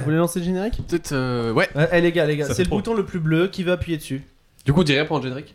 Vous 0.00 0.04
voulez 0.06 0.16
lancer 0.16 0.40
le 0.40 0.44
générique 0.44 0.80
Peut-être. 0.88 1.12
euh, 1.12 1.52
Ouais. 1.52 1.68
Ouais, 1.74 1.88
Eh 1.92 2.00
les 2.00 2.12
gars, 2.12 2.26
les 2.26 2.36
gars, 2.36 2.44
Ça 2.46 2.50
c'est 2.50 2.56
fait 2.56 2.62
le 2.64 2.68
trop. 2.68 2.76
bouton 2.78 2.94
le 2.94 3.04
plus 3.04 3.20
bleu 3.20 3.48
qui 3.48 3.62
va 3.62 3.72
appuyer 3.72 3.96
dessus. 3.96 4.22
Du 4.64 4.72
coup, 4.72 4.80
on 4.80 4.84
dirait 4.84 5.06
pendant 5.06 5.20
le 5.22 5.28
générique 5.28 5.54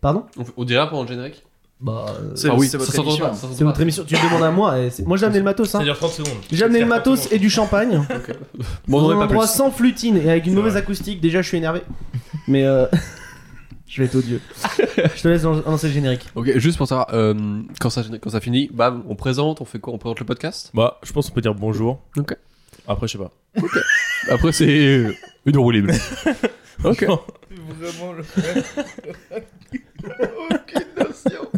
Pardon 0.00 0.24
on, 0.38 0.44
fait- 0.44 0.52
on 0.56 0.64
dirait 0.64 0.88
pendant 0.88 1.02
le 1.02 1.08
générique 1.08 1.44
Bah, 1.80 2.06
euh, 2.08 2.32
C'est 2.34 2.48
Ah 2.50 2.54
oui, 2.56 2.68
c'est 2.68 2.76
votre 2.78 2.92
s'entend 2.92 3.08
émission. 3.08 3.26
pas, 3.26 3.34
ça 3.34 3.40
s'entend 3.42 3.54
c'est 3.54 3.64
votre 3.64 3.76
pas. 3.76 3.82
émission. 3.82 4.04
Tu 4.06 4.14
me 4.14 4.22
demandes 4.24 4.42
à 4.44 4.50
moi. 4.50 4.78
et 4.78 4.90
c'est- 4.90 5.06
Moi 5.06 5.16
j'ai 5.16 5.24
amené 5.26 5.38
le 5.40 5.44
matos. 5.44 5.68
Ça 5.70 5.78
Hein. 5.78 5.82
dure 5.82 5.96
30 5.98 6.12
secondes. 6.12 6.32
J'ai 6.52 6.64
amené 6.64 6.80
le 6.80 6.86
matos 6.86 7.20
30 7.22 7.32
et 7.32 7.38
du 7.38 7.50
champagne. 7.50 8.00
Bon, 8.88 8.98
on 8.98 9.00
dans 9.00 9.04
aurait 9.06 9.14
un 9.16 9.18
pas 9.18 9.24
endroit 9.24 9.46
plus. 9.46 9.52
sans 9.54 9.70
flutine 9.70 10.16
et 10.16 10.30
avec 10.30 10.44
une 10.46 10.52
C'est 10.52 10.56
mauvaise 10.56 10.72
vrai. 10.72 10.82
acoustique. 10.82 11.20
Déjà, 11.20 11.42
je 11.42 11.48
suis 11.48 11.56
énervé. 11.58 11.80
Mais 12.48 12.64
euh... 12.64 12.86
je 13.86 14.00
vais 14.02 14.06
être 14.06 14.14
odieux. 14.16 14.40
je 15.16 15.22
te 15.22 15.28
laisse 15.28 15.42
lan- 15.42 15.62
lancer 15.66 15.88
le 15.88 15.92
générique. 15.92 16.26
Ok, 16.34 16.50
juste 16.58 16.76
pour 16.78 16.86
savoir, 16.86 17.08
euh, 17.12 17.34
quand, 17.80 17.90
ça, 17.90 18.02
quand 18.20 18.30
ça 18.30 18.40
finit, 18.40 18.70
bam, 18.72 19.02
on 19.08 19.16
présente, 19.16 19.60
on 19.60 19.64
fait 19.64 19.78
quoi 19.80 19.92
On 19.92 19.98
présente 19.98 20.20
le 20.20 20.26
podcast 20.26 20.70
Bah, 20.74 20.98
je 21.02 21.12
pense 21.12 21.28
qu'on 21.28 21.34
peut 21.34 21.40
dire 21.40 21.54
bonjour. 21.54 22.00
Ok. 22.16 22.36
Après, 22.88 23.06
je 23.08 23.12
sais 23.12 23.18
pas. 23.18 23.30
Après, 24.30 24.52
c'est 24.52 24.66
euh, 24.68 25.14
une 25.46 25.58
roue 25.58 25.70
libre. 25.70 25.92
ok. 26.84 27.04
Vraiment 27.78 28.12
le 28.12 28.24
Aucune 30.50 30.86
notion. 30.98 31.48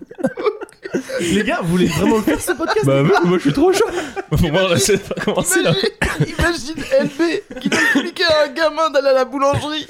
Les 1.21 1.45
gars, 1.45 1.61
vous 1.63 1.69
voulez 1.69 1.87
vraiment 1.87 2.17
le 2.17 2.23
faire 2.23 2.41
ce 2.41 2.53
podcast 2.53 2.85
Bah, 2.85 3.03
moi, 3.03 3.21
moi, 3.25 3.39
je 3.39 3.43
suis 3.43 3.53
trop 3.53 3.73
chaud. 3.73 3.87
Pour 4.29 4.53
moi, 4.53 4.69
là, 4.69 4.77
c'est 4.79 4.99
pas 4.99 5.21
commencé 5.21 5.63
là. 5.63 5.73
Imagine, 6.21 6.35
imagine 6.39 6.85
LB 7.03 7.61
qui 7.61 7.69
doit 7.69 7.81
expliquer 7.81 8.25
à 8.25 8.45
un 8.45 8.49
gamin 8.53 8.91
d'aller 8.91 9.09
à 9.09 9.13
la 9.13 9.25
boulangerie. 9.25 9.87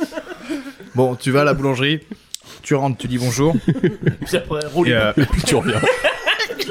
Bon, 0.94 1.14
tu 1.16 1.30
vas 1.30 1.40
à 1.40 1.44
la 1.44 1.54
boulangerie, 1.54 2.00
tu 2.62 2.74
rentres, 2.74 2.98
tu 2.98 3.08
dis 3.08 3.18
bonjour. 3.18 3.54
Puis 4.26 4.36
après, 4.36 4.64
roule 4.66 4.88
Et, 4.88 4.92
euh, 4.92 5.12
Puis 5.32 5.42
tu 5.42 5.54
reviens. 5.56 5.80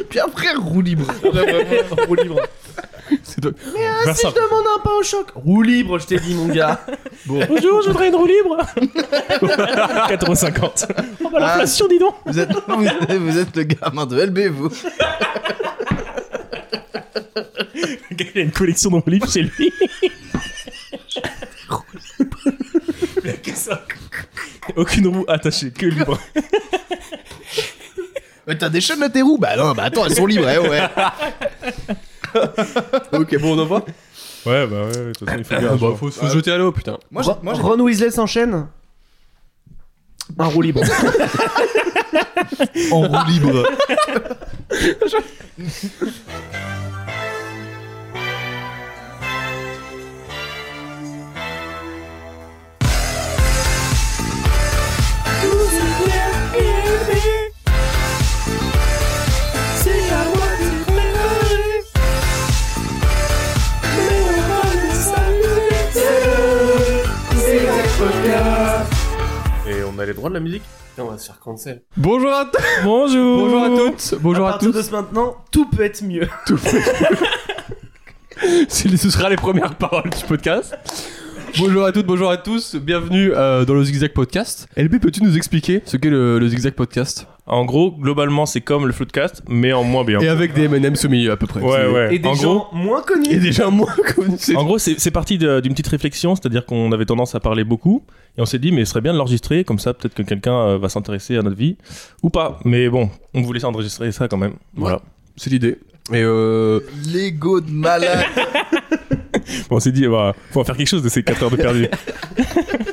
Puis 0.09 0.19
après, 0.19 0.53
roue 0.53 0.81
libre. 0.81 1.07
roue 2.07 2.15
libre. 2.15 2.41
Toi. 3.41 3.51
faire 4.03 4.15
Si 4.15 4.27
je 4.27 4.33
demande 4.33 4.65
un 4.77 4.79
pain 4.81 4.91
au 4.99 5.03
choc, 5.03 5.27
roue 5.35 5.61
libre, 5.61 5.99
je 5.99 6.07
t'ai 6.07 6.19
dit, 6.19 6.33
mon 6.33 6.47
gars. 6.47 6.85
Bonjour, 7.25 7.81
je 7.81 7.87
voudrais 7.87 8.09
une 8.09 8.15
roue 8.15 8.25
libre 8.25 8.57
4,50€. 9.37 10.87
Oh 11.23 11.29
bah 11.31 11.39
l'inflation, 11.39 11.87
dis 11.87 11.99
donc 11.99 12.15
Vous 12.25 12.39
êtes, 12.39 12.49
vous, 12.67 12.85
êtes, 12.85 13.11
vous 13.11 13.37
êtes 13.37 13.55
le 13.55 13.63
gamin 13.63 14.05
de 14.05 14.21
LB, 14.21 14.39
vous. 14.51 14.69
Le 17.75 18.15
gars, 18.15 18.25
il 18.33 18.39
a 18.39 18.43
une 18.43 18.51
collection 18.51 18.89
de 18.91 18.95
roues 18.95 19.03
libres 19.07 19.29
chez 19.29 19.43
lui. 19.43 19.73
Il 23.23 23.29
a 23.29 23.33
que 23.33 23.51
ça. 23.51 23.85
Aucune 24.75 25.07
roue 25.07 25.25
attachée, 25.27 25.71
que 25.71 25.85
libre. 25.85 26.17
Mais 28.47 28.57
t'as 28.57 28.69
des 28.69 28.81
chaînes 28.81 29.03
à 29.03 29.09
tes 29.09 29.21
roues? 29.21 29.37
Bah 29.37 29.55
non, 29.55 29.73
bah 29.73 29.83
attends, 29.83 30.05
elles 30.05 30.15
sont 30.15 30.25
libres, 30.25 30.49
eh, 30.49 30.57
ouais. 30.57 30.81
Ok, 33.13 33.39
bon, 33.41 33.57
on 33.57 33.61
envoie 33.61 33.85
Ouais, 34.45 34.65
bah 34.67 34.83
ouais, 34.85 34.91
de 34.91 35.11
toute 35.13 35.27
façon, 35.29 35.37
il 35.39 35.43
faut 35.45 35.55
bien. 35.59 35.69
Ah, 35.71 35.75
bah, 35.75 35.87
faut, 35.97 36.09
faut 36.09 36.27
se 36.27 36.33
jeter 36.33 36.51
à 36.51 36.57
l'eau, 36.57 36.71
putain. 36.71 36.97
Moi, 37.11 37.21
j'ai- 37.23 37.31
moi, 37.43 37.53
j'ai- 37.53 37.61
Ron 37.61 37.79
Weasley 37.79 38.11
s'enchaîne. 38.11 38.67
Un 40.39 40.45
roue 40.45 40.61
libre. 40.61 40.81
en 42.91 43.01
roue 43.01 43.27
libre. 43.29 43.63
Et 69.67 69.83
on 69.83 69.99
a 69.99 70.05
les 70.05 70.13
droits 70.13 70.29
de 70.29 70.33
la 70.33 70.39
musique 70.39 70.63
On 70.97 71.05
va 71.05 71.17
se 71.19 71.27
faire 71.27 71.39
cancel. 71.39 71.81
Bonjour 71.97 72.31
à, 72.31 72.45
tous. 72.45 72.59
Bonjour 72.83 73.37
bonjour 73.47 73.63
à 73.63 73.67
toutes. 73.69 74.15
Bonjour 74.21 74.45
à 74.45 74.49
à, 74.49 74.51
partir 74.53 74.71
tous. 74.71 74.77
de 74.77 74.81
ce 74.81 74.91
maintenant, 74.91 75.35
tout 75.51 75.69
peut 75.69 75.83
être 75.83 76.01
mieux. 76.03 76.27
C'est- 78.67 78.97
Ce 78.97 79.09
sera 79.11 79.29
les 79.29 79.35
premières 79.35 79.75
paroles 79.75 80.09
du 80.09 80.25
podcast. 80.25 80.75
Bonjour 81.59 81.85
à 81.85 81.91
toutes, 81.91 82.07
bonjour 82.07 82.31
à 82.31 82.37
tous, 82.37 82.75
bienvenue 82.75 83.33
euh, 83.35 83.65
dans 83.65 83.73
le 83.75 83.83
Zigzag 83.83 84.13
Podcast. 84.13 84.67
LB, 84.77 84.99
peux-tu 84.99 85.21
nous 85.21 85.35
expliquer 85.37 85.83
ce 85.85 85.97
qu'est 85.97 86.09
le, 86.09 86.39
le 86.39 86.47
Zigzag 86.47 86.73
Podcast? 86.73 87.27
En 87.47 87.65
gros, 87.65 87.91
globalement, 87.91 88.45
c'est 88.45 88.61
comme 88.61 88.85
le 88.85 88.93
Floodcast, 88.93 89.43
mais 89.49 89.73
en 89.73 89.83
moins 89.83 90.03
bien. 90.03 90.19
Et 90.19 90.27
avec 90.27 90.53
des 90.53 90.65
M&M's 90.65 91.05
au 91.05 91.09
milieu 91.09 91.31
à 91.31 91.37
peu 91.37 91.47
près. 91.47 91.59
Ouais, 91.59 91.87
ouais. 91.87 92.15
Et 92.15 92.19
des 92.19 92.27
en 92.27 92.35
gens 92.35 92.55
gros, 92.55 92.75
moins 92.75 93.01
connus. 93.01 93.31
Et 93.31 93.39
déjà 93.39 93.69
moins 93.69 93.93
connus. 94.15 94.55
En 94.55 94.63
gros, 94.63 94.77
c'est 94.77 95.11
parti 95.11 95.37
d'une 95.37 95.61
petite 95.61 95.87
réflexion, 95.87 96.35
c'est-à-dire 96.35 96.65
qu'on 96.65 96.91
avait 96.91 97.05
tendance 97.05 97.33
à 97.33 97.39
parler 97.39 97.63
beaucoup, 97.63 98.03
et 98.37 98.41
on 98.41 98.45
s'est 98.45 98.59
dit, 98.59 98.71
mais 98.71 98.85
ce 98.85 98.91
serait 98.91 99.01
bien 99.01 99.13
de 99.13 99.17
l'enregistrer, 99.17 99.63
comme 99.63 99.79
ça, 99.79 99.93
peut-être 99.93 100.13
que 100.13 100.23
quelqu'un 100.23 100.55
euh, 100.55 100.77
va 100.77 100.87
s'intéresser 100.87 101.35
à 101.35 101.41
notre 101.41 101.57
vie, 101.57 101.77
ou 102.21 102.29
pas. 102.29 102.59
Mais 102.63 102.89
bon, 102.89 103.09
on 103.33 103.41
voulait 103.41 103.65
enregistrer 103.65 104.11
ça 104.11 104.27
quand 104.27 104.37
même. 104.37 104.53
Voilà. 104.75 105.01
C'est 105.35 105.49
l'idée. 105.49 105.79
Et 106.13 106.21
euh, 106.21 106.79
Lego 107.11 107.59
de 107.61 107.71
malade. 107.71 108.25
Bon, 109.69 109.77
on 109.77 109.79
s'est 109.79 109.91
dit, 109.91 110.05
voilà, 110.05 110.33
faut 110.51 110.61
en 110.61 110.63
faire 110.63 110.77
quelque 110.77 110.87
chose 110.87 111.03
de 111.03 111.09
ces 111.09 111.23
4 111.23 111.43
heures 111.43 111.51
de 111.51 111.55
perdu. 111.55 111.87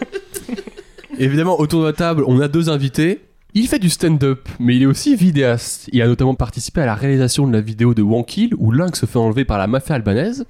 évidemment, 1.19 1.59
autour 1.61 1.83
de 1.83 1.87
la 1.87 1.93
table, 1.93 2.25
on 2.27 2.41
a 2.41 2.49
deux 2.49 2.71
invités. 2.71 3.21
Il 3.55 3.67
fait 3.67 3.79
du 3.79 3.89
stand-up, 3.89 4.49
mais 4.61 4.77
il 4.77 4.83
est 4.83 4.87
aussi 4.87 5.17
vidéaste. 5.17 5.89
Il 5.93 6.03
a 6.03 6.07
notamment 6.07 6.35
participé 6.35 6.83
à 6.83 6.87
la 6.87 6.95
réalisation 6.95 7.47
de 7.47 7.53
la 7.53 7.63
vidéo 7.63 7.95
de 7.95 8.03
Wankill, 8.03 8.55
où 8.59 8.71
Lynx 8.71 9.01
se 9.01 9.07
fait 9.07 9.19
enlever 9.19 9.45
par 9.47 9.57
la 9.59 9.67
mafia 9.67 9.95
albanaise. 9.95 10.45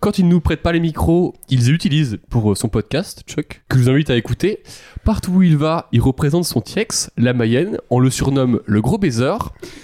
Quand 0.00 0.18
il 0.18 0.24
ne 0.24 0.30
nous 0.30 0.40
prête 0.40 0.62
pas 0.62 0.72
les 0.72 0.80
micros, 0.80 1.34
il 1.50 1.60
les 1.60 1.70
utilise 1.70 2.18
pour 2.30 2.50
euh, 2.50 2.54
son 2.56 2.68
podcast, 2.68 3.22
Chuck, 3.28 3.62
que 3.68 3.78
je 3.78 3.84
vous 3.84 3.90
invite 3.90 4.10
à 4.10 4.16
écouter. 4.16 4.62
Partout 5.04 5.30
où 5.30 5.42
il 5.42 5.56
va, 5.56 5.88
il 5.92 6.00
représente 6.00 6.44
son 6.44 6.60
Tiex, 6.60 7.10
la 7.16 7.34
Mayenne. 7.34 7.78
On 7.90 8.00
le 8.00 8.10
surnomme 8.10 8.60
le 8.66 8.80
gros 8.80 8.98
baiser. 8.98 9.36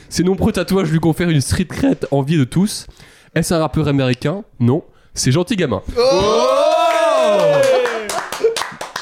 Ses 0.08 0.24
nombreux 0.24 0.50
tatouages 0.50 0.90
lui 0.90 0.98
confèrent 0.98 1.30
une 1.30 1.42
street 1.42 1.66
cred 1.66 2.08
enviée 2.10 2.38
de 2.38 2.44
tous. 2.44 2.86
Est-ce 3.34 3.54
un 3.54 3.58
rappeur 3.58 3.86
américain? 3.88 4.42
Non. 4.58 4.82
C'est 5.14 5.30
Gentil 5.32 5.54
Gamin. 5.54 5.82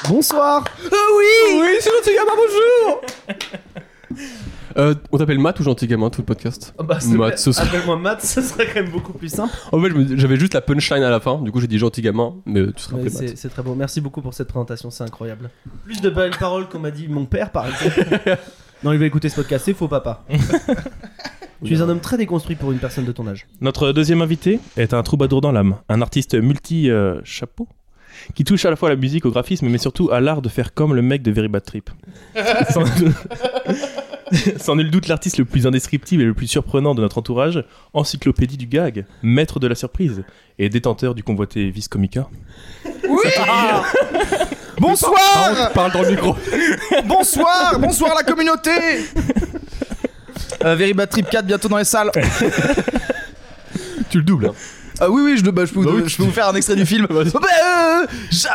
Bonsoir. 0.09 0.65
Oui, 0.83 1.67
c'est 1.81 1.91
Gentil 1.91 2.15
Gamin, 2.15 2.33
bonjour 2.37 3.01
Euh, 4.79 4.95
on 5.11 5.17
t'appelle 5.17 5.39
Matt 5.39 5.59
ou 5.61 5.63
Gentil 5.63 5.87
Gamin 5.87 6.11
tout 6.11 6.21
le 6.21 6.27
podcast 6.27 6.75
Ah 6.79 6.83
bah, 6.83 6.99
Matt, 7.13 7.39
ce 7.39 7.51
serait- 7.51 7.67
Appelle-moi 7.67 7.97
Matt, 7.97 8.23
ce 8.23 8.43
serait 8.43 8.67
quand 8.67 8.83
même 8.83 8.91
beaucoup 8.91 9.15
plus 9.15 9.31
simple. 9.31 9.51
En 9.73 9.81
fait, 9.81 9.89
j'avais 10.19 10.37
juste 10.37 10.53
la 10.53 10.61
punchline 10.61 11.03
à 11.03 11.09
la 11.09 11.19
fin, 11.19 11.41
du 11.41 11.51
coup 11.51 11.61
j'ai 11.63 11.67
dit 11.67 11.79
Gentil 11.79 12.03
Gamin, 12.03 12.35
mais 12.45 12.61
euh, 12.61 12.73
tu 12.77 12.83
seras 12.83 12.99
Ouais, 12.99 13.05
Matt. 13.05 13.37
c'est 13.39 13.49
très 13.49 13.63
beau. 13.63 13.75
Merci 13.75 14.03
beaucoup 14.03 14.21
pour 14.21 14.35
cette 14.35 14.49
présentation, 14.49 14.91
c'est 14.91 15.03
incroyable. 15.05 15.49
Plus 15.87 16.03
de 16.03 16.11
belles 16.11 16.37
paroles 16.39 16.69
qu'on 16.69 16.79
m'a 16.81 16.91
dit 16.91 17.09
mon 17.09 17.25
père, 17.25 17.53
par 17.53 17.67
exemple. 17.67 18.07
non, 18.85 18.93
il 18.93 18.99
va 18.99 19.07
écouter 19.07 19.31
ce 19.31 19.37
podcast, 19.37 19.65
c'est 19.65 19.73
faux, 19.73 19.89
papa. 19.89 20.25
tu 21.65 21.73
es 21.75 21.81
un 21.81 21.89
homme 21.89 22.01
très 22.01 22.19
déconstruit 22.19 22.57
pour 22.57 22.71
une 22.71 22.79
personne 22.79 23.07
de 23.07 23.13
ton 23.13 23.27
âge. 23.29 23.47
Notre 23.63 23.93
deuxième 23.93 24.21
invité 24.21 24.61
est 24.77 24.93
un 24.93 25.03
troubadour 25.03 25.41
dans 25.41 25.53
l'âme, 25.53 25.77
un 25.89 26.03
artiste 26.03 26.35
multi-chapeau, 26.35 27.67
qui 28.35 28.45
touche 28.45 28.65
à 28.65 28.71
la 28.71 28.77
fois 28.77 28.89
à 28.89 28.93
la 28.93 28.97
musique, 28.97 29.25
au 29.27 29.31
graphisme, 29.31 29.69
mais 29.69 29.79
surtout 29.79 30.11
à 30.11 30.21
l'art 30.21 30.43
de 30.43 30.49
faire 30.49 30.75
comme 30.75 30.95
le 30.95 31.03
mec 31.03 31.23
de 31.23 31.31
Very 31.31 31.49
Bad 31.49 31.65
Trip. 31.65 31.91
sans, 32.71 32.85
sans 34.59 34.77
nul 34.77 34.91
doute 34.91 35.09
l'artiste 35.09 35.39
le 35.39 35.45
plus 35.45 35.67
indescriptible 35.67 36.23
et 36.23 36.27
le 36.27 36.35
plus 36.35 36.47
surprenant 36.47 36.95
de 36.95 37.01
notre 37.01 37.19
entourage, 37.19 37.65
encyclopédie 37.95 38.57
du 38.57 38.67
gag, 38.67 39.05
maître 39.23 39.61
de 39.61 39.67
la 39.67 39.75
surprise 39.75 40.25
et 40.59 40.69
détenteur 40.69 41.15
du 41.15 41.23
convoité 41.23 41.71
Vis 41.71 41.89
Comica. 41.89 42.29
Oui 43.09 43.19
Bonsoir 44.79 45.73
Parle 45.73 45.93
dans 45.93 46.03
le 46.03 46.11
micro 46.11 46.37
Bonsoir 47.07 47.79
Bonsoir 47.79 48.15
la 48.15 48.23
communauté 48.23 48.71
euh, 50.65 50.75
Very 50.75 50.93
Bad 50.93 51.09
Trip 51.09 51.31
4 51.31 51.47
bientôt 51.47 51.69
dans 51.69 51.79
les 51.79 51.85
salles. 51.85 52.11
Tu 54.11 54.19
le 54.19 54.25
doubles, 54.25 54.47
hein. 54.47 54.55
Ah 55.01 55.11
oui, 55.11 55.23
oui, 55.25 55.37
je, 55.37 55.51
bah, 55.51 55.65
je 55.65 55.73
peux, 55.73 55.81
vous, 55.81 55.87
Bah 55.87 55.93
oui, 55.95 56.03
je 56.09 56.17
peux 56.17 56.23
vous 56.23 56.31
faire 56.31 56.49
un 56.49 56.55
extrait 56.55 56.77
du 56.77 56.87
film. 56.87 57.07
Oh, 57.11 57.15
bah, 57.15 57.49
euh, 57.65 58.07
j'ai 58.31 58.49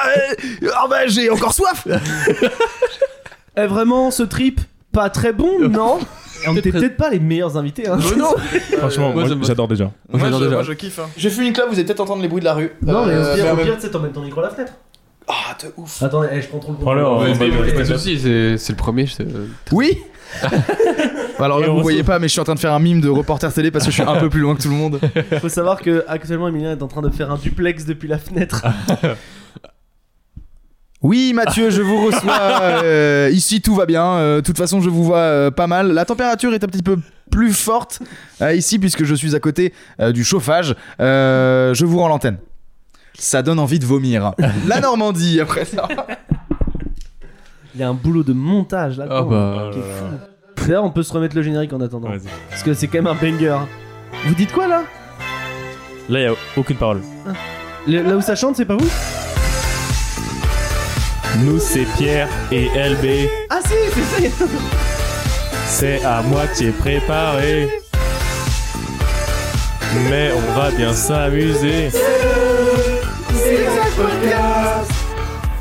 oh, 0.68 0.88
bah, 0.90 1.08
j'ai 1.08 1.30
encore 1.30 1.54
soif 1.54 1.88
Eh, 3.58 3.66
vraiment, 3.68 4.12
ce 4.12 4.24
trip, 4.24 4.62
pas 4.92 5.10
très 5.10 5.34
bon, 5.34 5.60
non? 5.70 6.00
On 6.48 6.56
était 6.56 6.72
peut-être 6.72 6.98
pas 6.98 7.10
les 7.10 7.20
meilleurs 7.20 7.58
invités, 7.58 7.88
hein. 7.88 7.98
non 8.18 8.34
Franchement, 8.80 9.12
moi, 9.14 9.26
j'adore 9.44 9.68
déjà. 9.68 9.92
Moi, 10.10 10.20
j'adore 10.22 10.40
je, 10.40 10.44
déjà. 10.46 10.56
moi, 10.56 10.64
je 10.64 10.74
kiffe. 10.74 11.00
hein. 11.00 11.10
J'ai 11.18 11.30
fait 11.30 11.46
une 11.46 11.54
club, 11.54 11.68
vous 11.70 11.76
allez 11.76 11.84
peut-être 11.84 12.00
entendre 12.00 12.22
les 12.24 12.28
bruits 12.28 12.40
de 12.40 12.46
la 12.46 12.54
rue. 12.56 12.72
Non, 12.82 13.06
mais 13.06 13.14
Euh, 13.14 13.34
au 13.54 13.56
pire, 13.58 13.64
pire, 13.66 13.76
sais, 13.82 13.92
t'emmènes 13.92 14.12
ton 14.14 14.22
micro 14.22 14.40
à 14.40 14.44
la 14.44 14.50
fenêtre. 14.50 14.74
Ah, 15.28 15.56
de 15.62 15.72
ouf. 15.78 16.02
Attendez, 16.02 16.30
eh, 16.32 16.42
je 16.42 16.48
contrôle 16.48 16.76
le 16.78 16.82
Prends-le, 16.82 17.04
contrôle. 17.04 17.26
ouais, 17.28 17.32
Ouais, 17.34 17.38
bah, 17.38 17.46
mais 17.46 17.72
bah, 17.72 17.74
pas 17.78 17.84
de 17.84 17.90
bah, 17.90 17.98
soucis, 17.98 18.20
c'est 18.20 18.58
c'est 18.58 18.74
le 18.74 18.78
premier. 18.78 19.06
c'est- 19.06 19.28
Oui 19.72 19.98
Alors 21.40 21.60
là, 21.60 21.68
vous 21.70 21.78
on 21.80 21.82
voyez 21.82 22.04
pas, 22.04 22.20
mais 22.20 22.28
je 22.28 22.34
suis 22.34 22.40
en 22.42 22.44
train 22.44 22.54
de 22.56 22.60
faire 22.60 22.74
un 22.74 22.80
mime 22.80 23.02
de 23.02 23.10
reporter 23.10 23.52
télé 23.54 23.72
parce 23.72 23.86
que 23.86 23.92
je 23.92 23.96
suis 24.02 24.04
un 24.10 24.20
peu 24.20 24.30
plus 24.30 24.42
loin 24.42 24.56
que 24.56 24.62
tout 24.62 24.70
le 24.70 24.76
monde. 24.76 25.00
Faut 25.42 25.50
savoir 25.50 25.82
que 25.82 26.04
actuellement 26.08 26.48
Emilien 26.48 26.72
est 26.74 26.84
en 26.84 26.88
train 26.88 27.02
de 27.02 27.10
faire 27.10 27.32
un 27.32 27.38
duplex 27.38 27.86
depuis 27.86 28.08
la 28.08 28.18
fenêtre. 28.20 28.64
Oui, 31.04 31.34
Mathieu, 31.34 31.72
je 31.72 31.82
vous 31.82 32.06
reçois. 32.06 32.40
euh, 32.84 33.30
ici, 33.34 33.60
tout 33.60 33.74
va 33.74 33.88
bien. 33.88 34.06
Euh, 34.18 34.36
De 34.38 34.42
toute 34.42 34.58
façon, 34.58 34.82
je 34.82 34.90
vous 34.92 35.04
vois 35.04 35.18
euh, 35.18 35.50
pas 35.50 35.66
mal. 35.66 35.94
La 35.94 36.06
température 36.06 36.54
est 36.54 36.64
un 36.64 36.68
petit 36.68 36.84
peu 36.84 36.98
plus 37.32 37.54
forte 37.54 38.02
euh, 38.44 38.54
ici 38.54 38.78
puisque 38.78 39.04
je 39.04 39.16
suis 39.16 39.36
à 39.36 39.40
côté 39.40 39.74
euh, 40.00 40.12
du 40.12 40.24
chauffage. 40.24 40.76
Euh, 41.00 41.74
je 41.74 41.86
vous 41.86 41.98
rends 41.98 42.08
l'antenne. 42.08 42.38
ça 43.18 43.42
donne 43.42 43.58
envie 43.58 43.80
de 43.80 43.86
vomir. 43.86 44.34
La 44.68 44.80
Normandie, 44.80 45.40
après 45.40 45.66
ça. 45.66 45.88
Il 47.74 47.80
y 47.80 47.84
a 47.84 47.90
un 47.90 47.94
boulot 47.94 48.24
de 48.24 48.34
montage 48.34 48.98
là. 48.98 49.06
Ah 49.10 49.22
bah. 49.24 49.70
qui 49.74 49.80
est 49.80 49.82
fou. 49.82 50.06
D'ailleurs, 50.68 50.84
on 50.84 50.92
peut 50.92 51.04
se 51.04 51.12
remettre 51.14 51.36
le 51.36 51.42
générique 51.42 51.74
en 51.74 51.82
attendant. 51.82 52.10
Vas-y. 52.10 52.28
Parce 52.50 52.64
que 52.64 52.74
c'est 52.74 52.88
quand 52.88 53.00
même 53.02 53.08
un 53.08 53.16
banger. 53.16 53.58
Vous 54.26 54.36
dites 54.36 54.52
quoi 54.52 54.68
là? 54.68 54.84
Là, 56.10 56.20
il 56.20 56.24
y 56.24 56.28
a 56.28 56.34
aucune 56.58 56.76
parole. 56.78 57.02
Le- 57.88 58.02
Là 58.04 58.16
où 58.18 58.22
ça 58.22 58.36
chante, 58.36 58.56
c'est 58.58 58.66
pas 58.66 58.76
vous? 58.76 58.90
Nous, 61.46 61.60
c'est 61.60 61.86
Pierre 61.98 62.28
et 62.52 62.66
LB. 62.66 63.30
Ah 63.50 63.60
si, 63.66 63.74
c'est 63.94 64.30
ça 64.30 64.46
C'est 65.66 66.04
à 66.04 66.22
moitié 66.22 66.72
préparé. 66.72 67.70
Mais 70.10 70.32
on 70.36 70.60
va 70.60 70.72
bien 70.72 70.94
s'amuser. 70.94 71.88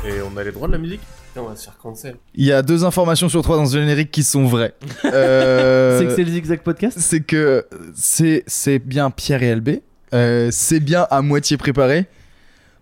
Et 0.05 0.13
on 0.21 0.37
a 0.37 0.43
les 0.43 0.51
droits 0.51 0.67
de 0.67 0.73
la 0.73 0.77
musique? 0.77 1.01
On 1.37 1.43
va 1.43 1.55
se 1.55 1.63
faire 1.65 1.77
cancel. 1.77 2.15
Il 2.35 2.45
y 2.45 2.51
a 2.51 2.61
deux 2.61 2.83
informations 2.83 3.29
sur 3.29 3.41
trois 3.41 3.55
dans 3.57 3.65
ce 3.65 3.77
générique 3.77 4.11
qui 4.11 4.23
sont 4.23 4.45
vraies. 4.45 4.73
Euh, 5.05 5.99
C'est 5.99 6.05
que 6.05 6.15
c'est 6.15 6.23
le 6.23 6.31
Zigzag 6.31 6.61
Podcast? 6.61 6.97
c'est 6.99 7.21
que 7.21 7.65
c'est 7.95 8.43
c'est 8.47 8.79
bien 8.79 9.09
Pierre 9.11 9.43
et 9.43 9.55
LB. 9.55 9.69
Euh, 10.13 10.49
c'est 10.51 10.79
bien 10.79 11.07
à 11.09 11.21
moitié 11.21 11.57
préparé. 11.57 12.05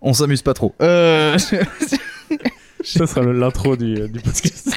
On 0.02 0.12
s'amuse 0.12 0.42
pas 0.42 0.54
trop. 0.54 0.74
Euh, 0.82 1.36
Ça 2.84 3.06
sera 3.06 3.22
l'intro 3.22 3.76
du, 3.76 3.94
du 4.08 4.20
podcast. 4.20 4.70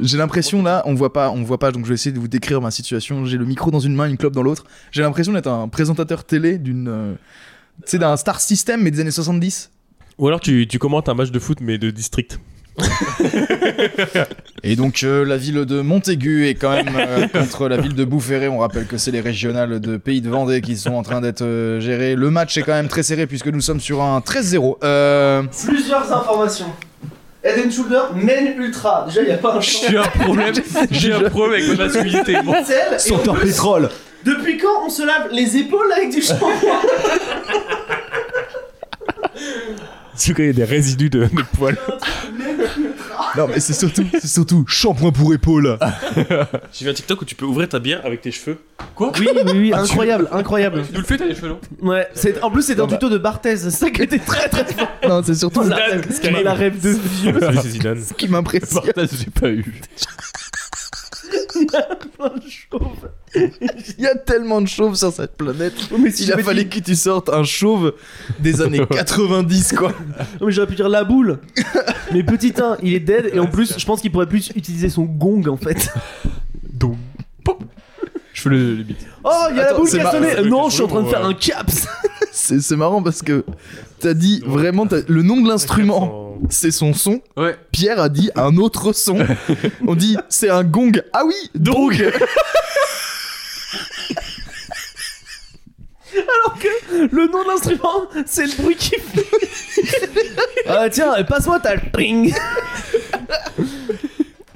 J'ai 0.00 0.16
l'impression 0.18 0.62
là, 0.62 0.82
on 0.86 0.94
voit 0.94 1.12
pas, 1.12 1.30
on 1.30 1.42
voit 1.44 1.58
pas, 1.58 1.70
donc 1.70 1.84
je 1.84 1.90
vais 1.90 1.94
essayer 1.94 2.12
de 2.12 2.18
vous 2.18 2.26
décrire 2.28 2.60
ma 2.60 2.70
situation. 2.72 3.24
J'ai 3.26 3.36
le 3.38 3.44
micro 3.44 3.70
dans 3.70 3.78
une 3.80 3.94
main, 3.94 4.08
une 4.08 4.16
clope 4.16 4.32
dans 4.34 4.42
l'autre. 4.42 4.64
J'ai 4.90 5.02
l'impression 5.02 5.32
d'être 5.32 5.46
un 5.48 5.68
présentateur 5.68 6.24
télé 6.24 6.58
d'une, 6.58 6.88
euh, 6.88 7.14
tu 7.84 7.92
sais, 7.92 7.98
d'un 7.98 8.16
Star 8.16 8.40
System 8.40 8.82
mais 8.82 8.90
des 8.90 9.00
années 9.00 9.10
70. 9.12 9.70
Ou 10.18 10.28
alors 10.28 10.40
tu, 10.40 10.66
tu 10.66 10.78
commentes 10.78 11.08
un 11.08 11.14
match 11.14 11.30
de 11.30 11.38
foot 11.38 11.58
mais 11.60 11.78
de 11.78 11.90
district. 11.90 12.38
Et 14.64 14.76
donc 14.76 15.02
euh, 15.02 15.24
la 15.24 15.36
ville 15.36 15.64
de 15.64 15.80
Montaigu 15.80 16.48
est 16.48 16.54
quand 16.54 16.70
même 16.70 16.96
euh, 16.96 17.28
contre 17.32 17.68
la 17.68 17.76
ville 17.76 17.94
de 17.94 18.04
Boufféré. 18.04 18.48
On 18.48 18.58
rappelle 18.58 18.86
que 18.86 18.96
c'est 18.98 19.10
les 19.10 19.20
régionales 19.20 19.80
de 19.80 19.96
Pays 19.96 20.20
de 20.20 20.28
Vendée 20.30 20.60
qui 20.60 20.76
sont 20.76 20.94
en 20.94 21.02
train 21.02 21.20
d'être 21.20 21.42
euh, 21.42 21.80
gérées. 21.80 22.14
Le 22.16 22.30
match 22.30 22.56
est 22.56 22.62
quand 22.62 22.72
même 22.72 22.88
très 22.88 23.02
serré 23.02 23.26
puisque 23.26 23.48
nous 23.48 23.60
sommes 23.60 23.80
sur 23.80 24.02
un 24.02 24.20
13-0. 24.20 24.76
Euh, 24.82 25.42
Plusieurs 25.66 26.12
informations. 26.12 26.72
Head 27.44 27.66
and 27.66 27.70
Shoulder 27.70 28.00
mène 28.14 28.58
ultra. 28.58 29.04
Déjà, 29.06 29.20
il 29.20 29.26
n'y 29.26 29.32
a 29.32 29.36
pas 29.36 29.56
un 29.56 29.60
champ. 29.60 29.86
J'ai 29.88 29.98
un 29.98 30.02
problème. 30.02 30.54
J'ai 30.90 31.12
un 31.12 31.28
problème 31.28 31.62
avec 31.62 31.78
ma 31.78 31.84
masculinité. 31.84 32.36
Bon. 32.42 32.54
Sel, 32.64 32.96
et 33.06 33.28
en 33.28 33.34
pétrole. 33.34 33.90
Depuis 34.24 34.56
quand 34.56 34.86
on 34.86 34.88
se 34.88 35.04
lave 35.06 35.28
les 35.30 35.58
épaules 35.58 35.92
avec 35.94 36.10
du 36.10 36.22
shampoing? 36.22 36.48
Tu 40.18 40.34
connais 40.34 40.52
des 40.52 40.64
résidus 40.64 41.10
de, 41.10 41.24
de 41.24 41.42
poils. 41.56 41.76
Non 43.36 43.48
mais 43.48 43.58
c'est 43.58 43.72
surtout, 43.72 44.04
c'est 44.12 44.28
surtout 44.28 44.64
shampoing 44.66 45.10
pour 45.10 45.34
épaules. 45.34 45.76
J'ai 46.72 46.84
vu 46.84 46.90
un 46.90 46.94
TikTok 46.94 47.22
où 47.22 47.24
tu 47.24 47.34
peux 47.34 47.44
ouvrir 47.44 47.68
ta 47.68 47.80
bière 47.80 48.00
avec 48.04 48.20
tes 48.20 48.30
cheveux. 48.30 48.58
Oui, 49.00 49.08
oui, 49.20 49.52
oui, 49.54 49.72
incroyable, 49.74 50.28
incroyable. 50.30 50.84
Tu 50.86 50.92
nous 50.92 51.00
le 51.00 51.04
fais, 51.04 51.16
t'as 51.16 51.24
les 51.26 51.34
cheveux 51.34 51.48
longs 51.48 51.60
Ouais, 51.82 52.06
c'est, 52.14 52.40
en 52.42 52.50
plus, 52.50 52.62
c'est 52.62 52.78
un 52.78 52.86
tuto 52.86 53.08
de 53.08 53.18
Barthez, 53.18 53.56
c'est 53.56 53.70
ça 53.70 53.90
qui 53.90 54.02
était 54.02 54.20
très 54.20 54.48
très 54.48 54.64
fort. 54.64 54.88
Non, 55.08 55.20
c'est 55.24 55.34
surtout 55.34 55.62
la, 55.64 55.76
rêve, 55.76 56.12
Skyrim. 56.12 56.44
la 56.44 56.54
rêve 56.54 56.80
de 56.80 56.90
vieux. 56.90 57.40
Salut, 57.40 57.58
c'est 57.62 57.68
Zidane. 57.70 58.02
ce 58.02 58.14
qui 58.14 58.28
m'impressionne. 58.28 58.84
Barthez, 58.94 59.16
j'ai 59.18 59.30
pas 59.30 59.48
eu. 59.48 59.64
plein 62.16 62.28
de 62.28 62.42
chauves. 62.48 63.10
Il 63.98 64.04
y 64.04 64.06
a 64.06 64.14
tellement 64.14 64.60
de 64.60 64.66
chauves 64.68 64.94
sur 64.96 65.12
cette 65.12 65.36
planète. 65.36 65.74
mais 65.98 66.10
si 66.10 66.24
Il 66.24 66.32
a 66.32 66.38
fallu 66.38 66.64
dit- 66.64 66.70
que 66.70 66.84
tu 66.84 66.94
sortes 66.94 67.28
un 67.28 67.44
chauve 67.44 67.94
des 68.38 68.60
années 68.62 68.86
90 68.90 69.72
quoi. 69.72 69.92
Non, 70.40 70.46
mais 70.46 70.52
j'aurais 70.52 70.66
pu 70.68 70.74
dire 70.76 70.88
la 70.88 71.04
boule. 71.04 71.40
mais 72.12 72.22
petit 72.22 72.52
1, 72.60 72.78
il 72.82 72.94
est 72.94 73.00
dead 73.00 73.30
et 73.34 73.38
en 73.38 73.46
plus, 73.46 73.74
je 73.78 73.84
pense 73.86 74.00
qu'il 74.00 74.12
pourrait 74.12 74.28
plus 74.28 74.50
utiliser 74.54 74.88
son 74.88 75.04
gong 75.04 75.42
en 75.48 75.56
fait. 75.56 75.88
Donc. 76.72 76.96
Je 78.32 78.42
fais 78.42 78.48
le, 78.50 78.74
le 78.74 78.82
beat. 78.82 78.96
Oh, 79.22 79.30
il 79.50 79.56
y 79.56 79.60
a 79.60 79.66
la 79.66 79.74
boule 79.74 79.88
c'est 79.88 79.98
qui 80.00 80.04
a 80.04 80.10
sonné. 80.10 80.42
Non, 80.48 80.68
je 80.68 80.74
suis 80.74 80.82
en 80.82 80.88
train 80.88 81.02
de 81.02 81.08
faire 81.08 81.24
un 81.24 81.34
caps. 81.34 81.86
C'est 82.36 82.60
c'est 82.60 82.74
marrant 82.74 83.00
parce 83.00 83.22
que 83.22 83.44
t'as 84.00 84.12
dit 84.12 84.42
vraiment 84.44 84.88
t'as- 84.88 85.02
le 85.06 85.22
nom 85.22 85.40
de 85.40 85.48
l'instrument, 85.48 86.36
c'est 86.50 86.72
son 86.72 86.92
son. 86.92 87.20
Ouais. 87.36 87.56
Pierre 87.70 88.00
a 88.00 88.08
dit 88.08 88.28
un 88.34 88.56
autre 88.56 88.92
son. 88.92 89.18
On 89.86 89.94
dit 89.94 90.16
c'est 90.28 90.50
un 90.50 90.64
gong. 90.64 91.00
Ah 91.12 91.22
oui, 91.24 91.34
donc. 91.54 92.02
Le 97.12 97.26
nom 97.30 97.42
de 97.42 97.48
l'instrument, 97.48 98.06
c'est 98.26 98.46
le 98.46 98.62
bruit 98.62 98.76
qui 98.76 98.90
fait. 98.90 99.26
ah 100.68 100.88
tiens, 100.90 101.14
passe-moi 101.24 101.60
ta 101.60 101.76
tring. 101.78 102.34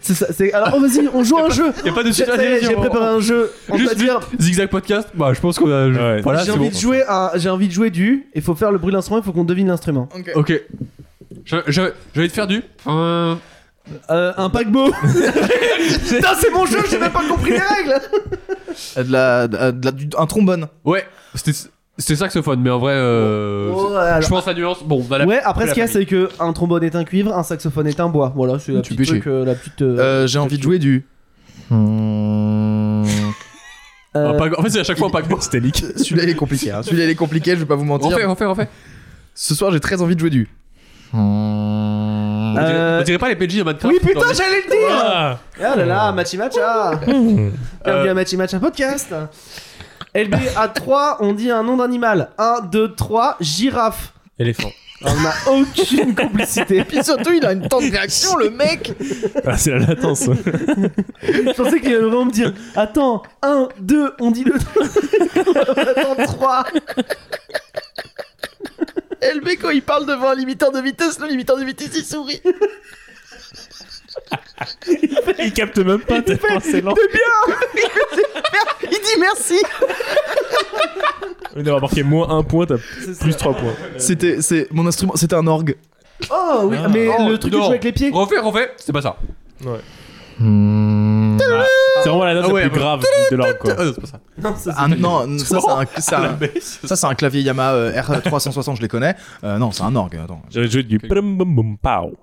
C'est 0.01 0.15
ça, 0.15 0.27
c'est. 0.33 0.53
Alors, 0.55 0.71
oh, 0.77 0.81
vas-y, 0.81 1.07
on 1.13 1.23
joue 1.23 1.37
à 1.37 1.47
un 1.47 1.51
jeu. 1.51 1.71
Y'a 1.85 1.93
pas 1.93 2.03
de 2.03 2.09
J'ai 2.09 2.25
suite. 2.25 2.29
vas-y, 2.29 2.61
j'ai 2.65 2.75
on- 2.77 2.81
préparé 2.81 3.05
un 3.07 3.21
jeu. 3.21 3.51
On 3.69 3.77
Juste 3.77 3.97
dire. 3.97 4.21
Zigzag 4.41 4.69
Podcast, 4.71 5.09
bah 5.15 5.33
je 5.35 5.41
pense 5.41 5.59
qu'on 5.59 5.71
a. 5.71 5.89
Ouais. 5.89 6.21
Voilà, 6.23 6.39
j'ai 6.41 6.47
c'est 6.47 6.51
envie 6.53 6.69
bon. 6.71 6.75
de 6.75 6.81
jouer 6.81 7.03
un, 7.09 7.31
j'ai 7.35 7.51
envie 7.51 7.69
de 7.69 7.73
jouer 7.73 7.91
du. 7.91 8.27
Il 8.35 8.41
faut 8.43 8.55
faire 8.55 8.73
le 8.73 8.79
bruit 8.79 8.91
de 8.91 8.97
l'instrument. 8.97 9.21
Il 9.21 9.25
faut 9.25 9.33
qu'on 9.33 9.45
devine 9.45 9.69
l'instrument. 9.69 10.09
Ok. 10.35 10.53
Je, 11.45 11.57
je, 11.67 11.83
je 12.15 12.21
vais 12.23 12.29
te 12.29 12.33
faire 12.33 12.47
du. 12.47 12.63
Euh, 12.87 13.35
Euh, 14.11 14.33
un 14.37 14.51
paquebot. 14.51 14.93
Putain, 16.09 16.35
c'est 16.39 16.51
mon 16.51 16.67
jeu. 16.67 16.79
J'ai 16.91 16.99
même 16.99 17.11
pas 17.11 17.23
compris 17.27 17.53
les 17.53 17.59
règles. 17.59 17.99
De 18.97 19.13
la, 19.13 19.49
de 19.49 19.57
la- 19.57 19.73
de 19.73 19.85
la- 19.85 19.93
du- 19.93 20.09
un 20.19 20.27
trombone. 20.27 20.67
Ouais, 20.85 21.05
c'était 21.35 21.53
c'était 22.01 22.15
saxophone, 22.17 22.61
mais 22.61 22.71
en 22.71 22.79
vrai, 22.79 22.93
euh, 22.95 23.73
Oh, 23.75 23.93
alors- 23.97 24.23
je 24.23 24.29
pense 24.29 24.47
la 24.47 24.55
nuance. 24.55 24.85
Bon, 24.85 25.03
bah 25.03 25.19
la. 25.19 25.27
Ouais, 25.27 25.41
après 25.45 25.65
la 25.65 25.71
ce 25.71 25.75
qu'il 25.75 25.81
y 25.81 25.85
a, 25.85 25.89
famille. 25.89 26.07
c'est 26.07 26.11
que 26.11 26.29
un 26.41 26.53
trombone 26.53 26.85
est 26.85 26.95
un 26.95 27.05
cuivre, 27.05 27.37
un 27.37 27.43
saxophone 27.43 27.87
est 27.89 27.99
un 28.01 28.09
bois. 28.09 28.33
Voilà, 28.37 28.59
c'est 28.61 28.71
la 28.73 28.83
Tu 28.83 28.95
petite 28.95 29.09
truc, 29.15 29.27
euh, 29.27 29.45
la 29.45 29.55
petite. 29.57 29.83
euh, 29.83 29.99
Euh, 29.99 30.27
J'ai 30.29 30.39
envie 30.39 30.59
de 30.59 30.63
jouer 30.63 30.79
du. 30.79 31.07
euh, 31.73 33.05
Ah, 34.15 34.33
En 34.59 34.63
fait, 34.63 34.71
c'est 34.71 34.81
à 34.81 34.85
chaque 34.85 34.99
fois 34.99 35.09
un 35.09 35.11
paquebot. 35.11 35.39
C'était 35.41 35.61
leak. 35.61 35.77
Celui-là 35.97 36.23
il 36.25 36.31
est 36.31 36.35
compliqué. 36.35 36.71
hein. 36.73 36.83
Celui-là 36.83 37.05
il 37.05 37.11
est 37.11 37.15
compliqué. 37.15 37.53
Je 37.55 37.61
vais 37.61 37.67
pas 37.67 37.75
vous 37.77 37.85
mentir. 37.85 38.11
Refais, 38.11 38.25
refais, 38.25 38.45
refais. 38.47 38.69
Ce 39.35 39.55
soir 39.55 39.71
j'ai 39.71 39.81
très 39.81 40.01
envie 40.03 40.15
de 40.15 40.21
jouer 40.21 40.31
du. 40.31 40.49
On 42.61 42.67
dirait- 42.67 42.99
On 42.99 43.03
dirait 43.03 43.19
pas 43.19 43.29
les 43.29 43.37
PNJ 43.37 43.57
de 43.59 43.63
Minecraft. 43.65 43.85
Oui, 43.85 43.99
putain, 44.03 44.33
j'allais 44.35 44.63
le 44.67 44.71
dire. 44.71 44.89
Ah 45.05 45.39
Ah 45.63 45.77
là 45.77 45.85
là, 45.87 46.13
Machi 46.13 46.37
Matcha 46.37 46.93
Bienvenue 47.07 48.09
à 48.11 48.15
Machi 48.15 48.37
Matcha 48.37 48.59
Podcast 48.59 49.15
LB 50.15 50.35
à 50.57 50.69
3, 50.69 51.19
on 51.21 51.33
dit 51.35 51.51
un 51.51 51.63
nom 51.63 51.77
d'animal. 51.77 52.31
1, 52.39 52.61
2, 52.73 52.95
3, 52.95 53.37
girafe. 53.41 54.13
Éléphant. 54.39 54.71
On 55.05 55.15
n'a 55.15 55.33
aucune 55.53 56.13
complicité. 56.15 56.83
Puis 56.83 57.05
surtout 57.05 57.31
il 57.33 57.45
a 57.47 57.53
une 57.53 57.69
temps 57.69 57.81
de 57.81 57.89
réaction 57.91 58.37
le 58.37 58.51
mec. 58.51 58.93
Ah, 59.47 59.57
c'est 59.57 59.71
la 59.71 59.79
latence. 59.81 60.25
Je 61.23 61.53
pensais 61.53 61.79
qu'il 61.81 61.91
allait 61.95 61.99
vraiment 62.03 62.25
me 62.25 62.33
dire 62.33 62.53
Attends, 62.75 63.23
1, 63.43 63.69
2, 63.81 64.15
on 64.19 64.31
dit 64.33 64.43
le. 64.45 64.55
Attends, 65.81 66.17
3. 66.25 66.65
LB 69.23 69.49
quand 69.61 69.71
il 69.71 69.83
parle 69.83 70.07
devant 70.07 70.29
un 70.31 70.35
limiteur 70.35 70.71
de 70.73 70.81
vitesse, 70.81 71.19
le 71.21 71.27
limiteur 71.29 71.57
de 71.59 71.65
vitesse 71.65 71.91
il 71.97 72.05
sourit. 72.05 72.41
Il 75.39 75.53
capte 75.53 75.79
même 75.79 76.01
pas 76.01 76.21
tellement 76.23 76.59
c'est 76.61 76.81
lent. 76.81 76.95
Il 78.83 78.89
dit 78.91 79.21
merci. 79.21 79.55
On 81.55 81.65
a 81.67 81.81
marqué 81.81 82.03
moins 82.03 82.29
1 82.39 82.43
point, 82.43 82.67
t'as 82.67 82.77
plus 83.21 83.37
3 83.37 83.55
points. 83.55 83.75
C'était 83.97 84.43
c'est 84.43 84.67
mon 84.73 84.87
instrument, 84.87 85.15
c'était 85.15 85.37
un 85.37 85.47
orgue. 85.47 85.77
Oh 86.31 86.63
oui, 86.65 86.77
Ah. 86.83 86.89
mais 86.89 87.09
Oh, 87.17 87.29
le 87.29 87.39
truc 87.39 87.53
que 87.53 87.57
tu 87.59 87.63
joues 87.63 87.69
avec 87.71 87.85
les 87.85 87.93
pieds. 87.93 88.11
Refais, 88.13 88.39
refais. 88.39 88.73
C'est 88.77 88.93
pas 88.93 89.03
ça. 89.03 89.17
C'est 92.03 92.09
vraiment 92.09 92.25
la 92.25 92.35
note 92.35 92.45
Ah 92.49 92.53
ouais, 92.53 92.63
la 92.65 92.69
plus 92.71 92.79
ouais. 92.79 92.85
grave 92.85 93.05
de 93.31 93.37
l'orgue 93.37 93.59
quoi. 93.59 93.75
Ah 93.79 93.85
non, 93.85 93.93
c'est 93.95 94.01
pas 94.01 94.07
ça. 94.07 94.21
Non, 94.43 94.55
ça, 94.57 94.59
c'est 94.65 94.71
Ah, 94.77 94.89
non, 94.89 95.39
ça 95.39 95.59
c'est 95.61 95.71
un, 95.71 95.87
c'est 95.99 96.15
Ah, 96.15 96.87
ça 96.87 96.97
c'est 96.97 97.15
clavier 97.17 97.43
Yamaha 97.43 97.73
euh, 97.75 98.01
R360, 98.01 98.77
je 98.77 98.83
les 98.83 98.89
connais. 98.89 99.15
Euh, 99.45 99.59
non, 99.59 99.73
c'est 99.73 99.83
un 99.83 99.95
orgue. 99.97 100.17
Attends. 100.17 100.43
J'aurais 100.51 100.69
joué 100.69 100.83
du 100.83 100.99
bum 100.99 101.39
bum 101.39 101.77
pow. 101.79 102.17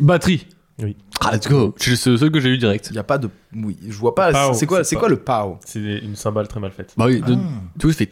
Batterie. 0.00 0.46
Oui. 0.78 0.94
Ah, 1.20 1.32
let's 1.34 1.48
go. 1.48 1.74
C'est 1.78 2.06
le 2.06 2.16
seul 2.18 2.30
que 2.30 2.40
j'ai 2.40 2.50
eu 2.50 2.58
direct. 2.58 2.88
Il 2.90 2.96
y 2.96 2.98
a 2.98 3.02
pas 3.02 3.16
de 3.16 3.30
oui, 3.54 3.78
je 3.88 3.96
vois 3.96 4.14
pas. 4.14 4.52
C'est 4.52 4.66
quoi, 4.66 4.78
c'est 4.84 4.90
c'est 4.90 4.96
quoi 4.96 5.08
le 5.08 5.16
pow? 5.16 5.58
C'est 5.64 5.78
une 5.78 6.16
cymbale 6.16 6.48
très 6.48 6.60
mal 6.60 6.70
faite. 6.70 6.92
Bah 6.96 7.06
oui, 7.06 7.22
de- 7.22 7.32
Ah. 7.34 7.78
tout 7.78 7.90
fait. 7.92 8.10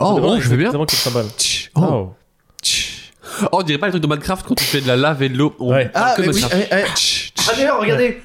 Oh, 0.00 0.20
oh, 0.22 0.36
je 0.38 0.48
vais 0.48 0.56
bien. 0.56 0.70
Quelle 0.70 0.90
cymbale. 0.90 1.26
Tch. 1.36 1.70
Oh. 1.74 1.80
Oh. 1.82 2.14
tch. 2.62 3.10
Oh, 3.42 3.48
on 3.52 3.62
dirait 3.62 3.78
pas 3.78 3.86
les 3.86 3.92
trucs 3.92 4.02
de 4.02 4.08
Minecraft 4.08 4.46
quand 4.46 4.54
tu 4.54 4.64
fais 4.64 4.80
de 4.80 4.86
la 4.86 4.96
lave 4.96 5.22
et 5.22 5.28
de 5.28 5.36
l'eau. 5.36 5.54
On 5.58 5.72
Ouais. 5.72 5.90
Ah, 5.94 6.12
comme 6.16 6.26
mais 6.26 6.34
oui, 6.34 6.40
ça. 6.40 6.48
eh, 6.52 6.66
eh. 6.70 6.84
Tch, 6.94 7.32
tch. 7.34 7.48
Ah 7.50 7.56
d'ailleurs, 7.56 7.80
regardez 7.80 8.20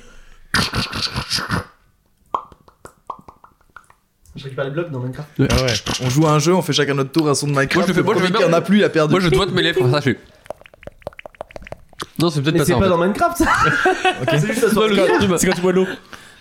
Je 4.35 4.43
récupère 4.45 4.65
les 4.65 4.71
blocs 4.71 4.89
dans 4.89 4.99
Minecraft. 4.99 5.29
Ah 5.39 5.41
ouais. 5.63 5.73
On 6.03 6.09
joue 6.09 6.25
à 6.25 6.31
un 6.31 6.39
jeu, 6.39 6.53
on 6.55 6.61
fait 6.63 6.73
chacun 6.73 6.95
notre 6.95 7.11
tour 7.11 7.29
un 7.29 7.35
son 7.35 7.45
de 7.47 7.51
Minecraft. 7.51 7.75
Moi, 7.75 7.83
je 7.83 7.87
le 7.89 7.93
fais- 7.93 8.03
moi, 8.03 8.15
je 8.17 8.33
fais 8.33 8.43
en 8.45 8.53
a 8.53 8.61
plus, 8.61 8.77
il 8.79 8.83
a 8.83 8.89
perdu. 8.89 9.11
Moi, 9.11 9.19
je 9.19 9.29
dois 9.29 9.45
te 9.45 9.51
lèvres 9.51 9.79
pour 9.79 9.89
ça. 9.91 9.99
Je 9.99 10.03
fais. 10.13 10.19
Non, 12.19 12.29
c'est 12.29 12.41
peut-être 12.41 12.53
Mais 12.53 12.59
pas 12.59 12.65
c'est 12.65 12.71
ça. 12.71 12.77
en 12.77 12.79
pas 12.79 12.85
fait. 12.85 12.89
dans 12.91 12.97
Minecraft 12.97 13.37
ça 13.37 13.45
C'est 14.39 14.47
juste 14.47 14.69
ça 14.69 14.87
le 14.87 15.37
C'est 15.37 15.47
quand 15.47 15.53
tu 15.55 15.61
bois 15.61 15.71
l'eau. 15.73 15.85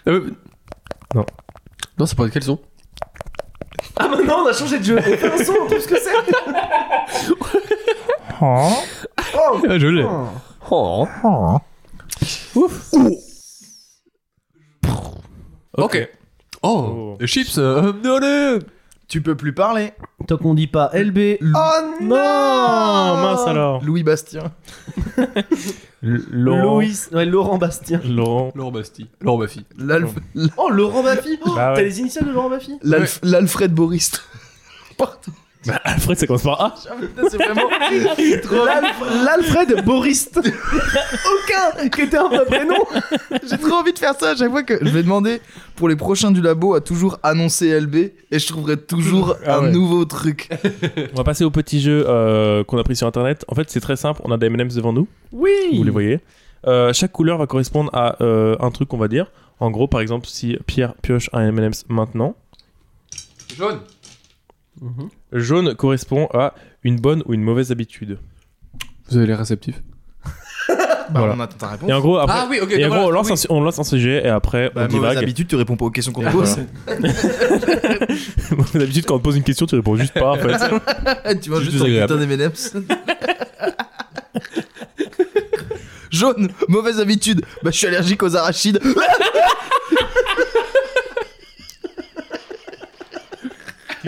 Euh, 0.09 0.31
Non. 1.15 1.27
Non, 1.99 2.07
c'est 2.07 2.17
pas 2.17 2.29
quel 2.31 2.43
son 2.43 2.59
Ah 3.97 4.09
maintenant 4.09 4.43
on 4.45 4.47
a 4.47 4.53
changé 4.55 4.79
de 4.79 4.85
jeu. 4.85 4.99
On 4.99 5.03
fait 5.03 5.33
un 5.33 5.45
son, 5.45 5.53
on 5.63 5.67
trouve 5.67 5.81
ce 5.81 5.89
que 5.89 5.99
c'est. 5.99 6.11
Oh. 8.41 8.73
Ah, 9.35 9.79
je 9.79 9.87
l'ai. 9.87 10.05
Oh. 10.71 11.07
Oh. 12.55 13.21
Ok. 15.77 16.09
Oh, 16.63 16.69
Oh. 17.15 17.17
les 17.21 17.27
chips, 17.27 17.59
euh, 17.59 17.93
non, 18.05 18.21
non. 18.21 18.59
Tu 19.09 19.21
peux 19.21 19.35
plus 19.37 19.53
parler. 19.53 19.93
Tant 20.27 20.39
qu'on 20.39 20.55
dit 20.55 20.69
pas 20.69 20.91
LB. 20.95 21.37
Lou- 21.41 21.53
Oh 21.55 21.81
non 22.01 23.17
mince 23.23 23.47
alors. 23.47 23.85
Louis 23.85 24.03
Bastien. 24.03 24.53
L- 26.03 26.23
Laurent. 26.31 26.77
Louis, 26.77 26.97
ouais, 27.13 27.27
Laurent 27.27 27.59
Bastien. 27.59 28.01
Laurent. 28.05 28.53
Laurent 28.55 28.71
Bastille. 28.73 29.09
Laurent 29.21 29.39
Baffy. 29.39 29.65
L'Alf- 29.77 30.15
Oh, 30.57 30.71
Laurent 30.71 31.03
Baffy 31.03 31.39
oh, 31.45 31.53
Bah 31.55 31.71
ouais. 31.71 31.77
T'as 31.77 31.83
les 31.83 32.01
initiales 32.01 32.27
de 32.27 32.33
Laurent 32.33 32.49
Baffy 32.49 32.79
l'Alf- 32.83 33.21
L'Alfred 33.23 33.73
Boris. 33.75 34.13
Pardon. 34.97 35.17
Bah, 35.67 35.81
Alfred, 35.85 36.19
ça 36.19 36.27
commence 36.27 36.43
par 36.43 36.61
A. 36.61 36.75
C'est 37.31 37.37
vraiment. 37.37 37.69
L'Alf- 38.67 39.25
L'Alfred 39.25 39.85
Borist. 39.85 40.39
Aucun 40.39 41.89
qui 41.89 42.03
était 42.03 42.17
un 42.17 42.29
vrai 42.29 42.45
prénom. 42.47 42.75
J'ai 43.49 43.59
trop 43.59 43.75
envie 43.75 43.93
de 43.93 43.99
faire 43.99 44.15
ça 44.19 44.31
à 44.31 44.37
chaque 44.37 44.51
fois 44.51 44.63
que 44.63 44.79
je 44.85 44.91
vais 44.91 45.03
demander 45.03 45.41
pour 45.77 45.89
les 45.89 45.97
prochains 45.97 46.31
du 46.31 46.41
labo 46.41 46.75
à 46.75 46.81
toujours 46.81 47.19
annoncer 47.23 47.79
LB 47.81 47.95
et 47.97 48.39
je 48.39 48.47
trouverai 48.47 48.77
toujours 48.77 49.37
Ah 49.47 49.59
un 49.59 49.63
ouais. 49.65 49.71
nouveau 49.71 50.05
truc. 50.05 50.49
On 51.13 51.17
va 51.17 51.25
passer 51.25 51.45
au 51.45 51.51
petit 51.51 51.81
jeu 51.81 52.05
euh, 52.09 52.65
qu'on 52.65 52.79
a 52.79 52.85
pris 52.85 52.97
sur 52.97 53.07
internet. 53.07 53.45
En 53.49 53.55
fait, 53.55 53.71
c'est 53.71 53.81
très 53.81 53.97
simple. 53.97 54.21
On 54.25 54.33
a 54.33 54.37
des 54.39 54.47
M&M's 54.47 54.75
devant 54.75 54.93
nous. 54.93 55.07
Oui. 55.33 55.51
Vous 55.77 55.85
les 55.85 55.91
voyez. 55.91 56.21
Euh, 56.67 56.93
chaque 56.93 57.13
couleur 57.13 57.39
va 57.39 57.47
correspondre 57.47 57.91
à 57.93 58.23
euh, 58.23 58.57
un 58.61 58.71
truc, 58.71 58.93
on 58.95 58.99
va 58.99 59.09
dire. 59.09 59.31
En 59.61 59.71
gros, 59.71 59.87
par 59.87 60.01
exemple, 60.01 60.27
si 60.29 60.57
Pierre 60.67 60.95
pioche 61.03 61.31
un 61.33 61.47
M&M's 61.49 61.85
maintenant, 61.89 62.35
Jaune. 63.57 63.81
Mhm. 64.83 65.09
jaune 65.33 65.75
correspond 65.77 66.27
à 66.35 66.55
une 66.83 66.97
bonne 66.97 67.23
ou 67.27 67.35
une 67.35 67.43
mauvaise 67.43 67.71
habitude. 67.71 68.19
Vous 69.09 69.17
avez 69.17 69.27
les 69.27 69.35
réceptifs. 69.35 69.81
Bah, 71.11 71.19
Voilà. 71.19 71.35
on 71.37 71.41
attend 71.41 71.57
ta 71.59 71.67
réponse. 71.69 71.91
Et 71.91 71.93
en 71.93 72.01
gros, 72.01 72.17
après, 72.19 72.37
Ah 72.39 72.47
oui, 72.49 72.59
ok. 72.63 72.71
et 72.73 72.85
en 72.87 72.89
donc 72.89 72.99
gros, 72.99 73.09
on 73.09 73.11
lance, 73.11 73.29
oui. 73.29 73.35
un, 73.51 73.55
on 73.55 73.61
lance 73.61 73.79
un 73.79 73.85
sujet 73.85 74.23
et 74.25 74.29
après, 74.29 74.71
Bah, 74.75 74.87
on 74.89 74.93
mauvaise 74.95 75.11
divague. 75.11 75.19
habitude, 75.25 75.49
tu 75.49 75.57
réponds 75.57 75.77
pas 75.77 75.85
aux 75.85 75.91
questions 75.91 76.13
qu'on 76.13 76.23
te 76.23 76.31
pose. 76.31 76.59
D'habitude, 78.75 79.05
quand 79.07 79.17
on 79.17 79.19
te 79.19 79.25
pose 79.25 79.37
une 79.37 79.43
question, 79.43 79.67
tu 79.67 79.75
réponds 79.75 79.97
juste 79.97 80.15
pas, 80.15 80.31
en 80.31 80.37
fait. 80.37 80.47
tu 81.41 81.51
C'est 81.53 81.61
juste 81.65 81.79
ton 81.79 81.85
putain 81.85 82.17
d'M&M's. 82.17 82.75
Jaune, 86.11 86.51
mauvaise 86.69 87.01
habitude. 87.01 87.43
Bah, 87.63 87.71
je 87.73 87.79
suis 87.79 87.87
allergique 87.89 88.23
aux 88.23 88.37
arachides. 88.37 88.81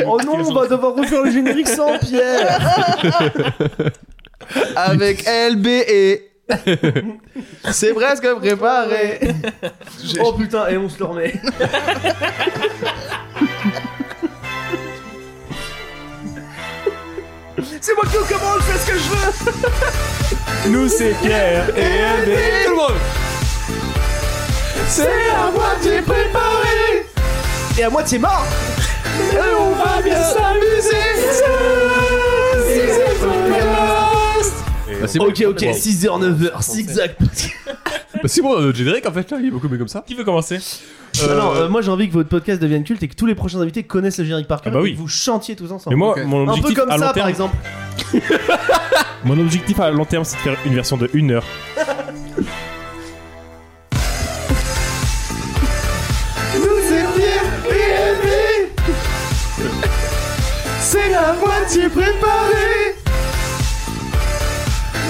Oh 0.07 0.19
non, 0.25 0.39
on 0.45 0.53
va 0.55 0.67
devoir 0.67 0.95
refaire 0.95 1.23
le 1.23 1.31
générique 1.31 1.69
sans 1.69 1.99
Pierre. 2.01 2.59
Avec 4.77 5.25
LB 5.27 5.67
et. 5.67 6.31
C'est 7.71 7.95
presque 7.95 8.29
préparé. 8.35 9.21
Oh 10.21 10.33
putain, 10.35 10.69
et 10.69 10.77
on 10.77 10.89
se 10.89 10.99
le 10.99 11.05
remet. 11.07 11.33
C'est 17.81 17.95
moi 17.95 18.05
qui 18.05 18.17
commande, 18.33 18.61
je 18.61 18.65
fais 18.73 18.79
ce 18.79 18.87
que 18.87 18.99
je 18.99 19.09
veux. 19.11 20.71
Nous, 20.71 20.89
c'est 20.89 21.15
Pierre 21.23 21.69
et 21.77 21.83
LB. 22.23 22.39
Tout 22.65 22.71
le 22.71 22.77
monde. 22.77 22.99
C'est 24.89 25.03
à 25.07 25.51
moitié 25.51 26.01
préparé 26.03 27.07
et 27.79 27.83
à 27.85 27.91
moitié 27.91 28.19
mort. 28.19 28.47
Et 29.21 29.37
on 29.59 29.71
va 29.73 30.03
bien 30.03 30.23
s'amuser. 30.23 31.05
Bah, 35.01 35.09
c'est 35.09 35.19
bon. 35.19 35.27
Ok, 35.27 35.45
ok, 35.49 35.61
6h, 35.61 36.07
9h, 36.21 36.63
zigzag. 36.63 37.15
Bah, 37.19 37.25
c'est 38.27 38.41
bon, 38.41 38.59
notre 38.59 38.77
générique 38.79 39.07
en 39.07 39.13
fait 39.13 39.31
là, 39.31 39.37
il 39.41 39.47
est 39.47 39.51
beaucoup 39.51 39.69
mieux 39.69 39.77
comme 39.79 39.89
ça. 39.89 40.03
Qui 40.07 40.15
veut 40.15 40.25
commencer? 40.25 40.59
Ah 41.23 41.35
non, 41.35 41.55
euh, 41.55 41.69
moi 41.69 41.83
j'ai 41.83 41.91
envie 41.91 42.09
que 42.09 42.15
votre 42.15 42.29
podcast 42.29 42.61
devienne 42.61 42.83
culte 42.85 43.03
et 43.03 43.09
que 43.09 43.15
tous 43.15 43.27
les 43.27 43.35
prochains 43.35 43.61
invités 43.61 43.83
connaissent 43.85 44.19
le 44.19 44.25
générique 44.25 44.49
par 44.49 44.63
cœur 44.63 44.73
Ah 44.75 44.77
bah 44.77 44.81
et 44.81 44.85
oui. 44.85 44.95
que 44.95 44.99
vous 44.99 45.09
chantiez 45.09 45.55
tous 45.57 45.71
ensemble. 45.71 45.95
Mais 45.95 45.99
moi, 45.99 46.13
Ok. 46.17 46.25
mon 46.25 46.43
Un 46.43 46.47
peu 46.47 46.51
objectif 46.53 46.75
comme 46.79 46.91
à 46.91 46.97
long 46.97 47.07
ça 47.07 47.13
terme, 47.13 47.25
par 47.25 47.29
exemple. 47.29 47.57
mon 49.25 49.39
objectif 49.39 49.79
à 49.79 49.91
long 49.91 50.05
terme, 50.07 50.25
c'est 50.25 50.37
de 50.37 50.43
faire 50.43 50.57
une 50.65 50.75
version 50.75 50.97
de 50.97 51.09
1 51.15 51.31
heure. 51.31 51.45
La 61.25 61.33
moitié 61.33 61.89
préparée 61.89 62.95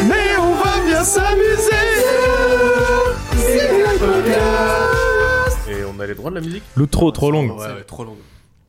Mais 0.07 0.37
on 0.39 0.55
va 0.55 0.81
bien 0.87 1.03
s'amuser 1.03 1.73
Et 5.69 5.85
on 5.85 5.99
a 5.99 6.07
les 6.07 6.15
droits 6.15 6.31
de 6.31 6.37
la 6.37 6.41
musique 6.41 6.63
L'outro 6.77 7.11
trop 7.11 7.33
longue. 7.33 7.51
Ouais, 7.59 7.67
ouais, 7.67 7.83
trop 7.83 8.05
long. 8.05 8.17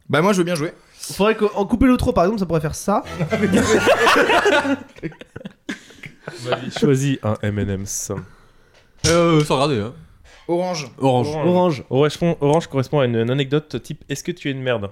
Bah, 0.10 0.24
moi, 0.24 0.34
je 0.34 0.40
veux 0.40 0.44
bien 0.44 0.56
jouer. 0.56 0.74
Faudrait 0.98 1.36
qu'en 1.36 1.66
couper 1.68 1.86
l'outro 1.86 2.14
par 2.14 2.24
exemple 2.24 2.40
ça 2.40 2.48
pourrait 2.48 2.62
faire 2.62 2.74
ça 2.74 3.04
Choisis 6.80 7.20
un 7.22 7.36
M&M's. 7.44 8.12
Euh, 9.06 9.44
sans 9.44 9.54
regarder, 9.54 9.82
hein. 9.82 9.94
Orange. 10.48 10.88
Orange. 10.98 11.28
Orange 11.36 11.84
Orange, 11.92 12.38
orange 12.42 12.68
correspond 12.68 13.02
à 13.02 13.06
une, 13.06 13.18
une 13.18 13.30
anecdote 13.30 13.80
type 13.84 14.04
Est-ce 14.10 14.24
que 14.24 14.32
tu 14.32 14.50
es 14.50 14.52
une 14.52 14.64
merde? 14.64 14.90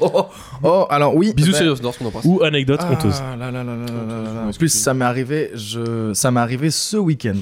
Oh, 0.00 0.10
oh, 0.14 0.26
oh, 0.62 0.86
alors 0.90 1.14
oui. 1.14 1.32
Bisous, 1.34 1.52
bah- 1.52 1.58
sérieux, 1.58 1.74
c'est 1.76 1.98
qu'on 1.98 2.06
embrasse. 2.06 2.24
Ou 2.24 2.42
anecdote 2.42 2.80
Ah 2.82 2.92
honteuse 2.92 3.20
là 3.38 3.50
là 3.50 3.50
là 3.50 3.64
là 3.64 3.74
là 3.74 4.22
là 4.24 4.32
là. 4.34 4.46
En 4.48 4.52
plus, 4.52 4.68
ça 4.68 4.94
m'est 4.94 5.04
arrivé, 5.04 5.50
je... 5.54 6.12
ça 6.14 6.30
m'est 6.30 6.40
arrivé 6.40 6.70
ce 6.70 6.96
week-end. 6.96 7.36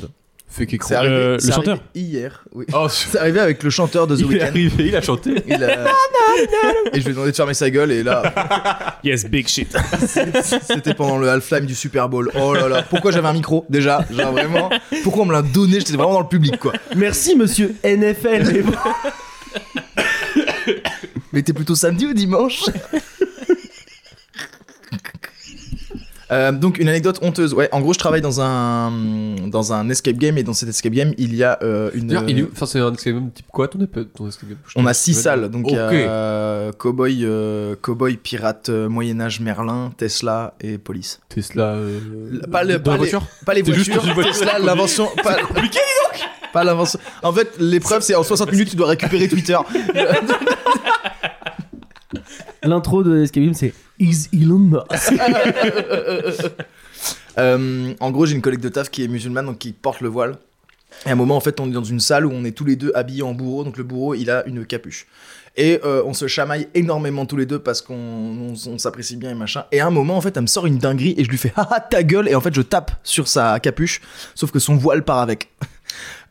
Fait 0.52 0.66
qu'il 0.66 0.80
C'est 0.82 0.94
croit. 0.94 0.96
arrivé, 0.98 1.14
Euh, 1.14 1.36
le 1.40 1.52
chanteur 1.52 1.74
arrivé 1.74 1.84
hier. 1.94 2.42
Oui. 2.52 2.66
Oh, 2.72 2.88
C'est 2.90 3.16
arrivé 3.20 3.38
avec 3.38 3.62
le 3.62 3.70
chanteur 3.70 4.08
de 4.08 4.16
The 4.16 4.18
il 4.18 4.24
est 4.24 4.28
Weeknd. 4.30 4.46
arrivé, 4.46 4.86
il 4.88 4.96
a 4.96 5.00
chanté. 5.00 5.34
Il 5.46 5.62
a- 5.62 5.86
Et 6.92 7.00
je 7.00 7.04
lui 7.04 7.10
ai 7.10 7.14
demandé 7.14 7.30
de 7.30 7.36
fermer 7.36 7.54
sa 7.54 7.70
gueule 7.70 7.92
et 7.92 8.02
là, 8.02 8.98
Yes, 9.04 9.26
big 9.26 9.46
shit 9.46 9.72
c'était 10.66 10.94
pendant 10.94 11.18
le 11.18 11.28
Half-Life 11.28 11.66
du 11.66 11.74
Super 11.76 12.08
Bowl. 12.08 12.32
Oh 12.34 12.52
là 12.54 12.68
là, 12.68 12.82
pourquoi 12.82 13.12
j'avais 13.12 13.28
un 13.28 13.32
micro 13.32 13.64
déjà? 13.70 14.04
Genre 14.10 14.32
vraiment, 14.32 14.70
pourquoi 15.04 15.22
on 15.22 15.26
me 15.26 15.32
l'a 15.32 15.42
donné? 15.42 15.78
J'étais 15.78 15.92
vraiment 15.92 16.14
dans 16.14 16.20
le 16.20 16.26
public 16.28 16.58
quoi. 16.58 16.72
Merci 16.96 17.36
monsieur 17.36 17.76
NFL 17.84 18.50
mais 18.52 18.62
bon. 18.62 18.72
Mais 21.32 21.42
t'es 21.42 21.52
plutôt 21.52 21.74
samedi 21.74 22.06
ou 22.06 22.12
dimanche 22.12 22.64
Euh, 26.32 26.52
donc 26.52 26.78
une 26.78 26.88
anecdote 26.88 27.18
honteuse. 27.22 27.54
Ouais, 27.54 27.68
en 27.72 27.80
gros, 27.80 27.92
je 27.92 27.98
travaille 27.98 28.20
dans 28.20 28.40
un 28.40 28.92
dans 29.48 29.72
un 29.72 29.88
escape 29.90 30.14
game 30.14 30.38
et 30.38 30.44
dans 30.44 30.52
cet 30.52 30.68
escape 30.68 30.92
game, 30.92 31.12
il 31.18 31.34
y 31.34 31.42
a 31.42 31.58
euh, 31.64 31.90
une. 31.92 32.16
Enfin, 32.52 32.66
c'est 32.66 32.78
un 32.78 32.92
escape 32.92 33.14
game 33.14 33.30
type 33.32 33.46
quoi 33.50 33.66
ton 33.66 33.80
escape 33.80 34.48
game 34.48 34.58
On 34.76 34.86
a 34.86 34.94
six 34.94 35.14
salles, 35.14 35.48
donc 35.50 35.64
il 35.68 35.74
y 35.74 35.76
a 35.78 35.88
Ok. 35.88 35.92
euh, 35.92 36.72
cowboy, 36.72 37.24
euh, 37.24 37.74
cowboy, 37.82 38.16
pirate, 38.16 38.68
euh, 38.68 38.88
Moyen 38.88 39.20
Âge, 39.20 39.40
Merlin, 39.40 39.90
Tesla 39.96 40.54
et 40.60 40.78
police. 40.78 41.18
Tesla. 41.28 41.72
euh, 41.72 41.98
Pas 42.52 42.62
le- 42.62 42.78
dans 42.78 42.82
pas 42.84 42.92
les- 42.92 42.98
voiture 42.98 43.22
Pas 43.44 43.54
les 43.54 43.62
voitures. 43.62 44.00
Tesla, 44.22 44.58
l'invention. 44.60 45.08
Pas... 45.24 45.34
compliqué 45.42 45.80
donc. 46.04 46.20
Pas 46.52 46.64
l'invention. 46.64 46.98
En 47.22 47.32
fait, 47.32 47.56
l'épreuve 47.58 48.02
c'est 48.02 48.14
en 48.14 48.22
60 48.22 48.50
minutes, 48.52 48.70
tu 48.70 48.76
dois 48.76 48.88
récupérer 48.88 49.28
Twitter. 49.28 49.56
L'intro 52.62 53.02
de 53.02 53.22
Escape 53.22 53.44
Game 53.44 53.54
c'est 53.54 53.72
Is 53.98 54.28
Elon 54.32 54.58
Musk? 54.58 54.84
Euh, 57.38 57.94
en 58.00 58.10
gros, 58.10 58.26
j'ai 58.26 58.34
une 58.34 58.42
collègue 58.42 58.60
de 58.60 58.68
taf 58.68 58.90
qui 58.90 59.04
est 59.04 59.08
musulmane, 59.08 59.46
donc 59.46 59.58
qui 59.58 59.72
porte 59.72 60.00
le 60.00 60.08
voile. 60.08 60.36
Et 61.06 61.08
à 61.08 61.12
un 61.12 61.14
moment, 61.14 61.36
en 61.36 61.40
fait, 61.40 61.60
on 61.60 61.68
est 61.68 61.72
dans 61.72 61.84
une 61.84 62.00
salle 62.00 62.26
où 62.26 62.30
on 62.32 62.44
est 62.44 62.50
tous 62.50 62.64
les 62.64 62.76
deux 62.76 62.92
habillés 62.94 63.22
en 63.22 63.32
bourreau. 63.32 63.64
Donc 63.64 63.78
le 63.78 63.84
bourreau, 63.84 64.14
il 64.14 64.30
a 64.30 64.44
une 64.46 64.66
capuche. 64.66 65.06
Et 65.56 65.80
euh, 65.84 66.02
on 66.04 66.12
se 66.12 66.26
chamaille 66.26 66.68
énormément 66.74 67.26
tous 67.26 67.36
les 67.36 67.46
deux 67.46 67.58
parce 67.58 67.82
qu'on 67.82 67.94
on, 67.94 68.54
on 68.66 68.78
s'apprécie 68.78 69.16
bien 69.16 69.30
et 69.30 69.34
machin. 69.34 69.64
Et 69.72 69.80
à 69.80 69.86
un 69.86 69.90
moment, 69.90 70.16
en 70.16 70.20
fait, 70.20 70.36
elle 70.36 70.42
me 70.42 70.46
sort 70.48 70.66
une 70.66 70.78
dinguerie 70.78 71.14
et 71.16 71.24
je 71.24 71.30
lui 71.30 71.38
fais 71.38 71.52
haha 71.56 71.80
ta 71.80 72.02
gueule. 72.02 72.28
Et 72.28 72.34
en 72.34 72.40
fait, 72.40 72.54
je 72.54 72.62
tape 72.62 72.92
sur 73.02 73.26
sa 73.26 73.58
capuche, 73.60 74.00
sauf 74.34 74.50
que 74.50 74.58
son 74.58 74.76
voile 74.76 75.04
part 75.04 75.20
avec. 75.20 75.48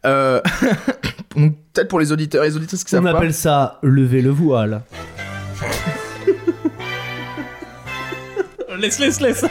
Euh, 0.05 0.41
donc, 1.35 1.55
peut-être 1.73 1.87
pour 1.89 1.99
les 1.99 2.11
auditeurs 2.11 2.43
et 2.43 2.47
les 2.49 2.55
auditrices 2.55 2.83
qui 2.83 2.95
On 2.95 2.97
savent 3.03 3.11
pas. 3.11 3.17
appelle 3.17 3.33
ça 3.33 3.79
lever 3.83 4.21
le 4.21 4.29
voile. 4.29 4.81
Laisse, 8.77 8.97
laisse, 8.99 9.19
laisse 9.19 9.43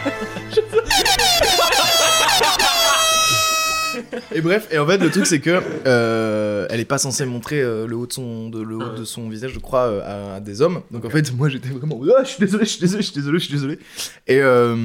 Et 4.35 4.41
bref, 4.41 4.69
et 4.71 4.79
en 4.79 4.87
fait, 4.87 4.99
le 4.99 5.11
truc 5.11 5.27
c'est 5.27 5.41
que 5.41 5.61
euh, 5.87 6.67
elle 6.71 6.81
est 6.81 6.85
pas 6.85 6.99
censée 6.99 7.27
montrer 7.27 7.61
euh, 7.61 7.87
le 7.87 7.97
haut 7.97 8.07
de 8.07 8.13
son, 8.13 8.49
de, 8.49 8.63
le 8.63 8.77
haut 8.77 8.95
de 8.97 9.05
son 9.05 9.29
visage, 9.29 9.51
je 9.53 9.59
crois, 9.59 9.87
euh, 9.87 10.33
à, 10.33 10.37
à 10.37 10.41
des 10.41 10.63
hommes. 10.63 10.81
Donc 10.91 11.05
en 11.05 11.11
fait, 11.11 11.31
moi 11.37 11.49
j'étais 11.49 11.69
vraiment, 11.69 12.01
ah, 12.17 12.23
je 12.25 12.29
suis 12.31 12.39
désolé, 12.39 12.65
je 12.65 12.71
suis 12.71 12.81
désolé, 12.81 13.03
je 13.03 13.07
suis 13.09 13.15
désolé, 13.21 13.39
je 13.39 13.45
suis 13.45 13.55
désolé. 13.55 13.79
Et 14.27 14.41
euh, 14.41 14.77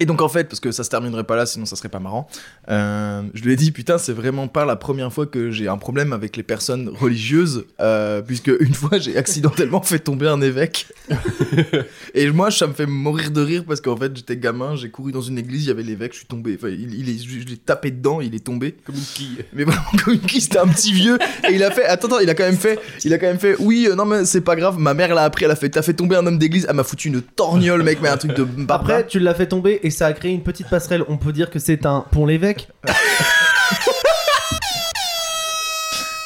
Et 0.00 0.06
donc 0.06 0.22
en 0.22 0.28
fait, 0.28 0.44
parce 0.44 0.60
que 0.60 0.72
ça 0.72 0.82
se 0.82 0.88
terminerait 0.88 1.24
pas 1.24 1.36
là, 1.36 1.44
sinon 1.44 1.66
ça 1.66 1.76
serait 1.76 1.90
pas 1.90 2.00
marrant, 2.00 2.26
euh, 2.70 3.22
je 3.34 3.42
lui 3.42 3.52
ai 3.52 3.56
dit 3.56 3.70
putain 3.70 3.98
c'est 3.98 4.14
vraiment 4.14 4.48
pas 4.48 4.64
la 4.64 4.76
première 4.76 5.12
fois 5.12 5.26
que 5.26 5.50
j'ai 5.50 5.68
un 5.68 5.76
problème 5.76 6.14
avec 6.14 6.38
les 6.38 6.42
personnes 6.42 6.88
religieuses, 6.88 7.66
euh, 7.80 8.22
puisque 8.22 8.50
une 8.60 8.72
fois 8.72 8.98
j'ai 8.98 9.18
accidentellement 9.18 9.82
fait 9.82 9.98
tomber 9.98 10.26
un 10.26 10.40
évêque. 10.40 10.86
et 12.14 12.30
moi 12.30 12.50
ça 12.50 12.66
me 12.66 12.72
fait 12.72 12.86
mourir 12.86 13.30
de 13.30 13.42
rire 13.42 13.64
parce 13.68 13.82
qu'en 13.82 13.96
fait 13.96 14.16
j'étais 14.16 14.38
gamin, 14.38 14.74
j'ai 14.74 14.90
couru 14.90 15.12
dans 15.12 15.20
une 15.20 15.36
église, 15.36 15.64
il 15.64 15.68
y 15.68 15.70
avait 15.70 15.82
l'évêque, 15.82 16.12
je 16.14 16.18
suis 16.18 16.26
tombé, 16.26 16.56
enfin 16.58 16.68
il, 16.68 16.94
il 16.94 17.10
est, 17.10 17.22
je, 17.22 17.40
je 17.40 17.46
l'ai 17.46 17.58
tapé 17.58 17.90
dedans, 17.90 18.22
il 18.22 18.34
est 18.34 18.44
tombé. 18.44 18.76
Comme 18.86 18.94
une 18.94 19.02
quille. 19.02 19.44
Mais 19.52 19.64
vraiment 19.64 19.82
comme 20.02 20.14
une 20.14 20.20
qui 20.20 20.40
c'était 20.40 20.58
un 20.58 20.68
petit 20.68 20.94
vieux 20.94 21.18
et 21.46 21.52
il 21.52 21.62
a 21.62 21.70
fait 21.70 21.84
attends 21.84 22.08
attends 22.08 22.20
il 22.20 22.30
a 22.30 22.34
quand 22.34 22.44
même 22.44 22.56
fait 22.56 22.78
il 23.04 23.12
a 23.12 23.18
quand 23.18 23.26
même 23.26 23.38
fait 23.38 23.54
oui 23.58 23.86
euh, 23.90 23.94
non 23.94 24.06
mais 24.06 24.24
c'est 24.24 24.40
pas 24.40 24.56
grave 24.56 24.78
ma 24.78 24.94
mère 24.94 25.14
l'a 25.14 25.24
appris 25.24 25.44
elle 25.44 25.50
a 25.50 25.56
fait 25.56 25.68
t'as 25.68 25.82
fait 25.82 25.92
tomber 25.92 26.16
un 26.16 26.26
homme 26.26 26.38
d'église 26.38 26.66
elle 26.68 26.76
m'a 26.76 26.84
foutu 26.84 27.08
une 27.08 27.20
torgnole 27.20 27.82
mec 27.82 27.98
mais 28.00 28.08
un 28.08 28.16
truc 28.16 28.34
de 28.34 28.44
barbare. 28.44 28.80
Après, 28.80 29.06
tu 29.06 29.18
l'as 29.18 29.34
fait 29.34 29.46
tomber 29.46 29.80
et 29.82 29.89
ça 29.90 30.06
a 30.06 30.12
créé 30.12 30.32
une 30.32 30.42
petite 30.42 30.68
passerelle. 30.68 31.04
On 31.08 31.16
peut 31.16 31.32
dire 31.32 31.50
que 31.50 31.58
c'est 31.58 31.86
un 31.86 32.00
pont 32.10 32.26
l'évêque. 32.26 32.68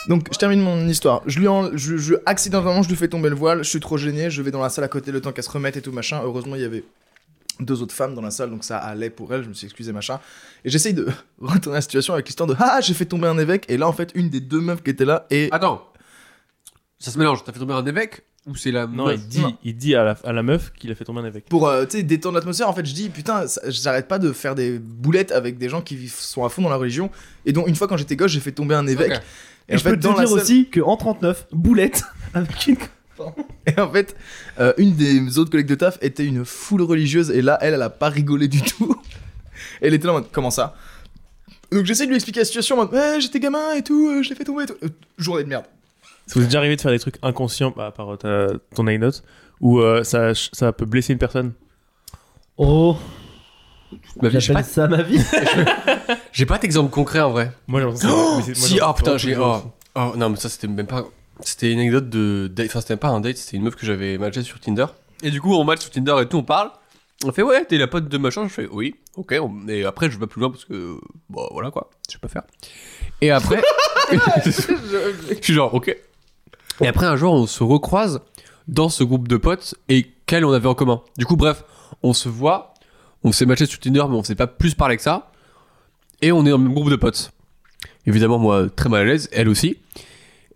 Donc 0.09 0.28
je 0.30 0.38
termine 0.38 0.61
mon 0.61 0.87
histoire. 0.87 1.23
Je 1.26 1.38
lui 1.40 1.49
en, 1.49 1.75
je, 1.76 1.97
je- 1.97 2.14
accidentellement 2.26 2.83
je 2.83 2.88
lui 2.90 2.97
fais 2.97 3.09
tomber 3.09 3.30
le 3.30 3.37
voile. 3.37 3.64
Je 3.64 3.68
suis 3.71 3.80
trop 3.80 3.97
gêné. 3.97 4.28
Je 4.30 4.42
vais 4.42 4.50
dans 4.50 4.61
la 4.62 4.68
salle 4.68 4.85
à 4.85 4.88
côté 4.88 5.11
le 5.12 5.21
temps 5.23 5.33
qu'elle 5.33 5.44
se 5.44 5.50
remette 5.50 5.76
et 5.78 5.83
tout 5.83 5.92
machin. 5.92 6.21
Heureusement 6.23 6.56
il 6.56 6.62
y 6.62 6.64
avait 6.64 6.85
deux 7.61 7.80
autres 7.83 7.94
femmes 7.94 8.14
dans 8.14 8.21
la 8.21 8.30
salle 8.30 8.50
donc 8.50 8.64
ça 8.64 8.76
allait 8.78 9.09
pour 9.11 9.33
elle. 9.33 9.44
Je 9.44 9.49
me 9.49 9.54
suis 9.54 9.64
excusé 9.66 9.92
machin. 9.92 10.21
Et 10.64 10.68
j'essaye 10.71 10.92
de 10.92 11.09
retourner 11.40 11.76
la 11.78 11.80
situation 11.80 12.12
avec 12.12 12.26
l'histoire 12.26 12.47
de 12.49 12.54
ah 12.59 12.80
j'ai 12.83 12.92
fait 12.92 13.06
tomber 13.06 13.28
un 13.28 13.38
évêque 13.38 13.64
et 13.68 13.78
là 13.78 13.88
en 13.88 13.92
fait 13.94 14.11
une 14.14 14.28
des 14.28 14.40
deux 14.40 14.61
meufs 14.61 14.83
qui 14.83 14.90
était 14.90 15.06
là 15.06 15.26
et 15.30 15.49
Attends. 15.52 15.87
Ça 16.99 17.11
se 17.11 17.18
mélange. 17.18 17.42
T'as 17.44 17.52
fait 17.52 17.59
tomber 17.61 17.75
un 17.75 17.87
évêque 17.87 18.25
ou 18.46 18.54
c'est 18.56 18.70
la 18.70 18.86
Non, 18.86 19.06
meuf 19.06 19.20
il 19.22 19.28
dit, 19.28 19.40
Non. 19.40 19.56
il 19.64 19.76
dit 19.76 19.94
à 19.94 20.04
la, 20.04 20.16
à 20.24 20.32
la 20.32 20.42
meuf 20.42 20.72
qu'il 20.78 20.90
a 20.90 20.94
fait 20.94 21.04
tomber 21.04 21.20
un 21.20 21.24
évêque. 21.26 21.46
pour 21.48 21.66
euh, 21.68 21.84
tu 21.86 21.96
sais 21.98 22.02
détendre 22.02 22.34
l'atmosphère 22.36 22.68
en 22.68 22.72
fait 22.74 22.84
je 22.84 22.92
dis 22.94 23.08
putain 23.08 23.46
ça- 23.46 23.62
j'arrête 23.68 24.06
pas 24.08 24.18
de 24.18 24.32
faire 24.32 24.54
des 24.54 24.78
boulettes 24.78 25.32
avec 25.32 25.56
des 25.58 25.68
gens 25.68 25.80
qui 25.80 25.96
vivent- 25.96 26.12
sont 26.14 26.44
à 26.44 26.48
fond 26.50 26.60
dans 26.62 26.68
la 26.68 26.76
religion 26.76 27.10
et 27.46 27.52
donc 27.52 27.68
une 27.68 27.74
fois 27.76 27.88
quand 27.88 27.96
j'étais 27.96 28.16
gosse 28.16 28.30
j'ai 28.32 28.40
fait 28.40 28.52
tomber 28.52 28.74
un 28.74 28.86
évêque 28.86 29.12
Ok. 29.12 29.22
Et, 29.68 29.78
je 29.78 29.82
peux 29.84 29.92
te 29.96 30.02
dans 30.02 30.12
la 30.12 30.20
dire 30.20 30.28
salle- 30.28 30.38
aussi 30.40 30.68
que 30.68 30.80
en 30.82 30.96
39, 30.98 31.46
boulette 31.52 32.02
avec 32.34 32.66
une. 32.66 32.76
Et 33.66 33.80
en 33.80 33.90
fait, 33.90 34.14
euh, 34.60 34.74
une 34.76 34.94
des 34.94 35.38
autres 35.38 35.50
collègues 35.50 35.68
de 35.68 35.74
taf 35.76 35.96
était 36.02 36.26
une 36.26 36.44
foule 36.44 36.82
religieuse 36.82 37.30
et 37.30 37.40
là, 37.40 37.56
elle, 37.62 37.72
elle 37.72 37.80
a 37.82 37.88
pas 37.88 38.10
rigolé 38.10 38.46
du 38.48 38.60
tout. 38.60 38.94
elle 39.80 39.94
était 39.94 40.06
là 40.06 40.12
en 40.12 40.16
mode, 40.16 40.26
comment 40.32 40.50
ça? 40.50 40.74
Donc 41.72 41.86
j'essaie 41.86 42.04
de 42.04 42.08
lui 42.10 42.16
expliquer 42.16 42.40
la 42.40 42.44
situation 42.44 42.74
en 42.76 42.80
mode, 42.84 42.92
ouais, 42.92 43.20
j'étais 43.20 43.40
gamin 43.40 43.72
et 43.74 43.82
tout, 43.82 44.08
euh, 44.10 44.22
je 44.22 44.28
l'ai 44.28 44.34
fait 44.34 44.44
tomber 44.44 44.64
et 44.64 44.66
tout. 44.66 44.74
Euh, 44.82 44.88
journée 45.16 45.44
de 45.44 45.48
merde. 45.48 45.64
Ça 46.26 46.35
vous 46.37 46.43
est 46.43 46.45
déjà 46.47 46.59
arrivé 46.59 46.76
de 46.76 46.81
faire 46.81 46.90
des 46.93 46.99
trucs 46.99 47.16
inconscients, 47.23 47.73
bah, 47.76 47.87
à 47.87 47.90
part 47.93 48.14
euh, 48.14 48.16
ta- 48.16 48.59
ton 48.75 48.87
anecdote, 48.87 49.23
où 49.61 49.81
euh, 49.81 50.02
ça, 50.04 50.33
ça 50.35 50.73
peut 50.73 50.87
blesser 50.87 51.12
une 51.12 51.19
personne? 51.19 51.52
Oh, 52.57 52.97
Ma 54.23 54.28
vie, 54.28 54.35
j'ai 54.35 54.40
j'appelle 54.40 54.62
pas, 54.62 54.69
ça 54.69 54.88
ma 54.88 55.02
vie. 55.02 55.21
j'ai 56.33 56.47
pas 56.47 56.59
d'exemple 56.59 56.90
concret 56.90 57.21
en 57.21 57.31
vrai. 57.31 57.52
Moi 57.66 57.81
j'ai 57.81 57.87
l'impression 57.87 58.09
que 58.09 58.43
c'est- 58.43 58.49
mais 58.49 58.54
c'est- 58.54 58.61
moi, 58.61 58.69
si, 58.69 58.75
j'ai 58.75 58.81
oh 58.83 58.93
putain, 58.95 59.16
j'ai. 59.19 59.37
Oh, 59.37 59.57
oh, 59.97 60.12
non, 60.16 60.31
mais 60.31 60.37
ça 60.37 60.49
c'était 60.49 60.66
même 60.69 60.87
pas. 60.87 61.04
C'était 61.40 61.73
une 61.73 61.81
anecdote 61.81 62.09
de 62.09 62.49
date. 62.52 62.66
Enfin, 62.71 62.81
c'était 62.81 62.97
pas 62.97 63.09
un 63.09 63.21
date, 63.21 63.37
c'était 63.37 63.57
une 63.57 63.64
meuf 63.64 63.75
que 63.76 63.85
j'avais 63.85 64.19
matché 64.19 64.43
sur 64.43 64.59
Tinder. 64.61 64.87
Et 65.23 65.31
du 65.31 65.40
coup, 65.40 65.54
on 65.54 65.64
match 65.64 65.81
sur 65.81 65.90
Tinder 65.90 66.14
et 66.23 66.26
tout, 66.28 66.38
on 66.38 66.43
parle. 66.43 66.71
On 67.25 67.33
fait, 67.33 67.43
ouais, 67.43 67.64
t'es 67.64 67.76
la 67.78 67.87
pote 67.87 68.09
de 68.09 68.19
machin? 68.19 68.45
Je 68.49 68.52
fais, 68.52 68.69
oui, 68.71 68.97
ok. 69.16 69.35
on- 69.40 69.69
Et 69.69 69.85
après, 69.85 70.07
je 70.11 70.14
vais 70.14 70.21
pas 70.21 70.26
plus 70.26 70.40
loin 70.40 70.50
parce 70.50 70.64
que. 70.64 70.97
Bon, 71.28 71.47
voilà 71.52 71.71
quoi, 71.71 71.90
je 72.09 72.16
vais 72.16 72.21
pas 72.21 72.28
faire. 72.28 72.43
Et 73.21 73.31
après. 73.31 73.62
je 74.45 75.35
suis 75.43 75.54
genre, 75.54 75.73
ok. 75.75 75.97
Et 76.81 76.87
après, 76.87 77.07
un 77.07 77.16
jour, 77.16 77.33
on 77.33 77.47
se 77.47 77.62
recroise 77.62 78.21
dans 78.69 78.88
ce 78.88 79.04
groupe 79.04 79.28
de 79.28 79.37
potes 79.37 79.75
et 79.88 80.11
quel 80.26 80.45
on 80.45 80.52
avait 80.52 80.69
en 80.69 80.75
commun. 80.75 81.02
Du 81.19 81.26
coup, 81.26 81.37
bref, 81.37 81.64
on 82.02 82.12
se 82.12 82.28
voit, 82.28 82.75
on 83.23 83.33
s'est 83.33 83.47
matché 83.47 83.66
sur 83.66 83.78
Tinder, 83.78 84.04
mais 84.09 84.16
on 84.16 84.25
s'est 84.25 84.35
pas 84.35 84.47
plus 84.47 84.75
parlé 84.75 84.97
que 84.97 85.02
ça. 85.02 85.31
Et 86.23 86.33
on 86.33 86.45
est 86.47 86.50
dans 86.50 86.59
le 86.59 86.64
même 86.64 86.75
groupe 86.75 86.90
de 86.90 86.97
potes. 86.97 87.33
Évidemment, 88.07 88.38
moi, 88.38 88.69
très 88.75 88.88
mal 88.88 89.02
à 89.02 89.04
l'aise, 89.04 89.28
elle 89.33 89.49
aussi. 89.49 89.78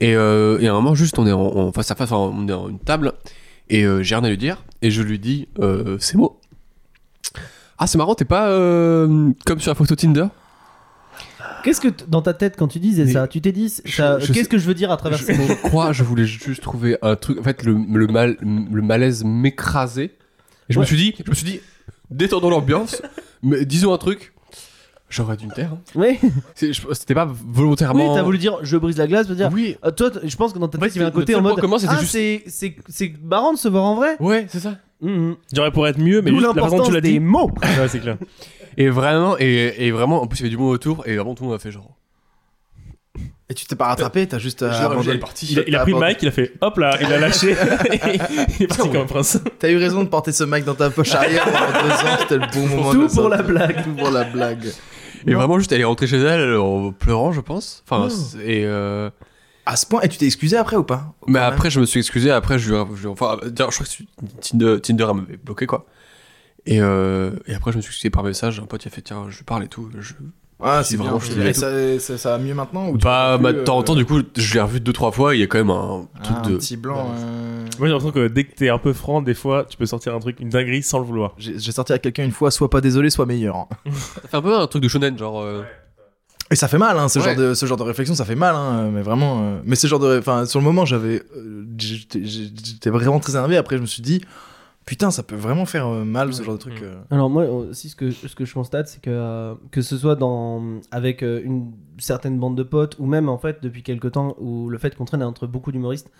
Et, 0.01 0.15
euh, 0.15 0.59
et 0.61 0.69
à 0.69 0.73
un 0.73 0.75
moment, 0.75 0.95
juste, 0.95 1.19
on 1.19 1.27
est 1.27 1.73
face 1.73 1.91
à 1.91 1.95
face, 1.95 2.13
on 2.13 2.47
est 2.49 2.53
en 2.53 2.69
une 2.69 2.79
table, 2.79 3.13
et 3.69 3.85
euh, 3.85 4.03
j'ai 4.03 4.15
rien 4.15 4.25
à 4.25 4.29
lui 4.29 4.39
dire, 4.39 4.65
et 4.81 4.91
je 4.91 5.03
lui 5.03 5.19
dis 5.19 5.49
euh, 5.59 5.99
ces 5.99 6.17
mots. 6.17 6.41
Ah, 7.79 7.87
c'est 7.87 7.99
marrant, 7.99 8.15
t'es 8.15 8.25
pas 8.25 8.49
euh, 8.49 9.31
comme 9.45 9.61
sur 9.61 9.71
la 9.71 9.75
photo 9.75 9.95
Tinder? 9.95 10.27
Qu'est-ce 11.65 11.81
que 11.81 11.89
dans 12.07 12.23
ta 12.23 12.35
tête 12.35 12.57
quand 12.59 12.69
tu 12.69 12.79
disais 12.79 13.05
Mais 13.05 13.13
ça, 13.13 13.29
tu 13.29 13.41
t'es 13.41 13.53
dit, 13.53 13.73
qu'est-ce 13.85 14.49
que 14.49 14.59
je 14.59 14.67
veux 14.67 14.75
dire 14.75 14.91
à 14.91 14.97
travers 14.97 15.19
je, 15.19 15.25
ces 15.25 15.37
mots? 15.37 15.45
je 15.49 15.55
crois, 15.55 15.93
je 15.93 16.03
voulais 16.05 16.25
juste 16.25 16.63
trouver 16.63 16.97
un 17.03 17.17
truc. 17.17 17.39
En 17.39 17.43
fait, 17.43 17.63
le, 17.65 17.73
le, 17.75 18.07
mal, 18.07 18.37
le 18.41 18.83
malaise 18.83 19.25
m'écrasait. 19.25 20.13
Et 20.69 20.73
je 20.73 20.79
Ouais. 20.79 20.83
me 20.83 20.87
suis 20.87 20.97
dit, 20.97 21.15
je 21.25 21.31
me 21.31 21.35
suis 21.35 21.45
dit, 21.47 21.61
détendons 22.11 22.51
l'ambiance, 22.51 23.01
mais 23.43 23.65
disons 23.65 23.93
un 23.93 23.99
truc. 23.99 24.33
J'aurais 25.11 25.39
dû 25.39 25.47
me 25.47 25.53
taire. 25.53 25.73
hein. 25.73 25.81
Oui, 25.95 26.19
C'était 26.55 27.15
pas 27.15 27.25
oui, 27.27 27.33
volontairement. 27.47 28.15
t'as 28.15 28.23
voulu 28.23 28.37
dire 28.37 28.59
je 28.63 28.77
brise 28.77 28.99
la 28.99 29.07
glace, 29.07 29.27
veux 29.27 29.35
dire. 29.37 29.49
Oui. 29.51 29.75
Euh, 29.83 29.91
toi, 29.91 30.11
je 30.23 30.37
pense 30.37 30.53
que 30.53 30.59
dans 30.59 30.69
ta 30.69 30.77
tête, 30.77 30.95
il 30.95 30.99
y 30.99 31.01
avait 31.01 31.09
un 31.09 31.15
côté 31.15 31.35
en 31.35 31.41
mode. 31.41 31.59
ah, 31.89 31.97
c'est 32.07 33.15
marrant 33.23 33.55
de 33.55 33.59
se 33.59 33.69
voir 33.69 33.85
en 33.85 33.95
vrai. 33.95 34.17
Ouais, 34.21 34.47
c'est 34.51 34.61
ça. 34.61 34.77
Mhm. 35.01 35.37
J'aurais 35.55 35.71
pour 35.71 35.87
être 35.87 35.99
mieux, 35.99 36.23
mais 36.23 36.31
juste 36.33 36.43
la 36.57 36.63
façon 36.63 36.79
dont 36.79 36.83
tu 36.85 36.93
l'as 36.93 37.01
des 37.01 37.13
dit. 37.13 37.21
mots. 37.21 37.51
Ouais, 37.63 37.89
c'est 37.89 38.01
clair. 38.01 38.17
Et 38.77 38.89
vraiment, 38.91 39.37
et, 39.39 39.75
et 39.79 39.91
vraiment, 39.91 40.23
en 40.23 40.27
plus, 40.27 40.39
il 40.39 40.43
y 40.43 40.45
avait 40.45 40.51
du 40.51 40.57
monde 40.57 40.73
autour, 40.75 41.07
et 41.07 41.17
vraiment, 41.17 41.35
tout 41.35 41.43
le 41.45 41.49
monde 41.51 41.57
a 41.57 41.61
fait 41.61 41.71
genre. 41.71 41.95
Et 43.51 43.55
tu 43.55 43.65
t'es 43.65 43.77
pas 43.77 43.87
rattrapé, 43.87 44.27
t'as 44.27 44.39
juste 44.39 44.63
euh, 44.63 44.71
Genre, 44.73 44.93
abandonné. 44.93 45.17
est 45.17 45.19
partie. 45.19 45.47
Il 45.51 45.59
a, 45.61 45.63
il 45.67 45.75
a 45.77 45.81
pris 45.81 45.93
le 45.93 45.99
mic, 46.01 46.19
il 46.21 46.29
a 46.29 46.31
fait 46.31 46.53
hop 46.61 46.77
là, 46.77 46.99
il 47.01 47.11
a 47.11 47.19
lâché. 47.19 47.57
il 48.59 48.65
est 48.65 48.67
parti 48.67 48.89
comme 48.91 49.01
un 49.01 49.07
prince. 49.07 49.41
T'as 49.59 49.71
eu 49.71 49.79
raison 49.79 50.03
de 50.05 50.09
porter 50.09 50.33
ce 50.33 50.45
mic 50.45 50.65
dans 50.65 50.75
ta 50.75 50.91
poche 50.91 51.15
arrière 51.15 51.45
pendant 51.45 51.83
deux 51.83 51.91
ans, 51.93 52.17
c'était 52.21 52.37
le 52.37 52.47
bon 52.53 52.67
moment. 52.77 52.93
de 52.95 53.07
Tout 53.09 53.15
pour 53.15 53.29
la 53.31 53.39
sortir. 53.39 53.55
blague. 53.55 53.85
Tout 53.85 53.91
pour 53.95 54.11
la 54.11 54.25
blague. 54.25 54.67
Et 55.27 55.31
Non. 55.33 55.39
vraiment, 55.39 55.59
juste, 55.59 55.73
elle 55.73 55.81
est 55.81 55.85
rentrée 55.85 56.07
chez 56.07 56.19
elle 56.19 56.57
en 56.57 56.93
pleurant, 56.93 57.33
je 57.33 57.41
pense. 57.41 57.83
Enfin, 57.89 58.05
Oh. 58.07 58.11
c'est- 58.11 58.39
et. 58.47 58.65
euh, 58.67 59.09
À 59.71 59.77
ce 59.77 59.85
point, 59.87 60.01
et 60.01 60.09
tu 60.09 60.17
t'es 60.17 60.25
excusé 60.27 60.57
après 60.57 60.77
ou 60.77 60.83
pas 60.83 61.13
Mais 61.27 61.35
même. 61.41 61.43
après, 61.43 61.69
je 61.69 61.79
me 61.79 61.85
suis 61.85 62.01
excusé. 62.01 62.31
Après, 62.31 62.59
je 62.59 62.71
lui 62.75 62.81
je 62.97 63.03
lui 63.03 63.09
Enfin, 63.09 63.37
je 63.43 63.63
crois 63.65 63.69
que 63.69 64.41
Tinder, 64.41 64.81
Tinder 64.81 65.07
m'avait 65.15 65.37
bloqué, 65.37 65.67
quoi. 65.67 65.85
Et, 66.65 66.81
euh, 66.81 67.33
et 67.47 67.55
après, 67.55 67.73
je 67.73 67.77
me 67.77 67.83
suis 67.83 67.91
excusé 67.91 68.09
par 68.11 68.25
message. 68.25 68.61
Un 68.61 68.65
pote, 68.67 68.85
il 68.85 68.89
a 68.89 68.91
fait 68.91 69.03
Tiens, 69.03 69.27
je 69.29 69.37
lui 69.37 69.45
parle 69.45 69.65
et 69.65 69.69
tout. 69.69 69.91
Je... 69.99 70.15
Ah, 70.61 70.83
Si 70.83 70.93
c'est 70.93 70.97
vraiment, 70.97 71.19
vraiment 71.19 71.53
je 71.53 71.53
ça, 71.53 71.99
ça, 72.01 72.19
ça 72.19 72.31
va 72.31 72.39
mieux 72.43 72.55
maintenant 72.55 72.89
ou 72.89 72.99
Bah, 72.99 73.39
bah, 73.39 73.53
de 73.53 73.61
temps 73.63 73.77
en 73.77 73.81
euh, 73.81 73.85
temps, 73.85 73.95
du 73.95 74.05
coup, 74.05 74.21
je 74.37 74.55
l'ai 74.55 74.61
revu 74.61 74.81
deux, 74.81 74.93
trois 74.93 75.13
fois. 75.13 75.37
Il 75.37 75.41
y 75.41 75.43
a 75.45 75.47
quand 75.47 75.59
même 75.59 75.71
un 75.71 76.09
truc 76.25 76.37
ah, 76.43 76.49
de. 76.49 76.55
un 76.55 76.59
petit 76.59 76.77
blanc. 76.77 77.13
euh, 77.17 77.65
Moi 77.79 77.87
j'ai 77.87 77.93
l'impression 77.93 78.11
que 78.11 78.27
dès 78.27 78.43
que 78.45 78.55
t'es 78.57 78.69
un 78.69 78.79
peu 78.79 78.93
franc, 78.93 79.23
des 79.23 79.35
fois 79.35 79.67
tu 79.71 79.77
peux 79.77 79.87
sortir 79.87 80.15
un 80.17 80.19
truc, 80.19 80.41
une 80.41 80.49
dinguerie 80.49 80.83
sans 80.83 80.99
le 80.99 81.05
vouloir. 81.05 81.35
J'ai 81.39 81.71
sorti 81.73 81.93
à 81.93 82.01
quelqu'un 82.01 82.25
une 82.25 82.33
fois, 82.33 82.51
soit 82.51 82.69
pas 82.71 82.81
désolé, 82.81 83.09
soit 83.11 83.25
meilleur. 83.25 83.55
hein. 83.57 83.69
Ça 83.93 84.29
fait 84.29 84.37
un 84.39 84.43
peu 84.43 84.59
un 84.59 84.67
truc 84.67 84.83
de 84.83 84.89
shonen, 84.89 85.17
genre. 85.17 85.41
euh, 85.41 85.63
Et 86.51 86.57
ça 86.57 86.67
fait 86.69 86.79
mal, 86.79 86.99
hein, 86.99 87.09
ce, 87.09 87.19
Ouais. 87.19 87.25
genre 87.27 87.37
de, 87.37 87.55
ce 87.55 87.67
genre 87.67 87.77
de 87.77 87.83
réflexion, 87.83 88.15
ça 88.15 88.25
fait 88.25 88.35
mal, 88.35 88.55
hein, 88.55 88.91
mais 88.91 89.03
vraiment. 89.03 89.43
euh, 89.43 89.61
mais 89.65 89.77
ce 89.77 89.87
genre 89.87 89.99
de. 90.01 90.19
Enfin, 90.19 90.47
sur 90.47 90.59
le 90.61 90.65
moment, 90.65 90.85
j'avais. 90.87 91.23
euh, 91.37 91.65
j'étais 91.79 92.91
vraiment 92.91 93.21
très 93.21 93.33
énervé. 93.33 93.57
Après, 93.57 93.77
je 93.77 93.83
me 93.83 93.87
suis 93.87 94.03
dit, 94.03 94.23
putain, 94.87 95.11
ça 95.11 95.23
peut 95.23 95.37
vraiment 95.37 95.67
faire 95.67 95.87
euh, 95.87 96.05
mal, 96.05 96.33
ce 96.33 96.43
genre 96.43 96.55
de 96.55 96.59
truc. 96.61 96.81
Mm. 96.81 96.85
euh. 96.85 96.95
Alors 97.11 97.29
moi 97.29 97.45
aussi 97.45 97.91
ce 97.91 97.97
que 97.97 98.11
ce 98.11 98.35
que 98.35 98.45
je 98.47 98.55
constate 98.55 98.89
c'est 98.89 99.01
que 99.03 99.11
euh, 99.11 99.55
que 99.71 99.83
ce 99.83 99.99
soit 99.99 100.17
dans 100.17 100.63
avec 100.91 101.23
euh, 101.23 101.41
une 101.45 101.73
certaine 101.99 102.39
bande 102.39 102.57
de 102.57 102.63
potes 102.63 102.97
ou 102.99 103.05
même 103.07 103.29
en 103.29 103.37
fait 103.39 103.59
depuis 103.63 103.83
quelque 103.83 104.09
temps 104.09 104.35
où 104.39 104.71
le 104.71 104.79
fait 104.79 104.95
qu'on 104.97 105.05
traîne 105.05 105.23
entre 105.23 105.47
beaucoup 105.47 105.73
d'humoristes 105.73 106.11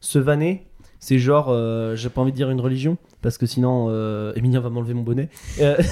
se 0.00 0.18
vanner 0.18 0.66
c'est 1.00 1.18
genre 1.18 1.46
euh, 1.48 1.96
j'ai 1.96 2.08
pas 2.08 2.20
envie 2.20 2.32
de 2.32 2.36
dire 2.36 2.50
une 2.50 2.60
religion 2.60 2.96
parce 3.22 3.38
que 3.38 3.46
sinon 3.46 3.88
euh, 3.90 4.32
Emilien 4.36 4.60
va 4.60 4.70
m'enlever 4.70 4.94
mon 4.94 5.02
bonnet. 5.02 5.28
Euh, 5.60 5.76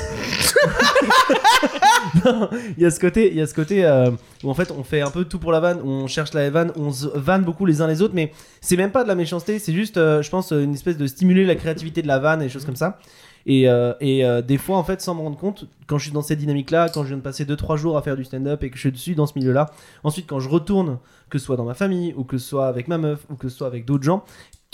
il 2.76 2.82
y 2.82 2.86
a 2.86 2.90
ce 2.90 3.00
côté 3.00 3.34
y 3.34 3.40
a 3.40 3.46
ce 3.46 3.54
côté 3.54 3.84
euh, 3.84 4.10
où 4.42 4.50
en 4.50 4.54
fait 4.54 4.70
on 4.70 4.84
fait 4.84 5.00
un 5.00 5.10
peu 5.10 5.24
tout 5.24 5.38
pour 5.38 5.52
la 5.52 5.60
vanne 5.60 5.80
on 5.84 6.06
cherche 6.06 6.32
la 6.32 6.48
vanne 6.50 6.72
on 6.76 6.92
se 6.92 7.06
vanne 7.06 7.42
beaucoup 7.42 7.66
les 7.66 7.80
uns 7.82 7.86
les 7.86 8.02
autres 8.02 8.14
mais 8.14 8.32
c'est 8.60 8.76
même 8.76 8.92
pas 8.92 9.02
de 9.02 9.08
la 9.08 9.14
méchanceté 9.14 9.58
c'est 9.58 9.72
juste 9.72 9.96
euh, 9.96 10.22
je 10.22 10.30
pense 10.30 10.52
une 10.52 10.74
espèce 10.74 10.96
de 10.96 11.06
stimuler 11.06 11.44
la 11.44 11.56
créativité 11.56 12.02
de 12.02 12.08
la 12.08 12.18
vanne 12.18 12.40
et 12.42 12.44
des 12.44 12.50
choses 12.50 12.64
comme 12.64 12.76
ça 12.76 12.98
et, 13.46 13.66
et 14.00 14.24
des 14.48 14.56
fois, 14.56 14.78
en 14.78 14.84
fait, 14.84 15.02
sans 15.02 15.14
me 15.14 15.20
rendre 15.20 15.36
compte, 15.36 15.66
quand 15.86 15.98
je 15.98 16.04
suis 16.04 16.12
dans 16.12 16.22
cette 16.22 16.38
dynamique-là, 16.38 16.88
quand 16.88 17.02
je 17.02 17.08
viens 17.08 17.18
de 17.18 17.22
passer 17.22 17.44
2-3 17.44 17.76
jours 17.76 17.98
à 17.98 18.00
faire 18.00 18.16
du 18.16 18.24
stand-up 18.24 18.64
et 18.64 18.70
que 18.70 18.78
je 18.78 18.88
suis 18.88 19.14
dans 19.14 19.26
ce 19.26 19.38
milieu-là, 19.38 19.70
ensuite, 20.02 20.26
quand 20.26 20.40
je 20.40 20.48
retourne, 20.48 20.96
que 21.28 21.36
ce 21.36 21.44
soit 21.44 21.56
dans 21.56 21.66
ma 21.66 21.74
famille, 21.74 22.14
ou 22.16 22.24
que 22.24 22.38
ce 22.38 22.48
soit 22.48 22.68
avec 22.68 22.88
ma 22.88 22.96
meuf, 22.96 23.26
ou 23.28 23.34
que 23.34 23.50
ce 23.50 23.58
soit 23.58 23.66
avec 23.66 23.84
d'autres 23.84 24.04
gens, 24.04 24.24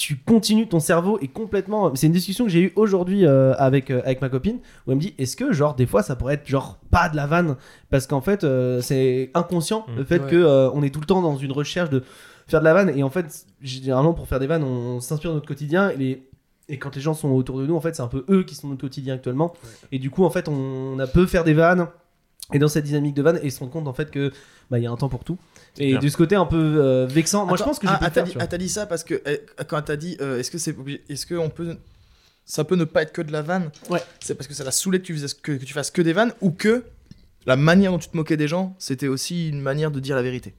tu 0.01 0.17
continues, 0.17 0.67
ton 0.67 0.81
cerveau 0.81 1.19
est 1.21 1.29
complètement. 1.29 1.95
C'est 1.95 2.07
une 2.07 2.15
discussion 2.15 2.47
que 2.47 2.51
j'ai 2.51 2.61
eue 2.63 2.73
aujourd'hui 2.75 3.27
euh, 3.27 3.53
avec, 3.59 3.91
euh, 3.91 4.01
avec 4.07 4.23
ma 4.23 4.31
copine, 4.31 4.57
où 4.87 4.93
elle 4.93 4.97
me 4.97 5.01
dit 5.01 5.15
est-ce 5.19 5.37
que, 5.37 5.53
genre, 5.53 5.75
des 5.75 5.85
fois, 5.85 6.03
ça 6.03 6.17
pourrait 6.17 6.35
être, 6.35 6.49
genre, 6.49 6.79
pas 6.91 7.11
de 7.11 7.17
la 7.17 7.27
vanne? 7.27 7.57
Parce 7.91 8.07
qu'en 8.07 8.23
fait, 8.23 8.43
euh, 8.43 8.81
c'est 8.81 9.31
inconscient, 9.35 9.85
Mm. 9.89 9.97
le 9.99 10.05
fait 10.05 10.23
Ouais. 10.23 10.31
que 10.31 10.71
on 10.73 10.83
est 10.83 10.89
tout 10.89 11.01
le 11.01 11.07
temps 11.07 11.21
dans 11.21 11.37
une 11.37 11.53
recherche 11.53 11.91
de 11.91 12.03
faire 12.49 12.61
de 12.61 12.65
la 12.65 12.73
vanne, 12.73 12.89
et 12.97 13.03
en 13.03 13.11
fait, 13.11 13.45
généralement, 13.61 14.15
pour 14.15 14.27
faire 14.27 14.41
des 14.41 14.47
vannes, 14.47 14.65
on, 14.65 15.01
s'inspire 15.01 15.31
de 15.33 15.35
notre 15.35 15.47
quotidien, 15.47 15.91
et 15.91 15.97
les 15.99 16.27
et 16.71 16.79
quand 16.79 16.95
les 16.95 17.03
gens 17.03 17.15
sont 17.15 17.29
autour 17.33 17.59
de 17.59 17.67
nous, 17.67 17.75
en 17.77 17.81
fait, 17.81 17.95
c'est 17.97 18.03
un 18.03 18.07
peu 18.07 18.25
eux 18.31 18.45
qui 18.45 18.55
sont 18.55 18.69
notre 18.69 18.81
quotidien 18.81 19.15
actuellement. 19.17 19.53
Et 19.93 19.99
du 19.99 20.09
coup, 20.09 20.25
en 20.25 20.31
fait, 20.31 20.49
on 20.49 20.99
a 21.01 21.07
peu 21.09 21.27
faire 21.27 21.43
des 21.45 21.53
vannes. 21.53 21.89
Et 22.53 22.59
dans 22.59 22.69
cette 22.69 22.85
dynamique 22.85 23.15
de 23.15 23.23
vannes, 23.23 23.39
et 23.43 23.51
se 23.51 23.59
rendre 23.61 23.73
compte 23.73 23.87
en 23.87 23.93
fait 23.93 24.11
que 24.11 24.33
bah 24.71 24.79
il 24.79 24.83
y 24.83 24.87
a 24.87 24.91
un 24.91 24.97
temps 24.97 25.09
pour 25.09 25.25
tout. 25.25 25.37
Et 25.81 25.99
de 25.99 26.09
ce 26.09 26.17
côté 26.17 26.35
un 26.37 26.45
peu 26.47 26.57
euh, 26.57 27.07
vexant, 27.07 27.47
moi 27.47 27.57
je 27.57 27.65
pense 27.65 27.79
que 27.79 27.87
j'ai 27.89 27.93
ah, 27.95 27.99
pu 27.99 28.05
ah, 28.05 28.09
le 28.09 28.13
t'as 28.13 28.15
faire, 28.15 28.25
dit, 28.25 28.31
tu 28.33 28.37
vois. 28.39 28.45
ah, 28.45 28.47
t'as 28.47 28.59
dit 28.59 28.69
ça 28.69 28.87
parce 28.87 29.03
que 29.05 29.21
eh, 29.27 29.41
quand 29.67 29.81
t'as 29.83 29.97
dit 29.97 30.17
euh, 30.21 30.39
est-ce 30.39 30.51
que 30.51 30.59
c'est 30.59 30.73
obligé- 30.79 31.03
est-ce 31.09 31.27
qu'on 31.27 31.49
peut 31.51 31.77
ça 32.45 32.65
peut 32.65 32.77
ne 32.77 32.85
pas 32.85 33.03
être 33.03 33.13
que 33.13 33.23
de 33.23 33.33
la 33.33 33.43
vanne? 33.43 33.71
Ouais. 33.89 34.03
C'est 34.21 34.35
parce 34.35 34.47
que 34.49 34.55
ça 34.55 34.65
l'a 34.65 34.73
saoulé 34.73 34.99
que 35.01 35.07
tu, 35.07 35.17
faises, 35.17 35.35
que, 35.35 35.53
que 35.53 35.65
tu 35.65 35.73
fasses 35.73 35.91
que 35.91 36.03
des 36.03 36.13
vannes 36.13 36.33
ou 36.41 36.51
que 36.51 36.85
la 37.47 37.57
manière 37.57 37.93
dont 37.93 37.99
tu 37.99 38.09
te 38.09 38.17
moquais 38.17 38.37
des 38.37 38.49
gens, 38.49 38.75
c'était 38.79 39.09
aussi 39.09 39.49
une 39.49 39.61
manière 39.61 39.91
de 39.91 40.01
dire 40.01 40.17
la 40.17 40.23
vérité? 40.23 40.55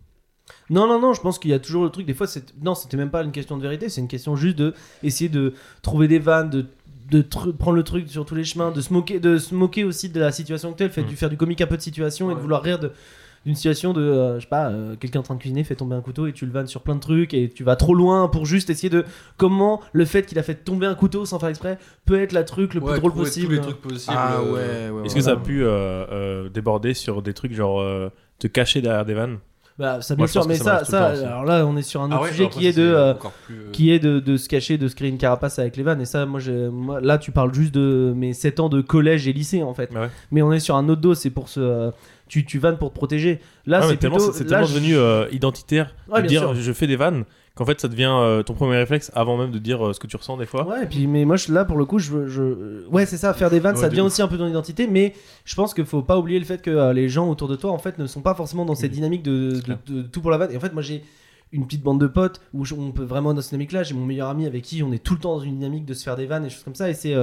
Non, 0.69 0.87
non, 0.87 0.99
non, 0.99 1.13
je 1.13 1.21
pense 1.21 1.37
qu'il 1.37 1.51
y 1.51 1.53
a 1.53 1.59
toujours 1.59 1.83
le 1.83 1.89
truc. 1.89 2.05
Des 2.05 2.13
fois, 2.13 2.27
c'est... 2.27 2.43
non, 2.61 2.75
c'était 2.75 2.97
même 2.97 3.09
pas 3.11 3.23
une 3.23 3.31
question 3.31 3.57
de 3.57 3.61
vérité, 3.61 3.89
c'est 3.89 4.01
une 4.01 4.07
question 4.07 4.35
juste 4.35 4.57
de 4.57 4.73
essayer 5.03 5.29
de 5.29 5.53
trouver 5.81 6.07
des 6.07 6.19
vannes, 6.19 6.49
de, 6.49 6.65
de 7.09 7.21
tr- 7.21 7.51
prendre 7.55 7.75
le 7.75 7.83
truc 7.83 8.09
sur 8.09 8.25
tous 8.25 8.35
les 8.35 8.43
chemins, 8.45 8.71
de 8.71 8.79
se 8.81 8.91
moquer, 8.93 9.19
de 9.19 9.37
se 9.37 9.53
moquer 9.53 9.83
aussi 9.83 10.09
de 10.09 10.19
la 10.19 10.31
situation 10.31 10.71
actuelle, 10.71 10.91
fait 10.91 11.03
Mm. 11.03 11.07
du 11.07 11.15
faire 11.17 11.29
du 11.29 11.37
comique 11.37 11.59
un 11.61 11.67
peu 11.67 11.77
de 11.77 11.81
situation 11.81 12.31
et 12.31 12.35
de 12.35 12.39
vouloir 12.39 12.63
rire 12.63 12.79
de 12.79 12.91
d'une 13.45 13.55
situation 13.55 13.91
de 13.93 14.01
euh, 14.01 14.35
je 14.35 14.41
sais 14.41 14.47
pas 14.49 14.69
euh, 14.69 14.95
quelqu'un 14.95 15.19
en 15.19 15.23
train 15.23 15.33
de 15.35 15.39
cuisiner 15.39 15.63
fait 15.63 15.75
tomber 15.75 15.95
un 15.95 16.01
couteau 16.01 16.27
et 16.27 16.33
tu 16.33 16.45
le 16.45 16.51
vannes 16.51 16.67
sur 16.67 16.81
plein 16.81 16.95
de 16.95 16.99
trucs 16.99 17.33
et 17.33 17.49
tu 17.49 17.63
vas 17.63 17.75
trop 17.75 17.95
loin 17.95 18.27
pour 18.27 18.45
juste 18.45 18.69
essayer 18.69 18.89
de 18.89 19.03
comment 19.37 19.81
le 19.93 20.05
fait 20.05 20.25
qu'il 20.25 20.37
a 20.37 20.43
fait 20.43 20.55
tomber 20.55 20.85
un 20.85 20.95
couteau 20.95 21.25
sans 21.25 21.39
faire 21.39 21.49
exprès 21.49 21.77
peut 22.05 22.21
être 22.21 22.33
la 22.33 22.43
truc 22.43 22.73
le 22.75 22.81
plus 22.81 22.99
drôle 22.99 23.13
possible 23.13 23.47
tous 23.47 23.51
les 23.53 23.61
trucs 23.61 23.81
possibles. 23.81 24.15
Ah 24.19 24.39
euh, 24.41 24.91
ouais, 24.91 24.99
ouais. 24.99 25.05
Est-ce 25.05 25.15
que 25.15 25.21
ça 25.21 25.31
a 25.31 25.35
pu 25.37 25.63
euh, 25.63 25.69
euh, 26.11 26.49
déborder 26.49 26.93
sur 26.93 27.21
des 27.21 27.33
trucs 27.33 27.53
genre 27.53 27.81
euh, 27.81 28.09
te 28.37 28.47
cacher 28.47 28.81
derrière 28.81 29.05
des 29.05 29.13
vannes? 29.15 29.39
Bah 29.79 30.01
ça 30.01 30.15
bien 30.15 30.23
Moi, 30.23 30.27
sûr 30.27 30.45
mais 30.47 30.55
ça 30.57 30.83
ça 30.83 31.07
alors 31.07 31.45
là 31.45 31.65
on 31.65 31.75
est 31.77 31.81
sur 31.81 32.01
un 32.01 32.11
Ah 32.11 32.15
autre 32.15 32.23
ouais, 32.25 32.31
sujet 32.31 32.49
qui 32.49 32.67
est 32.67 32.77
de 32.77 32.83
euh, 32.83 33.13
plus, 33.45 33.55
euh, 33.55 33.71
qui 33.71 33.91
est 33.91 33.99
de, 33.99 34.19
de 34.19 34.37
se 34.37 34.47
cacher, 34.49 34.77
de 34.77 34.87
se 34.87 34.95
créer 34.95 35.09
une 35.09 35.17
carapace 35.17 35.57
avec 35.59 35.75
les 35.77 35.81
vannes. 35.81 36.01
Et 36.01 36.05
ça, 36.05 36.25
moi, 36.25 36.39
là, 37.01 37.17
tu 37.17 37.31
parles 37.31 37.53
juste 37.53 37.73
de 37.73 38.13
mes 38.15 38.33
7 38.33 38.59
ans 38.59 38.69
de 38.69 38.81
collège 38.81 39.27
et 39.27 39.33
lycée, 39.33 39.63
en 39.63 39.73
fait. 39.73 39.91
Ouais. 39.95 40.09
Mais 40.29 40.41
on 40.41 40.51
est 40.51 40.59
sur 40.59 40.75
un 40.75 40.87
autre 40.89 41.01
dos, 41.01 41.15
c'est 41.15 41.29
pour 41.31 41.47
se. 41.49 41.61
euh, 41.61 41.91
tu, 42.31 42.45
tu 42.45 42.59
vannes 42.59 42.77
pour 42.77 42.89
te 42.91 42.95
protéger. 42.95 43.39
Là, 43.65 43.81
c'est 43.81 43.97
tellement- 43.97 44.15
plutôt. 44.17 44.31
c'est 44.31 44.45
là, 44.45 44.49
tellement 44.61 44.67
devenu 44.67 44.95
euh, 44.95 45.27
identitaire 45.33 45.93
Ouais, 46.09 46.21
de 46.21 46.27
dire 46.27 46.41
sûr. 46.41 46.55
je 46.55 46.71
fais 46.71 46.87
des 46.87 46.95
vannes 46.95 47.25
qu'en 47.55 47.65
fait 47.65 47.81
ça 47.81 47.89
devient 47.89 48.09
euh, 48.09 48.41
ton 48.43 48.53
premier 48.53 48.77
réflexe 48.77 49.11
avant 49.13 49.35
même 49.37 49.51
de 49.51 49.59
dire 49.59 49.85
euh, 49.85 49.91
ce 49.93 49.99
que 49.99 50.07
tu 50.07 50.15
ressens 50.15 50.37
des 50.37 50.45
fois. 50.45 50.65
Ouais, 50.65 50.83
et 50.83 50.85
puis, 50.85 51.07
mais 51.07 51.25
moi, 51.25 51.35
je- 51.35 51.51
là, 51.51 51.65
pour 51.65 51.77
le 51.77 51.83
coup, 51.85 51.99
je. 51.99 52.27
je... 52.27 52.87
Ouais, 52.87 53.05
c'est 53.05 53.17
ça, 53.17 53.33
faire 53.33 53.49
des 53.49 53.59
vannes, 53.59 53.75
Ouais, 53.75 53.81
ça 53.81 53.87
de 53.87 53.91
devient 53.91 54.01
aussi 54.07 54.21
un 54.21 54.27
peu 54.29 54.37
ton 54.37 54.47
identité, 54.47 54.87
mais 54.87 55.13
je 55.43 55.55
pense 55.55 55.73
qu'il 55.73 55.85
faut 55.85 56.01
pas 56.03 56.17
oublier 56.17 56.39
le 56.39 56.45
fait 56.45 56.61
que 56.61 56.71
euh, 56.71 56.93
les 56.93 57.09
gens 57.09 57.29
autour 57.29 57.49
de 57.49 57.57
toi, 57.57 57.71
en 57.71 57.77
fait, 57.79 57.97
ne 57.99 58.07
sont 58.07 58.21
pas 58.21 58.33
forcément 58.33 58.63
dans 58.65 58.75
cette 58.75 58.91
Oui. 58.91 58.95
dynamique 58.95 59.23
de, 59.23 59.59
de- 59.87 60.01
tout 60.03 60.21
pour 60.21 60.31
la 60.31 60.37
vanne. 60.37 60.51
Et 60.53 60.57
en 60.57 60.61
fait, 60.61 60.71
moi, 60.73 60.81
j'ai 60.81 61.03
une 61.51 61.65
petite 61.65 61.83
bande 61.83 61.99
de 61.99 62.07
potes 62.07 62.39
où 62.53 62.63
je- 62.63 62.73
on 62.75 62.93
peut 62.93 63.03
vraiment 63.03 63.33
dans 63.33 63.41
cette 63.41 63.49
dynamique 63.49 63.73
là 63.73 63.83
j'ai 63.83 63.93
mon 63.93 64.05
meilleur 64.05 64.29
ami 64.29 64.45
avec 64.45 64.61
qui 64.63 64.81
on 64.83 64.93
est 64.93 65.03
tout 65.03 65.15
le 65.15 65.19
temps 65.19 65.35
dans 65.35 65.41
une 65.43 65.55
dynamique 65.57 65.83
de 65.83 65.93
se 65.93 66.01
faire 66.01 66.15
des 66.15 66.25
vannes 66.25 66.45
et 66.45 66.49
choses 66.49 66.63
comme 66.63 66.75
ça 66.75 66.89
et 66.89 66.93
c'est 66.93 67.13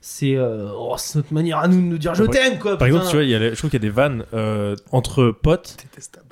c'est 0.00 0.34
euh, 0.36 0.70
oh, 0.76 0.94
c'est 0.96 1.16
notre 1.16 1.32
manière 1.34 1.58
à 1.58 1.68
nous 1.68 1.76
de 1.76 1.86
nous 1.86 1.98
dire 1.98 2.14
je 2.14 2.24
t'aime 2.24 2.58
quoi 2.58 2.78
Par 2.78 2.86
putain. 2.88 2.98
exemple, 2.98 3.06
tu 3.10 3.16
vois, 3.16 3.24
il 3.24 3.30
y 3.30 3.34
a 3.34 3.38
les- 3.38 3.50
je 3.50 3.56
trouve 3.56 3.70
qu'il 3.70 3.78
y 3.82 3.84
a 3.84 3.86
des 3.88 3.94
vannes 3.94 4.24
euh, 4.34 4.74
entre 4.92 5.30
potes 5.30 5.76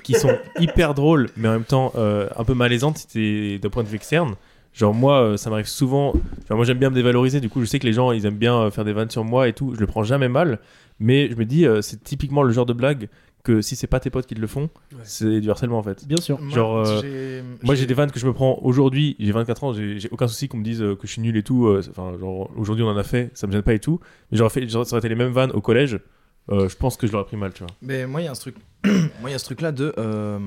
qui 0.03 0.13
sont 0.15 0.35
hyper 0.59 0.93
drôles, 0.95 1.29
mais 1.37 1.47
en 1.47 1.53
même 1.53 1.63
temps 1.63 1.91
euh, 1.95 2.27
un 2.37 2.43
peu 2.43 2.53
malaisantes 2.53 3.05
d'un 3.15 3.69
point 3.69 3.83
de 3.83 3.87
vue 3.87 3.95
externe. 3.95 4.35
Genre 4.73 4.93
moi, 4.93 5.35
ça 5.37 5.49
m'arrive 5.49 5.65
souvent. 5.67 6.13
Genre 6.47 6.55
moi, 6.57 6.63
j'aime 6.65 6.77
bien 6.77 6.89
me 6.91 6.95
dévaloriser. 6.95 7.39
Du 7.41 7.49
coup, 7.49 7.59
je 7.61 7.65
sais 7.65 7.79
que 7.79 7.85
les 7.87 7.93
gens, 7.93 8.11
ils 8.11 8.25
aiment 8.25 8.37
bien 8.37 8.69
faire 8.71 8.85
des 8.85 8.93
vannes 8.93 9.09
sur 9.09 9.23
moi 9.23 9.47
et 9.47 9.53
tout. 9.53 9.73
Je 9.75 9.79
le 9.79 9.87
prends 9.87 10.03
jamais 10.03 10.29
mal, 10.29 10.59
mais 10.99 11.27
je 11.29 11.35
me 11.35 11.43
dis, 11.45 11.65
euh, 11.65 11.81
c'est 11.81 12.03
typiquement 12.03 12.43
le 12.43 12.51
genre 12.51 12.67
de 12.67 12.73
blague 12.73 13.09
que 13.49 13.61
si 13.61 13.75
c'est 13.75 13.87
pas 13.87 13.99
tes 13.99 14.09
potes 14.09 14.25
qui 14.27 14.35
te 14.35 14.39
le 14.41 14.47
font, 14.47 14.69
c'est 15.03 15.41
du 15.41 15.49
harcèlement 15.49 15.79
en 15.79 15.83
fait. 15.83 16.07
bien 16.07 16.17
sûr 16.21 16.39
Moi, 16.39 16.55
Genre, 16.55 16.77
euh, 16.77 17.01
j'ai- 17.01 17.43
Moi, 17.63 17.75
j'ai 17.75 17.85
des 17.85 17.93
vannes 17.93 18.11
que 18.11 18.19
je 18.19 18.27
me 18.27 18.33
prends 18.33 18.59
aujourd'hui. 18.61 19.15
J'ai 19.19 19.31
24 19.31 19.63
ans, 19.63 19.73
j'ai 19.73 19.99
j'ai 19.99 20.09
aucun 20.11 20.27
souci 20.27 20.47
qu'on 20.47 20.57
me 20.57 20.63
dise 20.63 20.81
euh, 20.81 20.95
que 20.95 21.07
je 21.07 21.13
suis 21.13 21.21
nul 21.21 21.35
et 21.35 21.43
tout. 21.43 21.67
euh, 21.67 21.81
Enfin, 21.89 22.17
genre 22.19 22.51
aujourd'hui, 22.55 22.83
on 22.83 22.89
en 22.89 22.97
a 22.97 23.03
fait, 23.03 23.31
ça 23.33 23.47
me 23.47 23.51
gêne 23.51 23.61
pas 23.63 23.73
et 23.73 23.79
tout. 23.79 23.99
Mais 24.31 24.37
j'aurais 24.37 24.49
fait, 24.51 24.67
ça 24.69 24.77
aurait 24.79 24.97
été 24.99 25.09
les 25.09 25.15
mêmes 25.15 25.31
vannes 25.31 25.51
au 25.51 25.61
collège. 25.61 25.99
euh, 26.51 26.67
je 26.67 26.75
pense 26.75 26.97
que 26.97 27.05
je 27.05 27.11
l'aurais 27.11 27.25
pris 27.25 27.37
mal, 27.37 27.53
tu 27.53 27.59
vois. 27.63 27.71
Mais 27.81 28.07
moi, 28.07 28.21
il 28.21 28.25
y 28.25 28.27
a 28.27 28.31
un 28.31 28.33
truc. 28.33 28.55
moi, 28.85 29.29
il 29.29 29.31
y 29.31 29.35
a 29.35 29.39
ce 29.39 29.45
truc-là 29.45 29.71
de. 29.71 29.93
euh, 29.99 30.39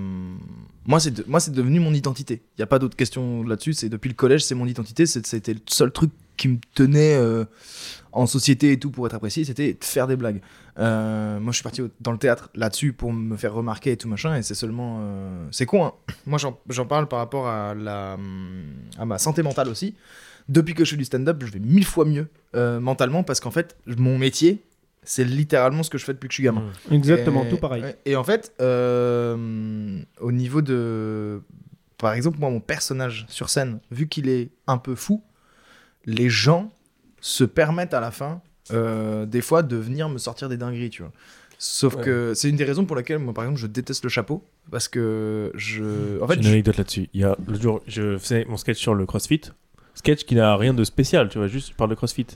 Moi, 0.87 0.99
c'est 0.99 1.13
de- 1.13 1.25
moi, 1.29 1.39
c'est 1.39 1.53
devenu 1.53 1.79
mon 1.81 1.95
identité. 1.95 2.43
Il 2.57 2.61
y 2.61 2.65
a 2.65 2.67
pas 2.67 2.79
d'autre 2.81 2.97
question 2.97 3.45
là-dessus. 3.45 3.73
C'est 3.75 3.89
depuis 3.89 4.09
le 4.09 4.15
collège, 4.15 4.43
c'est 4.45 4.55
mon 4.57 4.67
identité. 4.67 5.07
C'est- 5.07 5.25
C'était 5.27 5.55
le 5.55 5.61
seul 5.67 5.93
truc 5.93 6.11
qui 6.37 6.49
me 6.49 6.57
tenait 6.75 7.15
euh, 7.15 7.45
en 8.11 8.27
société 8.27 8.73
et 8.73 8.79
tout 8.79 8.91
pour 8.91 9.07
être 9.07 9.15
apprécié. 9.15 9.45
C'était 9.45 9.75
de 9.75 9.85
faire 9.85 10.07
des 10.09 10.17
blagues. 10.17 10.41
Euh, 10.79 11.39
moi, 11.39 11.53
je 11.53 11.57
suis 11.57 11.63
parti 11.63 11.83
dans 12.01 12.13
le 12.13 12.19
théâtre 12.19 12.49
là-dessus 12.55 12.93
pour 12.93 13.13
me 13.13 13.37
faire 13.37 13.53
remarquer 13.53 13.93
et 13.93 13.97
tout 13.97 14.09
machin. 14.09 14.37
Et 14.37 14.43
c'est 14.43 14.55
seulement. 14.55 14.99
euh, 15.03 15.47
C'est 15.51 15.67
con. 15.67 15.85
Hein. 15.85 15.93
Moi, 16.27 16.39
j'en 16.39 16.87
parle 16.87 17.09
par 17.09 17.19
rapport 17.19 17.47
à 17.49 17.75
la 17.75 18.15
hum, 18.15 18.65
à 18.99 19.05
ma 19.05 19.19
santé 19.19 19.43
mentale 19.43 19.69
aussi. 19.69 19.95
Depuis 20.49 20.75
que 20.75 20.85
je 20.85 20.91
fais 20.93 20.97
du 20.97 21.05
stand-up, 21.05 21.43
je 21.45 21.53
vais 21.53 21.61
mille 21.61 21.85
fois 21.85 22.05
mieux 22.05 22.29
euh, 22.57 22.81
mentalement 22.81 23.23
parce 23.23 23.39
qu'en 23.41 23.51
fait, 23.51 23.77
mon 23.87 24.19
métier, 24.19 24.63
c'est 25.05 25.25
littéralement 25.25 25.83
ce 25.83 25.91
que 25.91 25.99
je 25.99 26.05
fais 26.05 26.15
depuis 26.15 26.29
que 26.29 26.33
je 26.33 26.37
suis 26.37 26.45
gamin. 26.45 26.65
exactement 26.91 27.45
Et- 27.45 27.49
tout 27.51 27.59
pareil. 27.59 27.85
Et 28.07 28.17
en 28.17 28.25
fait, 28.25 28.53
au 28.61 30.33
niveau 30.33 30.63
de. 30.63 31.43
Par 31.99 32.15
exemple, 32.15 32.39
moi, 32.41 32.51
mon 32.51 32.61
personnage 32.61 33.27
sur 33.29 33.49
scène, 33.49 33.79
vu 33.93 34.09
qu'il 34.09 34.29
est 34.29 34.51
un 34.67 34.79
peu 34.79 34.95
fou, 34.97 35.23
les 36.05 36.29
gens 36.29 36.73
se 37.21 37.45
permettent 37.45 37.95
à 37.95 38.01
la 38.01 38.11
fin, 38.11 38.41
euh, 38.71 39.27
des 39.27 39.41
fois, 39.41 39.63
de 39.63 39.77
venir 39.77 40.09
me 40.09 40.19
sortir 40.19 40.49
des 40.49 40.57
dingueries, 40.57 40.91
tu 40.91 41.03
vois. 41.03 41.13
Sauf 41.59 41.95
Ouais. 41.97 42.03
que 42.03 42.33
c'est 42.35 42.49
une 42.49 42.57
des 42.57 42.65
raisons 42.65 42.85
pour 42.85 42.97
lesquelles, 42.97 43.19
moi, 43.19 43.33
par 43.35 43.45
exemple, 43.45 43.61
je 43.61 43.67
déteste 43.69 44.03
le 44.05 44.11
chapeau. 44.11 44.43
Parce 44.71 44.89
que 44.89 45.51
je. 45.55 46.21
En 46.21 46.27
J'ai 46.27 46.35
fait, 46.35 46.37
une 46.41 46.43
je- 46.45 46.49
anecdote 46.51 46.77
là-dessus. 46.77 47.09
Il 47.15 47.21
y 47.21 47.25
a 47.25 47.37
le 47.47 47.61
jour, 47.61 47.81
je 47.87 48.17
faisais 48.19 48.45
mon 48.49 48.57
sketch 48.57 48.79
sur 48.79 48.95
le 48.95 49.07
CrossFit. 49.07 49.41
Sketch 49.95 50.25
qui 50.25 50.35
n'a 50.35 50.57
rien 50.57 50.73
de 50.75 50.83
spécial, 50.85 51.29
tu 51.29 51.39
vois, 51.39 51.47
juste 51.49 51.71
je 51.71 51.75
parle 51.75 51.91
de 51.91 51.95
CrossFit. 51.95 52.27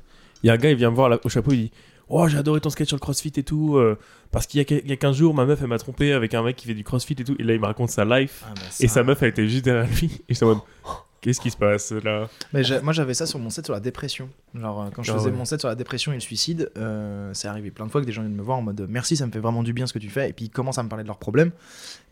Il 0.43 0.47
y 0.47 0.51
a 0.51 0.53
un 0.53 0.57
gars, 0.59 0.71
il 0.71 0.77
vient 0.77 0.91
me 0.91 0.97
voir 0.97 1.09
là, 1.09 1.19
au 1.25 1.29
chapeau, 1.29 1.53
il 1.53 1.57
dit 1.59 1.71
Oh, 2.09 2.29
j'ai 2.29 2.39
adoré 2.39 2.61
ton 2.61 2.71
sketch 2.71 2.87
sur 2.89 2.97
le 2.97 3.01
CrossFit 3.01 3.33
et 3.37 3.43
tout. 3.43 3.77
euh, 3.79 3.99
parce 4.31 4.47
qu'il 4.47 4.59
y, 4.59 4.61
a 4.61 4.65
que- 4.65 4.81
il 4.85 4.89
y 4.89 4.93
a 4.93 4.97
15 4.97 5.17
jours, 5.17 5.35
ma 5.35 5.45
meuf, 5.45 5.61
elle 5.63 5.67
m'a 5.69 5.79
trompé 5.79 6.13
avec 6.13 6.35
un 6.35 6.43
mec 6.45 6.55
qui 6.55 6.67
fait 6.67 6.75
du 6.75 6.85
CrossFit 6.85 7.15
et 7.19 7.25
tout. 7.25 7.35
Et 7.39 7.43
là, 7.43 7.55
il 7.55 7.61
me 7.61 7.67
raconte 7.67 7.91
sa 7.91 8.05
life. 8.05 8.45
Ah, 8.47 8.55
Et 8.79 8.87
sa 8.87 9.03
meuf, 9.03 9.23
elle 9.23 9.31
était 9.31 9.49
juste 9.49 9.65
derrière 9.65 9.89
lui. 10.01 10.21
Et 10.29 10.35
j'étais 10.35 10.45
en 10.45 10.49
mode 10.49 10.59
Qu'est-ce 11.27 11.41
qui 11.41 11.51
se 11.51 11.57
passe 11.57 11.91
là 11.91 12.29
Mais 12.53 12.63
moi 12.85 12.93
j'avais 12.93 13.13
ça 13.13 13.27
sur 13.27 13.41
mon 13.41 13.51
set 13.51 13.65
sur 13.65 13.75
la 13.75 13.81
dépression. 13.81 14.31
Genre 14.55 14.83
euh, 14.83 14.91
quand 14.95 15.03
je 15.03 15.11
Ah 15.11 15.17
faisais 15.17 15.33
mon 15.33 15.45
set 15.45 15.59
sur 15.59 15.69
la 15.69 15.75
dépression 15.75 16.13
et 16.13 16.15
le 16.15 16.21
suicide, 16.21 16.71
euh, 16.77 17.33
c'est 17.35 17.49
arrivé 17.49 17.73
plein 17.73 17.85
de 17.85 17.91
fois 17.91 18.01
que 18.01 18.07
des 18.07 18.13
gens 18.13 18.23
viennent 18.23 18.37
me 18.37 18.45
voir 18.45 18.59
en 18.59 18.63
mode 18.63 18.87
merci, 18.89 19.17
ça 19.17 19.27
me 19.27 19.33
fait 19.33 19.41
vraiment 19.41 19.65
du 19.65 19.73
bien 19.73 19.89
ce 19.89 19.93
que 19.93 19.99
tu 19.99 20.09
fais. 20.09 20.31
Et 20.31 20.33
puis 20.33 20.45
ils 20.45 20.51
commencent 20.51 20.79
à 20.79 20.85
me 20.85 20.89
parler 20.89 21.03
de 21.03 21.09
leurs 21.09 21.19
problèmes. 21.19 21.51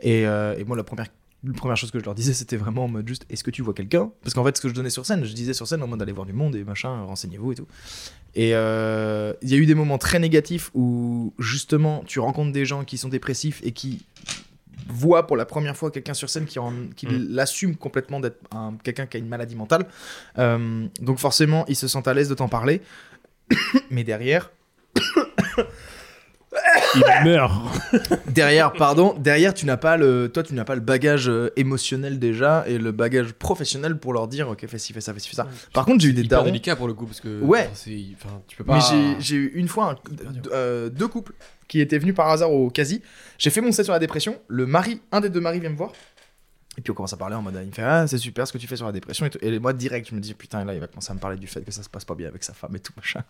Et, 0.00 0.26
euh, 0.26 0.56
et 0.58 0.64
moi 0.64 0.76
la 0.76 0.82
première, 0.82 1.06
la 1.44 1.52
première 1.52 1.76
chose 1.76 1.92
que 1.92 2.00
je 2.00 2.04
leur 2.04 2.16
disais 2.16 2.32
c'était 2.32 2.56
vraiment 2.56 2.86
en 2.86 2.88
mode 2.88 3.06
juste 3.06 3.24
est-ce 3.30 3.44
que 3.44 3.52
tu 3.52 3.62
vois 3.62 3.72
quelqu'un? 3.72 4.10
Parce 4.24 4.34
qu'en 4.34 4.42
fait 4.42 4.56
ce 4.56 4.60
que 4.60 4.68
je 4.68 4.74
donnais 4.74 4.90
sur 4.90 5.06
scène, 5.06 5.24
je 5.24 5.32
disais 5.32 5.54
sur 5.54 5.68
scène 5.68 5.84
en 5.84 5.86
mode 5.86 6.02
allez 6.02 6.10
voir 6.10 6.26
du 6.26 6.32
monde 6.32 6.56
et 6.56 6.64
machin, 6.64 7.04
renseignez-vous 7.04 7.52
et 7.52 7.54
tout. 7.54 7.68
Et 8.34 8.50
euh, 8.56 9.32
il 9.42 9.48
y 9.48 9.54
a 9.54 9.58
eu 9.58 9.66
des 9.66 9.76
moments 9.76 9.98
très 9.98 10.18
négatifs 10.18 10.72
où 10.74 11.32
justement 11.38 12.02
tu 12.04 12.18
rencontres 12.18 12.50
des 12.50 12.64
gens 12.64 12.82
qui 12.82 12.98
sont 12.98 13.10
dépressifs 13.10 13.60
et 13.62 13.70
qui 13.70 14.04
voient 14.88 15.26
pour 15.26 15.36
la 15.36 15.44
première 15.46 15.76
fois 15.76 15.90
quelqu'un 15.90 16.14
sur 16.14 16.28
scène 16.30 16.44
qui, 16.46 16.58
en- 16.58 16.72
qui 16.96 17.06
Mm. 17.06 17.26
l'assume 17.30 17.76
complètement 17.76 18.20
d'être 18.20 18.38
un- 18.54 18.74
quelqu'un 18.82 19.06
qui 19.06 19.16
a 19.16 19.20
une 19.20 19.28
maladie 19.28 19.56
mentale. 19.56 19.86
Euh, 20.38 20.86
donc 21.00 21.18
forcément, 21.18 21.64
ils 21.68 21.76
se 21.76 21.88
sentent 21.88 22.08
à 22.08 22.14
l'aise 22.14 22.28
de 22.28 22.34
t'en 22.34 22.48
parler. 22.48 22.80
Mais 23.90 24.04
derrière, 24.04 24.50
Il 26.94 27.02
meurt 27.24 27.52
derrière, 28.28 28.72
pardon, 28.72 29.16
derrière, 29.18 29.52
tu 29.54 29.66
n'as 29.66 29.76
pas 29.76 29.96
le, 29.96 30.30
toi, 30.32 30.44
tu 30.44 30.54
n'as 30.54 30.64
pas 30.64 30.76
le 30.76 30.80
bagage 30.80 31.28
euh, 31.28 31.50
émotionnel 31.56 32.20
déjà 32.20 32.62
et 32.68 32.78
le 32.78 32.92
bagage 32.92 33.32
professionnel 33.32 33.98
pour 33.98 34.12
leur 34.12 34.28
dire, 34.28 34.48
ok, 34.48 34.64
fais 34.68 34.78
ci, 34.78 34.92
fais 34.92 35.00
ça, 35.00 35.12
fais 35.12 35.18
ci, 35.18 35.28
fais 35.30 35.34
ça. 35.34 35.48
Par 35.72 35.84
contre, 35.84 36.02
j'ai 36.02 36.10
eu 36.10 36.12
des 36.12 36.22
darons. 36.22 36.44
délicat 36.44 36.76
pour 36.76 36.86
le 36.86 36.94
coup 36.94 37.06
parce 37.06 37.20
que 37.20 37.40
Ouais. 37.40 37.62
enfin, 37.62 37.70
c'est 37.74 38.00
tu 38.46 38.56
peux 38.56 38.62
pas 38.62 38.74
Mais 38.76 38.80
j'ai- 38.88 39.16
j'ai 39.20 39.36
eu 39.36 39.52
une 39.56 39.66
fois 39.66 39.90
un- 39.90 39.94
d- 40.14 40.48
euh, 40.52 40.88
deux 40.90 41.08
couples 41.08 41.32
qui 41.68 41.80
étaient 41.80 41.98
venus 41.98 42.14
par 42.14 42.28
hasard 42.28 42.52
au 42.52 42.70
quasi. 42.70 43.02
J'ai 43.38 43.50
fait 43.50 43.60
mon 43.60 43.72
set 43.72 43.84
sur 43.84 43.92
la 43.92 43.98
dépression. 43.98 44.40
Le 44.48 44.66
mari, 44.66 45.00
un 45.12 45.20
des 45.20 45.30
deux 45.30 45.40
maris 45.40 45.60
vient 45.60 45.70
me 45.70 45.76
voir. 45.76 45.92
Et 46.76 46.80
puis 46.80 46.90
on 46.90 46.94
commence 46.94 47.12
à 47.12 47.16
parler 47.16 47.36
en 47.36 47.42
mode, 47.42 47.54
il 47.60 47.68
me 47.68 47.72
fait 47.72 47.82
ah 47.82 48.06
c'est 48.06 48.18
super 48.18 48.46
ce 48.48 48.52
que 48.52 48.58
tu 48.58 48.66
fais 48.66 48.76
sur 48.76 48.86
la 48.86 48.92
dépression 48.92 49.24
et, 49.26 49.30
tout. 49.30 49.38
et 49.40 49.58
moi 49.60 49.72
direct 49.72 50.08
je 50.10 50.14
me 50.14 50.20
dis 50.20 50.34
putain 50.34 50.64
là 50.64 50.74
il 50.74 50.80
va 50.80 50.88
commencer 50.88 51.12
à 51.12 51.14
me 51.14 51.20
parler 51.20 51.36
du 51.36 51.46
fait 51.46 51.62
que 51.62 51.70
ça 51.70 51.84
se 51.84 51.88
passe 51.88 52.04
pas 52.04 52.16
bien 52.16 52.26
avec 52.26 52.42
sa 52.42 52.52
femme 52.52 52.74
et 52.74 52.80
tout 52.80 52.92
machin. 52.96 53.22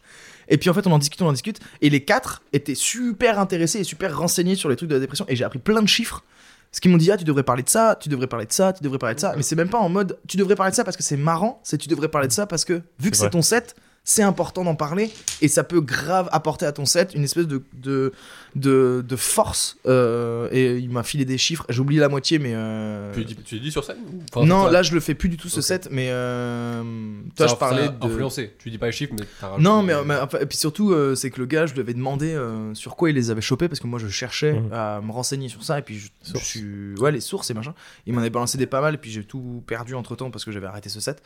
Et 0.48 0.56
puis 0.56 0.70
en 0.70 0.74
fait 0.74 0.86
on 0.86 0.92
en 0.92 0.98
discute 0.98 1.20
on 1.20 1.28
en 1.28 1.32
discute 1.32 1.60
et 1.82 1.90
les 1.90 2.04
quatre 2.04 2.42
étaient 2.52 2.74
super 2.74 3.38
intéressés 3.38 3.80
et 3.80 3.84
super 3.84 4.16
renseignés 4.16 4.54
sur 4.54 4.70
les 4.70 4.76
trucs 4.76 4.88
de 4.88 4.94
la 4.94 5.00
dépression 5.00 5.26
et 5.28 5.36
j'ai 5.36 5.44
appris 5.44 5.58
plein 5.58 5.82
de 5.82 5.88
chiffres. 5.88 6.24
Ce 6.72 6.80
qu'ils 6.80 6.90
m'ont 6.90 6.96
dit 6.96 7.10
ah 7.12 7.18
tu 7.18 7.24
devrais 7.24 7.42
parler 7.42 7.62
de 7.62 7.68
ça, 7.68 7.98
tu 8.00 8.08
devrais 8.08 8.26
parler 8.26 8.46
de 8.46 8.52
ça, 8.52 8.72
tu 8.72 8.82
devrais 8.82 8.98
parler 8.98 9.14
de 9.14 9.20
ça, 9.20 9.34
mais 9.36 9.42
c'est 9.42 9.56
même 9.56 9.68
pas 9.68 9.78
en 9.78 9.90
mode 9.90 10.18
tu 10.26 10.38
devrais 10.38 10.56
parler 10.56 10.70
de 10.70 10.76
ça 10.76 10.84
parce 10.84 10.96
que 10.96 11.02
c'est 11.02 11.18
marrant, 11.18 11.60
c'est 11.64 11.76
tu 11.76 11.88
devrais 11.88 12.08
parler 12.08 12.28
de 12.28 12.32
ça 12.32 12.46
parce 12.46 12.64
que 12.64 12.80
vu 12.98 13.10
que 13.10 13.16
C'est 13.16 13.28
ton 13.30 13.42
set, 13.42 13.76
c'est 14.06 14.22
important 14.22 14.64
d'en 14.64 14.74
parler 14.74 15.10
et 15.40 15.48
ça 15.48 15.64
peut 15.64 15.80
grave 15.80 16.28
apporter 16.30 16.66
à 16.66 16.72
ton 16.72 16.84
set 16.84 17.14
une 17.14 17.24
espèce 17.24 17.46
de, 17.46 17.62
de, 17.72 18.12
de, 18.54 19.02
de 19.06 19.16
force. 19.16 19.78
euh, 19.86 20.46
et 20.52 20.76
il 20.76 20.90
m'a 20.90 21.02
filé 21.02 21.24
des 21.24 21.38
chiffres, 21.38 21.64
j'ai 21.70 21.80
oublié 21.80 22.00
la 22.00 22.10
moitié, 22.10 22.38
mais. 22.38 22.52
euh, 22.54 23.12
tu, 23.14 23.24
dis- 23.24 23.34
tu 23.36 23.54
l'as 23.56 23.62
dit 23.62 23.72
sur 23.72 23.82
scène 23.82 23.96
enfin, 24.34 24.44
non, 24.46 24.66
ça- 24.66 24.70
là 24.72 24.82
je 24.82 24.92
le 24.92 25.00
fais 25.00 25.14
plus 25.14 25.30
du 25.30 25.36
tout 25.38 25.48
ce 25.48 25.62
set, 25.62 25.88
mais. 25.90 26.10
euh, 26.10 26.82
ça 27.30 27.34
toi, 27.36 27.46
je 27.46 27.52
a- 27.52 27.56
parlais 27.56 27.84
ça 27.86 27.88
a 27.88 28.06
de. 28.06 28.12
influencé 28.12 28.54
tu 28.58 28.70
dis 28.70 28.76
pas 28.78 28.86
les 28.86 28.92
chiffres 28.92 29.14
mais 29.18 29.24
t'as 29.40 29.48
rajouté 29.48 29.62
Non, 29.64 29.82
mais, 29.82 29.94
enfin, 29.94 30.38
et 30.40 30.46
puis 30.46 30.58
surtout, 30.58 30.92
euh, 30.92 31.14
c'est 31.14 31.30
que 31.30 31.40
le 31.40 31.46
gars, 31.46 31.64
je 31.66 31.72
lui 31.72 31.80
avais 31.80 31.94
demandé 31.94 32.34
euh, 32.34 32.74
sur 32.74 32.96
quoi 32.96 33.08
il 33.10 33.16
les 33.16 33.30
avait 33.30 33.40
chopés 33.40 33.68
parce 33.68 33.80
que 33.80 33.86
moi 33.86 33.98
je 33.98 34.08
cherchais 34.08 34.52
Mhm. 34.52 34.72
à 34.72 35.00
me 35.00 35.12
renseigner 35.12 35.48
sur 35.48 35.64
ça 35.64 35.78
et 35.78 35.82
puis 35.82 35.98
je, 35.98 36.08
je 36.24 36.30
Sources. 36.32 36.44
suis. 36.44 36.94
Ouais, 36.98 37.10
les 37.10 37.20
sources 37.20 37.50
et 37.50 37.54
machin. 37.54 37.74
Il 38.06 38.12
m'en 38.12 38.20
avait 38.20 38.28
balancé 38.30 38.58
des 38.58 38.66
pas 38.66 38.80
mal 38.82 38.94
et 38.94 38.98
puis 38.98 39.10
j'ai 39.10 39.24
tout 39.24 39.62
perdu 39.66 39.94
entre 39.94 40.14
temps 40.14 40.30
parce 40.30 40.44
que 40.44 40.52
j'avais 40.52 40.66
arrêté 40.66 40.90
ce 40.90 41.00
set. 41.00 41.22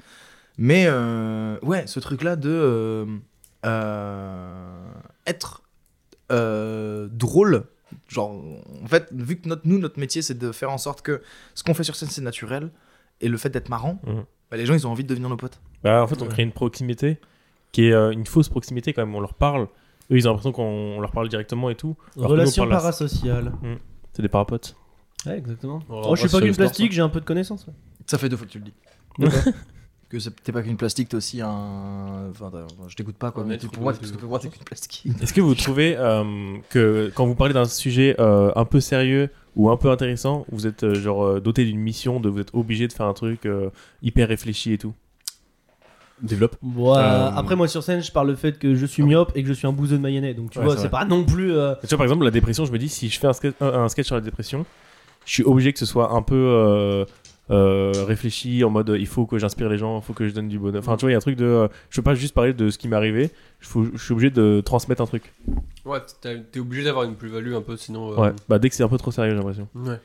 Mais 0.58 0.84
euh, 0.86 1.56
ouais, 1.62 1.86
ce 1.86 2.00
truc-là 2.00 2.36
de 2.36 2.50
euh, 2.50 3.06
euh, 3.64 4.90
être 5.26 5.62
euh, 6.32 7.08
drôle. 7.10 7.64
Genre, 8.08 8.30
en 8.82 8.86
fait, 8.86 9.08
vu 9.12 9.36
que 9.40 9.48
notre, 9.48 9.62
nous, 9.64 9.78
notre 9.78 9.98
métier, 9.98 10.20
c'est 10.22 10.36
de 10.36 10.52
faire 10.52 10.70
en 10.70 10.78
sorte 10.78 11.02
que 11.02 11.22
ce 11.54 11.62
qu'on 11.62 11.74
fait 11.74 11.84
sur 11.84 11.94
scène, 11.96 12.08
c'est 12.10 12.20
naturel, 12.22 12.70
et 13.20 13.28
le 13.28 13.36
fait 13.38 13.50
d'être 13.50 13.68
marrant, 13.68 14.00
Mhm. 14.06 14.24
bah, 14.50 14.56
les 14.56 14.66
gens, 14.66 14.74
ils 14.74 14.86
ont 14.86 14.90
envie 14.90 15.04
de 15.04 15.08
devenir 15.08 15.28
nos 15.28 15.36
potes. 15.36 15.60
Bah, 15.82 16.02
en 16.02 16.06
fait, 16.06 16.20
on 16.22 16.26
crée 16.26 16.42
une 16.42 16.52
proximité 16.52 17.18
qui 17.72 17.86
est 17.86 17.92
euh, 17.92 18.10
une 18.10 18.26
fausse 18.26 18.48
proximité 18.48 18.92
quand 18.92 19.04
même. 19.06 19.14
On 19.14 19.20
leur 19.20 19.34
parle, 19.34 19.62
eux 20.10 20.16
ils 20.16 20.26
ont 20.26 20.30
l'impression 20.32 20.52
qu'on 20.52 21.00
leur 21.00 21.12
parle 21.12 21.28
directement 21.28 21.70
et 21.70 21.74
tout. 21.76 21.96
Nous, 22.16 22.24
Relation 22.26 22.64
à- 22.64 22.68
parasociale. 22.68 23.52
C'est 24.12 24.22
des 24.22 24.28
parapotes. 24.28 24.74
Ouais, 25.26 25.36
exactement. 25.38 25.80
On 25.88 26.02
Oh, 26.10 26.16
je 26.16 26.20
suis 26.22 26.30
pas 26.30 26.38
sport, 26.40 26.54
plastique, 26.56 26.92
j'ai 26.92 27.02
un 27.02 27.08
peu 27.08 27.20
de 27.20 27.24
connaissances. 27.24 27.66
ouais. 27.66 27.74
Ça 28.06 28.18
fait 28.18 28.28
deux 28.28 28.36
fois 28.36 28.46
que 28.46 28.52
tu 28.52 28.58
le 28.58 28.64
dis. 28.64 28.74
Que 30.10 30.18
c'est- 30.18 30.30
t'es 30.42 30.52
pas 30.52 30.62
qu'une 30.62 30.78
plastique, 30.78 31.10
t'es 31.10 31.16
aussi 31.16 31.42
un. 31.42 32.30
Enfin, 32.30 32.50
je 32.88 32.94
t'écoute 32.96 33.16
pas 33.16 33.30
quoi. 33.30 33.44
Mais 33.44 33.58
pour 33.58 33.82
moi, 33.82 33.92
parce 33.92 34.06
que 34.06 34.12
tu- 34.14 34.18
pour 34.18 34.30
moi, 34.30 34.38
t'es 34.38 34.48
qu'une 34.48 34.64
plastique. 34.64 35.04
Est-ce 35.20 35.34
que 35.34 35.42
vous 35.42 35.54
trouvez 35.54 35.96
euh, 35.98 36.56
que 36.70 37.12
quand 37.14 37.26
vous 37.26 37.34
parlez 37.34 37.52
d'un 37.52 37.66
sujet 37.66 38.16
euh, 38.18 38.50
un 38.56 38.64
peu 38.64 38.80
sérieux 38.80 39.28
ou 39.54 39.68
un 39.68 39.76
peu 39.76 39.90
intéressant, 39.90 40.46
vous 40.50 40.66
êtes 40.66 40.82
euh, 40.84 40.94
genre 40.94 41.40
doté 41.42 41.64
d'une 41.66 41.78
mission, 41.80 42.20
de 42.20 42.30
vous 42.30 42.40
êtes 42.40 42.54
obligé 42.54 42.88
de 42.88 42.92
faire 42.94 43.04
un 43.06 43.12
truc 43.12 43.44
euh, 43.44 43.68
hyper 44.02 44.28
réfléchi 44.28 44.72
et 44.72 44.78
tout? 44.78 44.94
Développe. 46.22 46.56
Bon, 46.62 46.94
Après, 46.94 47.54
moi 47.54 47.68
sur 47.68 47.82
scène, 47.82 48.02
je 48.02 48.10
parle 48.10 48.28
le 48.28 48.34
fait 48.36 48.58
que 48.58 48.74
je 48.74 48.86
suis 48.86 49.02
myope 49.02 49.32
et 49.36 49.42
que 49.42 49.48
je 49.48 49.52
suis 49.52 49.66
un 49.68 49.72
bouseux 49.72 49.98
de 49.98 50.02
mayonnaise. 50.02 50.34
Donc 50.34 50.50
tu 50.50 50.58
Ouais, 50.58 50.64
vois, 50.64 50.76
c'est 50.78 50.88
pas 50.88 51.04
non 51.04 51.22
plus. 51.24 51.52
euh, 51.52 51.74
Tu 51.82 51.86
vois, 51.88 51.98
par 51.98 52.04
exemple, 52.06 52.24
la 52.24 52.30
dépression, 52.32 52.64
je 52.64 52.72
me 52.72 52.78
dis, 52.78 52.88
si 52.88 53.08
je 53.08 53.18
fais 53.20 53.26
un 53.28 53.32
sketch, 53.34 53.54
un, 53.60 53.66
un 53.68 53.88
sketch 53.88 54.06
sur 54.06 54.14
la 54.16 54.20
dépression, 54.22 54.64
je 55.26 55.32
suis 55.34 55.42
obligé 55.44 55.72
que 55.72 55.78
ce 55.78 55.86
soit 55.86 56.12
un 56.12 56.22
peu 56.22 57.04
euh, 57.50 57.92
euh, 57.96 58.04
réfléchi, 58.04 58.62
en 58.64 58.70
mode 58.70 58.94
il 58.98 59.06
faut 59.06 59.26
que 59.26 59.38
j'inspire 59.38 59.68
les 59.68 59.78
gens, 59.78 59.98
il 59.98 60.02
faut 60.04 60.12
que 60.12 60.28
je 60.28 60.34
donne 60.34 60.48
du 60.48 60.58
bonheur. 60.58 60.80
Enfin, 60.80 60.96
tu 60.96 61.02
vois, 61.02 61.10
il 61.10 61.12
y 61.12 61.14
a 61.14 61.18
un 61.18 61.20
truc 61.20 61.36
de. 61.36 61.44
euh, 61.44 61.68
je 61.90 61.96
veux 62.00 62.04
pas 62.04 62.14
juste 62.14 62.34
parler 62.34 62.52
de 62.52 62.70
ce 62.70 62.78
qui 62.78 62.88
m'est 62.88 62.96
arrivé, 62.96 63.30
je 63.60 63.68
faut- 63.68 63.84
je 63.92 64.02
suis 64.02 64.12
obligé 64.12 64.30
de 64.30 64.60
transmettre 64.64 65.02
un 65.02 65.06
truc. 65.06 65.32
Ouais, 65.84 65.98
t'es 66.20 66.60
obligé 66.60 66.84
d'avoir 66.84 67.04
une 67.04 67.14
plus-value 67.16 67.54
un 67.54 67.62
peu, 67.62 67.76
sinon. 67.76 68.12
euh, 68.12 68.16
Ouais, 68.16 68.32
bah 68.48 68.58
dès 68.58 68.68
que 68.68 68.74
c'est 68.74 68.82
un 68.82 68.88
peu 68.88 68.98
trop 68.98 69.10
sérieux, 69.10 69.30
j'ai 69.32 69.36
l'impression. 69.36 69.68
Ouais. 69.74 69.98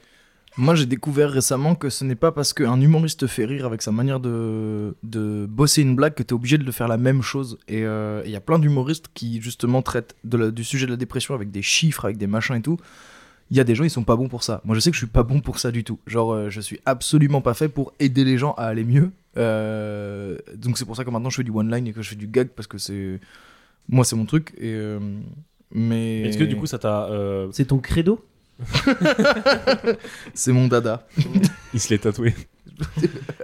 Moi, 0.55 0.75
j'ai 0.75 0.85
découvert 0.85 1.31
récemment 1.31 1.73
que 1.73 1.89
ce 1.89 2.05
n'est 2.05 2.13
pas 2.15 2.31
parce 2.31 2.53
qu'un 2.53 2.79
humoriste 2.79 3.21
te 3.21 3.27
fait 3.27 3.43
rire 3.45 3.65
avec 3.65 3.81
sa 3.81 3.91
manière 3.91 4.19
de, 4.19 4.95
de 5.01 5.47
bosser 5.49 5.81
une 5.81 5.95
blague 5.95 6.13
que 6.13 6.21
t'es 6.21 6.33
obligé 6.33 6.59
de 6.59 6.63
le 6.63 6.71
faire 6.71 6.87
la 6.87 6.97
même 6.97 7.23
chose. 7.23 7.57
Et 7.67 7.83
euh, 7.83 8.21
il 8.23 8.29
y 8.29 8.35
a 8.35 8.39
plein 8.39 8.59
d'humoristes 8.59 9.07
qui, 9.15 9.41
justement, 9.41 9.81
traitent 9.81 10.15
de 10.23 10.37
la- 10.37 10.51
du 10.51 10.63
sujet 10.63 10.85
de 10.85 10.91
la 10.91 10.97
dépression 10.97 11.33
avec 11.33 11.49
des 11.49 11.63
chiffres, 11.63 12.05
avec 12.05 12.17
des 12.17 12.27
machins 12.27 12.55
et 12.55 12.61
tout. 12.61 12.77
Il 13.53 13.57
y 13.57 13.59
a 13.59 13.63
des 13.63 13.75
gens, 13.75 13.83
ils 13.83 13.89
sont 13.91 14.03
pas 14.03 14.15
bons 14.15 14.29
pour 14.29 14.41
ça. 14.41 14.61
Moi, 14.65 14.73
je 14.73 14.79
sais 14.79 14.89
que 14.89 14.95
je 14.95 15.01
suis 15.01 15.05
pas 15.05 15.21
bon 15.21 15.39
pour 15.39 15.59
ça 15.59 15.69
du 15.69 15.83
tout. 15.83 15.99
Genre, 16.07 16.33
euh, 16.33 16.49
je 16.49 16.59
suis 16.59 16.79
absolument 16.87 17.39
pas 17.39 17.53
fait 17.53 17.69
pour 17.69 17.93
aider 17.99 18.23
les 18.23 18.39
gens 18.39 18.53
à 18.53 18.63
aller 18.63 18.83
mieux. 18.83 19.11
Euh, 19.37 20.39
donc, 20.55 20.79
c'est 20.79 20.85
pour 20.85 20.95
ça 20.95 21.03
que 21.05 21.11
maintenant, 21.11 21.29
je 21.29 21.35
fais 21.35 21.43
du 21.43 21.51
one-line 21.51 21.85
et 21.87 21.93
que 21.93 22.01
je 22.01 22.09
fais 22.09 22.15
du 22.15 22.25
gag 22.25 22.47
parce 22.47 22.65
que 22.65 22.79
c'est. 22.79 23.19
Moi, 23.87 24.05
c'est 24.05 24.15
mon 24.15 24.25
truc. 24.25 24.55
Et. 24.57 24.73
euh, 24.73 24.97
mais. 25.71 26.21
Est-ce 26.21 26.39
que 26.39 26.45
du 26.45 26.55
coup, 26.57 26.65
ça 26.65 26.79
t'a. 26.79 27.05
euh, 27.11 27.47
C'est 27.51 27.65
ton 27.65 27.77
credo? 27.77 28.25
C'est 30.33 30.51
mon 30.51 30.67
dada. 30.67 31.05
il 31.75 31.79
se 31.79 31.89
l'est 31.89 31.99
tatoué. 31.99 32.33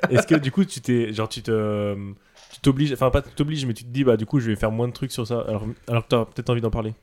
Est-ce 0.10 0.26
que 0.26 0.36
du 0.36 0.52
coup, 0.52 0.66
tu 0.66 0.82
t'es. 0.82 1.14
Genre, 1.14 1.30
tu 1.30 1.44
te. 1.44 1.96
Tu 2.52 2.60
t'obliges. 2.62 2.94
Enfin, 2.94 3.12
pas 3.12 3.22
tu 3.22 3.30
t'obliges, 3.36 3.66
mais 3.66 3.76
tu 3.76 3.84
te 3.84 3.90
dis, 3.90 4.04
bah 4.04 4.18
du 4.18 4.26
coup, 4.26 4.40
je 4.40 4.50
vais 4.50 4.56
faire 4.56 4.72
moins 4.72 4.88
de 4.88 4.94
trucs 4.94 5.12
sur 5.12 5.28
ça, 5.28 5.42
alors, 5.48 5.68
alors 5.88 6.04
que 6.04 6.10
t'as 6.10 6.26
peut-être 6.26 6.50
envie 6.50 6.62
d'en 6.62 6.72
parler. 6.72 6.94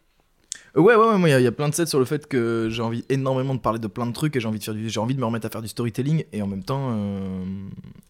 Ouais, 0.77 0.95
ouais, 0.95 1.09
ouais, 1.09 1.17
moi, 1.19 1.29
il 1.29 1.33
y 1.33 1.35
a- 1.35 1.41
il 1.41 1.45
y, 1.45 1.47
a 1.47 1.53
plein 1.53 1.71
de 1.71 1.75
sets 1.75 1.87
sur 1.87 1.99
le 1.99 2.05
fait 2.05 2.27
que 2.27 2.69
j'ai 2.71 2.83
envie 2.83 3.03
énormément 3.09 3.55
de 3.55 3.61
parler 3.61 3.79
de 3.79 3.87
plein 3.87 4.05
de 4.07 4.12
trucs 4.12 4.37
et 4.37 4.41
j'ai 4.41 4.47
envie 4.49 4.59
de 4.59 4.65
faire 4.65 4.75
du, 4.75 4.91
j'ai 4.91 5.01
envie 5.01 5.15
de 5.15 5.21
me 5.21 5.25
remettre 5.25 5.47
à 5.47 5.49
faire 5.51 5.62
du 5.62 5.69
storytelling 5.69 6.25
et 6.35 6.43
en 6.43 6.47
même 6.47 6.62
temps, 6.62 6.91
euh, 6.93 7.45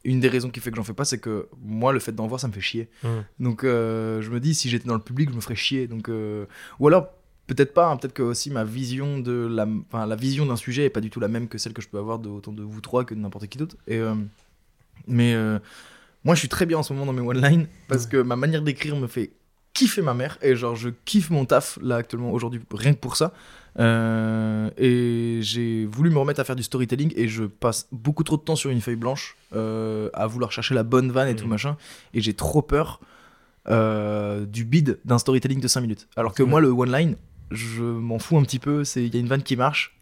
une 0.04 0.18
des 0.18 0.28
raisons 0.28 0.50
qui 0.50 0.58
fait 0.58 0.70
que 0.72 0.76
j'en 0.76 0.82
fais 0.82 0.92
pas, 0.92 1.04
c'est 1.04 1.18
que 1.18 1.48
moi, 1.64 1.92
le 1.92 2.00
fait 2.00 2.10
d'en 2.10 2.26
voir, 2.26 2.40
ça 2.40 2.48
me 2.48 2.52
fait 2.52 2.60
chier. 2.60 2.88
Mhm. 3.04 3.24
Donc, 3.38 3.62
euh, 3.62 4.20
je 4.20 4.30
me 4.30 4.40
dis, 4.40 4.52
si 4.52 4.68
j'étais 4.68 4.88
dans 4.88 4.94
le 4.94 5.00
public, 5.00 5.30
je 5.30 5.36
me 5.36 5.40
ferais 5.40 5.54
chier. 5.54 5.86
Donc, 5.86 6.08
euh, 6.08 6.46
ou 6.80 6.88
alors, 6.88 7.06
peut-être 7.46 7.72
pas, 7.72 7.88
hein, 7.88 7.96
peut-être 7.98 8.14
que 8.14 8.22
aussi 8.24 8.50
ma 8.50 8.64
vision 8.64 9.20
de 9.20 9.46
la, 9.48 9.68
enfin, 9.88 10.04
la 10.04 10.16
vision 10.16 10.44
d'un 10.44 10.56
sujet 10.56 10.86
est 10.86 10.90
pas 10.90 11.00
du 11.00 11.08
tout 11.10 11.20
la 11.20 11.28
même 11.28 11.46
que 11.46 11.58
celle 11.58 11.72
que 11.72 11.82
je 11.82 11.88
peux 11.88 11.98
avoir 11.98 12.18
de 12.18 12.28
autant 12.28 12.52
de 12.52 12.64
vous 12.64 12.80
trois 12.80 13.04
que 13.04 13.14
de 13.14 13.20
n'importe 13.20 13.46
qui 13.46 13.58
d'autre. 13.58 13.76
Et, 13.86 14.00
mais 15.06 15.36
moi, 16.24 16.34
je 16.34 16.40
suis 16.40 16.48
très 16.48 16.66
bien 16.66 16.78
en 16.78 16.82
ce 16.82 16.92
moment 16.92 17.06
dans 17.06 17.12
mes 17.12 17.22
one-line 17.26 17.68
parce 17.86 18.06
que 18.06 18.16
ma 18.16 18.34
manière 18.34 18.62
d'écrire 18.62 18.96
me 18.96 19.06
fait 19.06 19.30
kiffer 19.76 20.02
ma 20.02 20.14
mère 20.14 20.38
et 20.42 20.56
genre 20.56 20.74
je 20.76 20.88
kiffe 21.04 21.30
mon 21.30 21.44
taf 21.44 21.78
là 21.82 21.96
actuellement 21.96 22.30
aujourd'hui 22.32 22.60
rien 22.72 22.92
que 22.94 22.98
pour 22.98 23.16
ça. 23.16 23.32
Euh, 23.78 24.70
et 24.78 25.40
j'ai 25.42 25.84
voulu 25.84 26.08
me 26.10 26.18
remettre 26.18 26.40
à 26.40 26.44
faire 26.44 26.56
du 26.56 26.62
storytelling 26.62 27.12
et 27.14 27.28
je 27.28 27.44
passe 27.44 27.88
beaucoup 27.92 28.24
trop 28.24 28.36
de 28.38 28.42
temps 28.42 28.56
sur 28.56 28.70
une 28.70 28.80
feuille 28.80 28.96
blanche 28.96 29.36
euh, 29.54 30.08
à 30.14 30.26
vouloir 30.26 30.50
chercher 30.50 30.74
la 30.74 30.82
bonne 30.82 31.12
vanne 31.12 31.28
et 31.28 31.36
tout 31.36 31.44
Mhm. 31.44 31.50
machin. 31.50 31.76
Et 32.14 32.20
j'ai 32.22 32.32
trop 32.32 32.62
peur 32.62 33.00
euh, 33.68 34.46
du 34.46 34.64
bid 34.64 34.98
d'un 35.04 35.18
storytelling 35.18 35.60
de 35.60 35.68
5 35.68 35.80
minutes. 35.82 36.08
Alors 36.16 36.32
que 36.32 36.42
moi 36.42 36.60
le 36.60 36.68
one 36.68 36.90
line 36.90 37.16
je 37.50 37.82
m'en 37.82 38.18
fous 38.18 38.38
un 38.38 38.42
petit 38.42 38.58
peu. 38.58 38.82
C'est 38.84 39.04
il 39.04 39.14
y 39.14 39.18
a 39.18 39.20
une 39.20 39.28
vanne 39.28 39.42
qui 39.42 39.56
marche 39.56 39.96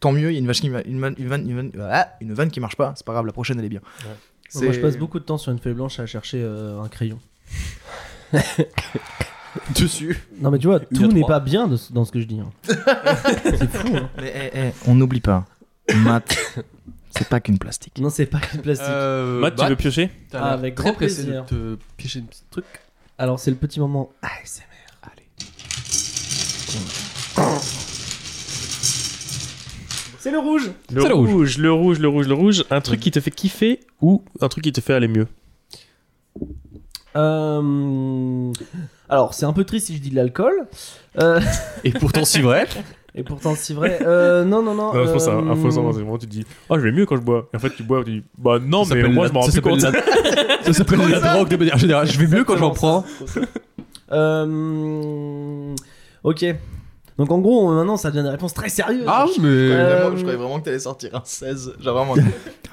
tant 0.00 0.12
mieux. 0.12 0.30
Il 0.30 0.34
y 0.34 0.36
a 0.36 0.40
une, 0.40 0.46
vache 0.46 0.60
qui 0.60 0.66
une, 0.66 0.72
vanne, 0.72 1.14
une, 1.16 1.28
vanne, 1.28 1.48
une, 1.48 1.56
vanne, 1.56 1.72
ah, 1.80 2.08
une 2.20 2.34
vanne 2.34 2.50
qui 2.50 2.58
marche 2.60 2.76
pas. 2.76 2.92
C'est 2.96 3.06
pas 3.06 3.12
grave 3.12 3.26
la 3.26 3.32
prochaine 3.32 3.58
elle 3.58 3.64
est 3.66 3.68
bien. 3.68 3.82
Ouais. 4.04 4.64
Moi, 4.64 4.72
je 4.72 4.80
passe 4.80 4.98
beaucoup 4.98 5.18
de 5.18 5.24
temps 5.24 5.38
sur 5.38 5.52
une 5.52 5.58
feuille 5.58 5.72
blanche 5.74 5.98
à 5.98 6.06
chercher 6.06 6.42
euh, 6.42 6.80
un 6.80 6.88
crayon. 6.88 7.18
Dessus. 9.78 10.18
Non, 10.40 10.50
mais 10.50 10.58
tu 10.58 10.66
vois, 10.66 10.80
Une 10.90 10.98
tout 10.98 11.06
n'est 11.08 11.20
trois. 11.20 11.28
pas 11.36 11.40
bien 11.40 11.68
de- 11.68 11.76
dans 11.90 12.04
ce 12.04 12.12
que 12.12 12.20
je 12.20 12.24
dis. 12.26 12.40
hein. 12.40 12.50
c'est 13.44 13.70
fou. 13.70 13.96
Hein. 13.96 14.08
Mais 14.18 14.50
eh, 14.54 14.58
eh, 14.58 14.70
on 14.86 14.94
n'oublie 14.94 15.20
pas 15.20 15.44
maths 15.96 16.38
c'est 17.10 17.28
pas 17.28 17.40
qu'une 17.40 17.58
plastique 17.58 17.98
Non, 17.98 18.08
c'est 18.08 18.24
pas 18.24 18.38
que 18.40 18.52
du 18.52 18.62
plastique. 18.62 18.86
Euh, 18.88 19.40
Matt, 19.40 19.56
tu 19.56 19.66
veux 19.66 19.76
piocher 19.76 20.10
t'as 20.30 20.38
Ah, 20.38 20.44
l'air 20.44 20.52
avec 20.54 20.74
très 20.76 20.84
grand 20.84 20.94
pressé 20.94 21.22
plaisir. 21.24 21.44
de 21.44 21.74
te 21.76 21.82
piéger 21.98 22.20
un 22.20 22.22
petit 22.22 22.42
truc. 22.50 22.64
Alors, 23.18 23.38
c'est 23.38 23.50
le 23.50 23.56
petit 23.58 23.78
moment 23.80 24.10
ASMR. 24.22 24.62
Allez. 25.02 25.28
C'est 30.18 30.30
le 30.30 30.38
rouge. 30.38 30.70
Le 30.92 31.02
C'est 31.02 31.08
le 31.08 31.14
rouge, 31.14 31.58
le 31.58 31.72
rouge, 31.72 31.98
le 31.98 32.08
rouge, 32.08 32.28
le 32.28 32.34
rouge. 32.34 32.64
Un 32.70 32.80
truc 32.80 33.00
qui 33.00 33.10
te 33.10 33.20
fait 33.20 33.30
kiffer 33.30 33.80
ou 34.00 34.24
un 34.40 34.48
truc 34.48 34.64
qui 34.64 34.72
te 34.72 34.80
fait 34.80 34.94
aller 34.94 35.08
mieux? 35.08 35.26
Euh, 37.16 38.52
Alors, 39.08 39.34
c'est 39.34 39.44
un 39.46 39.52
peu 39.52 39.64
triste 39.64 39.86
si 39.88 39.96
je 39.96 40.00
dis 40.02 40.10
de 40.10 40.16
l'alcool. 40.16 40.54
Euh, 41.20 41.40
Et 41.84 41.92
pourtant, 41.92 42.24
si 42.24 42.40
vrai. 42.40 42.66
Et 43.14 43.22
pourtant, 43.24 43.52
c'est 43.54 43.74
vrai. 43.74 43.98
Euh, 44.00 44.42
non, 44.42 44.62
non, 44.62 44.74
non. 44.74 44.94
Non, 44.94 45.04
je 45.04 45.10
pense 45.12 45.24
que 45.26 45.30
c'est 45.30 45.36
un- 45.36 45.46
un 45.46 45.52
euh, 45.52 45.54
faux 45.56 45.70
semblant. 45.70 45.92
C'est 45.92 45.98
vraiment, 46.00 46.16
tu 46.16 46.26
te 46.26 46.30
dis, 46.30 46.46
oh, 46.70 46.78
je 46.78 46.82
vais 46.82 46.92
mieux 46.92 47.04
quand 47.04 47.16
je 47.16 47.20
bois. 47.20 47.46
Et 47.52 47.56
en 47.56 47.60
fait, 47.60 47.68
tu 47.76 47.82
bois, 47.82 48.02
tu 48.02 48.10
dis, 48.10 48.22
bah 48.38 48.58
non, 48.58 48.84
Ça 48.84 48.94
mais 48.94 49.02
s'appelle 49.02 49.14
moi, 49.14 49.24
la- 49.24 49.28
je 49.28 49.34
m'en 49.34 49.40
rends 49.40 49.46
ça 49.46 49.52
plus 49.52 49.60
compte. 49.60 49.82
la- 49.82 49.92
Ça 50.64 50.72
s'appelle 50.72 51.00
la 51.10 51.20
drogue 51.20 51.48
de 51.48 51.56
manière 51.56 51.76
générale. 51.76 52.06
Je 52.06 52.18
vais 52.18 52.26
mieux 52.26 52.44
quand 52.44 52.56
j'en 52.56 52.70
prends. 52.70 53.04
Euh, 54.12 55.74
Ok. 56.24 56.44
Donc, 57.18 57.30
en 57.30 57.38
gros, 57.38 57.72
maintenant, 57.72 57.96
ça 57.96 58.10
devient 58.10 58.22
des 58.24 58.30
réponses 58.30 58.52
très 58.54 58.68
sérieuses. 58.68 59.04
Ah, 59.06 59.26
mais. 59.40 59.46
Euh, 59.48 60.00
Vraiment, 60.00 60.16
je 60.16 60.20
croyais 60.22 60.38
vraiment 60.38 60.60
que 60.60 60.64
t'allais 60.64 60.78
sortir 60.78 61.10
un 61.14 61.22
16. 61.24 61.74
Genre 61.80 61.94
vraiment. 61.96 62.14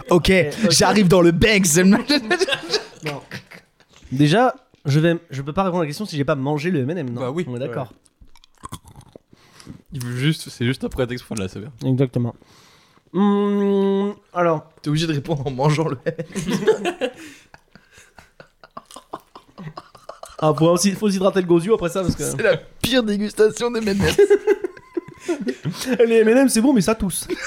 ok, 0.09 0.31
j'arrive 0.69 1.07
dans 1.07 1.21
le 1.21 1.31
Banks. 1.31 1.75
Non. 1.85 1.97
Déjà, 4.11 4.55
je 4.85 4.99
vais, 4.99 5.17
je 5.29 5.41
peux 5.41 5.53
pas 5.53 5.63
répondre 5.63 5.81
à 5.81 5.83
la 5.83 5.87
question 5.87 6.05
si 6.05 6.17
j'ai 6.17 6.25
pas 6.25 6.35
mangé 6.35 6.71
le 6.71 6.79
M&M. 6.81 7.09
Non 7.09 7.21
Bah 7.21 7.31
oui. 7.31 7.45
On 7.47 7.55
est 7.55 7.59
d'accord. 7.59 7.93
Il 9.91 10.03
veut 10.03 10.15
juste, 10.15 10.49
c'est 10.49 10.65
juste 10.65 10.83
un 10.83 10.89
prétexte 10.89 11.25
pour 11.25 11.35
de 11.35 11.41
la 11.41 11.47
sévère. 11.47 11.71
Exactement. 11.83 12.35
Hum, 13.13 14.13
alors, 14.33 14.69
T'es 14.81 14.89
obligé 14.89 15.07
de 15.07 15.13
répondre 15.13 15.45
en 15.47 15.51
mangeant 15.51 15.87
le 15.87 15.97
ah, 20.39 20.53
faut 20.55 20.67
aussi, 20.67 20.91
faut 20.91 21.09
s'hydrater 21.09 21.41
le 21.41 21.47
gosier 21.47 21.73
après 21.73 21.89
ça 21.89 22.03
parce 22.03 22.15
que 22.15 22.23
C'est 22.23 22.43
la 22.43 22.57
pire 22.57 23.01
dégustation 23.03 23.71
des 23.71 23.79
M&M's. 23.79 24.17
les 26.05 26.17
M&M 26.17 26.47
c'est 26.49 26.61
bon 26.61 26.71
mais 26.73 26.81
ça 26.81 26.95
tousse. 26.95 27.27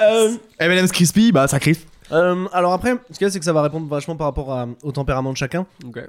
Euh, 0.00 0.36
M&M's 0.58 0.90
crispy, 0.90 1.30
bah 1.32 1.46
ça 1.46 1.60
crispe. 1.60 1.88
Euh, 2.12 2.46
alors 2.52 2.72
après, 2.72 2.94
ce 3.10 3.18
qu'il 3.18 3.24
y 3.26 3.28
a 3.28 3.30
c'est 3.30 3.38
que 3.38 3.44
ça 3.44 3.52
va 3.52 3.62
répondre 3.62 3.86
vachement 3.88 4.16
par 4.16 4.26
rapport 4.26 4.52
à- 4.52 4.66
au 4.82 4.92
tempérament 4.92 5.32
de 5.32 5.36
chacun. 5.36 5.66
Ok. 5.86 6.00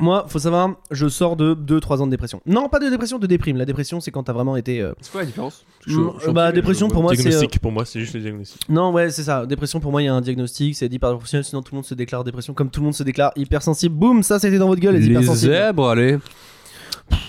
Moi, 0.00 0.24
faut 0.26 0.38
savoir, 0.38 0.70
je 0.90 1.06
sors 1.06 1.36
de 1.36 1.52
2-3 1.52 2.00
ans 2.00 2.06
de 2.06 2.10
dépression. 2.10 2.40
Non, 2.46 2.70
pas 2.70 2.78
de 2.78 2.88
dépression, 2.88 3.18
de 3.18 3.26
déprime. 3.26 3.58
La 3.58 3.66
dépression, 3.66 4.00
c'est 4.00 4.10
quand 4.10 4.22
t'as 4.22 4.32
vraiment 4.32 4.56
été. 4.56 4.80
euh, 4.80 4.94
C'est 5.02 5.12
quoi 5.12 5.20
la 5.20 5.26
différence? 5.26 5.66
Mm, 5.86 6.32
bah, 6.32 6.50
dépression, 6.50 6.88
pour 6.88 7.02
moi, 7.02 7.12
c'est, 7.14 7.20
Diagnostic, 7.22 7.58
pour 7.60 7.72
moi, 7.72 7.84
c'est 7.84 8.00
juste 8.00 8.14
le 8.14 8.20
diagnostic. 8.20 8.66
Non, 8.70 8.90
ouais, 8.90 9.10
c'est 9.10 9.22
ça. 9.22 9.44
Dépression, 9.44 9.80
pour 9.80 9.90
moi, 9.90 10.00
il 10.00 10.06
y 10.06 10.08
a 10.08 10.14
un 10.14 10.22
diagnostic, 10.22 10.74
c'est 10.76 10.88
dit 10.88 10.98
par 10.98 11.10
le 11.10 11.16
professionnel, 11.18 11.44
sinon 11.44 11.60
tout 11.60 11.74
le 11.74 11.76
monde 11.76 11.84
se 11.84 11.92
déclare 11.94 12.24
dépression. 12.24 12.54
Comme 12.54 12.70
tout 12.70 12.80
le 12.80 12.84
monde 12.84 12.94
se 12.94 13.02
déclare 13.02 13.32
hypersensible, 13.36 13.94
boum, 13.94 14.22
ça 14.22 14.38
c'était 14.38 14.56
dans 14.56 14.66
votre 14.68 14.80
gueule, 14.80 14.94
les, 14.94 15.00
Les 15.00 15.06
hypersensibles. 15.08 15.52
zèbres, 15.52 15.90
allez. 15.90 16.16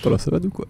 Voilà, 0.02 0.18
ça 0.18 0.30
va 0.30 0.38
nous 0.38 0.50
quoi 0.50 0.66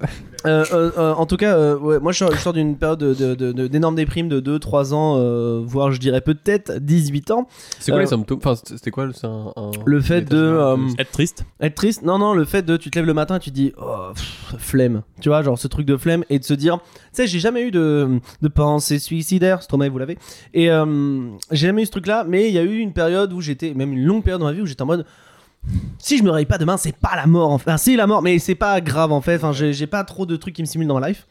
Euh, 0.46 0.64
euh, 0.72 0.90
euh, 0.96 1.12
en 1.14 1.26
tout 1.26 1.36
cas, 1.36 1.56
euh, 1.56 1.76
ouais, 1.76 1.98
moi 1.98 2.12
je 2.12 2.24
sors, 2.36 2.52
d'une 2.52 2.76
période 2.76 3.00
de- 3.00 3.14
de- 3.14 3.34
de- 3.34 3.50
de- 3.52 3.66
d'énorme 3.66 3.96
déprime 3.96 4.28
de 4.28 4.38
2-3 4.38 4.92
ans, 4.94 5.16
euh, 5.18 5.60
voire 5.64 5.90
je 5.90 5.98
dirais 5.98 6.20
peut-être 6.20 6.78
18 6.78 7.32
ans. 7.32 7.48
C'est 7.80 7.90
quoi 7.90 7.98
Euh, 7.98 8.02
les 8.02 8.06
symptômes? 8.08 8.38
Enfin, 8.44 8.54
c'était 8.64 8.92
quoi 8.92 9.08
C'est 9.12 9.26
un, 9.26 9.52
un- 9.56 9.70
Le 9.84 10.00
fait 10.00 10.20
de 10.22 10.36
euh, 10.36 10.76
Être 10.98 11.10
triste 11.10 11.44
être 11.60 11.74
triste, 11.74 12.02
non, 12.02 12.18
non, 12.18 12.32
le 12.34 12.44
fait 12.44 12.62
de 12.62 12.76
tu 12.76 12.90
te 12.90 12.98
lèves 12.98 13.06
le 13.06 13.14
matin, 13.14 13.40
tu 13.40 13.50
te 13.50 13.54
dis 13.56 13.72
oh, 13.76 14.10
pff, 14.14 14.54
flemme, 14.58 15.02
tu 15.20 15.30
vois, 15.30 15.42
genre 15.42 15.58
ce 15.58 15.66
truc 15.66 15.86
de 15.86 15.96
flemme 15.96 16.22
et 16.30 16.38
de 16.38 16.44
se 16.44 16.54
dire, 16.54 16.78
tu 16.78 16.84
sais, 17.12 17.26
j'ai 17.26 17.40
jamais 17.40 17.62
eu 17.62 17.70
de, 17.72 18.20
de 18.40 18.48
pensée 18.48 19.00
suicidaire, 19.00 19.62
Stromae, 19.62 19.88
vous 19.88 19.98
l'avez, 19.98 20.16
et 20.52 20.70
euh, 20.70 21.26
j'ai 21.50 21.66
jamais 21.66 21.82
eu 21.82 21.86
ce 21.86 21.90
truc 21.90 22.06
là, 22.06 22.24
mais 22.28 22.48
il 22.48 22.54
y 22.54 22.58
a 22.58 22.62
eu 22.62 22.78
une 22.78 22.92
période 22.92 23.32
où 23.32 23.40
j'étais, 23.40 23.74
même 23.74 23.92
une 23.94 24.04
longue 24.04 24.22
période 24.22 24.40
dans 24.40 24.46
ma 24.46 24.52
vie 24.52 24.60
où 24.60 24.66
j'étais 24.66 24.82
en 24.82 24.86
mode. 24.86 25.04
Si 25.98 26.18
je 26.18 26.22
me 26.22 26.30
réveille 26.30 26.46
pas 26.46 26.58
demain, 26.58 26.76
c'est 26.76 26.96
pas 26.96 27.16
la 27.16 27.26
mort. 27.26 27.50
Enfin, 27.50 27.76
c'est 27.76 27.96
la 27.96 28.06
mort, 28.06 28.22
mais 28.22 28.38
c'est 28.38 28.54
pas 28.54 28.80
grave 28.80 29.12
en 29.12 29.20
fait. 29.20 29.36
Enfin, 29.36 29.52
j'ai 29.52 29.86
pas 29.86 30.04
trop 30.04 30.26
de 30.26 30.36
trucs 30.36 30.54
qui 30.54 30.62
me 30.62 30.66
stimulent 30.66 30.88
dans 30.88 31.00
ma 31.00 31.08
life. 31.08 31.26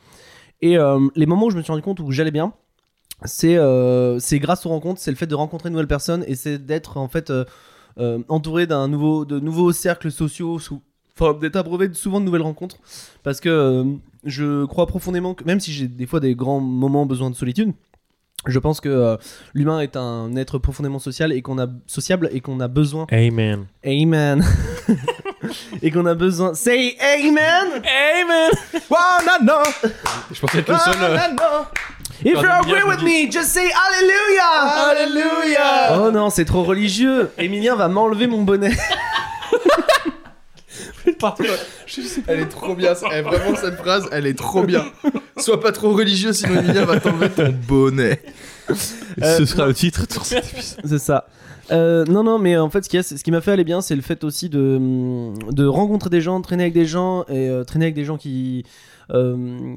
Et 0.62 0.78
euh, 0.78 1.00
les 1.16 1.26
moments 1.26 1.48
où 1.48 1.50
je 1.52 1.58
me 1.58 1.62
suis 1.62 1.72
rendu 1.72 1.84
compte 1.84 2.00
où 2.00 2.12
j'allais 2.12 2.32
bien, 2.32 2.54
c'est 3.26 3.58
euh, 3.58 4.20
c'est 4.20 4.40
grâce 4.40 4.66
aux 4.66 4.70
rencontres, 4.70 5.00
c'est 5.00 5.12
le 5.12 5.18
fait 5.18 5.28
de 5.28 5.36
rencontrer 5.36 5.70
de 5.70 5.74
nouvelles 5.74 5.88
personnes 5.88 6.24
et 6.28 6.36
c'est 6.36 6.58
d'être 6.58 6.98
en 6.98 7.08
fait 7.08 7.32
euh, 7.32 8.24
entouré 8.28 8.66
d'un 8.66 8.88
nouveau, 8.88 9.26
de 9.26 9.40
nouveaux 9.40 9.72
cercles 9.72 10.12
sociaux, 10.12 10.60
sous, 10.60 10.82
d'être 11.42 11.56
abreuvé 11.56 11.94
souvent 11.94 12.20
de 12.20 12.26
nouvelles 12.26 12.42
rencontres. 12.42 12.78
Parce 13.24 13.40
que 13.40 13.86
je 14.24 14.66
crois 14.66 14.88
profondément 14.88 15.34
que, 15.34 15.44
même 15.44 15.60
si 15.60 15.72
j'ai 15.72 15.88
des 15.88 16.06
fois 16.06 16.20
des 16.20 16.34
grands 16.34 16.60
moments 16.60 17.06
besoin 17.06 17.30
de 17.30 17.36
solitude, 17.36 17.74
je 18.46 18.60
pense 18.60 18.82
que 18.82 18.90
euh, 18.90 19.18
l'humain 19.54 19.80
est 19.80 19.96
un 19.96 20.36
être 20.36 20.58
profondément 20.58 21.00
social 21.00 21.32
et 21.32 21.42
qu'on 21.42 21.60
a 21.60 21.68
sociable 21.88 22.30
et 22.32 22.42
qu'on 22.42 22.60
a 22.60 22.68
besoin. 22.68 23.08
Amen. 23.12 23.66
Amen. 23.86 24.46
et 25.82 25.92
qu'on 25.92 26.06
a 26.06 26.16
besoin. 26.16 26.54
Say 26.54 26.96
amen. 27.00 27.82
Amen. 28.22 28.52
Je 30.32 30.40
pensais 30.40 30.60
être 30.60 30.72
le 30.72 30.78
seul. 30.78 30.96
euh, 31.02 31.18
If 32.26 32.32
you 32.32 32.42
Pardon, 32.42 32.70
agree 32.70 32.84
with 32.84 33.00
je 33.00 33.06
me, 33.06 33.32
just 33.32 33.48
say 33.50 33.70
Alléluia. 33.88 34.50
Alléluia 34.92 36.00
Oh 36.00 36.12
non, 36.12 36.30
c'est 36.30 36.46
trop 36.46 36.64
religieux. 36.64 37.32
Emilien 37.38 37.76
va 37.76 37.88
m'enlever 37.88 38.28
mon 38.28 38.44
bonnet. 38.44 38.72
Elle 41.06 42.40
est 42.40 42.50
trop 42.50 42.76
bien. 42.76 42.94
Eh, 43.14 43.22
vraiment 43.22 43.56
cette 43.56 43.76
phrase, 43.76 44.08
elle 44.12 44.26
est 44.26 44.38
trop 44.38 44.64
bien. 44.64 44.86
Sois 45.44 45.60
pas 45.60 45.72
trop 45.72 45.94
religieux, 45.94 46.34
sinon 46.34 46.60
Emilia 46.60 46.86
va 46.86 47.00
t'enlever 47.00 47.30
ton 47.30 47.54
bonnet. 47.68 48.22
Ce 49.22 49.46
sera 49.46 49.68
le 49.68 49.74
titre 49.74 50.08
de 50.08 50.14
cet 50.24 50.46
épisode. 50.54 50.80
C'est 50.86 51.00
ça. 51.00 51.28
Euh, 51.72 52.04
non, 52.06 52.24
non, 52.24 52.40
mais 52.40 52.58
en 52.58 52.70
fait, 52.70 52.84
ce 52.84 52.90
qui, 52.90 52.98
a- 52.98 53.04
ce 53.04 53.16
qui 53.24 53.32
m'a 53.32 53.40
fait 53.42 53.52
aller 53.52 53.64
bien, 53.64 53.82
c'est 53.82 53.96
le 53.96 54.02
fait 54.02 54.24
aussi 54.24 54.50
de, 54.50 54.80
de 55.52 55.66
rencontrer 55.66 56.10
des 56.10 56.22
gens, 56.22 56.40
de 56.40 56.44
traîner 56.44 56.64
avec 56.64 56.74
des 56.74 56.86
gens 56.86 57.24
et 57.30 57.48
euh, 57.50 57.64
traîner 57.64 57.86
avec 57.86 57.96
des 57.96 58.04
gens 58.06 58.18
qui. 58.18 58.66
euh, 59.12 59.76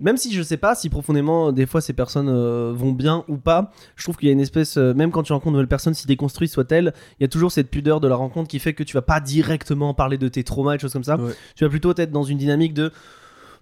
même 0.00 0.16
si 0.16 0.32
je 0.32 0.42
sais 0.42 0.56
pas 0.56 0.74
si 0.74 0.88
profondément, 0.88 1.52
des 1.52 1.66
fois, 1.66 1.80
ces 1.80 1.92
personnes 1.92 2.28
euh, 2.28 2.72
vont 2.74 2.90
bien 2.92 3.24
ou 3.28 3.36
pas, 3.36 3.70
je 3.96 4.02
trouve 4.04 4.16
qu'il 4.16 4.26
y 4.26 4.30
a 4.30 4.32
une 4.32 4.40
espèce. 4.40 4.76
euh, 4.78 4.94
même 4.94 5.10
quand 5.12 5.22
tu 5.22 5.32
rencontres 5.32 5.48
une 5.48 5.52
nouvelle 5.54 5.68
personne, 5.68 5.94
si 5.94 6.06
déconstruite 6.08 6.50
soit-elle, 6.50 6.92
il 7.20 7.22
y 7.22 7.24
a 7.24 7.28
toujours 7.28 7.52
cette 7.52 7.70
pudeur 7.70 8.00
de 8.00 8.08
la 8.08 8.16
rencontre 8.16 8.48
qui 8.48 8.58
fait 8.58 8.72
que 8.74 8.82
tu 8.82 8.94
vas 8.94 9.02
pas 9.02 9.20
directement 9.20 9.94
parler 9.94 10.18
de 10.18 10.26
tes 10.28 10.42
traumas 10.44 10.74
et 10.74 10.76
des 10.78 10.82
choses 10.82 10.92
comme 10.92 11.04
ça. 11.04 11.16
Ouais. 11.18 11.32
Tu 11.54 11.64
vas 11.64 11.70
plutôt 11.70 11.92
être 11.96 12.10
dans 12.10 12.24
une 12.24 12.38
dynamique 12.38 12.74
de 12.74 12.90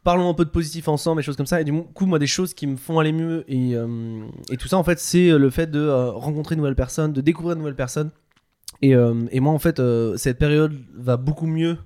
parlons 0.07 0.31
un 0.31 0.35
peu 0.35 0.45
de 0.45 0.51
positif 0.51 0.87
ensemble 0.87 1.21
et 1.21 1.25
choses 1.25 1.37
comme 1.37 1.47
ça. 1.47 1.61
Et 1.61 1.64
du 1.64 1.73
coup 1.73 2.07
moi 2.07 2.21
des 2.21 2.29
choses 2.29 2.55
qui 2.55 2.69
me 2.69 2.77
font 2.77 3.01
aller 3.01 3.11
mieux 3.11 3.45
et, 3.49 3.75
euh, 3.75 4.25
et 4.53 4.57
tout 4.57 4.69
ça 4.69 4.79
en 4.79 4.85
fait 4.85 5.01
c'est 5.01 5.31
le 5.37 5.51
fait 5.51 5.69
de 5.69 5.81
euh, 5.81 6.12
rencontrer 6.12 6.55
de 6.55 6.61
nouvelles 6.61 6.77
personnes 6.77 7.12
de 7.12 7.21
découvrir 7.21 7.57
de 7.57 7.59
nouvelles 7.59 7.75
personnes. 7.75 8.11
Et, 8.83 8.95
euh, 8.95 9.27
et 9.33 9.40
moi 9.40 9.53
en 9.53 9.59
fait 9.59 9.81
euh, 9.81 10.16
cette 10.16 10.38
période 10.38 10.75
va 10.95 11.16
beaucoup 11.16 11.49
mieux. 11.49 11.77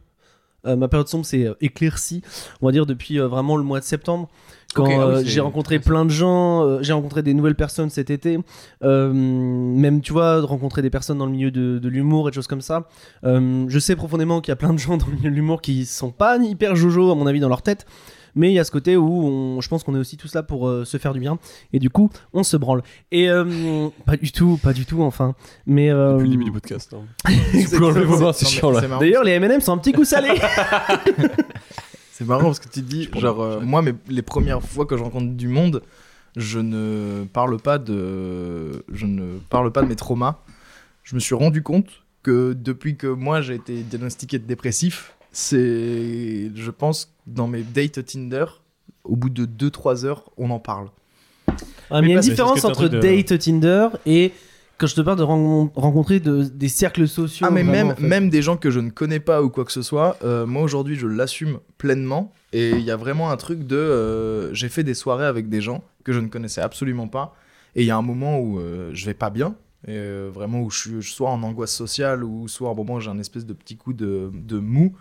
Euh, 0.67 0.77
ma 0.77 0.89
période 0.89 1.09
sombre 1.09 1.25
s'est 1.25 1.47
euh, 1.47 1.55
éclaircie 1.63 2.21
on 2.61 2.67
va 2.67 2.73
dire 2.73 2.85
depuis 2.85 3.19
euh, 3.19 3.27
vraiment 3.27 3.57
le 3.57 3.63
mois 3.63 3.81
de 3.81 3.85
septembre 3.87 4.29
quand 4.75 4.85
ah 4.87 4.89
oui, 4.89 4.95
euh, 4.99 5.23
j'ai 5.25 5.41
rencontré 5.41 5.79
plein 5.81 6.05
de 6.05 6.11
gens 6.11 6.65
euh, 6.65 6.79
j'ai 6.83 6.93
rencontré 6.93 7.23
des 7.23 7.35
nouvelles 7.35 7.55
personnes 7.57 7.91
cet 7.91 8.09
été 8.11 8.39
euh, 8.85 9.13
même 9.13 10.01
tu 10.01 10.13
vois 10.13 10.37
de 10.41 10.47
rencontrer 10.47 10.81
des 10.83 10.91
personnes 10.91 11.19
dans 11.19 11.27
le 11.27 11.33
milieu 11.33 11.51
de, 11.51 11.79
de 11.79 11.89
l'humour 11.89 12.29
et 12.29 12.31
des 12.31 12.35
choses 12.37 12.47
comme 12.47 12.61
ça 12.61 12.89
euh, 13.25 13.65
je 13.69 13.79
sais 13.79 13.97
profondément 13.97 14.41
qu'il 14.41 14.51
y 14.51 14.53
a 14.53 14.57
plein 14.57 14.73
de 14.73 14.79
gens 14.79 14.97
dans 14.99 15.07
le 15.07 15.13
milieu 15.15 15.31
de 15.31 15.35
l'humour 15.35 15.61
qui 15.61 15.85
sont 15.87 16.11
pas 16.13 16.37
hyper 16.37 16.77
jojo 16.77 17.11
à 17.11 17.15
mon 17.15 17.27
avis 17.27 17.41
dans 17.41 17.49
leur 17.49 17.63
tête 17.63 17.85
mais 18.37 18.51
il 18.53 18.55
y 18.55 18.61
a 18.61 18.65
ce 18.65 18.71
côté 18.71 18.97
où 18.97 19.27
on- 19.27 19.61
je 19.61 19.69
pense 19.69 19.83
qu'on 19.83 19.97
est 19.97 19.99
aussi 19.99 20.17
tous 20.17 20.33
là 20.37 20.45
pour 20.45 20.69
euh, 20.69 20.85
se 20.85 20.99
faire 20.99 21.13
du 21.15 21.19
bien 21.21 21.39
et 21.73 21.81
du 21.81 21.91
coup 21.91 22.09
on 22.33 22.45
se 22.45 22.57
branle 22.57 22.83
et 23.11 23.29
euh, 23.29 23.89
pas 24.07 24.17
du 24.17 24.31
tout 24.31 24.57
pas 24.63 24.73
du 24.73 24.87
tout 24.87 25.03
enfin 25.03 25.35
mais 25.67 25.91
euh, 25.91 26.13
Depuis 26.13 26.27
le 26.27 26.31
début 26.31 26.45
du 26.45 26.53
podcast. 26.53 26.95
hein. 26.95 27.31
C'est 27.53 27.77
peux 27.77 27.85
enlever 27.87 28.05
vos 28.05 28.19
mains, 28.19 28.33
c'est 28.33 28.47
chiant, 28.47 28.71
là. 28.71 28.83
d'ailleurs 29.01 29.25
les 29.25 29.33
M&M 29.33 29.61
sont 29.61 29.73
un 29.73 29.79
petit 29.79 29.91
coup 29.93 30.05
salés 30.05 30.31
C'est 32.21 32.27
marrant 32.27 32.45
parce 32.45 32.61
que 32.61 32.69
tu 32.69 32.83
dis, 32.83 33.09
genre, 33.17 33.41
euh, 33.41 33.61
moi, 33.61 33.81
mes, 33.81 33.95
les 34.11 34.21
premières 34.21 34.63
fois 34.63 34.85
que 34.85 34.95
je 34.95 35.03
rencontre 35.03 35.33
du 35.33 35.49
monde, 35.49 35.83
je 36.37 36.59
ne 36.59 37.25
parle 37.33 37.59
pas 37.59 37.79
de, 37.79 38.85
je 38.93 39.07
ne 39.07 39.39
parle 39.49 39.73
pas 39.73 39.81
de 39.83 39.87
mes 39.89 39.97
traumas. 39.97 40.37
Je 41.03 41.15
me 41.15 41.21
suis 41.21 41.35
rendu 41.35 41.63
compte 41.63 41.87
que 42.23 42.53
depuis 42.53 42.97
que 42.99 43.07
moi 43.07 43.41
j'ai 43.41 43.55
été 43.55 43.83
diagnostiqué 43.83 44.39
de 44.39 44.45
dépressif, 44.45 45.15
c'est, 45.33 46.51
je 46.55 46.71
pense, 46.71 47.11
dans 47.27 47.49
mes 47.49 47.63
dates 47.63 48.05
Tinder, 48.05 48.45
au 49.05 49.17
bout 49.17 49.31
de 49.31 49.47
2-3 49.47 50.05
heures, 50.05 50.31
on 50.37 50.51
en 50.51 50.59
parle. 50.59 50.89
Ah, 51.91 52.03
mais 52.03 52.09
il 52.09 52.11
y 52.11 52.13
a 52.13 52.17
une 52.17 52.21
différence 52.21 52.65
entre 52.67 52.87
de- 52.89 53.01
date 53.01 53.39
Tinder 53.39 53.89
et 54.05 54.33
quand 54.81 54.87
je 54.87 54.95
te 54.95 55.01
parle 55.03 55.19
de 55.19 55.23
ren- 55.23 55.71
rencontrer 55.77 56.19
de- 56.21 56.43
des 56.45 56.69
cercles 56.69 57.07
sociaux 57.07 57.47
Ah 57.49 57.53
mais 57.53 57.63
vraiment, 57.63 57.73
même, 57.89 57.93
en 57.93 57.95
fait. 57.97 58.07
même 58.07 58.31
des 58.31 58.41
gens 58.43 58.57
que 58.57 58.71
je 58.71 58.81
ne 58.81 58.91
connais 58.91 59.21
pas 59.21 59.43
ou 59.43 59.51
quoi 59.51 59.65
que 59.65 59.73
ce 59.73 59.83
soit, 59.83 60.17
euh, 60.25 60.47
moi 60.47 60.63
aujourd'hui 60.63 60.97
je 60.97 61.07
l'assume 61.07 61.59
pleinement. 61.79 62.33
Et 62.53 62.71
il 62.71 62.81
y 62.83 62.91
a 62.91 62.97
vraiment 62.97 63.31
un 63.31 63.37
truc 63.37 63.67
de 63.67 63.77
euh, 63.77 64.53
j'ai 64.55 64.69
fait 64.69 64.83
des 64.83 64.95
soirées 64.95 65.27
avec 65.27 65.49
des 65.49 65.61
gens 65.61 65.85
que 66.03 66.13
je 66.13 66.19
ne 66.21 66.29
connaissais 66.29 66.61
absolument 66.63 67.07
pas. 67.09 67.35
Et 67.77 67.83
il 67.83 67.87
y 67.87 67.91
a 67.93 67.97
un 67.97 68.03
moment 68.03 68.41
où 68.41 68.59
euh, 68.59 68.91
je 68.95 69.07
vais 69.07 69.15
pas 69.15 69.31
bien. 69.31 69.55
Et, 69.87 69.93
euh, 69.97 70.31
vraiment 70.33 70.61
où 70.63 70.71
je 70.71 70.79
suis 70.79 71.03
soit 71.03 71.31
en 71.31 71.43
angoisse 71.43 71.73
sociale 71.75 72.25
ou 72.25 72.49
soit 72.49 72.71
un 72.71 72.75
moment 72.75 72.95
où 72.95 73.01
j'ai 73.01 73.11
un 73.11 73.19
espèce 73.19 73.47
de 73.47 73.53
petit 73.53 73.77
coup 73.77 73.93
de, 73.93 74.31
de 74.35 74.59
mou 74.59 74.95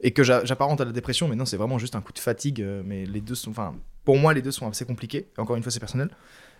et 0.00 0.10
que 0.12 0.22
j'a- 0.22 0.44
j'apparente 0.44 0.80
à 0.80 0.84
la 0.84 0.92
dépression. 0.92 1.26
Mais 1.28 1.36
non 1.36 1.44
c'est 1.46 1.56
vraiment 1.56 1.78
juste 1.78 1.96
un 1.96 2.00
coup 2.00 2.12
de 2.12 2.18
fatigue 2.18 2.64
mais 2.84 3.04
les 3.06 3.20
deux 3.20 3.34
sont 3.34 3.50
enfin 3.50 3.74
pour 4.04 4.16
moi 4.18 4.32
les 4.34 4.42
deux 4.42 4.50
sont 4.52 4.68
assez 4.68 4.84
compliqués. 4.84 5.26
Encore 5.38 5.56
une 5.56 5.62
fois 5.62 5.72
c'est 5.72 5.80
personnel 5.80 6.10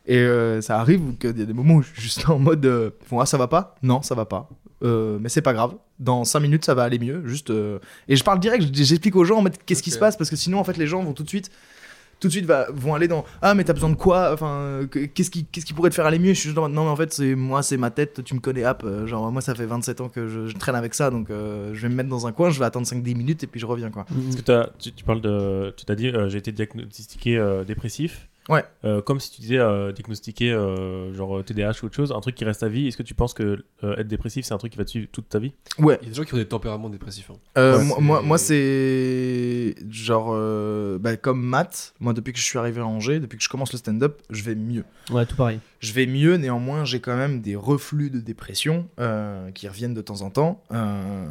et 0.06 0.18
euh, 0.18 0.60
ça 0.60 0.78
arrive 0.80 1.16
qu'il 1.18 1.38
y 1.38 1.42
a 1.42 1.46
des 1.46 1.52
moments 1.52 1.74
où 1.74 1.82
je 1.82 1.88
suis 1.92 2.02
juste 2.02 2.28
en 2.28 2.38
mode 2.38 2.64
euh, 2.66 2.90
ah, 3.18 3.26
ça 3.26 3.38
va 3.38 3.48
pas? 3.48 3.76
Non 3.82 4.02
ça 4.02 4.14
va 4.14 4.24
pas 4.26 4.48
euh, 4.84 5.18
mais 5.20 5.28
c'est 5.28 5.42
pas 5.42 5.52
grave. 5.52 5.74
Dans 6.00 6.24
5 6.24 6.40
minutes, 6.40 6.64
ça 6.64 6.74
va 6.74 6.82
aller 6.82 6.98
mieux. 6.98 7.22
Juste 7.24 7.50
euh, 7.50 7.78
et 8.08 8.16
je 8.16 8.24
parle 8.24 8.40
direct. 8.40 8.64
J'explique 8.74 9.14
aux 9.14 9.22
gens 9.24 9.38
en 9.38 9.42
mode 9.42 9.56
qu'est-ce 9.64 9.80
qui 9.80 9.92
se 9.92 9.98
passe? 10.00 10.16
Parce 10.16 10.28
que 10.28 10.34
sinon 10.34 10.58
en 10.58 10.64
fait 10.64 10.76
les 10.76 10.88
gens 10.88 11.04
vont 11.04 11.12
tout 11.12 11.22
de 11.22 11.28
suite, 11.28 11.52
tout 12.18 12.26
de 12.26 12.32
suite 12.32 12.46
va, 12.46 12.66
vont 12.72 12.92
aller 12.96 13.06
dans 13.06 13.24
ah 13.42 13.54
mais 13.54 13.62
t'as 13.62 13.74
besoin 13.74 13.90
de 13.90 13.94
quoi? 13.94 14.32
Enfin 14.32 14.80
que- 14.90 15.04
qu'est-ce 15.06 15.30
qui 15.30 15.44
qu'est-ce 15.44 15.66
qui 15.66 15.72
pourrait 15.72 15.90
te 15.90 15.94
faire 15.94 16.06
aller 16.06 16.18
mieux? 16.18 16.30
Je 16.34 16.40
suis 16.40 16.48
juste 16.48 16.58
mode 16.58 16.72
non 16.72 16.82
mais 16.86 16.90
en 16.90 16.96
fait 16.96 17.12
c'est 17.12 17.36
moi 17.36 17.62
c'est 17.62 17.76
ma 17.76 17.90
tête. 17.92 18.24
Tu 18.24 18.34
me 18.34 18.40
connais 18.40 18.66
hop. 18.66 18.82
euh, 18.84 19.06
genre 19.06 19.30
moi 19.30 19.40
ça 19.40 19.54
fait 19.54 19.66
27 19.66 20.00
ans 20.00 20.08
que 20.08 20.26
je, 20.26 20.48
je 20.48 20.56
traîne 20.56 20.74
avec 20.74 20.94
ça 20.94 21.10
donc 21.10 21.28
je 21.28 21.80
vais 21.80 21.88
me 21.88 21.94
mettre 21.94 22.08
dans 22.08 22.26
un 22.26 22.32
coin. 22.32 22.50
Je 22.50 22.58
vais 22.58 22.64
attendre 22.64 22.84
5-10 22.88 23.14
minutes 23.16 23.44
et 23.44 23.46
puis 23.46 23.60
je 23.60 23.66
reviens 23.66 23.90
quoi. 23.90 24.04
Parce 24.06 24.34
que 24.34 24.42
t'as- 24.42 24.70
tu, 24.80 24.90
tu 24.92 25.04
parles 25.04 25.20
de. 25.20 25.72
Tu 25.76 25.84
t'as 25.84 25.94
dit, 25.94 26.10
j'ai 26.26 26.38
été 26.38 26.50
diagnostiqué 26.50 27.62
dépressif. 27.68 28.28
Ouais. 28.48 28.64
Euh, 28.84 29.00
comme 29.02 29.20
si 29.20 29.30
tu 29.30 29.40
disais 29.40 29.58
euh, 29.58 29.92
diagnostiqué 29.92 30.50
euh, 30.52 31.12
genre 31.14 31.44
TDAH 31.44 31.74
ou 31.82 31.86
autre 31.86 31.94
chose, 31.94 32.12
un 32.12 32.20
truc 32.20 32.34
qui 32.34 32.44
reste 32.44 32.62
à 32.62 32.68
vie. 32.68 32.88
Est-ce 32.88 32.96
que 32.96 33.02
tu 33.04 33.14
penses 33.14 33.34
que 33.34 33.64
euh, 33.84 33.96
être 33.96 34.08
dépressif, 34.08 34.44
c'est 34.44 34.54
un 34.54 34.58
truc 34.58 34.72
qui 34.72 34.78
va 34.78 34.84
te 34.84 34.90
suivre 34.90 35.06
toute 35.12 35.28
ta 35.28 35.38
vie? 35.38 35.52
Ouais. 35.78 35.98
Il 36.02 36.04
y 36.04 36.10
a 36.10 36.10
des 36.10 36.16
gens 36.16 36.24
qui 36.24 36.34
ont 36.34 36.38
des 36.38 36.46
tempéraments 36.48 36.88
dépressifs. 36.88 37.30
hein. 37.30 37.34
Euh, 37.58 37.78
Ouais, 37.78 37.84
moi, 37.84 37.96
c'est- 37.96 38.02
moi, 38.02 38.22
moi, 38.22 38.38
c'est 38.38 39.74
genre 39.90 40.30
euh, 40.32 40.98
bah, 40.98 41.16
comme 41.16 41.40
Matt. 41.42 41.94
Moi, 42.00 42.12
depuis 42.12 42.32
que 42.32 42.38
je 42.38 42.44
suis 42.44 42.58
arrivé 42.58 42.80
à 42.80 42.86
Angers, 42.86 43.20
depuis 43.20 43.36
que 43.38 43.44
je 43.44 43.48
commence 43.48 43.72
le 43.72 43.78
stand-up, 43.78 44.20
je 44.30 44.42
vais 44.42 44.54
mieux. 44.54 44.84
ouais 45.10 45.26
tout 45.26 45.36
pareil 45.36 45.60
Je 45.82 45.92
vais 45.94 46.06
mieux, 46.06 46.36
néanmoins, 46.36 46.84
j'ai 46.84 47.00
quand 47.00 47.16
même 47.16 47.40
des 47.40 47.56
reflux 47.56 48.08
de 48.08 48.20
dépression 48.20 48.88
euh, 49.00 49.50
qui 49.50 49.66
reviennent 49.66 49.94
de 49.94 50.00
temps 50.00 50.22
en 50.22 50.30
temps. 50.30 50.62
Euh, 50.70 51.26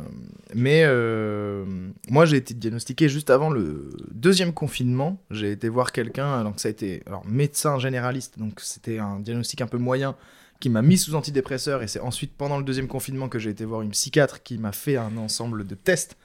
mais 0.54 0.84
euh, 0.84 1.64
moi, 2.10 2.26
j'ai 2.26 2.36
été 2.36 2.54
diagnostiqué 2.54 3.08
juste 3.08 3.30
avant 3.30 3.50
le 3.50 3.90
deuxième 4.12 4.52
confinement. 4.52 5.24
J'ai 5.32 5.54
été 5.54 5.70
voir 5.70 5.94
quelqu'un, 5.94 6.44
donc 6.44 6.60
ça 6.60 6.68
a 6.68 6.72
été 6.72 7.02
alors, 7.06 7.26
médecin 7.26 7.80
généraliste, 7.80 8.40
donc 8.40 8.60
c'était 8.60 9.00
un 9.00 9.22
diagnostic 9.22 9.62
un 9.62 9.68
peu 9.68 9.78
moyen 9.78 10.18
qui 10.60 10.70
m'a 10.70 10.82
mis 10.82 10.98
sous 10.98 11.16
antidépresseur 11.16 11.82
et 11.82 11.88
c'est 11.88 12.02
ensuite 12.02 12.34
pendant 12.38 12.58
le 12.58 12.64
deuxième 12.66 12.88
confinement 12.88 13.30
que 13.30 13.40
j'ai 13.40 13.50
été 13.50 13.64
voir 13.64 13.82
une 13.82 13.92
psychiatre 13.92 14.44
qui 14.44 14.58
m'a 14.58 14.74
fait 14.74 14.98
un 14.98 15.16
ensemble 15.18 15.66
de 15.66 15.76
tests 15.76 16.18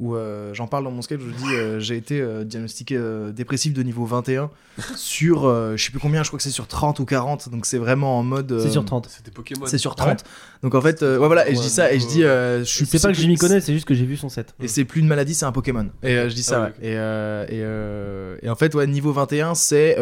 où 0.00 0.16
euh, 0.16 0.52
j'en 0.54 0.66
parle 0.66 0.84
dans 0.84 0.90
mon 0.90 1.02
sketch, 1.02 1.20
je 1.20 1.44
dis 1.44 1.54
euh, 1.54 1.78
j'ai 1.78 1.96
été 1.96 2.20
euh, 2.20 2.42
diagnostiqué 2.42 2.96
euh, 2.96 3.32
dépressif 3.32 3.74
de 3.74 3.82
niveau 3.82 4.06
21 4.06 4.50
sur 4.96 5.44
euh, 5.46 5.76
je 5.76 5.84
sais 5.84 5.90
plus 5.90 6.00
combien, 6.00 6.22
je 6.22 6.28
crois 6.30 6.38
que 6.38 6.42
c'est 6.42 6.50
sur 6.50 6.66
30 6.66 6.98
ou 7.00 7.04
40, 7.04 7.50
donc 7.50 7.66
c'est 7.66 7.76
vraiment 7.76 8.18
en 8.18 8.22
mode 8.22 8.50
euh, 8.50 8.60
c'est 8.62 8.70
sur 8.70 8.84
30 8.84 9.08
C'était 9.10 9.30
Pokémon. 9.30 9.66
c'est 9.66 9.76
sur 9.78 9.94
30. 9.94 10.24
Donc 10.62 10.74
en 10.74 10.80
fait 10.80 11.02
euh, 11.02 11.18
ouais 11.18 11.26
voilà, 11.26 11.48
et 11.48 11.54
je 11.54 11.60
dis 11.60 11.68
ça 11.68 11.92
et 11.92 12.00
je 12.00 12.06
dis 12.06 12.24
euh, 12.24 12.60
je 12.60 12.64
suis 12.64 12.86
c'est 12.86 13.00
pas 13.00 13.08
que 13.08 13.14
je 13.18 13.26
m'y 13.26 13.36
connais 13.36 13.60
c'est 13.60 13.74
juste 13.74 13.86
que 13.86 13.94
j'ai 13.94 14.06
vu 14.06 14.16
son 14.16 14.28
set 14.30 14.54
et 14.58 14.68
c'est 14.68 14.84
plus 14.86 15.00
une 15.00 15.06
maladie, 15.06 15.34
c'est 15.34 15.44
un 15.44 15.52
Pokémon. 15.52 15.88
Et 16.02 16.16
euh, 16.16 16.28
je 16.30 16.34
dis 16.34 16.42
ça. 16.42 16.64
Ah 16.64 16.68
ok. 16.68 16.74
Et, 16.82 16.96
euh, 16.96 17.44
et, 17.44 17.48
euh, 17.62 18.36
et 18.42 18.48
en 18.48 18.54
fait, 18.54 18.74
ouais, 18.74 18.86
niveau 18.86 19.12
21, 19.12 19.54
c'est. 19.54 19.96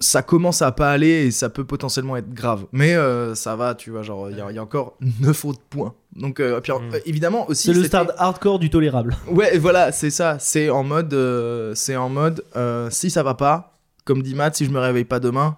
Ça 0.00 0.22
commence 0.22 0.62
à 0.62 0.70
pas 0.72 0.90
aller 0.92 1.26
et 1.26 1.30
ça 1.30 1.48
peut 1.50 1.64
potentiellement 1.64 2.16
être 2.16 2.32
grave. 2.32 2.66
Mais 2.72 2.94
euh, 2.94 3.34
ça 3.34 3.56
va, 3.56 3.74
tu 3.74 3.90
vois, 3.90 4.02
genre, 4.02 4.30
il 4.30 4.36
y, 4.36 4.40
a- 4.40 4.50
il 4.50 4.54
y 4.54 4.58
a 4.58 4.62
encore 4.62 4.96
9 5.20 5.44
autres 5.44 5.60
points. 5.68 5.94
Donc, 6.14 6.40
euh, 6.40 6.60
puis, 6.60 6.72
Mm. 6.72 6.94
euh, 6.94 6.98
évidemment, 7.06 7.48
aussi. 7.48 7.68
c'est 7.68 7.74
le 7.74 7.84
stade 7.84 8.14
hardcore 8.16 8.58
du 8.58 8.70
tolérable 8.70 9.16
Ouais, 9.30 9.54
et 9.54 9.58
voilà, 9.58 9.90
c'est 9.92 10.10
ça. 10.10 10.38
C'est 10.38 10.70
en 10.70 10.84
mode. 10.84 11.12
euh, 11.14 11.74
c'est 11.74 11.96
en 11.96 12.08
mode. 12.08 12.44
euh, 12.56 12.88
si 12.90 13.10
ça 13.10 13.22
va 13.22 13.34
pas, 13.34 13.78
comme 14.04 14.22
dit 14.22 14.34
Matt, 14.34 14.56
si 14.56 14.64
je 14.64 14.70
me 14.70 14.78
réveille 14.78 15.04
pas 15.04 15.20
demain, 15.20 15.56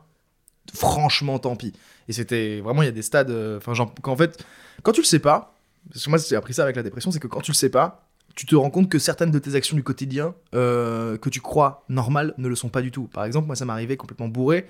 franchement, 0.74 1.38
tant 1.38 1.56
pis. 1.56 1.72
Et 2.08 2.12
c'était 2.12 2.60
vraiment, 2.60 2.82
il 2.82 2.86
y 2.86 2.88
a 2.88 2.92
des 2.92 3.02
stades. 3.02 3.30
euh, 3.30 3.58
Enfin, 3.58 3.74
genre, 3.74 3.92
qu'en 4.02 4.16
fait, 4.16 4.44
quand 4.82 4.92
tu 4.92 5.00
le 5.00 5.06
sais 5.06 5.18
pas, 5.18 5.54
parce 5.92 6.04
que 6.04 6.10
moi, 6.10 6.18
j'ai 6.18 6.36
appris 6.36 6.54
ça 6.54 6.62
avec 6.62 6.76
la 6.76 6.82
dépression, 6.82 7.10
c'est 7.10 7.20
que 7.20 7.26
quand 7.26 7.40
tu 7.40 7.50
le 7.52 7.56
sais 7.56 7.70
pas, 7.70 8.06
tu 8.36 8.46
te 8.46 8.54
rends 8.56 8.70
compte 8.70 8.88
que 8.88 8.98
certaines 8.98 9.30
de 9.30 9.38
tes 9.38 9.54
actions 9.54 9.76
du 9.76 9.82
quotidien 9.82 10.34
euh, 10.54 11.16
que 11.18 11.28
tu 11.28 11.40
crois 11.40 11.84
normales 11.88 12.34
ne 12.38 12.48
le 12.48 12.56
sont 12.56 12.68
pas 12.68 12.82
du 12.82 12.90
tout. 12.90 13.08
Par 13.12 13.24
exemple, 13.24 13.46
moi, 13.46 13.56
ça 13.56 13.64
m'arrivait 13.64 13.96
complètement 13.96 14.28
bourré 14.28 14.66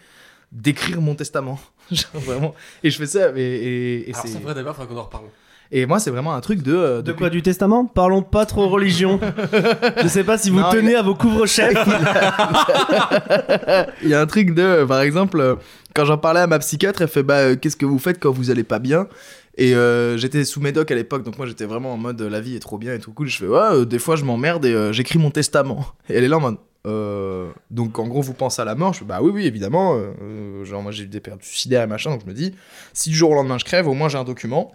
d'écrire 0.53 1.01
mon 1.01 1.15
testament. 1.15 1.59
Genre, 1.91 2.21
vraiment. 2.23 2.55
Et 2.83 2.91
je 2.91 2.99
fais 2.99 3.07
ça, 3.07 3.31
et, 3.37 3.41
et, 3.41 4.11
et 4.11 4.15
Alors, 4.15 4.27
c'est- 4.27 4.39
vrai 4.41 4.55
d'abord, 4.55 4.75
il 4.75 4.81
faudra 4.81 4.95
qu'on 4.95 5.01
en 5.01 5.05
reparle. 5.05 5.25
et 5.71 5.87
moi, 5.87 6.01
c'est 6.01 6.11
vraiment 6.11 6.35
un 6.35 6.41
truc 6.41 6.63
de. 6.63 6.75
euh, 6.75 7.03
de 7.03 7.13
quoi 7.13 7.31
du 7.31 7.43
testament? 7.43 7.85
Parlons 7.87 8.23
pas 8.23 8.47
trop 8.47 8.69
religion 8.69 9.21
je 10.03 10.09
sais 10.09 10.25
pas 10.25 10.39
si 10.39 10.51
vous 10.51 10.61
Non, 10.61 10.71
tenez 10.73 10.97
à 10.97 11.03
vos 11.03 11.15
couvre-chefs 11.15 11.79
Il 14.03 14.09
y 14.09 14.15
a 14.15 14.21
un 14.21 14.27
truc 14.27 14.55
de, 14.55 14.85
par 14.85 15.01
exemple, 15.01 15.41
euh, 15.41 15.55
quand 15.95 16.05
j'en 16.05 16.19
parlais 16.19 16.41
à 16.41 16.47
ma 16.47 16.59
psychiatre, 16.59 17.03
elle 17.03 17.09
fait 17.09 17.23
bah 17.23 17.57
qu'est-ce 17.57 17.77
que 17.77 17.87
vous 17.87 17.99
faites 17.99 18.19
quand 18.21 18.31
vous 18.33 18.51
allez 18.51 18.65
pas 18.65 18.79
bien? 18.79 19.07
Et 19.57 19.75
euh, 19.75 20.17
j'étais 20.17 20.45
sous 20.45 20.61
médoc 20.61 20.91
à 20.91 20.95
l'époque, 20.95 21.23
donc 21.23 21.37
moi 21.37 21.47
j'étais 21.47 21.65
vraiment 21.67 21.93
en 21.93 21.97
mode 21.97 22.21
euh, 22.21 22.31
la 22.31 22.41
vie 22.41 22.57
est 22.57 22.61
trop 22.61 22.79
bien 22.79 22.95
et 22.95 22.99
tout 22.99 23.13
cool. 23.13 23.29
Je 23.29 23.39
fais 23.39 23.47
ouais, 23.47 23.59
euh, 23.59 23.85
des 23.85 23.99
fois 23.99 24.17
je 24.17 24.25
m'emmerde 24.25 24.65
et 24.65 24.93
j'écris 24.93 25.19
mon 25.19 25.31
testament. 25.31 25.85
Et 26.09 26.15
elle 26.15 26.25
est 26.25 26.29
là 26.29 26.39
en 26.39 26.41
mode 26.41 26.57
donc 27.71 27.99
en 27.99 28.09
gros 28.09 28.23
vous 28.23 28.33
pensez 28.33 28.63
à 28.63 28.65
la 28.65 28.75
mort? 28.75 28.95
Je 28.95 29.01
fais 29.01 29.05
bah 29.05 29.19
oui, 29.21 29.31
oui, 29.35 29.47
évidemment. 29.47 30.01
genre 30.65 30.83
moi 30.83 30.93
j'ai 30.93 31.05
eu 31.05 31.09
des 31.09 31.21
périodes 31.21 31.43
suicidaires 31.43 31.83
et 31.83 31.87
machin, 31.87 32.11
donc 32.11 32.23
je 32.23 32.27
me 32.27 32.33
dis 32.33 32.55
si 32.95 33.11
du 33.11 33.17
jour 33.17 33.31
au 33.31 33.35
lendemain 33.35 33.59
je 33.59 33.65
crève, 33.65 33.87
au 33.87 33.93
moins 33.93 34.09
j'ai 34.09 34.17
un 34.17 34.25
document 34.25 34.73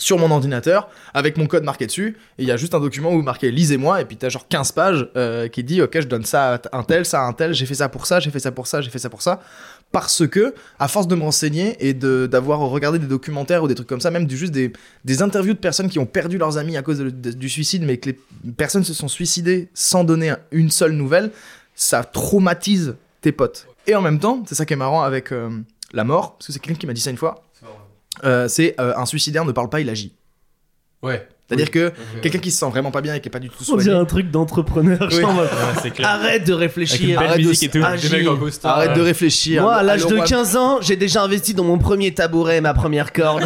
sur 0.00 0.18
mon 0.18 0.30
ordinateur 0.30 0.88
avec 1.14 1.36
mon 1.36 1.46
code 1.46 1.62
marqué 1.62 1.86
dessus 1.86 2.16
et 2.38 2.42
il 2.42 2.48
y 2.48 2.50
a 2.50 2.56
juste 2.56 2.74
un 2.74 2.80
document 2.80 3.12
où 3.12 3.22
marqué 3.22 3.50
lisez-moi 3.50 4.00
et 4.00 4.04
puis 4.04 4.16
t'as 4.16 4.28
genre 4.28 4.48
15 4.48 4.72
pages 4.72 5.08
euh, 5.16 5.48
qui 5.48 5.62
dit 5.62 5.82
ok 5.82 6.00
je 6.00 6.06
donne 6.06 6.24
ça 6.24 6.54
à 6.54 6.78
un 6.78 6.82
tel 6.82 7.04
ça 7.04 7.22
à 7.22 7.24
un 7.24 7.32
tel 7.32 7.52
j'ai 7.54 7.66
fait 7.66 7.74
ça 7.74 7.88
pour 7.88 8.06
ça 8.06 8.18
j'ai 8.18 8.30
fait 8.30 8.40
ça 8.40 8.50
pour 8.50 8.66
ça 8.66 8.80
j'ai 8.80 8.90
fait 8.90 8.98
ça 8.98 9.10
pour 9.10 9.22
ça 9.22 9.40
parce 9.92 10.26
que 10.26 10.54
à 10.78 10.88
force 10.88 11.06
de 11.06 11.14
me 11.14 11.22
renseigner 11.22 11.76
et 11.86 11.94
d'avoir 11.94 12.60
regardé 12.60 12.98
des 12.98 13.06
documentaires 13.06 13.62
ou 13.62 13.68
des 13.68 13.74
trucs 13.74 13.88
comme 13.88 14.00
ça 14.00 14.10
même 14.10 14.26
du 14.26 14.36
juste 14.36 14.52
des, 14.52 14.72
des 15.04 15.22
interviews 15.22 15.54
de 15.54 15.58
personnes 15.58 15.88
qui 15.88 15.98
ont 15.98 16.06
perdu 16.06 16.38
leurs 16.38 16.58
amis 16.58 16.76
à 16.76 16.82
cause 16.82 17.00
du 17.00 17.48
suicide 17.48 17.82
mais 17.84 17.98
que 17.98 18.10
les 18.10 18.52
personnes 18.56 18.84
se 18.84 18.94
sont 18.94 19.08
suicidées 19.08 19.68
sans 19.74 20.04
donner 20.04 20.32
une 20.50 20.70
seule 20.70 20.92
nouvelle 20.92 21.30
ça 21.74 22.04
traumatise 22.04 22.94
tes 23.20 23.32
potes. 23.32 23.66
Et 23.86 23.94
en 23.94 24.02
même 24.02 24.18
temps 24.18 24.42
c'est 24.46 24.54
ça 24.54 24.64
qui 24.64 24.72
est 24.72 24.76
marrant 24.76 25.02
avec 25.02 25.32
euh, 25.32 25.50
la 25.92 26.04
mort 26.04 26.36
parce 26.36 26.46
que 26.46 26.52
c'est 26.52 26.58
quelqu'un 26.58 26.78
qui 26.78 26.86
m'a 26.86 26.92
dit 26.92 27.00
ça 27.00 27.10
une 27.10 27.16
fois 27.16 27.44
euh, 28.24 28.48
c'est 28.48 28.74
euh, 28.80 28.92
un 28.96 29.06
suicidaire 29.06 29.44
ne 29.44 29.52
parle 29.52 29.68
pas, 29.68 29.80
il 29.80 29.88
agit. 29.90 30.14
Ouais. 31.02 31.26
C'est-à-dire 31.48 31.72
que 31.72 31.92
quelqu'un 32.22 32.38
qui 32.38 32.52
se 32.52 32.58
sent 32.60 32.68
vraiment 32.70 32.92
pas 32.92 33.00
bien 33.00 33.12
et 33.16 33.20
qui 33.20 33.26
est 33.26 33.30
pas 33.32 33.40
du 33.40 33.48
tout 33.50 33.56
On 33.62 33.72
dirait 33.72 33.82
soigné. 33.86 33.98
un 34.00 34.04
truc 34.04 34.30
d'entrepreneur. 34.30 35.08
Oui. 35.10 35.20
genre 35.20 35.30
en 35.30 35.34
mode, 35.34 35.48
Ouais, 35.82 35.90
clair. 35.90 36.08
Arrête 36.08 36.44
de 36.46 36.52
réfléchir. 36.52 37.18
arrête 37.20 37.42
de 37.42 37.48
musique 37.48 37.74
et 37.74 37.80
tout. 37.80 37.84
agir. 37.84 38.08
Des 38.08 38.18
mecs 38.18 38.28
en 38.28 38.36
costard. 38.36 38.76
Arrête 38.76 38.90
ouais. 38.90 38.96
de 38.96 39.00
réfléchir. 39.00 39.62
Moi, 39.62 39.74
à 39.74 39.82
l'âge 39.82 40.06
de 40.06 40.14
roi- 40.14 40.24
15 40.26 40.56
ans, 40.56 40.78
j'ai 40.80 40.94
déjà 40.94 41.24
investi 41.24 41.52
dans 41.52 41.64
mon 41.64 41.76
premier 41.78 42.14
tabouret, 42.14 42.60
ma 42.60 42.72
première 42.72 43.12
corde. 43.12 43.42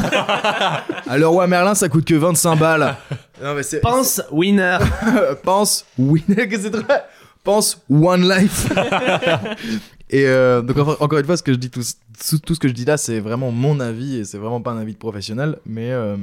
Alors, 1.08 1.32
roi 1.32 1.46
Merlin, 1.46 1.74
ça 1.74 1.88
coûte 1.88 2.04
que 2.04 2.14
25 2.14 2.56
balles. 2.56 2.94
non, 3.42 3.54
mais 3.54 3.62
c'est. 3.62 3.80
Pense, 3.80 4.20
winner. 4.30 4.76
Pense, 5.42 5.86
oui, 5.96 6.22
que 6.28 6.60
c'est 6.60 6.70
très. 6.72 7.04
Pense, 7.42 7.80
one 7.90 8.28
life. 8.28 8.68
et 10.10 10.26
euh, 10.26 10.62
donc, 10.62 10.76
enfin, 10.78 10.96
encore 11.00 11.18
une 11.18 11.24
fois, 11.24 11.36
ce 11.36 11.42
que 11.42 11.52
je 11.52 11.58
dis, 11.58 11.70
tout, 11.70 11.82
ce 11.82 12.58
que 12.58 12.68
je 12.68 12.72
dis 12.74 12.84
là, 12.84 12.96
c'est 12.96 13.20
vraiment 13.20 13.50
mon 13.50 13.80
avis 13.80 14.16
et 14.16 14.24
c'est 14.24 14.38
vraiment 14.38 14.60
pas 14.60 14.72
un 14.72 14.78
avis 14.78 14.92
de 14.92 14.98
professionnel. 14.98 15.58
Mais 15.66 15.90
euh, 15.92 16.16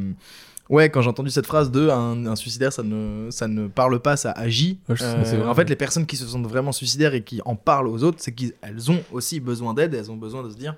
ouais, 0.69 0.89
quand 0.89 1.01
j'ai 1.01 1.09
entendu 1.09 1.29
cette 1.29 1.47
phrase 1.47 1.71
de 1.71 1.89
un, 1.89 2.25
un 2.27 2.35
suicidaire, 2.35 2.71
ça 2.71 2.83
ne, 2.83 3.29
ça 3.31 3.47
ne 3.47 3.67
parle 3.67 3.99
pas, 3.99 4.17
ça 4.17 4.31
agit. 4.31 4.79
Ouais, 4.87 4.95
Euh, 5.01 5.23
vrai. 5.23 5.47
en 5.47 5.55
fait, 5.55 5.69
les 5.69 5.75
personnes 5.75 6.05
qui 6.05 6.15
se 6.17 6.25
sentent 6.25 6.47
vraiment 6.47 6.71
suicidaires 6.71 7.13
et 7.13 7.23
qui 7.23 7.41
en 7.45 7.55
parlent 7.55 7.87
aux 7.87 8.03
autres, 8.03 8.17
c'est 8.21 8.31
qu'elles 8.33 8.91
ont 8.91 9.01
aussi 9.11 9.39
besoin 9.39 9.73
d'aide 9.73 9.93
et 9.93 9.97
elles 9.97 10.11
ont 10.11 10.17
besoin 10.17 10.43
de 10.43 10.49
se 10.49 10.55
dire 10.55 10.75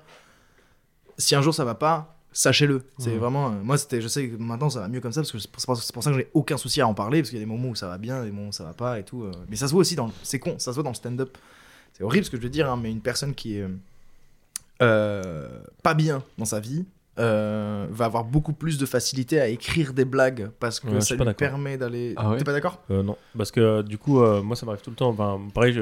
si 1.18 1.34
un 1.36 1.42
jour 1.42 1.54
ça 1.54 1.64
va 1.64 1.74
pas, 1.76 2.16
sachez-le. 2.32 2.82
C'est 2.98 3.14
vraiment. 3.16 3.48
euh, 3.48 3.62
moi, 3.62 3.78
c'était, 3.78 4.00
je 4.00 4.08
sais 4.08 4.28
que 4.28 4.36
maintenant 4.36 4.68
ça 4.70 4.80
va 4.80 4.88
mieux 4.88 5.00
comme 5.00 5.12
ça 5.12 5.20
parce 5.20 5.30
que 5.30 5.38
c'est 5.38 5.50
pour, 5.92 6.02
ça 6.02 6.10
que 6.10 6.16
j'ai 6.16 6.28
aucun 6.34 6.56
souci 6.56 6.80
à 6.80 6.88
en 6.88 6.94
parler 6.94 7.20
parce 7.20 7.30
qu'il 7.30 7.38
y 7.38 7.42
a 7.42 7.44
des 7.44 7.50
moments 7.50 7.68
où 7.68 7.74
ça 7.76 7.86
va 7.86 7.98
bien, 7.98 8.24
des 8.24 8.32
moments 8.32 8.48
où 8.48 8.52
ça 8.52 8.64
va 8.64 8.72
pas 8.72 8.98
et 8.98 9.04
tout. 9.04 9.22
euh. 9.22 9.30
Mais 9.48 9.54
ça 9.56 9.68
se 9.68 9.72
voit 9.72 9.82
aussi 9.82 9.94
dans. 9.94 10.10
C'est 10.24 10.40
con, 10.40 10.56
ça 10.58 10.72
se 10.72 10.74
voit 10.74 10.82
dans 10.82 10.90
le 10.90 10.96
stand-up. 10.96 11.36
C'est 11.94 12.04
horrible 12.04 12.24
ce 12.26 12.30
que 12.30 12.36
je 12.36 12.42
veux 12.42 12.50
dire, 12.50 12.70
hein, 12.70 12.78
mais 12.80 12.90
une 12.90 13.00
personne 13.00 13.34
qui 13.34 13.56
est 13.56 13.64
euh, 14.82 15.48
pas 15.82 15.94
bien 15.94 16.22
dans 16.38 16.44
sa 16.44 16.60
vie. 16.60 16.84
euh, 17.20 17.86
va 17.90 18.06
avoir 18.06 18.24
beaucoup 18.24 18.52
plus 18.52 18.76
de 18.76 18.86
facilité 18.86 19.40
à 19.40 19.46
écrire 19.46 19.92
des 19.92 20.04
blagues 20.04 20.50
parce 20.58 20.80
que 20.80 20.88
Ouais, 20.88 21.00
ça 21.00 21.14
lui 21.14 21.34
permet 21.34 21.78
d'aller. 21.78 22.12
Ah 22.16 22.30
ouais 22.30 22.38
T'es 22.38 22.44
pas 22.44 22.52
d'accord? 22.52 22.80
Euh, 22.90 23.04
non, 23.04 23.16
parce 23.38 23.52
que 23.52 23.82
du 23.82 23.98
coup, 23.98 24.20
euh, 24.20 24.42
moi 24.42 24.56
ça 24.56 24.66
m'arrive 24.66 24.82
tout 24.82 24.90
le 24.90 24.96
temps. 24.96 25.10
Enfin, 25.10 25.40
pareil, 25.54 25.78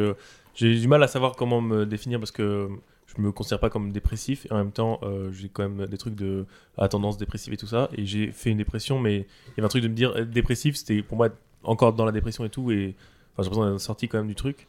j'ai 0.55 0.79
du 0.79 0.87
mal 0.89 1.03
à 1.03 1.09
savoir 1.09 1.33
comment 1.35 1.63
me 1.63 1.87
définir 1.87 2.19
parce 2.19 2.33
que 2.33 2.69
je 3.07 3.23
me 3.23 3.33
considère 3.33 3.61
pas 3.61 3.71
comme 3.71 3.93
dépressif 3.93 4.45
et 4.47 4.53
en 4.53 4.59
même 4.59 4.73
temps, 4.73 5.01
euh, 5.05 5.33
j'ai 5.33 5.49
quand 5.49 5.67
même 5.67 5.87
des 5.87 5.97
trucs 5.97 6.15
de 6.15 6.45
à 6.77 6.89
tendance 6.89 7.17
dépressive 7.17 7.55
et 7.55 7.57
tout 7.57 7.67
ça. 7.67 7.89
Et 7.97 8.05
j'ai 8.05 8.31
fait 8.31 8.51
une 8.51 8.59
dépression, 8.59 8.99
mais 8.99 9.17
il 9.17 9.51
y 9.57 9.61
avait 9.61 9.65
un 9.65 9.69
truc 9.69 9.83
de 9.83 9.89
me 9.89 9.95
dire 9.95 10.27
dépressif, 10.27 10.77
c'était 10.77 11.01
pour 11.03 11.17
moi 11.17 11.29
être 11.29 11.37
encore 11.63 11.95
dans 11.95 12.05
la 12.05 12.13
dépression 12.13 12.45
et 12.45 12.51
tout. 12.51 12.71
Et 12.71 12.95
enfin, 13.33 13.43
j'ai 13.43 13.45
l'impression 13.45 13.71
d'être 13.71 13.81
sorti 13.81 14.09
quand 14.09 14.19
même 14.19 14.29
du 14.29 14.35
truc. 14.35 14.67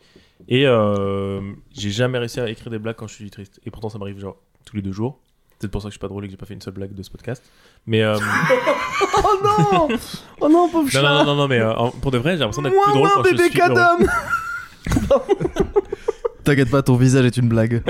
Et 0.48 0.66
euh, 0.68 1.42
j'ai 1.74 1.90
jamais 1.92 2.18
réussi 2.18 2.40
à 2.40 2.50
écrire 2.50 2.70
des 2.70 2.80
blagues 2.80 2.96
quand 2.98 3.08
je 3.08 3.14
suis 3.14 3.30
triste. 3.30 3.60
Et 3.66 3.72
pourtant, 3.72 3.90
ça 3.90 3.98
m'arrive 3.98 4.20
genre 4.20 4.36
tous 4.66 4.76
les 4.76 4.82
deux 4.82 4.92
jours. 4.92 5.20
C'est 5.60 5.70
pour 5.72 5.82
ça 5.82 5.88
que 5.88 5.92
je 5.92 5.94
suis 5.94 6.00
pas 6.02 6.10
drôle 6.10 6.26
et 6.26 6.28
que 6.28 6.32
j'ai 6.32 6.38
pas 6.38 6.46
fait 6.46 6.54
une 6.56 6.62
seule 6.62 6.74
blague 6.74 6.94
de 6.94 7.02
ce 7.04 7.10
podcast. 7.10 7.42
Mais 7.86 8.02
euh, 8.02 8.18
Oh 9.24 9.40
non 9.44 9.88
Oh 10.42 10.50
non, 10.50 10.68
pauvre 10.68 10.84
non, 10.84 10.90
chat 10.90 11.02
non, 11.02 11.10
non, 11.20 11.24
non, 11.26 11.36
non, 11.36 11.48
mais 11.48 11.60
euh, 11.60 11.74
pour 12.02 12.12
de 12.12 12.18
vrai, 12.18 12.32
j'ai 12.34 12.40
l'impression 12.40 12.62
d'être 12.64 12.74
Moi, 12.74 12.84
plus 12.86 12.94
drôle 12.94 13.08
moi, 13.08 13.12
quand 13.16 13.24
je 13.24 13.30
bébé 13.36 13.50
suis 13.50 13.62
heureux. 13.62 13.74
cadom 13.74 15.24
T'inquiète 16.44 16.70
pas, 16.70 16.82
ton 16.82 16.96
visage 16.98 17.26
est 17.26 17.38
une 17.38 17.48
blague. 17.48 17.82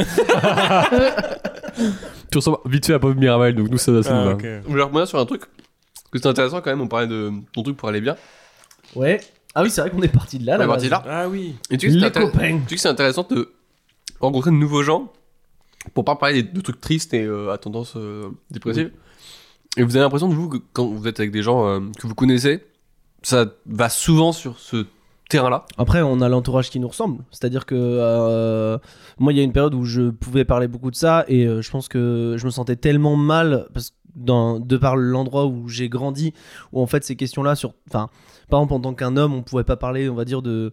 Tu 2.32 2.38
ressembles 2.38 2.60
vite 2.66 2.86
fait 2.86 2.94
à 2.94 3.00
Bob 3.00 3.18
Miraval, 3.18 3.56
donc 3.56 3.70
nous 3.70 3.78
ça, 3.80 4.04
ça 4.04 4.14
nous 4.14 4.20
Ah, 4.20 4.26
va. 4.26 4.34
ok. 4.34 4.42
Je 4.44 4.68
voulais 4.70 4.84
revenir 4.84 5.08
sur 5.08 5.18
un 5.18 5.26
truc. 5.26 5.42
Parce 5.42 6.12
que 6.12 6.20
c'est 6.20 6.28
intéressant 6.28 6.62
quand 6.62 6.70
même, 6.70 6.82
on 6.82 6.88
parlait 6.88 7.08
de 7.08 7.32
ton 7.52 7.64
truc 7.64 7.76
pour 7.78 7.90
aller 7.90 8.02
bien. 8.02 8.16
Ouais. 8.96 9.20
Ah 9.56 9.62
oui, 9.64 9.70
c'est 9.70 9.82
vrai 9.82 9.90
qu'on 9.92 10.02
est 10.02 10.08
parti 10.08 10.40
de 10.40 10.46
là. 10.46 10.56
On 10.56 10.58
là 10.60 10.66
est 10.66 10.68
parti 10.68 10.86
de 10.86 10.92
là. 10.92 11.04
Ah 11.08 11.28
oui. 11.30 11.56
Et 11.70 11.78
tu 11.78 11.88
sais 11.88 11.94
que 11.96 12.00
Les 12.00 12.10
c'est 12.12 12.18
intér- 12.20 12.32
copains. 12.32 12.58
tu 12.60 12.70
sais 12.70 12.76
que 12.76 12.82
c'est 12.82 12.88
intéressant 12.90 13.26
de 13.30 13.52
rencontrer 14.20 14.52
de 14.52 14.56
nouveaux 14.56 14.84
gens 14.84 15.12
pour 15.94 16.06
pas 16.06 16.16
parler 16.16 16.44
des- 16.44 16.50
de 16.52 16.62
trucs 16.62 16.80
tristes 16.82 17.14
et 17.14 17.24
euh, 17.24 17.52
à 17.52 17.58
tendance 17.58 17.94
euh, 17.96 18.30
dépressive. 18.52 18.92
Et 19.78 19.84
vous 19.84 19.96
avez 19.96 20.04
l'impression 20.04 20.30
de 20.30 20.34
vous 20.34 20.50
que 20.50 20.58
quand 20.74 20.86
vous 20.88 21.08
êtes 21.08 21.20
avec 21.20 21.32
des 21.32 21.42
gens 21.44 21.68
euh, 21.68 21.80
que 22.00 22.08
vous 22.08 22.16
connaissez, 22.16 22.64
ça 23.22 23.46
va 23.66 23.90
souvent 23.90 24.32
sur 24.32 24.60
ce 24.60 24.86
terrain-là. 25.30 25.66
Après, 25.78 26.02
on 26.02 26.22
a 26.22 26.30
l'entourage 26.30 26.70
qui 26.70 26.80
nous 26.80 26.88
ressemble. 26.88 27.24
C'est-à-dire 27.32 27.66
que 27.66 27.76
euh, 27.78 28.78
moi, 29.20 29.34
il 29.34 29.38
y 29.38 29.40
a 29.40 29.44
une 29.44 29.54
période 29.54 29.74
où 29.74 29.84
je 29.86 30.10
pouvais 30.10 30.46
parler 30.46 30.68
beaucoup 30.68 30.92
de 30.92 30.96
ça 30.96 31.26
et 31.28 31.46
euh, 31.46 31.62
je 31.62 31.72
pense 31.72 31.88
que 31.88 32.36
je 32.38 32.46
me 32.46 32.52
sentais 32.52 32.76
tellement 32.76 33.16
mal 33.16 33.68
parce 33.74 33.90
que 33.92 33.96
dans, 34.16 34.60
de 34.60 34.78
par 34.78 34.96
l'endroit 34.96 35.48
où 35.48 35.68
j'ai 35.70 35.90
grandi, 35.90 36.34
où 36.72 36.80
en 36.82 36.86
fait 36.86 37.04
ces 37.04 37.16
questions-là, 37.16 37.56
sur, 37.56 37.74
enfin, 37.90 38.10
par 38.50 38.60
exemple 38.60 38.74
en 38.74 38.80
tant 38.80 38.94
qu'un 38.94 39.18
homme, 39.18 39.34
on 39.34 39.44
pouvait 39.44 39.64
pas 39.64 39.78
parler, 39.78 40.10
on 40.10 40.16
va 40.16 40.26
dire 40.26 40.42
de 40.42 40.72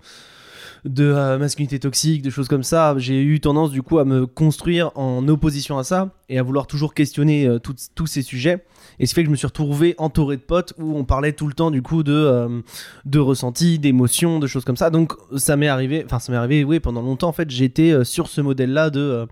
de 0.85 1.05
euh, 1.05 1.39
masculinité 1.39 1.79
toxique, 1.79 2.23
de 2.23 2.31
choses 2.31 2.49
comme 2.49 2.63
ça. 2.63 2.95
J'ai 2.99 3.23
eu 3.23 3.41
tendance 3.41 3.71
du 3.71 3.83
coup 3.83 3.99
à 3.99 4.05
me 4.05 4.27
construire 4.27 4.91
en 4.95 5.27
opposition 5.29 5.79
à 5.79 5.85
ça 5.85 6.11
et 6.29 6.39
à 6.39 6.43
vouloir 6.43 6.67
toujours 6.67 6.95
questionner 6.95 7.47
euh, 7.47 7.59
tous 7.59 8.07
ces 8.07 8.23
sujets. 8.23 8.65
Et 8.99 9.07
ce 9.07 9.15
fait 9.15 9.23
que 9.23 9.27
je 9.27 9.31
me 9.31 9.37
suis 9.37 9.47
retrouvé 9.47 9.95
entouré 9.99 10.37
de 10.37 10.43
potes 10.43 10.75
où 10.79 10.97
on 10.97 11.05
parlait 11.05 11.33
tout 11.33 11.47
le 11.47 11.53
temps 11.53 11.71
du 11.71 11.83
coup 11.83 12.03
de 12.03 12.13
euh, 12.13 12.61
de 13.05 13.19
ressentis, 13.19 13.79
d'émotions, 13.79 14.39
de 14.39 14.47
choses 14.47 14.65
comme 14.65 14.77
ça. 14.77 14.91
Donc 14.91 15.13
ça 15.37 15.57
m'est 15.57 15.69
arrivé, 15.69 16.03
enfin 16.05 16.19
ça 16.19 16.33
m'est 16.33 16.39
arrivé, 16.39 16.65
oui, 16.65 16.81
pendant 16.81 17.03
longtemps 17.03 17.29
en 17.29 17.33
fait, 17.33 17.51
j'étais 17.51 18.05
sur 18.05 18.29
ce 18.29 18.41
modèle-là 18.41 18.91
de 18.91 19.27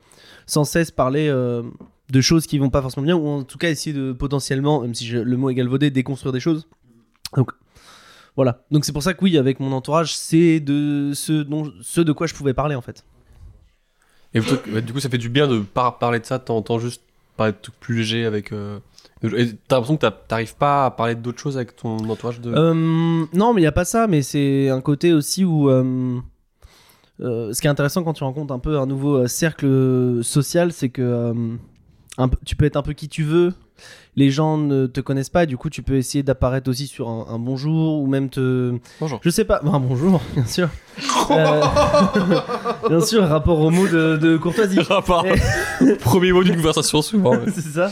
sans 0.46 0.64
cesse 0.64 0.90
parler 0.90 1.28
de 1.28 2.20
choses 2.20 2.46
qui 2.46 2.58
vont 2.58 2.70
pas 2.70 2.80
forcément 2.80 3.04
bien, 3.04 3.16
ou 3.16 3.26
en 3.26 3.42
tout 3.42 3.58
cas 3.58 3.68
essayer 3.68 3.94
de 3.94 4.12
potentiellement, 4.12 4.80
même 4.80 4.94
si 4.94 5.08
le 5.08 5.36
mot 5.36 5.50
est 5.50 5.54
galvaudé, 5.54 5.90
déconstruire 5.90 6.32
des 6.32 6.40
choses. 6.40 6.68
Donc 7.36 7.52
voilà. 8.38 8.62
Donc 8.70 8.84
c'est 8.84 8.92
pour 8.92 9.02
ça 9.02 9.14
que 9.14 9.24
oui, 9.24 9.36
avec 9.36 9.58
mon 9.58 9.72
entourage, 9.72 10.16
c'est 10.16 10.60
de 10.60 11.10
ce, 11.12 11.42
dont, 11.42 11.72
ce 11.82 12.00
de 12.00 12.12
quoi 12.12 12.28
je 12.28 12.34
pouvais 12.34 12.54
parler 12.54 12.76
en 12.76 12.80
fait. 12.80 13.04
Et 14.32 14.38
bah, 14.38 14.80
du 14.80 14.92
coup, 14.92 15.00
ça 15.00 15.08
fait 15.08 15.18
du 15.18 15.28
bien 15.28 15.48
de 15.48 15.58
pas 15.58 15.90
parler 15.90 16.20
de 16.20 16.24
ça, 16.24 16.38
t'entends 16.38 16.78
juste 16.78 17.02
parler 17.36 17.52
de 17.52 17.58
trucs 17.60 17.74
plus 17.80 17.96
légers 17.96 18.26
avec. 18.26 18.52
euh, 18.52 18.78
T'as 19.20 19.28
l'impression 19.76 19.96
que 19.96 20.06
t'arrives 20.28 20.54
pas 20.54 20.86
à 20.86 20.90
parler 20.92 21.16
d'autres 21.16 21.40
choses 21.40 21.56
avec 21.56 21.74
ton 21.74 21.96
entourage 22.08 22.40
de. 22.40 22.52
Euh, 22.54 22.74
non, 23.32 23.52
mais 23.54 23.60
il 23.60 23.64
n'y 23.64 23.66
a 23.66 23.72
pas 23.72 23.84
ça, 23.84 24.06
mais 24.06 24.22
c'est 24.22 24.68
un 24.68 24.80
côté 24.82 25.12
aussi 25.12 25.44
où. 25.44 25.68
euh, 25.68 26.20
euh, 27.20 27.52
ce 27.52 27.60
qui 27.60 27.66
est 27.66 27.70
intéressant 27.70 28.04
quand 28.04 28.12
tu 28.12 28.22
rencontres 28.22 28.54
un 28.54 28.60
peu 28.60 28.78
un 28.78 28.86
nouveau 28.86 29.26
cercle 29.26 30.20
social, 30.22 30.72
c'est 30.72 30.90
que 30.90 31.34
un 32.18 32.30
tu 32.46 32.54
peux 32.54 32.66
être 32.66 32.76
un 32.76 32.82
peu 32.82 32.92
qui 32.92 33.08
tu 33.08 33.24
veux. 33.24 33.52
Les 34.16 34.30
gens 34.30 34.58
ne 34.58 34.86
te 34.86 35.00
connaissent 35.00 35.28
pas, 35.30 35.44
et 35.44 35.46
du 35.46 35.56
coup, 35.56 35.70
tu 35.70 35.82
peux 35.82 35.94
essayer 35.96 36.22
d'apparaître 36.24 36.68
aussi 36.68 36.86
sur 36.86 37.08
un, 37.08 37.26
un 37.30 37.38
bonjour 37.38 38.00
ou 38.02 38.06
même 38.06 38.30
te. 38.30 38.74
Bonjour. 39.00 39.20
Je 39.22 39.30
sais 39.30 39.44
pas, 39.44 39.60
un 39.64 39.78
bonjour, 39.80 40.20
bien 40.34 40.46
sûr. 40.46 40.68
Euh, 41.30 41.62
bien 42.88 43.00
sûr, 43.00 43.26
rapport 43.26 43.60
au 43.60 43.70
mot 43.70 43.86
de, 43.86 44.16
de 44.16 44.36
courtoisie. 44.36 44.80
Rapport. 44.88 45.24
Premier 46.00 46.32
mot 46.32 46.42
d'une 46.42 46.56
conversation 46.56 47.02
souvent. 47.02 47.32
ouais. 47.36 47.42
c'est 47.54 47.60
ça. 47.62 47.90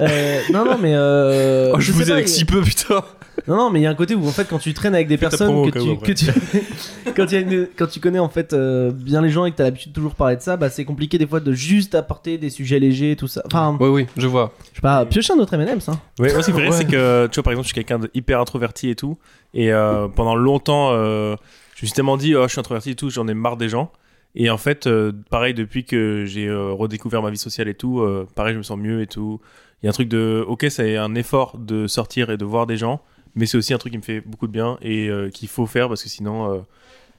Euh, 0.00 0.40
non, 0.52 0.64
non, 0.64 0.76
mais. 0.80 0.92
euh, 0.94 1.72
Oh, 1.74 1.80
je, 1.80 1.92
vous 1.92 2.02
sais 2.02 2.08
ai 2.10 2.12
avec 2.12 2.28
si 2.28 2.44
peu, 2.44 2.60
putain. 2.62 3.02
Non, 3.48 3.56
non, 3.56 3.70
mais 3.70 3.80
il 3.80 3.82
y 3.82 3.86
a 3.86 3.90
un 3.90 3.94
côté 3.94 4.14
où 4.14 4.26
en 4.26 4.30
fait 4.30 4.46
quand 4.48 4.58
tu 4.58 4.72
traînes 4.74 4.94
avec 4.94 5.08
des 5.08 5.18
personnes 5.18 5.48
promo 5.48 5.70
que 5.70 5.78
tu, 5.78 5.96
que 5.98 6.12
tu 6.12 6.26
quand, 7.16 7.24
il 7.30 7.32
y 7.32 7.36
a 7.36 7.40
une- 7.40 7.68
quand 7.76 7.86
tu 7.86 8.00
connais 8.00 8.18
en 8.18 8.28
fait 8.28 8.52
euh, 8.52 8.90
bien 8.92 9.20
les 9.20 9.28
gens 9.30 9.44
et 9.44 9.50
que 9.50 9.56
t'as 9.56 9.64
l'habitude 9.64 9.90
de 9.90 9.94
toujours 9.94 10.14
parler 10.14 10.36
de 10.36 10.40
ça, 10.40 10.56
bah 10.56 10.70
c'est 10.70 10.84
compliqué 10.84 11.18
des 11.18 11.26
fois 11.26 11.40
de 11.40 11.52
juste 11.52 11.94
apporter 11.94 12.38
des 12.38 12.50
sujets 12.50 12.78
légers 12.78 13.16
tout 13.16 13.26
ça. 13.28 13.42
Enfin, 13.46 13.76
Oui, 13.80 13.88
oui, 13.88 14.06
je 14.16 14.26
vois. 14.26 14.52
je 14.70 14.76
sais 14.76 14.80
pas, 14.82 15.04
piocher 15.04 15.32
un 15.34 15.38
autre 15.38 15.54
M&M's 15.54 15.88
hein. 15.88 16.00
Ouais, 16.18 16.32
moi, 16.32 16.42
ce 16.42 16.46
qui 16.46 16.52
me 16.52 16.56
fait 16.58 16.62
rire, 16.64 16.70
Ouais. 16.72 16.78
c'est 16.78 16.84
que, 16.86 17.26
tu 17.26 17.34
vois, 17.36 17.42
par 17.42 17.52
exemple, 17.52 17.68
je 17.68 17.74
suis 17.74 17.84
quelqu'un 17.84 17.98
d'hyper 17.98 18.40
introverti 18.40 18.88
et 18.90 18.94
tout. 18.94 19.18
Et 19.52 19.72
euh, 19.72 20.08
pendant 20.08 20.36
longtemps, 20.36 20.90
euh, 20.92 21.36
je 21.76 21.82
me 21.84 21.86
suis 21.86 21.92
tellement 21.94 22.16
dit, 22.16 22.34
oh, 22.34 22.44
je 22.44 22.48
suis 22.48 22.60
introverti 22.60 22.90
et 22.90 22.94
tout, 22.94 23.10
j'en 23.10 23.26
ai 23.28 23.34
marre 23.34 23.56
des 23.56 23.68
gens. 23.68 23.90
Et 24.36 24.50
en 24.50 24.58
fait, 24.58 24.86
euh, 24.86 25.12
pareil, 25.30 25.54
depuis 25.54 25.84
que 25.84 26.24
j'ai 26.24 26.46
euh, 26.48 26.72
redécouvert 26.72 27.22
ma 27.22 27.30
vie 27.30 27.36
sociale 27.38 27.68
et 27.68 27.74
tout, 27.74 28.00
euh, 28.00 28.26
pareil, 28.34 28.52
je 28.54 28.58
me 28.58 28.62
sens 28.64 28.78
mieux 28.78 29.00
et 29.02 29.06
tout. 29.06 29.40
Il 29.82 29.86
y 29.86 29.88
a 29.88 29.90
un 29.90 29.92
truc 29.92 30.08
de, 30.08 30.44
ok, 30.48 30.66
c'est 30.70 30.96
un 30.96 31.14
effort 31.14 31.56
de 31.58 31.86
sortir 31.86 32.30
et 32.30 32.36
de 32.36 32.44
voir 32.44 32.66
des 32.66 32.76
gens, 32.76 33.00
mais 33.34 33.46
c'est 33.46 33.56
aussi 33.56 33.74
un 33.74 33.78
truc 33.78 33.92
qui 33.92 33.98
me 33.98 34.02
fait 34.02 34.20
beaucoup 34.20 34.46
de 34.46 34.52
bien 34.52 34.78
et 34.80 35.08
euh, 35.08 35.30
qu'il 35.30 35.48
faut 35.48 35.66
faire 35.66 35.88
parce 35.88 36.02
que 36.02 36.08
sinon, 36.08 36.52
euh, 36.52 36.60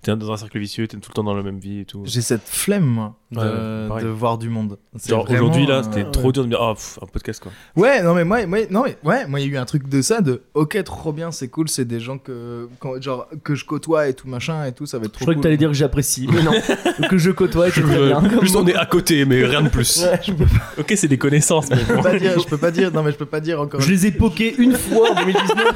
T'es 0.06 0.16
dans 0.16 0.32
un 0.32 0.38
cercle 0.38 0.60
vicieux, 0.60 0.88
t'es 0.88 0.98
tout 0.98 1.10
le 1.10 1.16
temps 1.16 1.24
dans 1.24 1.34
la 1.34 1.42
même 1.42 1.58
vie 1.58 1.80
et 1.80 1.86
tout. 1.86 2.04
J'ai 2.06 2.22
cette 2.22 2.48
flemme, 2.48 2.84
moi, 2.86 3.16
de, 3.32 3.40
Ouais, 3.40 3.88
pareil. 3.88 4.04
de 4.06 4.10
voir 4.12 4.38
du 4.38 4.50
monde. 4.50 4.78
Genre 5.08 5.28
aujourd'hui 5.28 5.66
là, 5.66 5.78
euh, 5.80 5.84
c'était 5.84 6.04
ouais. 6.04 6.12
trop 6.12 6.32
dur 6.32 6.44
de 6.44 6.48
me 6.48 6.52
dire, 6.52 6.62
oh, 6.62 6.76
pff, 6.76 7.00
un 7.02 7.08
podcast 7.08 7.42
quoi. 7.42 7.52
Ouais, 7.76 8.04
non 8.04 8.14
mais 8.14 8.24
moi, 8.24 8.46
moi, 8.46 8.60
non 8.70 8.84
mais 8.84 8.98
ouais, 9.04 9.26
moi 9.26 9.40
il 9.40 9.48
y 9.48 9.50
a 9.50 9.54
eu 9.54 9.58
un 9.58 9.66
truc 9.66 9.90
de 9.90 10.04
ça, 10.04 10.22
de 10.22 10.44
ok 10.54 10.84
trop 10.84 11.12
bien, 11.12 11.32
c'est 11.32 11.48
cool, 11.48 11.70
c'est 11.70 11.86
des 11.86 12.00
gens 12.00 12.20
que 12.20 12.70
quand- 12.80 13.02
genre 13.02 13.28
que 13.44 13.56
je 13.56 13.66
côtoie 13.66 14.08
et 14.08 14.14
tout 14.14 14.28
machin 14.28 14.64
et 14.66 14.74
tout, 14.74 14.86
ça 14.86 15.00
va 15.00 15.06
être 15.06 15.14
Je 15.14 15.16
trop 15.16 15.26
crois 15.26 15.34
cool. 15.34 15.42
que 15.42 15.44
t'allais 15.44 15.58
dire 15.58 15.70
que 15.70 15.74
j'apprécie, 15.76 16.28
mais 16.32 16.44
non. 16.44 16.52
que 17.10 17.18
je 17.18 17.32
côtoie, 17.32 17.72
c'est 17.72 17.82
très 17.82 18.08
bien. 18.08 18.22
Juste 18.42 18.56
on 18.56 18.68
est 18.68 18.76
à 18.76 18.86
côté, 18.86 19.26
mais 19.26 19.44
rien 19.44 19.64
de 19.64 19.70
plus. 19.70 20.04
Ouais, 20.06 20.20
je, 20.24 20.34
peux, 20.34 20.46
Ok, 20.78 20.94
c'est 20.96 21.08
des 21.08 21.18
connaissances, 21.18 21.68
mais 21.72 21.78
Je 21.78 21.86
peux 21.94 22.02
pas 22.04 22.20
dire, 22.20 22.40
je 22.40 22.46
peux 22.46 22.58
pas 22.60 22.70
dire, 22.70 22.92
non 22.92 23.02
mais 23.02 23.12
je 23.12 23.18
peux 23.18 23.26
pas 23.26 23.40
dire 23.40 23.60
encore. 23.60 23.82
je 23.82 23.90
les 23.90 24.06
ai 24.06 24.12
pokés 24.12 24.54
une 24.60 24.74
fois 24.74 25.10
en 25.14 25.16
2019. 25.16 25.74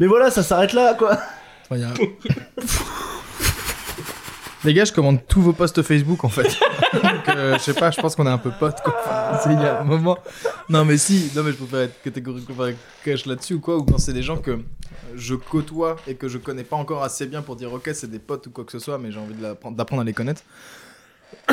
mais 0.00 0.06
voilà, 0.06 0.30
ça 0.30 0.42
s'arrête 0.42 0.72
là, 0.72 0.94
quoi. 0.94 1.18
Les 4.64 4.72
gars, 4.72 4.86
je 4.86 4.92
commande 4.92 5.18
tous 5.28 5.42
vos 5.42 5.52
posts 5.52 5.82
Facebook 5.82 6.24
en 6.24 6.28
fait. 6.28 6.48
Euh, 7.36 7.58
je 7.58 7.62
sais 7.62 7.74
pas, 7.74 7.90
je 7.90 8.00
pense 8.00 8.14
qu'on 8.14 8.26
est 8.26 8.30
un 8.30 8.38
peu 8.38 8.52
potes. 8.52 8.76
Non, 10.68 10.84
mais 10.84 10.96
si, 10.96 11.32
non, 11.34 11.42
mais 11.42 11.50
je 11.50 11.56
préfère 11.56 11.80
être 11.80 12.00
catégorique 12.02 12.46
cash 13.04 13.26
là-dessus 13.26 13.54
ou 13.54 13.60
quoi, 13.60 13.76
ou 13.76 13.82
quand 13.82 13.98
c'est 13.98 14.12
des 14.12 14.22
gens 14.22 14.36
que 14.36 14.60
je 15.16 15.34
côtoie 15.34 15.96
et 16.06 16.14
que 16.14 16.28
je 16.28 16.38
connais 16.38 16.62
pas 16.62 16.76
encore 16.76 17.02
assez 17.02 17.26
bien 17.26 17.42
pour 17.42 17.56
dire 17.56 17.72
ok, 17.72 17.90
c'est 17.92 18.10
des 18.10 18.20
potes 18.20 18.46
ou 18.46 18.50
quoi 18.50 18.64
que 18.64 18.70
ce 18.70 18.78
soit, 18.78 18.98
mais 18.98 19.10
j'ai 19.10 19.18
envie 19.18 19.34
d'apprendre 19.34 20.02
à 20.02 20.04
les 20.04 20.12
connaître. 20.12 20.42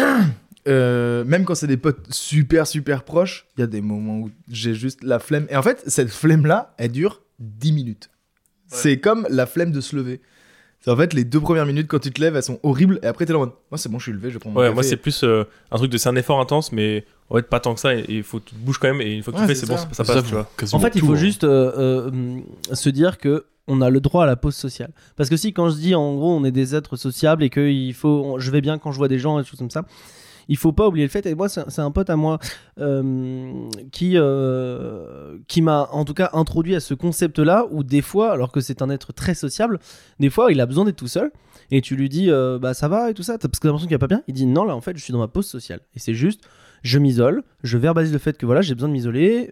Euh, 0.68 1.24
même 1.24 1.44
quand 1.44 1.56
c'est 1.56 1.66
des 1.66 1.76
potes 1.76 2.06
super 2.14 2.68
super 2.68 3.02
proches, 3.04 3.48
il 3.58 3.62
y 3.62 3.64
a 3.64 3.68
des 3.68 3.82
moments 3.82 4.20
où 4.20 4.30
j'ai 4.48 4.76
juste 4.76 5.04
la 5.04 5.18
flemme. 5.18 5.48
Et 5.50 5.56
en 5.56 5.64
fait, 5.64 5.84
cette 5.88 6.12
flemme 6.12 6.46
là, 6.46 6.76
elle 6.78 6.92
dure 6.92 7.24
10 7.40 7.72
minutes. 7.72 8.11
C'est 8.72 9.00
comme 9.00 9.28
la 9.30 9.46
flemme 9.46 9.72
de 9.72 9.82
se 9.82 9.96
lever. 9.96 10.22
En 10.88 10.96
fait 10.98 11.14
les 11.14 11.24
deux 11.24 11.40
premières 11.40 11.68
minutes 11.68 11.88
quand 11.88 12.00
tu 12.00 12.10
te 12.12 12.20
lèves, 12.20 12.36
elles 12.36 12.42
sont 12.42 12.60
horribles 12.64 13.00
et 13.04 13.06
après 13.06 13.28
t'es 13.28 13.34
là 13.34 13.38
en 13.38 13.42
mode 13.44 13.52
moi 13.70 13.78
c'est 13.78 13.88
bon, 13.88 14.00
je 14.00 14.04
suis 14.06 14.12
levé, 14.14 14.30
je 14.30 14.34
vais 14.36 14.40
prendre 14.40 14.56
mon 14.56 14.62
Ouais, 14.62 14.66
café. 14.68 14.74
moi 14.74 14.82
c'est 14.84 14.98
plus 14.98 15.24
euh, 15.24 15.44
un 15.70 15.78
truc 15.78 15.92
de 15.92 15.98
c'est 16.00 16.10
un 16.10 16.16
effort 16.16 16.40
intense, 16.40 16.72
mais 16.72 17.06
en 17.30 17.36
fait 17.36 17.44
pas 17.48 17.60
tant 17.60 17.76
que 17.76 17.80
ça. 17.80 17.94
Et 17.94 18.04
il 18.08 18.24
faut 18.24 18.40
que 18.40 18.46
tu 18.50 18.56
te 18.56 18.60
bouges 18.60 18.80
quand 18.80 18.88
même. 18.88 19.00
Et 19.02 19.14
une 19.16 19.22
fois 19.22 19.32
que 19.32 19.38
Ouais, 19.38 19.44
tu 19.46 19.50
fais, 19.50 19.54
c'est 19.56 19.68
c'est 19.68 19.72
bon, 19.72 19.78
ça. 19.78 19.88
ça, 19.92 20.04
ça 20.04 20.14
passe, 20.16 20.24
tu 20.26 20.32
vois. 20.32 20.50
En 20.74 20.80
fait, 20.80 20.96
il 20.96 21.02
faut 21.02 21.16
juste 21.16 21.44
euh, 21.44 21.72
euh, 21.78 22.08
hum, 22.10 22.44
se 22.74 22.90
dire 22.90 23.20
que 23.20 23.46
on 23.68 23.80
a 23.82 23.92
le 23.92 24.00
droit 24.00 24.24
à 24.24 24.26
la 24.26 24.36
pause 24.36 24.56
sociale. 24.56 24.90
Parce 25.18 25.30
que 25.30 25.38
si 25.38 25.54
quand 25.54 25.70
je 25.70 25.76
dis 25.76 25.94
en 25.94 26.16
gros 26.16 26.36
on 26.36 26.44
est 26.46 26.52
des 26.52 26.74
êtres 26.74 26.96
sociables 26.96 27.44
et 27.44 27.52
que 27.52 27.62
il 27.70 27.94
faut, 27.94 28.24
on- 28.26 28.40
je 28.40 28.50
vais 28.50 28.62
bien 28.62 28.80
quand 28.80 28.92
je 28.92 28.98
vois 28.98 29.08
des 29.08 29.20
gens 29.20 29.38
et 29.38 29.44
des 29.44 29.48
choses 29.48 29.60
comme 29.60 29.70
ça, 29.70 29.86
il 30.52 30.58
faut 30.58 30.74
pas 30.74 30.86
oublier 30.86 31.06
le 31.06 31.10
fait. 31.10 31.26
Et 31.26 31.34
moi, 31.34 31.48
c'est 31.48 31.80
un 31.80 31.92
pote 31.92 32.10
à 32.10 32.18
moi 32.18 32.38
euh, 32.78 33.70
qui 33.94 34.14
euh, 34.16 35.38
qui 35.48 35.62
m'a 35.62 35.88
en 35.94 36.04
tout 36.04 36.14
cas 36.14 36.30
introduit 36.34 36.76
à 36.76 36.82
ce 36.82 36.94
concept-là 36.94 37.66
où 37.72 37.84
des 37.84 38.02
fois, 38.02 38.34
alors 38.34 38.52
que 38.52 38.60
c'est 38.60 38.82
un 38.82 38.90
être 38.90 39.14
très 39.14 39.34
sociable, 39.34 39.80
des 40.20 40.30
fois 40.30 40.52
il 40.52 40.60
a 40.60 40.66
besoin 40.66 40.84
d'être 40.84 40.98
tout 40.98 41.08
seul. 41.08 41.32
Et 41.72 41.80
tu 41.80 41.96
lui 41.96 42.10
dis 42.10 42.30
euh, 42.30 42.60
bah 42.60 42.74
ça 42.74 42.90
va 42.90 43.10
et 43.10 43.14
tout 43.14 43.24
ça 43.24 43.38
parce 43.38 43.60
que 43.60 43.62
t'as 43.62 43.70
l'impression 43.70 43.88
qu'il 43.88 43.96
va 43.96 44.00
pas 44.00 44.14
bien. 44.14 44.24
Il 44.28 44.34
dit 44.34 44.46
non 44.46 44.66
là 44.66 44.76
en 44.76 44.82
fait 44.82 44.98
je 44.98 45.02
suis 45.02 45.14
dans 45.14 45.20
ma 45.20 45.30
pause 45.30 45.48
sociale 45.48 45.80
et 45.96 46.00
c'est 46.00 46.14
juste 46.14 46.42
je 46.84 47.00
m'isole, 47.00 47.44
je 47.64 47.78
verbalise 47.78 48.12
le 48.12 48.20
fait 48.20 48.38
que 48.38 48.46
voilà 48.46 48.62
j'ai 48.62 48.76
besoin 48.76 48.90
de 48.90 48.94
m'isoler. 48.94 49.50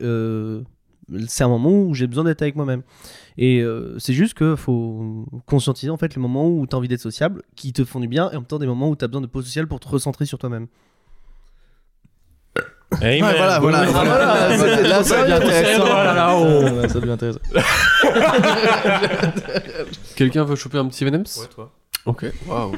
c'est 1.27 1.43
un 1.45 1.47
moment 1.47 1.71
où 1.71 1.93
j'ai 1.93 2.07
besoin 2.07 2.25
d'être 2.25 2.41
avec 2.41 2.57
moi-même. 2.57 2.81
Et 3.37 3.63
c'est 3.99 4.13
juste 4.13 4.33
que 4.33 4.57
faut 4.57 5.25
conscientiser 5.45 5.91
en 5.91 5.97
fait 5.97 6.13
les 6.13 6.21
moments 6.21 6.49
où 6.49 6.67
tu 6.67 6.75
as 6.75 6.77
envie 6.77 6.89
d'être 6.89 6.99
sociable, 6.99 7.43
qui 7.55 7.71
te 7.71 7.85
font 7.85 8.01
du 8.01 8.09
bien, 8.09 8.29
et 8.31 8.35
en 8.35 8.39
même 8.39 8.45
temps 8.45 8.59
des 8.59 8.67
moments 8.67 8.89
où 8.89 8.97
tu 8.97 9.05
as 9.05 9.07
besoin 9.07 9.21
de 9.21 9.27
pause 9.27 9.45
sociale 9.45 9.67
pour 9.67 9.79
te 9.79 9.87
recentrer 9.87 10.25
sur 10.25 10.37
toi-même. 10.37 10.67
Hey, 13.01 13.21
Ouais, 13.21 13.35
voilà, 13.37 13.59
voilà, 13.59 13.81
ouais. 13.81 13.85
voilà, 13.91 14.55
voilà, 14.57 14.81
là 14.81 15.03
ça 15.03 15.21
devient 15.21 15.33
intéressant. 15.33 15.85
Voilà, 15.85 16.13
là, 16.13 16.87
ça 16.89 16.99
devient 16.99 17.11
intéressant. 17.11 17.39
Quelqu'un 20.15 20.43
veut 20.43 20.55
choper 20.55 20.79
un 20.79 20.87
petit 20.87 21.05
M&M's 21.05 21.37
Ouais, 21.37 21.47
toi. 21.53 21.71
Ok. 22.05 22.25
Waouh. 22.47 22.73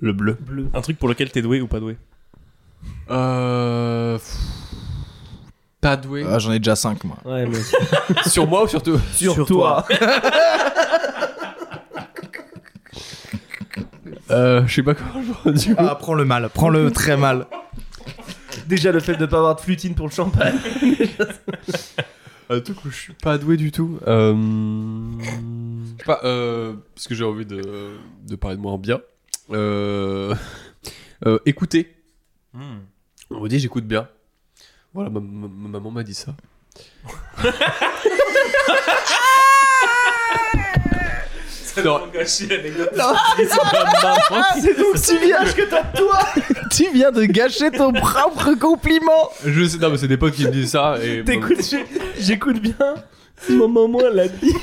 Le 0.00 0.12
bleu. 0.12 0.36
Bleu. 0.40 0.68
Un 0.74 0.80
truc 0.80 0.98
pour 0.98 1.08
lequel 1.08 1.30
t'es 1.30 1.42
doué 1.42 1.60
ou 1.60 1.68
pas 1.68 1.78
doué? 1.78 1.96
Euh... 3.10 4.18
Pas 5.80 5.96
doué. 5.96 6.24
Ah, 6.28 6.38
J'en 6.38 6.52
ai 6.52 6.58
déjà 6.58 6.76
5 6.76 7.04
moi. 7.04 7.16
Ouais, 7.24 7.46
mais 7.46 7.58
sur 8.28 8.46
moi 8.46 8.64
ou 8.64 8.68
sur 8.68 8.82
toi? 8.82 8.98
Sur, 9.14 9.46
toi. 9.46 9.86
Euh, 14.30 14.66
je 14.66 14.74
sais 14.74 14.82
pas 14.82 14.94
comment 14.94 15.22
je 15.44 15.50
du 15.50 15.74
coup. 15.74 15.82
Ah, 15.86 15.94
prends 15.96 16.14
le 16.14 16.24
mal, 16.24 16.48
prends 16.52 16.68
le 16.68 16.90
très 16.90 17.16
mal. 17.16 17.46
Déjà 18.66 18.92
le 18.92 19.00
fait 19.00 19.16
de 19.16 19.26
pas 19.26 19.38
avoir 19.38 19.56
de 19.56 19.60
flutine 19.60 19.94
pour 19.94 20.06
le 20.06 20.12
champagne. 20.12 20.54
Un 22.48 22.60
truc 22.60 22.84
où 22.84 22.90
je 22.90 22.96
suis 22.96 23.12
pas 23.12 23.38
doué 23.38 23.56
du 23.56 23.70
tout. 23.72 23.98
Euh... 24.06 24.34
Je 25.20 25.98
sais 25.98 26.04
pas, 26.04 26.20
euh... 26.24 26.74
parce 26.94 27.06
que 27.08 27.14
j'ai 27.14 27.24
envie 27.24 27.46
de, 27.46 27.96
de 28.26 28.36
parler 28.36 28.56
de 28.56 28.62
moi 28.62 28.72
en 28.72 28.78
bien. 28.78 29.00
Euh... 29.52 30.34
euh, 31.26 31.38
écouter. 31.46 31.94
On 32.54 33.40
me 33.40 33.48
dit 33.48 33.58
j'écoute 33.60 33.84
bien. 33.86 34.08
Voilà, 34.94 35.10
ma, 35.10 35.20
ma- 35.20 35.48
ma 35.48 35.68
maman 35.68 35.90
m'a 35.92 36.02
dit 36.02 36.14
ça. 36.14 36.34
Non, 42.96 43.14
c'est 44.60 44.78
donc 44.78 44.96
si 44.96 45.18
bien 45.18 45.44
que 45.44 45.62
t'as 45.62 45.82
de 45.82 45.96
toi. 45.98 46.18
Tu 46.70 46.86
viens 46.92 47.10
de 47.10 47.24
gâcher 47.24 47.70
ton 47.70 47.92
propre 47.92 48.54
compliment. 48.54 49.30
je 49.44 49.64
sais, 49.66 49.78
non, 49.78 49.90
mais 49.90 49.98
c'est 49.98 50.08
des 50.08 50.16
potes 50.16 50.34
qui 50.34 50.46
me 50.46 50.50
disent 50.50 50.70
ça 50.70 50.96
et 51.02 51.24
T'écoutes, 51.24 51.74
j'écoute 52.18 52.60
bien. 52.60 52.94
Maman 53.48 53.88
moi 53.88 54.10
l'a 54.10 54.28
dit. 54.28 54.54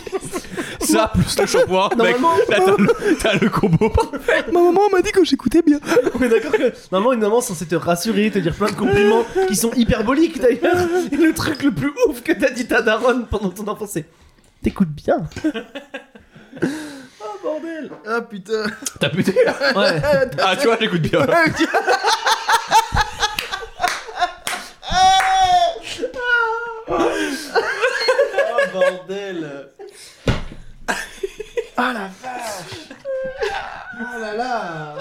ça 0.80 1.12
plus 1.14 1.38
le 1.40 1.46
shampoing, 1.48 1.90
mec. 1.98 2.16
Là, 2.22 2.28
t'as 2.48 2.78
le, 2.78 3.18
t'as 3.20 3.34
le 3.40 3.50
combo 3.50 3.90
parfait. 3.90 4.46
Ma 4.52 4.62
maman 4.62 4.82
m'a 4.92 5.02
dit 5.02 5.12
que 5.12 5.24
j'écoutais 5.26 5.62
bien. 5.64 5.80
on 6.14 6.22
est 6.22 6.30
d'accord 6.30 6.52
que 6.52 6.72
normalement 6.92 7.14
une 7.14 7.20
maman 7.22 7.42
censée 7.42 7.66
te 7.66 7.76
rassurer, 7.76 8.30
te 8.30 8.40
dire 8.40 8.54
plein 8.54 8.68
de 8.68 8.76
compliments 8.76 9.26
qui 9.48 9.56
sont 9.56 9.72
hyperboliques 9.74 10.40
d'ailleurs. 10.40 10.78
Et 11.12 11.16
le 11.18 11.34
truc 11.34 11.64
le 11.64 11.72
plus 11.72 11.92
ouf 12.08 12.22
que 12.22 12.32
t'as 12.34 12.52
dit 12.52 12.68
ta 12.68 12.82
daronne 12.82 13.26
pendant 13.30 13.50
ton 13.50 13.68
enfance, 13.68 13.90
c'est 13.94 14.06
t'écoutes 14.64 14.90
bien. 14.90 15.28
Oh 17.38 17.44
bordel. 17.44 17.92
Ah 18.08 18.22
putain. 18.22 18.64
T'as 19.00 19.10
puté 19.10 19.34
Ouais. 19.76 20.02
Ah, 20.44 20.56
tu 20.56 20.68
vois, 20.68 20.78
j'écoute 20.80 21.02
bien. 21.02 21.26
Oh 26.90 28.72
bordel. 28.74 29.70
Ah 31.80 31.94
la 31.94 32.10
vache. 32.22 32.90
Oh 34.00 34.20
là 34.20 34.34
là. 34.36 34.96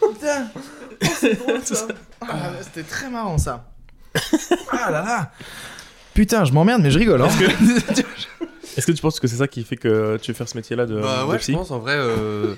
Putain. 0.00 0.48
Oh, 0.54 1.06
c'est 1.18 1.34
drôle 1.38 1.64
ça. 1.64 1.86
Ah, 2.20 2.50
C'était 2.62 2.82
très 2.82 3.08
marrant 3.08 3.38
ça. 3.38 3.64
Ah 4.70 4.90
là 4.90 5.02
là. 5.02 5.30
Putain, 6.12 6.44
je 6.44 6.52
m'emmerde 6.52 6.82
mais 6.82 6.90
je 6.90 6.98
rigole. 6.98 7.22
Hein. 7.22 7.28
Est-ce 8.76 8.86
que 8.86 8.92
tu 8.92 9.02
penses 9.02 9.20
que 9.20 9.26
c'est 9.26 9.36
ça 9.36 9.48
qui 9.48 9.62
fait 9.64 9.76
que 9.76 10.16
tu 10.20 10.30
veux 10.32 10.36
faire 10.36 10.48
ce 10.48 10.56
métier-là 10.56 10.86
de, 10.86 11.00
Bah 11.00 11.22
de 11.24 11.30
ouais, 11.30 11.38
psy 11.38 11.52
je 11.52 11.56
pense 11.58 11.70
en 11.70 11.78
vrai. 11.78 11.94
Euh... 11.96 12.54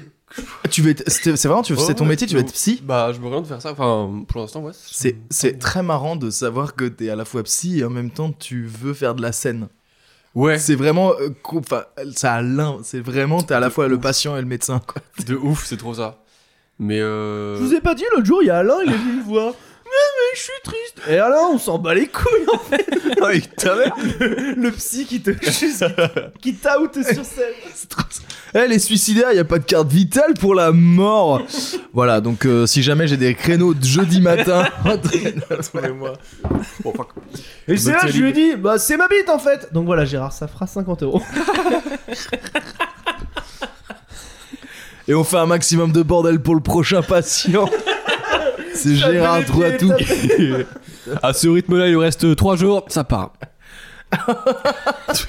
tu 0.70 0.82
veux 0.82 0.90
être... 0.90 1.04
C'est 1.08 1.30
vraiment, 1.44 1.62
tu... 1.62 1.76
c'est 1.76 1.94
ton 1.94 2.04
Ouais, 2.04 2.10
métier, 2.10 2.26
tu 2.26 2.34
veux 2.34 2.40
être 2.40 2.52
psy 2.52 2.80
Bah, 2.84 3.12
je 3.12 3.20
me 3.20 3.26
oriente 3.26 3.46
vers 3.46 3.60
ça. 3.60 3.72
Enfin, 3.72 4.24
pour 4.28 4.40
l'instant, 4.40 4.62
ouais. 4.62 4.72
C'est, 4.74 5.16
c'est 5.30 5.58
très 5.58 5.82
marrant 5.82 6.16
de 6.16 6.30
savoir 6.30 6.74
que 6.74 6.84
t'es 6.84 7.10
à 7.10 7.16
la 7.16 7.24
fois 7.24 7.42
psy 7.42 7.80
et 7.80 7.84
en 7.84 7.90
même 7.90 8.10
temps 8.10 8.32
tu 8.32 8.66
veux 8.66 8.94
faire 8.94 9.14
de 9.14 9.22
la 9.22 9.32
scène. 9.32 9.68
Ouais, 10.34 10.58
C'est 10.58 10.74
vraiment, 10.74 11.12
euh, 11.18 11.30
enfin, 11.46 11.84
ça 12.14 12.34
a 12.34 12.42
l'un. 12.42 12.78
C'est 12.82 13.00
vraiment, 13.00 13.42
t'es 13.42 13.54
à 13.54 13.60
la 13.60 13.70
fois 13.70 13.88
le 13.88 13.98
patient 13.98 14.36
et 14.36 14.40
le 14.40 14.46
médecin. 14.46 14.80
Quoi. 14.86 15.00
de 15.26 15.34
ouf, 15.34 15.64
c'est 15.64 15.78
trop 15.78 15.94
ça. 15.94 16.22
Mais 16.78 17.00
euh. 17.00 17.56
Je 17.56 17.62
vous 17.62 17.74
ai 17.74 17.80
pas 17.80 17.94
dit 17.94 18.04
l'autre 18.12 18.26
jour, 18.26 18.42
il 18.42 18.46
y 18.46 18.50
a 18.50 18.58
Alain, 18.58 18.76
il 18.84 18.92
est 18.92 18.96
venu 18.96 19.16
me 19.18 19.22
voir. 19.24 19.54
Mais 19.86 20.36
je 20.36 20.40
suis 20.40 20.52
triste. 20.64 21.00
Et 21.08 21.18
Alain, 21.18 21.48
on 21.52 21.58
s'en 21.58 21.78
bat 21.78 21.94
les 21.94 22.08
couilles 22.08 22.46
en 22.52 22.58
fait. 22.58 22.84
le, 23.20 24.54
le 24.54 24.70
psy 24.72 25.06
qui 25.06 25.20
te 25.20 25.30
juste, 25.42 25.84
qui 26.40 26.54
t'out 26.54 26.92
sur 26.94 27.24
scène. 27.24 27.54
Trop. 27.88 28.02
Eh, 28.54 28.66
les 28.68 28.78
suicidaires, 28.78 29.32
y 29.32 29.38
a 29.38 29.44
pas 29.44 29.58
de 29.58 29.64
carte 29.64 29.88
vitale 29.88 30.34
pour 30.34 30.54
la 30.54 30.72
mort. 30.72 31.42
voilà, 31.92 32.20
donc 32.20 32.46
euh, 32.46 32.66
si 32.66 32.82
jamais 32.82 33.06
j'ai 33.06 33.16
des 33.16 33.34
créneaux 33.34 33.74
de 33.74 33.84
jeudi 33.84 34.20
matin, 34.20 34.66
moi 34.84 34.96
Et 37.68 37.76
c'est 37.76 37.92
là 37.92 38.00
que 38.00 38.08
je 38.08 38.18
lui 38.20 38.30
ai 38.30 38.32
dit, 38.32 38.56
bah 38.56 38.78
c'est 38.78 38.96
ma 38.96 39.08
bite 39.08 39.28
en 39.28 39.38
fait. 39.38 39.72
Donc 39.72 39.86
voilà, 39.86 40.04
Gérard, 40.04 40.32
ça 40.32 40.48
fera 40.48 40.66
50 40.66 41.02
euros. 41.02 41.22
et 45.08 45.14
on 45.14 45.24
fait 45.24 45.38
un 45.38 45.46
maximum 45.46 45.92
de 45.92 46.02
bordel 46.02 46.40
pour 46.40 46.54
le 46.54 46.62
prochain 46.62 47.02
patient. 47.02 47.68
C'est 48.76 48.94
Gérard 48.94 49.40
pieds, 49.44 50.66
À 51.22 51.32
ce 51.32 51.48
rythme-là, 51.48 51.86
il 51.86 51.92
lui 51.92 52.00
reste 52.00 52.36
3 52.36 52.56
jours, 52.56 52.84
ça 52.88 53.04
part. 53.04 53.32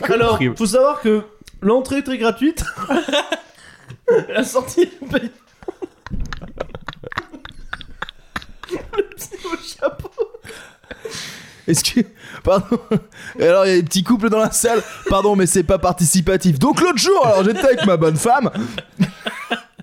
Alors, 0.10 0.40
faut 0.56 0.66
savoir 0.66 1.02
que 1.02 1.24
l'entrée 1.62 1.98
est 1.98 2.04
très 2.04 2.18
gratuite. 2.18 2.64
La 4.30 4.44
sortie 4.44 4.82
est 4.82 5.10
payante. 5.10 5.32
Le 8.96 9.04
psy 9.16 9.36
au 9.46 9.58
chapeau. 9.58 10.10
Est-ce 11.68 11.84
que. 11.84 12.02
Pardon. 12.44 12.80
Et 13.38 13.46
alors, 13.48 13.66
il 13.66 13.70
y 13.70 13.74
a 13.74 13.76
des 13.78 13.84
petits 13.84 14.04
couples 14.04 14.30
dans 14.30 14.40
la 14.40 14.52
salle. 14.52 14.82
Pardon, 15.10 15.36
mais 15.36 15.46
c'est 15.46 15.64
pas 15.64 15.78
participatif. 15.78 16.60
Donc, 16.60 16.80
l'autre 16.82 16.98
jour, 16.98 17.26
alors 17.26 17.44
j'étais 17.44 17.66
avec 17.66 17.86
ma 17.86 17.98
bonne 17.98 18.16
femme. 18.16 18.50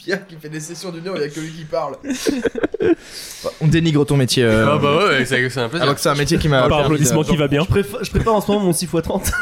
Pierre 0.04 0.26
qui 0.26 0.36
fait 0.36 0.50
des 0.50 0.60
sessions 0.60 0.90
d'une 0.90 1.06
heure, 1.08 1.16
il 1.16 1.22
y 1.22 1.24
a 1.24 1.28
que 1.30 1.40
lui 1.40 1.50
qui 1.50 1.64
parle. 1.64 1.96
On 3.62 3.66
dénigre 3.66 4.04
ton 4.04 4.16
métier. 4.18 4.44
euh, 4.44 4.74
Ah 4.74 4.78
bah 4.78 5.06
ouais, 5.06 5.24
c'est 5.24 5.48
c'est 5.48 5.60
un 5.60 5.68
plaisir. 5.70 5.82
Alors 5.84 5.94
que 5.94 6.00
c'est 6.00 6.10
un 6.10 6.14
métier 6.14 6.36
qui 6.38 6.48
m'a. 6.48 6.60
Par 6.60 6.68
permis 6.68 6.80
de- 6.82 6.84
applaudissement 6.84 7.22
qui 7.24 7.36
va 7.36 7.48
bien. 7.48 7.62
Je, 7.62 7.68
préfère- 7.68 8.04
je 8.04 8.10
prépare 8.10 8.34
en 8.34 8.40
ce 8.42 8.50
moment 8.50 8.64
mon 8.66 8.72
6x30. 8.72 9.32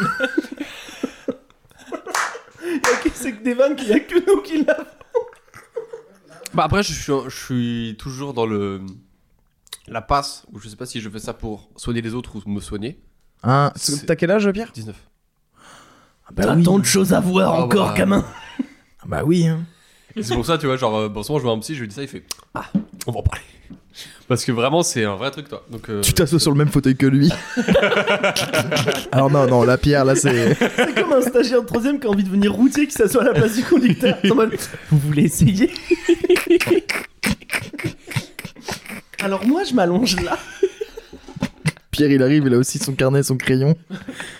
Ok, 2.62 3.10
c'est 3.14 3.32
que 3.32 3.42
des 3.42 3.54
vannes 3.54 3.74
qu'il 3.76 3.88
y 3.88 3.92
a 3.92 4.00
que 4.00 4.14
nous 4.26 4.40
qui 4.42 4.64
l'avons. 4.64 4.84
Bah 6.54 6.64
après, 6.64 6.82
je 6.82 6.92
suis, 6.92 7.12
je 7.28 7.44
suis 7.44 7.96
toujours 7.98 8.34
dans 8.34 8.46
le 8.46 8.82
la 9.88 10.00
passe 10.02 10.44
où 10.52 10.58
je 10.60 10.68
sais 10.68 10.76
pas 10.76 10.86
si 10.86 11.00
je 11.00 11.08
fais 11.10 11.18
ça 11.18 11.32
pour 11.34 11.70
soigner 11.76 12.02
les 12.02 12.14
autres 12.14 12.36
ou 12.36 12.48
me 12.50 12.60
soigner. 12.60 13.00
Hein, 13.42 13.72
C'est- 13.74 14.06
T'as 14.06 14.14
quel 14.16 14.30
âge, 14.30 14.48
Pierre? 14.52 14.70
19. 14.72 14.94
Bah 16.32 16.44
T'as 16.46 16.54
oui. 16.54 16.62
tant 16.62 16.78
de 16.78 16.84
choses 16.84 17.12
à 17.12 17.20
voir 17.20 17.52
Ah 17.54 17.64
encore, 17.64 17.88
bah. 17.88 17.94
gamin. 17.96 18.24
Bah 19.06 19.22
oui. 19.24 19.46
hein. 19.48 19.64
Et 20.16 20.22
c'est 20.22 20.34
pour 20.34 20.46
ça, 20.46 20.58
tu 20.58 20.66
vois, 20.66 20.76
genre, 20.76 20.96
euh, 20.96 21.08
bon, 21.08 21.22
souvent 21.22 21.38
je 21.38 21.44
vois 21.44 21.52
un 21.52 21.58
psy, 21.58 21.74
je 21.74 21.80
lui 21.80 21.88
dis 21.88 21.94
ça, 21.94 22.02
il 22.02 22.08
fait 22.08 22.22
Ah, 22.54 22.64
on 23.06 23.12
va 23.12 23.18
en 23.20 23.22
parler. 23.22 23.42
Parce 24.28 24.44
que 24.44 24.52
vraiment, 24.52 24.82
c'est 24.82 25.04
un 25.04 25.16
vrai 25.16 25.30
truc, 25.30 25.48
toi. 25.48 25.64
Donc, 25.70 25.90
euh, 25.90 26.00
Tu 26.00 26.14
t'assois 26.14 26.38
sur 26.40 26.50
le 26.52 26.56
même 26.56 26.68
fauteuil 26.68 26.96
que 26.96 27.06
lui. 27.06 27.30
Alors 29.12 29.30
non, 29.30 29.46
non, 29.46 29.62
la 29.64 29.76
Pierre, 29.76 30.04
là, 30.06 30.14
c'est... 30.14 30.54
C'est 30.54 30.94
comme 30.94 31.12
un 31.12 31.20
stagiaire 31.20 31.60
de 31.62 31.66
troisième 31.66 32.00
qui 32.00 32.06
a 32.06 32.10
envie 32.10 32.24
de 32.24 32.30
venir 32.30 32.52
routier 32.52 32.86
qui 32.86 32.92
s'assoit 32.92 33.22
à 33.22 33.26
la 33.26 33.34
place 33.34 33.54
du 33.56 33.62
conducteur. 33.64 34.16
En 34.30 34.34
mode, 34.34 34.56
Vous 34.90 34.98
voulez 34.98 35.24
essayer 35.24 35.70
Alors 39.20 39.46
moi, 39.46 39.62
je 39.64 39.74
m'allonge 39.74 40.16
là. 40.22 40.38
Pierre, 41.90 42.10
il 42.10 42.22
arrive, 42.22 42.44
il 42.46 42.54
a 42.54 42.58
aussi 42.58 42.78
son 42.78 42.92
carnet, 42.94 43.22
son 43.22 43.36
crayon. 43.36 43.74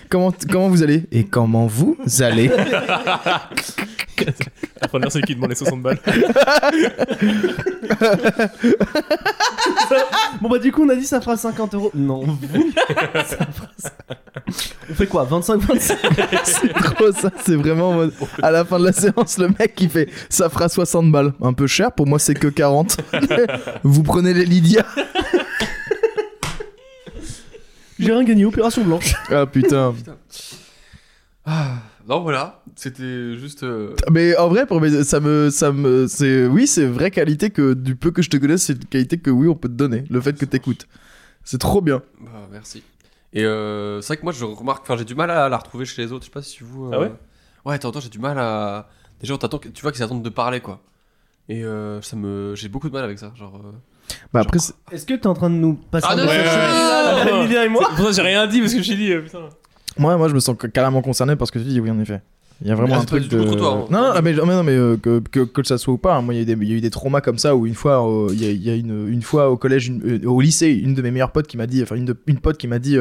Comment, 0.08 0.32
comment 0.50 0.68
vous 0.68 0.82
allez? 0.82 1.04
Et 1.12 1.24
comment 1.24 1.66
vous 1.66 1.98
allez? 2.20 2.50
La 4.80 4.88
première, 4.88 5.10
c'est 5.12 5.22
qui 5.22 5.34
demande 5.34 5.50
les 5.50 5.56
60 5.56 5.82
balles. 5.82 5.98
Bon 10.40 10.48
bah 10.48 10.58
du 10.58 10.72
coup, 10.72 10.82
on 10.84 10.88
a 10.88 10.96
dit 10.96 11.04
ça 11.04 11.20
fera 11.20 11.36
50 11.36 11.74
euros. 11.74 11.90
Non, 11.94 12.22
vous, 12.24 12.36
ça 13.14 13.24
fera 13.52 13.68
ça. 13.78 13.90
On 14.90 14.94
fait 14.94 15.06
quoi 15.06 15.24
25, 15.24 15.56
25 15.60 15.98
C'est 16.44 16.72
trop 16.72 17.12
ça, 17.12 17.30
c'est 17.44 17.54
vraiment 17.54 17.90
en 17.90 17.94
mode- 17.94 18.14
à 18.42 18.50
la 18.50 18.64
fin 18.64 18.78
de 18.78 18.84
la 18.86 18.92
séance, 18.92 19.38
le 19.38 19.48
mec 19.48 19.74
qui 19.74 19.88
fait 19.88 20.08
ça 20.28 20.48
fera 20.48 20.68
60 20.68 21.10
balles. 21.12 21.32
Un 21.40 21.52
peu 21.52 21.66
cher, 21.66 21.92
pour 21.92 22.06
moi 22.06 22.18
c'est 22.18 22.34
que 22.34 22.48
40. 22.48 22.96
vous 23.84 24.02
prenez 24.02 24.34
les 24.34 24.44
Lydia. 24.44 24.84
J'ai 27.98 28.12
rien 28.12 28.24
gagné, 28.24 28.44
opération 28.44 28.82
blanche. 28.82 29.14
Ah 29.30 29.46
putain. 29.46 29.94
Ah, 31.46 31.74
non, 32.08 32.20
voilà, 32.20 32.61
c'était 32.76 33.34
juste. 33.36 33.62
euh, 33.62 33.94
Mais 34.10 34.36
en 34.36 34.48
vrai, 34.48 34.66
pour 34.66 34.80
mes- 34.80 35.04
ça 35.04 35.20
me, 35.20 35.50
ça 35.50 35.72
me, 35.72 36.06
c'est, 36.08 36.46
oui, 36.46 36.66
c'est 36.66 36.86
vraie 36.86 37.10
qualité 37.10 37.50
que 37.50 37.74
du 37.74 37.96
peu 37.96 38.10
que 38.10 38.22
je 38.22 38.30
te 38.30 38.36
connaisse, 38.36 38.62
c'est 38.64 38.74
une 38.74 38.84
qualité 38.86 39.18
que 39.18 39.30
oui, 39.30 39.48
on 39.48 39.54
peut 39.54 39.68
te 39.68 39.74
donner. 39.74 40.04
Le 40.10 40.20
fait 40.20 40.36
que 40.38 40.44
t'écoutes, 40.44 40.86
c'est 41.44 41.58
trop 41.58 41.80
bien. 41.80 42.02
Bah, 42.20 42.48
merci. 42.50 42.82
Et 43.32 43.44
euh, 43.44 44.00
c'est 44.00 44.08
vrai 44.08 44.16
que 44.18 44.22
moi, 44.24 44.32
je 44.32 44.44
remarque, 44.44 44.82
enfin, 44.82 44.96
j'ai 44.96 45.04
du 45.04 45.14
mal 45.14 45.30
à 45.30 45.48
la 45.48 45.56
retrouver 45.56 45.84
chez 45.86 46.02
les 46.02 46.12
autres. 46.12 46.24
Je 46.24 46.28
sais 46.30 46.32
pas 46.34 46.42
si 46.42 46.58
vous. 46.62 46.86
euh, 46.86 46.90
Ah 46.92 47.00
ouais 47.00 47.12
Ouais, 47.64 47.78
t'entends, 47.78 48.00
j'ai 48.00 48.08
du 48.10 48.18
mal 48.18 48.38
à. 48.38 48.88
Des 49.20 49.26
gens, 49.26 49.38
t'attends, 49.38 49.58
que- 49.58 49.68
tu 49.68 49.82
vois 49.82 49.92
qu'ils 49.92 50.02
attendent 50.02 50.22
de 50.24 50.28
parler, 50.30 50.60
quoi. 50.60 50.82
Et 51.48 51.64
euh, 51.64 52.00
ça 52.02 52.16
me. 52.16 52.54
J'ai 52.56 52.68
beaucoup 52.68 52.88
de 52.88 52.94
mal 52.94 53.04
avec 53.04 53.18
ça. 53.18 53.32
Genre. 53.36 53.54
euh, 53.56 53.70
Bah 54.32 54.40
après, 54.40 54.58
Est-ce 54.90 55.06
que 55.06 55.14
t'es 55.14 55.26
en 55.26 55.34
train 55.34 55.48
de 55.50 55.54
nous 55.54 55.74
passer 55.74 56.06
Ah 56.10 56.16
non, 56.16 56.22
après 56.24 57.30
non. 57.30 57.42
Emilia 57.42 57.64
et 57.64 57.68
moi 57.68 57.88
pour 57.96 58.06
ça 58.06 58.12
j'ai 58.12 58.22
rien 58.28 58.46
dit 58.46 58.60
parce 58.60 58.74
que 58.74 58.82
j'ai 58.82 58.96
dit, 58.96 59.12
euh, 59.12 59.22
putain. 59.22 59.48
moi, 59.98 60.16
moi, 60.16 60.28
je 60.28 60.34
me 60.34 60.40
sens 60.40 60.56
carrément 60.72 61.02
concerné 61.02 61.36
parce 61.36 61.50
que 61.50 61.58
tu 61.58 61.64
dis 61.64 61.80
oui, 61.80 61.90
en 61.90 61.98
effet. 62.00 62.20
Il 62.62 62.68
y 62.68 62.70
a 62.70 62.74
vraiment 62.76 62.94
Mais 62.96 63.02
un 63.02 63.04
truc 63.04 63.28
de. 63.28 63.38
contre 63.38 63.56
toi, 63.56 63.72
hein. 63.72 63.86
Non, 63.90 64.00
non, 64.00 64.12
ah, 64.14 64.22
mais, 64.22 64.32
non, 64.34 64.62
mais 64.62 64.72
euh, 64.76 64.96
que, 64.96 65.18
que, 65.18 65.40
que 65.40 65.62
ça 65.66 65.78
soit 65.78 65.94
ou 65.94 65.98
pas. 65.98 66.14
hein, 66.16 66.22
Moi, 66.22 66.34
il 66.34 66.36
y, 66.36 66.40
a 66.40 66.42
eu 66.42 66.46
des- 66.56 66.64
il 66.64 66.70
y 66.70 66.74
a 66.74 66.76
eu 66.76 66.80
des 66.80 66.90
traumas 66.90 67.20
comme 67.20 67.38
ça 67.38 67.56
où 67.56 67.66
une 67.66 67.74
fois, 67.74 68.06
euh, 68.08 68.32
y 68.34 68.44
a, 68.46 68.50
il 68.50 68.62
y 68.62 68.70
a 68.70 68.74
une, 68.76 69.08
une 69.08 69.22
fois 69.22 69.50
au 69.50 69.56
collège, 69.56 69.88
une- 69.88 70.02
euh, 70.24 70.28
au 70.28 70.40
lycée, 70.40 70.68
une 70.70 70.94
de 70.94 71.02
mes 71.02 71.10
meilleures 71.10 71.32
potes 71.32 71.48
qui 71.48 71.56
m'a 71.56 71.66
dit, 71.66 71.82
enfin 71.82 71.96
une, 71.96 72.04
de- 72.04 72.16
une 72.26 72.38
pote 72.38 72.58
qui 72.58 72.68
m'a 72.68 72.78
dit, 72.78 72.96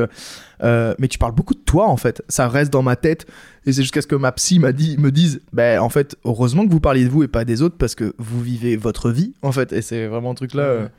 euh, 0.64 0.94
mais 1.00 1.08
tu 1.08 1.18
parles 1.20 1.36
beaucoup 1.36 1.54
de 1.54 1.60
toi 1.60 1.88
en 1.88 1.98
fait. 1.98 2.24
Ça 2.28 2.48
reste 2.48 2.74
dans 2.74 2.82
ma 2.84 2.96
tête 2.96 3.28
et 3.66 3.72
c'est 3.74 3.82
jusqu'à 3.84 4.02
ce 4.02 4.08
que 4.08 4.16
ma 4.16 4.32
psy 4.32 4.58
m'a 4.60 4.72
dit, 4.72 4.98
me 4.98 5.12
dise, 5.12 5.42
ben 5.54 5.80
en 5.80 5.90
fait, 5.90 6.16
heureusement 6.26 6.66
que 6.66 6.72
vous 6.72 6.80
parliez 6.80 7.04
de 7.06 7.10
vous 7.10 7.22
et 7.24 7.28
pas 7.28 7.46
des 7.46 7.62
autres 7.62 7.76
parce 7.78 7.94
que 7.96 8.14
vous 8.18 8.42
vivez 8.42 8.78
votre 8.78 9.12
vie 9.12 9.34
en 9.44 9.52
fait. 9.52 9.74
Et 9.74 9.82
c'est 9.84 10.08
vraiment 10.08 10.32
un 10.32 10.36
truc 10.36 10.54
là. 10.56 10.90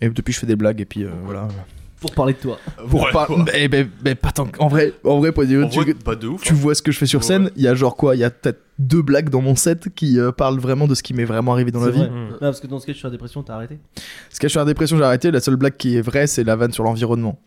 et 0.00 0.08
depuis, 0.08 0.32
je 0.32 0.38
fais 0.38 0.46
des 0.46 0.56
blagues 0.56 0.80
et 0.80 0.84
puis 0.84 1.06
voilà. 1.24 1.48
Pour 2.02 2.12
parler 2.14 2.34
de 2.34 2.38
toi. 2.38 2.58
Pour 2.90 3.02
Ouais, 3.02 3.12
pas, 3.12 3.24
quoi. 3.26 3.44
mais, 3.50 3.68
mais- 3.68 3.86
mais 4.04 4.14
pas 4.14 4.30
tant. 4.32 4.46
En 4.58 4.68
vrai, 4.68 4.92
en 5.04 5.18
vrai, 5.18 5.32
pour 5.32 5.44
dire, 5.44 5.64
En 5.64 5.68
tu, 5.68 5.80
vrai, 5.80 5.94
pas 5.94 6.14
de 6.16 6.26
ouf. 6.28 6.42
tu 6.42 6.52
hein. 6.52 6.56
vois 6.56 6.74
ce 6.74 6.82
que 6.82 6.92
je 6.92 6.98
fais 6.98 7.06
sur 7.06 7.24
scène, 7.24 7.50
il 7.56 7.62
y 7.62 7.68
a 7.68 7.74
genre 7.74 7.96
quoi? 7.96 8.14
Il 8.16 8.18
y 8.18 8.24
a 8.24 8.30
peut-être 8.30 8.60
deux 8.78 9.00
blagues 9.02 9.28
dans 9.30 9.40
mon 9.40 9.54
set 9.56 9.88
qui 9.94 10.18
euh, 10.18 10.32
parlent 10.32 10.58
vraiment 10.58 10.86
de 10.86 10.94
ce 10.94 11.02
qui 11.02 11.14
m'est 11.14 11.24
vraiment 11.24 11.52
arrivé 11.52 11.70
dans 11.70 11.80
la 11.84 11.90
vie. 11.90 12.00
Non, 12.10 12.36
parce 12.40 12.60
que 12.60 12.66
dans 12.66 12.78
ce 12.80 12.86
cas, 12.86 12.92
je 12.92 12.98
suis 12.98 13.06
en 13.06 13.10
dépression, 13.10 13.42
t'as 13.42 13.54
arrêté. 13.54 13.78
Ce 14.30 14.38
que 14.40 14.48
je 14.48 14.50
suis 14.50 14.58
en 14.60 14.64
dépression, 14.64 14.96
j'ai 14.98 15.04
arrêté. 15.04 15.30
La 15.30 15.40
seule 15.40 15.56
blague 15.56 15.76
qui 15.76 15.96
est 15.96 16.02
vraie, 16.02 16.26
c'est 16.26 16.44
la 16.44 16.56
vanne 16.56 16.72
sur 16.72 16.84
l'environnement. 16.84 17.40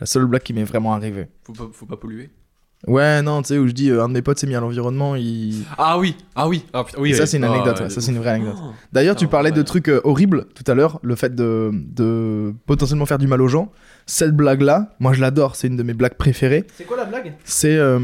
La 0.00 0.06
seule 0.06 0.26
blague 0.26 0.42
qui 0.42 0.52
m'est 0.52 0.64
vraiment 0.64 0.92
arrivée. 0.94 1.26
Faut 1.44 1.52
pas, 1.52 1.68
faut 1.72 1.86
pas 1.86 1.96
polluer. 1.96 2.30
Ouais, 2.86 3.20
non, 3.22 3.42
tu 3.42 3.48
sais, 3.48 3.58
où 3.58 3.66
je 3.66 3.72
dis, 3.72 3.90
euh, 3.90 4.04
un 4.04 4.08
de 4.08 4.14
mes 4.14 4.22
potes 4.22 4.38
s'est 4.38 4.46
mis 4.46 4.54
à 4.54 4.60
l'environnement, 4.60 5.16
il. 5.16 5.64
Ah 5.76 5.98
oui, 5.98 6.14
ah 6.36 6.46
oui. 6.46 6.64
Ah, 6.72 6.84
putain, 6.84 7.00
oui 7.00 7.14
ça, 7.14 7.26
c'est 7.26 7.36
une 7.38 7.44
Ah, 7.44 7.50
anecdote, 7.52 7.74
ouais, 7.76 7.82
ouais, 7.82 7.88
de 7.88 7.92
ça, 7.92 8.00
c'est 8.00 8.12
une 8.12 8.18
vraie 8.18 8.30
anecdote. 8.30 8.54
Oh. 8.62 8.70
D'ailleurs, 8.92 9.16
tu 9.16 9.24
Putain, 9.24 9.30
parlais 9.32 9.50
de 9.50 9.58
ouais. 9.58 9.64
trucs 9.64 9.88
euh, 9.88 10.00
horribles 10.04 10.46
tout 10.54 10.64
à 10.70 10.74
l'heure, 10.74 11.00
le 11.02 11.16
fait 11.16 11.34
de, 11.34 11.70
de 11.72 12.54
potentiellement 12.66 13.06
faire 13.06 13.18
du 13.18 13.26
mal 13.26 13.42
aux 13.42 13.48
gens. 13.48 13.72
Cette 14.06 14.36
blague-là, 14.36 14.94
moi 15.00 15.12
je 15.14 15.20
l'adore, 15.20 15.56
c'est 15.56 15.66
une 15.66 15.76
de 15.76 15.82
mes 15.82 15.94
blagues 15.94 16.14
préférées. 16.14 16.64
C'est 16.76 16.84
quoi 16.84 16.96
la 16.96 17.06
blague? 17.06 17.34
C'est. 17.44 17.76
euh, 17.76 17.98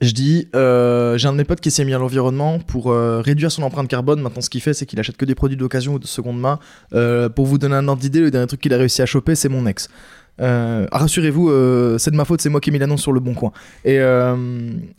je 0.00 0.10
dis, 0.10 0.48
euh, 0.56 1.16
j'ai 1.16 1.28
un 1.28 1.32
de 1.32 1.38
mes 1.38 1.44
potes 1.44 1.60
qui 1.60 1.70
s'est 1.70 1.84
mis 1.84 1.94
à 1.94 1.98
l'environnement 1.98 2.58
pour 2.58 2.90
euh, 2.90 3.20
réduire 3.24 3.50
son 3.52 3.62
empreinte 3.62 3.86
carbone. 3.88 4.20
Maintenant, 4.20 4.42
ce 4.42 4.50
qu'il 4.50 4.60
fait, 4.60 4.74
c'est 4.74 4.86
qu'il 4.86 4.98
achète 4.98 5.16
que 5.16 5.24
des 5.24 5.36
produits 5.36 5.56
d'occasion 5.56 5.94
ou 5.94 5.98
de 6.00 6.06
seconde 6.06 6.38
main. 6.40 6.58
Euh, 6.92 7.28
pour 7.28 7.46
vous 7.46 7.58
donner 7.58 7.76
un 7.76 7.86
ordre 7.86 8.02
d'idée, 8.02 8.20
le 8.20 8.30
dernier 8.32 8.48
truc 8.48 8.60
qu'il 8.60 8.74
a 8.74 8.76
réussi 8.76 9.00
à 9.02 9.06
choper, 9.06 9.34
c'est 9.36 9.48
mon 9.48 9.66
ex. 9.66 9.88
Euh, 10.40 10.86
rassurez-vous, 10.90 11.48
euh, 11.50 11.96
c'est 11.98 12.10
de 12.10 12.16
ma 12.16 12.24
faute, 12.24 12.40
c'est 12.40 12.48
moi 12.48 12.60
qui 12.60 12.70
ai 12.70 12.72
mis 12.72 12.78
l'annonce 12.78 13.02
sur 13.02 13.12
le 13.12 13.20
bon 13.20 13.34
coin. 13.34 13.52
Et, 13.84 13.98
euh, 14.00 14.36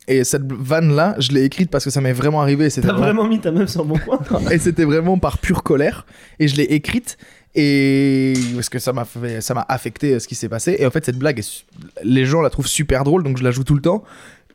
et 0.07 0.23
cette 0.23 0.49
vanne 0.51 0.95
là, 0.95 1.15
je 1.19 1.31
l'ai 1.33 1.43
écrite 1.43 1.69
parce 1.69 1.83
que 1.83 1.89
ça 1.89 1.99
m'est 2.01 2.13
vraiment 2.13 2.41
arrivé. 2.41 2.69
T'as 2.69 2.81
vraiment- 2.81 2.99
vraiment 2.99 3.27
mis 3.27 3.39
ta 3.39 3.51
meuf 3.51 3.69
sur 3.69 3.83
le 3.83 3.89
bon 3.89 3.97
coin 3.99 4.19
et 4.49 4.57
c'était 4.59 4.85
vraiment 4.85 5.17
par 5.17 5.37
pure 5.39 5.63
colère. 5.63 6.05
Et 6.39 6.47
je 6.47 6.55
l'ai 6.55 6.63
écrite 6.63 7.17
et 7.53 8.33
parce 8.55 8.69
que 8.69 8.79
ça 8.79 8.93
m'a 8.93 9.03
fait, 9.05 9.41
ça 9.41 9.53
m'a 9.53 9.65
affecté 9.67 10.19
ce 10.19 10.27
qui 10.27 10.35
s'est 10.35 10.49
passé. 10.49 10.77
Et 10.79 10.85
en 10.85 10.91
fait, 10.91 11.05
cette 11.05 11.17
blague, 11.19 11.39
est 11.39 11.65
les 12.03 12.25
gens 12.25 12.41
la 12.41 12.49
trouvent 12.49 12.67
super 12.67 13.03
drôle, 13.03 13.23
donc 13.23 13.37
je 13.37 13.43
la 13.43 13.51
joue 13.51 13.63
tout 13.63 13.75
le 13.75 13.81
temps. 13.81 14.03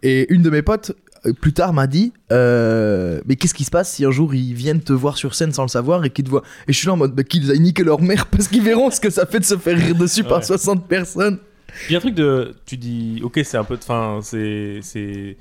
Et 0.03 0.33
une 0.33 0.41
de 0.43 0.49
mes 0.51 0.63
potes 0.63 0.93
plus 1.41 1.53
tard 1.53 1.73
m'a 1.73 1.87
dit, 1.87 2.13
euh, 2.33 3.21
mais 3.27 3.37
qu'est-ce 3.37 3.55
qui 3.55 3.65
se 3.65 3.71
passe 3.71 3.93
si 3.93 4.05
un 4.05 4.11
jour 4.11 4.35
ils 4.35 4.55
viennent 4.55 4.81
te 4.81 4.93
voir 4.93 5.17
sur 5.19 5.35
scène 5.35 5.53
sans 5.53 5.63
le 5.63 5.69
savoir 5.69 6.05
et 6.05 6.11
qu'ils 6.11 6.25
te 6.25 6.31
voient? 6.31 6.43
Et 6.69 6.73
je 6.73 6.79
suis 6.79 6.87
là 6.87 6.95
en 6.95 6.97
mode, 6.97 7.15
bah, 7.15 7.23
qu'ils 7.25 7.51
aillent 7.51 7.61
niquer 7.61 7.85
leur 7.85 8.01
mère 8.01 8.27
parce 8.27 8.49
qu'ils 8.49 8.63
verront 8.63 8.91
ce 8.91 9.01
que 9.01 9.11
ça 9.11 9.27
fait 9.27 9.41
de 9.41 9.45
se 9.45 9.57
faire 9.57 9.77
rire 9.79 9.95
dessus 9.95 10.25
par 10.25 10.39
Ouais. 10.39 10.45
60 10.45 10.87
personnes. 10.89 11.39
Puis 11.69 11.91
il 11.91 11.93
y 11.93 11.95
a 11.95 11.99
un 11.99 12.01
truc 12.01 12.15
de. 12.15 12.55
Tu 12.67 12.77
dis, 12.77 13.21
ok, 13.23 13.41
c'est 13.45 13.57
un 13.57 13.65
peu 13.65 13.77
de. 13.77 13.83
Enfin, 13.83 14.21
c'est. 14.23 14.81
C'est. 14.83 15.37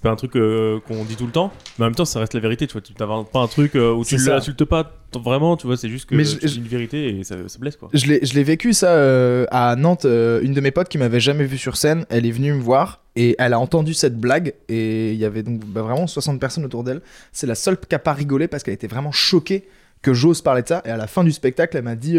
C'est 0.00 0.04
pas 0.04 0.12
un 0.12 0.16
truc 0.16 0.34
euh, 0.36 0.80
qu'on 0.88 1.04
dit 1.04 1.14
tout 1.14 1.26
le 1.26 1.30
temps, 1.30 1.52
mais 1.78 1.84
en 1.84 1.88
même 1.88 1.94
temps, 1.94 2.06
ça 2.06 2.20
reste 2.20 2.32
la 2.32 2.40
vérité. 2.40 2.66
Tu 2.66 2.72
vois, 2.72 2.80
tu 2.80 2.94
t'inventes 2.94 3.30
pas 3.30 3.40
un 3.40 3.46
truc 3.48 3.76
euh, 3.76 3.92
où 3.92 4.02
tu 4.02 4.16
l'insultes 4.32 4.64
pas 4.64 4.90
vraiment, 5.14 5.58
tu 5.58 5.66
vois, 5.66 5.76
c'est 5.76 5.90
juste 5.90 6.08
que 6.08 6.14
Mais 6.14 6.24
je- 6.24 6.38
tu 6.38 6.46
dis 6.46 6.54
je- 6.54 6.58
une 6.60 6.66
vérité 6.68 7.18
et 7.18 7.22
ça, 7.22 7.36
ça 7.48 7.58
blesse 7.58 7.76
quoi. 7.76 7.90
Je 7.92 8.06
l'ai, 8.06 8.24
je 8.24 8.32
l'ai 8.32 8.42
vécu 8.42 8.72
ça 8.72 8.92
euh, 8.94 9.44
à 9.50 9.76
Nantes. 9.76 10.06
une 10.06 10.54
de 10.54 10.60
mes 10.62 10.70
potes 10.70 10.88
qui 10.88 10.96
m'avait 10.96 11.20
jamais 11.20 11.44
vu 11.44 11.58
sur 11.58 11.76
scène, 11.76 12.06
elle 12.08 12.24
est 12.24 12.30
venue 12.30 12.54
me 12.54 12.62
voir 12.62 13.02
et 13.14 13.36
elle 13.38 13.52
a 13.52 13.58
entendu 13.60 13.92
cette 13.92 14.16
blague 14.18 14.54
et 14.70 15.12
il 15.12 15.18
y 15.18 15.26
avait 15.26 15.42
donc 15.42 15.66
bah, 15.66 15.82
vraiment 15.82 16.06
60 16.06 16.40
personnes 16.40 16.64
autour 16.64 16.82
d'elle. 16.82 17.02
C'est 17.32 17.46
la 17.46 17.54
seule 17.54 17.76
qui 17.78 17.94
a 17.94 17.98
pas 17.98 18.14
rigolé 18.14 18.48
parce 18.48 18.62
qu'elle 18.62 18.72
était 18.72 18.86
vraiment 18.86 19.12
choquée 19.12 19.68
que 20.00 20.14
j'ose 20.14 20.40
parler 20.40 20.62
de 20.62 20.68
ça. 20.68 20.80
Et 20.86 20.90
à 20.90 20.96
la 20.96 21.08
fin 21.08 21.24
du 21.24 21.32
spectacle, 21.32 21.76
elle 21.76 21.84
m'a 21.84 21.94
dit 21.96 22.18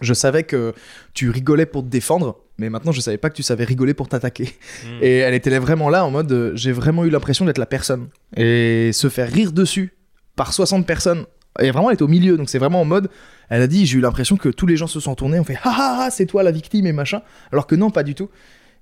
Je 0.00 0.14
savais 0.14 0.44
que 0.44 0.72
tu 1.12 1.28
rigolais 1.28 1.66
pour 1.66 1.82
te 1.82 1.88
défendre, 1.88 2.38
mais 2.58 2.70
maintenant 2.70 2.92
je 2.92 3.00
savais 3.00 3.18
pas 3.18 3.30
que 3.30 3.34
tu 3.34 3.42
savais 3.42 3.64
rigoler 3.64 3.94
pour 3.94 4.08
t'attaquer. 4.08 4.50
Mm. 4.84 5.02
Et 5.02 5.16
elle 5.18 5.34
était 5.34 5.50
là 5.50 5.60
vraiment 5.60 5.88
là 5.88 6.04
en 6.04 6.10
mode 6.10 6.30
euh, 6.32 6.52
J'ai 6.54 6.72
vraiment 6.72 7.04
eu 7.04 7.10
l'impression 7.10 7.44
d'être 7.44 7.58
la 7.58 7.66
personne. 7.66 8.08
Et 8.36 8.90
se 8.92 9.08
faire 9.08 9.30
rire 9.30 9.52
dessus 9.52 9.94
par 10.36 10.52
60 10.52 10.86
personnes. 10.86 11.26
Et 11.60 11.70
vraiment, 11.70 11.90
elle 11.90 11.94
était 11.94 12.02
au 12.02 12.08
milieu, 12.08 12.36
donc 12.36 12.48
c'est 12.48 12.58
vraiment 12.58 12.80
en 12.80 12.84
mode. 12.84 13.08
Elle 13.48 13.62
a 13.62 13.66
dit 13.66 13.86
J'ai 13.86 13.98
eu 13.98 14.00
l'impression 14.00 14.36
que 14.36 14.48
tous 14.48 14.66
les 14.66 14.76
gens 14.76 14.86
se 14.86 15.00
sont 15.00 15.14
tournés, 15.14 15.38
on 15.38 15.44
fait 15.44 15.58
Ah 15.64 15.74
ah 15.76 15.98
ah, 16.02 16.10
c'est 16.10 16.26
toi 16.26 16.42
la 16.42 16.50
victime 16.50 16.86
et 16.86 16.92
machin. 16.92 17.22
Alors 17.52 17.66
que 17.66 17.74
non, 17.74 17.90
pas 17.90 18.02
du 18.02 18.14
tout. 18.14 18.30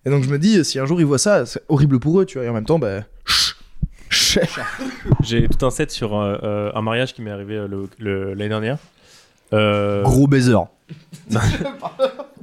Et 0.04 0.10
donc 0.10 0.24
je 0.24 0.30
me 0.30 0.38
dis 0.38 0.64
Si 0.64 0.78
un 0.78 0.86
jour 0.86 1.00
ils 1.00 1.06
voient 1.06 1.18
ça, 1.18 1.46
c'est 1.46 1.62
horrible 1.68 2.00
pour 2.00 2.20
eux, 2.20 2.26
tu 2.26 2.38
vois. 2.38 2.46
Et 2.46 2.48
en 2.48 2.54
même 2.54 2.64
temps, 2.64 2.78
bah. 2.78 3.04
chut, 4.10 4.44
chut. 4.46 4.62
J'ai 5.22 5.48
tout 5.48 5.64
un 5.64 5.70
set 5.70 5.90
sur 5.90 6.18
euh, 6.18 6.38
euh, 6.42 6.72
un 6.74 6.82
mariage 6.82 7.14
qui 7.14 7.22
m'est 7.22 7.30
arrivé 7.30 7.56
euh, 7.56 7.86
l'année 8.34 8.48
dernière. 8.48 8.78
Euh, 9.52 10.02
Gros 10.02 10.26
baiser. 10.26 10.54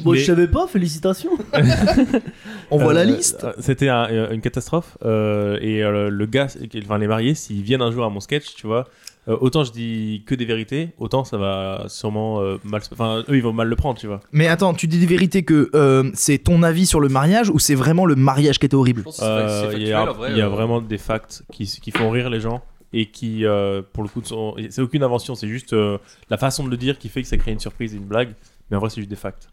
Bon, 0.04 0.14
Mais- 0.14 0.20
je 0.20 0.26
savais 0.28 0.48
pas, 0.48 0.66
félicitations 0.66 1.32
On 2.72 2.78
voit 2.78 2.94
la 2.94 3.02
Euh, 3.02 3.04
liste. 3.04 3.44
euh, 3.44 3.52
C'était 3.60 3.90
un- 3.90 4.32
une 4.32 4.40
catastrophe. 4.40 4.98
euh, 5.04 5.58
et 5.62 5.84
euh, 5.84 6.10
le 6.10 6.26
gars, 6.26 6.48
enfin 6.86 6.98
les 6.98 7.08
mariés, 7.08 7.36
s'ils 7.36 7.62
viennent 7.64 7.82
un 7.82 7.92
jour 7.92 8.06
à 8.06 8.10
mon 8.10 8.22
sketch, 8.22 8.56
tu 8.56 8.66
vois, 8.66 8.88
euh, 9.28 9.36
autant 9.42 9.66
je 9.66 9.74
dis 9.74 10.24
que 10.26 10.36
des 10.36 10.46
vérités, 10.46 10.92
autant 11.00 11.26
ça 11.26 11.38
va 11.38 11.84
sûrement 11.90 12.40
euh, 12.42 12.58
mal. 12.64 12.82
se- 12.82 12.94
Enfin, 12.94 13.24
eux, 13.28 13.36
ils 13.36 13.44
vont 13.44 13.52
mal 13.52 13.68
le 13.68 13.76
prendre, 13.76 14.00
tu 14.00 14.08
vois. 14.08 14.22
Mais 14.32 14.48
attends, 14.48 14.74
tu 14.74 14.88
dis 14.88 15.00
des 15.00 15.06
vérités 15.06 15.44
que 15.44 15.70
euh, 15.76 16.10
c'est 16.14 16.38
ton 16.38 16.64
avis 16.64 16.86
sur 16.86 17.02
le 17.02 17.10
mariage 17.10 17.50
ou 17.50 17.60
c'est 17.60 17.76
vraiment 17.76 18.06
le 18.06 18.16
mariage 18.16 18.58
qui 18.60 18.68
était 18.68 18.76
horrible? 18.76 19.04
Euh, 19.22 19.72
Il 19.76 19.86
y 19.86 19.92
a, 19.92 20.08
il 20.30 20.38
y 20.38 20.42
a 20.42 20.48
vraiment 20.48 20.80
des 20.80 20.98
facts 20.98 21.44
qui, 21.52 21.66
qui 21.66 21.92
font 21.92 22.10
rire 22.10 22.30
les 22.30 22.40
gens 22.40 22.62
et 22.94 23.06
qui, 23.12 23.46
euh, 23.46 23.82
pour 23.94 24.04
le 24.04 24.10
coup, 24.10 24.22
sont- 24.24 24.56
c'est 24.70 24.82
aucune 24.82 25.04
invention, 25.04 25.36
c'est 25.36 25.48
juste 25.48 25.74
euh, 25.74 25.98
la 26.30 26.38
façon 26.38 26.64
de 26.64 26.70
le 26.70 26.78
dire 26.78 26.98
qui 26.98 27.10
fait 27.10 27.22
que 27.22 27.28
ça 27.28 27.38
crée 27.38 27.52
une 27.52 27.60
surprise 27.60 27.94
et 27.94 27.98
une 27.98 28.06
blague. 28.06 28.34
Mais 28.70 28.78
en 28.78 28.80
vrai, 28.80 28.90
c'est 28.90 28.98
juste 28.98 29.10
des 29.10 29.16
facts. 29.16 29.50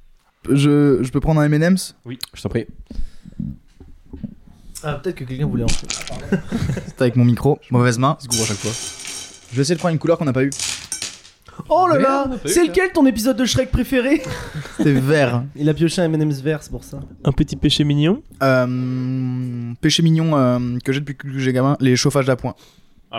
je, 0.48 0.98
je 1.02 1.10
peux 1.10 1.20
prendre 1.20 1.40
un 1.40 1.44
M&M's? 1.50 1.94
Je 2.34 2.42
t'en 2.42 2.48
prie. 2.48 2.66
Ah, 4.82 4.94
peut-être 4.94 5.16
que 5.16 5.24
quelqu'un 5.24 5.46
voulait 5.46 5.64
en 5.64 5.68
C'est 6.86 7.00
avec 7.00 7.16
mon 7.16 7.24
micro, 7.24 7.58
mauvaise 7.70 7.98
main. 7.98 8.16
à 8.20 8.44
chaque 8.44 8.56
fois. 8.58 8.70
Je 9.50 9.56
vais 9.56 9.62
essayer 9.62 9.74
de 9.74 9.80
prendre 9.80 9.94
une 9.94 9.98
couleur 9.98 10.18
qu'on 10.18 10.24
n'a 10.26 10.32
pas 10.32 10.44
eu. 10.44 10.50
Oh 11.70 11.86
là 11.88 11.98
là 11.98 12.30
C'est 12.44 12.66
lequel 12.66 12.92
ton 12.92 13.06
épisode 13.06 13.36
de 13.38 13.44
Shrek 13.46 13.70
préféré? 13.70 14.22
C'était 14.76 14.92
vert. 14.92 15.42
Il 15.56 15.68
a 15.70 15.74
pioché 15.74 16.02
un 16.02 16.12
M&M's 16.12 16.40
vert, 16.40 16.62
c'est 16.62 16.70
pour 16.70 16.84
ça. 16.84 17.00
Un 17.24 17.32
petit 17.32 17.56
péché 17.56 17.82
mignon? 17.84 18.22
Euh, 18.42 19.72
péché 19.80 20.02
mignon 20.02 20.36
euh, 20.36 20.78
que 20.84 20.92
j'ai 20.92 21.00
depuis 21.00 21.16
que 21.16 21.38
j'ai 21.38 21.52
gamin, 21.54 21.76
les 21.80 21.96
chauffages 21.96 22.26
d'appoint. 22.26 22.54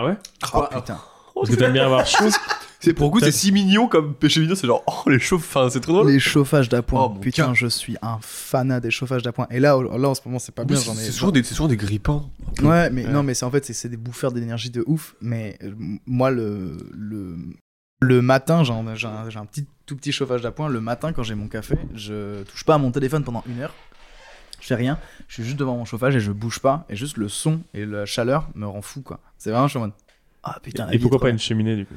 Ah 0.00 0.04
ouais? 0.04 0.16
Oh 0.54 0.62
putain. 0.70 0.98
Parce 1.34 1.50
que 1.50 1.56
t'aimes 1.56 1.72
bien 1.72 1.84
avoir 1.86 2.06
chaud. 2.06 2.28
C'est 2.78 2.92
pour 2.94 3.06
le 3.06 3.10
coup, 3.12 3.18
c'est 3.20 3.32
si 3.32 3.50
mignon 3.50 3.88
comme 3.88 4.14
péché 4.14 4.38
mignon, 4.40 4.54
c'est 4.54 4.68
genre, 4.68 4.84
oh 4.86 5.10
les 5.10 5.18
enfin, 5.32 5.68
c'est 5.70 5.80
trop 5.80 5.92
drôle. 5.94 6.06
Les 6.12 6.20
chauffages 6.20 6.68
d'appoint. 6.68 7.06
Oh, 7.06 7.18
putain, 7.18 7.52
je 7.52 7.66
suis 7.66 7.96
un 8.02 8.18
fanat 8.20 8.78
des 8.78 8.92
chauffages 8.92 9.22
d'appoint. 9.24 9.48
Et 9.50 9.58
là, 9.58 9.76
là 9.98 10.08
en 10.08 10.14
ce 10.14 10.20
moment, 10.24 10.38
c'est 10.38 10.54
pas 10.54 10.64
bien. 10.64 10.76
J'en 10.78 10.92
ai. 10.92 10.96
C'est 10.98 11.10
toujours 11.10 11.32
des, 11.32 11.42
c'est 11.42 11.50
toujours 11.54 11.66
des 11.66 11.76
grippins. 11.76 12.24
Ouais, 12.62 12.88
mais 12.90 13.04
Ouais. 13.06 13.10
non, 13.12 13.24
mais 13.24 13.34
c'est 13.34 13.44
en 13.44 13.50
fait, 13.50 13.64
c'est- 13.64 13.72
c'est 13.72 13.88
des 13.88 13.96
bouffeurs 13.96 14.30
d'énergie 14.30 14.70
de 14.70 14.84
ouf. 14.86 15.16
Mais 15.20 15.58
euh, 15.64 15.72
moi, 16.06 16.30
le, 16.30 16.76
le, 16.96 17.36
le 18.00 18.22
matin, 18.22 18.62
j'ai 18.62 18.72
un, 18.72 18.94
j'ai 18.94 19.08
un- 19.08 19.28
j'ai 19.28 19.38
un 19.40 19.46
petit, 19.46 19.66
tout 19.86 19.96
petit 19.96 20.12
chauffage 20.12 20.42
d'appoint. 20.42 20.68
Le 20.68 20.80
matin, 20.80 21.12
quand 21.12 21.24
j'ai 21.24 21.34
mon 21.34 21.48
café, 21.48 21.76
je 21.96 22.44
touche 22.44 22.62
pas 22.64 22.74
à 22.74 22.78
mon 22.78 22.92
téléphone 22.92 23.24
pendant 23.24 23.42
une 23.48 23.60
heure. 23.60 23.74
Je 24.60 24.66
fais 24.68 24.76
rien. 24.76 24.98
Je 25.26 25.34
suis 25.34 25.44
juste 25.44 25.56
devant 25.56 25.76
mon 25.76 25.84
chauffage 25.84 26.14
et 26.14 26.20
je 26.20 26.30
bouge 26.30 26.60
pas. 26.60 26.84
Et 26.88 26.94
juste 26.96 27.16
le 27.16 27.28
son 27.28 27.60
et 27.74 27.84
la 27.86 28.06
chaleur 28.06 28.48
me 28.54 28.66
rend 28.66 28.82
fou, 28.82 29.02
quoi. 29.02 29.18
C'est 29.38 29.50
vraiment, 29.50 29.68
mode. 29.76 29.92
Ah 30.42 30.58
putain, 30.62 30.88
Et 30.90 30.98
pourquoi 30.98 31.20
pas 31.20 31.30
une 31.30 31.38
cheminée 31.38 31.76
du 31.76 31.86
coup? 31.86 31.94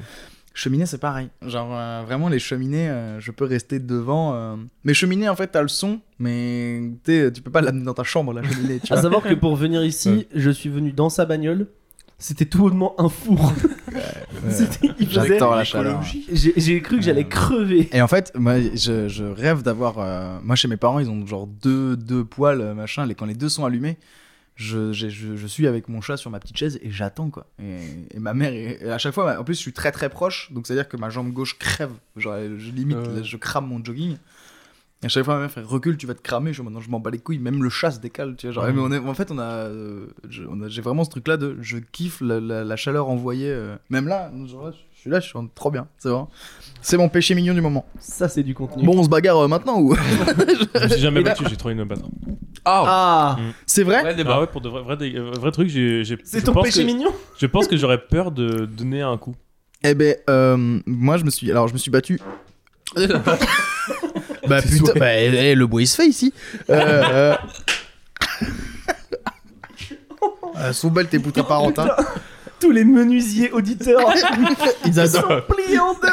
Cheminée, 0.54 0.84
c'est 0.84 0.98
pareil. 0.98 1.30
Genre, 1.46 1.70
euh, 1.72 2.02
vraiment, 2.04 2.28
les 2.28 2.38
cheminées, 2.38 2.88
euh, 2.90 3.18
je 3.20 3.30
peux 3.30 3.46
rester 3.46 3.78
devant. 3.78 4.34
euh. 4.34 4.56
Mais 4.84 4.92
cheminée, 4.92 5.28
en 5.28 5.34
fait, 5.36 5.46
t'as 5.48 5.62
le 5.62 5.68
son, 5.68 6.00
mais 6.18 6.82
tu 7.04 7.30
peux 7.42 7.50
pas 7.50 7.62
l'amener 7.62 7.84
dans 7.84 7.94
ta 7.94 8.04
chambre, 8.04 8.34
la 8.34 8.42
cheminée. 8.42 8.78
Tu 8.78 8.92
À 8.92 9.00
savoir 9.00 9.22
que 9.22 9.34
pour 9.34 9.56
venir 9.56 9.82
ici, 9.84 10.26
je 10.34 10.50
suis 10.50 10.68
venu 10.68 10.92
dans 10.92 11.08
sa 11.08 11.24
bagnole. 11.24 11.68
C'était 12.18 12.44
tout 12.44 12.58
bonnement 12.58 12.94
un 13.00 13.08
four. 13.08 13.52
J'adore 15.10 15.56
la 15.56 15.64
chaleur. 15.64 16.02
J'ai 16.32 16.80
cru 16.82 16.96
que 16.98 17.02
j'allais 17.02 17.26
crever. 17.26 17.88
Et 17.92 18.00
en 18.02 18.06
fait, 18.08 18.32
moi, 18.36 18.60
je, 18.60 19.08
je 19.08 19.24
rêve 19.24 19.62
d'avoir. 19.62 19.98
euh, 19.98 20.38
moi, 20.42 20.54
chez 20.54 20.68
mes 20.68 20.76
parents, 20.76 20.98
ils 20.98 21.10
ont 21.10 21.26
genre 21.26 21.46
deux, 21.46 21.96
deux 21.96 22.24
poils, 22.24 22.74
machin. 22.74 23.08
Et 23.08 23.14
quand 23.14 23.26
les 23.26 23.34
deux 23.34 23.48
sont 23.48 23.64
allumés, 23.64 23.98
je, 24.62 24.92
j'ai- 24.92 25.10
je, 25.10 25.36
je 25.36 25.46
suis 25.46 25.66
avec 25.66 25.88
mon 25.88 26.00
chat 26.00 26.16
sur 26.16 26.30
ma 26.30 26.38
petite 26.40 26.56
chaise 26.56 26.78
et 26.82 26.90
j'attends, 26.90 27.30
quoi. 27.30 27.46
Et, 27.62 27.78
et 28.14 28.18
ma 28.18 28.32
mère, 28.34 28.52
est- 28.52 28.78
et 28.82 28.90
à 28.90 28.98
chaque 28.98 29.14
fois, 29.14 29.38
en 29.38 29.44
plus, 29.44 29.54
je 29.54 29.60
suis 29.60 29.72
très 29.72 29.92
très 29.92 30.08
proche. 30.08 30.52
Donc, 30.52 30.66
c'est-à-dire 30.66 30.88
que 30.88 30.96
ma 30.96 31.10
jambe 31.10 31.32
gauche 31.32 31.58
crève. 31.58 31.92
Genre, 32.16 32.36
je 32.58 32.70
limite, 32.70 32.98
là, 33.16 33.22
je 33.22 33.36
crame 33.36 33.66
mon 33.66 33.82
jogging. 33.84 34.16
Et 35.02 35.06
à 35.06 35.08
chaque 35.08 35.24
fois, 35.24 35.34
ma 35.34 35.40
mère 35.40 35.50
fait 35.50 35.62
recule, 35.62 35.96
tu 35.96 36.06
vas 36.06 36.14
te 36.14 36.22
cramer. 36.22 36.52
Je 36.52 36.62
maintenant, 36.62 36.80
je 36.80 36.88
m'en 36.88 37.00
bats 37.00 37.10
les 37.10 37.18
couilles. 37.18 37.40
Même 37.40 37.62
le 37.64 37.70
chat 37.70 37.90
se 37.90 37.98
décale, 37.98 38.36
tu 38.36 38.46
vois. 38.46 38.54
Genre, 38.54 38.72
mais 38.72 38.80
on 38.80 38.92
est, 38.92 38.98
en 38.98 39.14
fait, 39.14 39.32
on 39.32 39.38
a, 39.40 39.42
euh, 39.66 40.06
on 40.48 40.62
a- 40.62 40.68
j'ai 40.68 40.80
vraiment 40.80 41.02
ce 41.02 41.10
truc-là 41.10 41.36
de, 41.36 41.56
je 41.60 41.78
kiffe 41.78 42.20
la, 42.20 42.38
la- 42.38 42.62
la 42.62 42.76
chaleur 42.76 43.08
envoyée. 43.08 43.50
euh, 43.50 43.74
même 43.90 44.06
là, 44.06 44.30
genre 44.46 44.66
là, 44.66 44.72
je 44.72 44.91
suis 45.02 45.10
là, 45.10 45.20
je 45.20 45.26
suis 45.28 45.38
en- 45.38 45.46
trop 45.46 45.70
bien. 45.70 45.86
C'est 45.98 46.08
vrai. 46.08 46.22
C'est 46.80 46.96
mon 46.96 47.08
péché 47.08 47.34
mignon 47.34 47.54
du 47.54 47.60
moment. 47.60 47.84
Ça, 48.00 48.28
c'est 48.28 48.42
du 48.42 48.54
contenu. 48.54 48.84
Bon, 48.84 48.98
on 48.98 49.04
se 49.04 49.08
bagarre 49.08 49.38
euh, 49.38 49.48
maintenant 49.48 49.78
ou? 49.80 49.94
Je 50.74 50.82
me 50.84 50.88
suis 50.88 51.00
jamais 51.00 51.20
Et 51.20 51.24
là- 51.24 51.30
battu, 51.30 51.44
j'ai 51.48 51.56
trop 51.56 51.70
me 51.72 51.84
battre. 51.84 52.02
Ah 52.64 53.36
C'est 53.66 53.82
vrai? 53.82 54.02
Ouais, 54.02 54.14
Ah 54.26 54.40
ouais, 54.40 54.46
pour 54.46 54.60
de 54.60 54.68
vrais, 54.68 54.96
dé- 54.96 55.14
euh, 55.16 55.32
vrais 55.40 55.50
trucs, 55.52 55.68
j'ai. 55.68 56.04
j'ai- 56.04 56.18
C'est 56.24 56.40
je 56.40 56.44
ton 56.46 56.52
pense 56.54 56.64
péché 56.64 56.80
que- 56.82 56.86
mignon? 56.86 57.12
Je 57.38 57.46
pense 57.46 57.66
que 57.68 57.76
j'aurais 57.76 57.98
peur 57.98 58.30
de 58.30 58.66
donner 58.66 59.02
un 59.02 59.16
coup. 59.18 59.34
Eh 59.84 59.94
ben, 59.94 60.16
euh, 60.30 60.78
moi 60.86 61.16
je 61.16 61.24
me 61.24 61.30
suis, 61.30 61.50
alors 61.50 61.66
je 61.68 61.72
me 61.72 61.78
suis 61.78 61.90
battu. 61.90 62.20
bah 62.96 64.62
putain, 64.62 64.76
souhait. 64.76 64.98
bah, 65.00 65.14
eh, 65.16 65.54
le 65.56 65.66
bruit 65.66 65.86
se 65.88 65.96
fait 65.96 66.06
ici. 66.06 66.32
Euh, 66.70 67.02
euh... 67.10 67.36
euh, 70.58 70.72
sont 70.72 70.90
belles 70.90 71.08
tes 71.08 71.18
boutons 71.18 71.42
parentins. 71.44 71.88
Tous 72.62 72.70
les 72.70 72.84
menuisiers 72.84 73.50
auditeurs 73.50 74.14
Ils 74.86 74.94
sont 74.94 75.00
adorent. 75.00 75.46
pliés 75.48 75.80
en 75.80 75.94
deux 75.94 76.08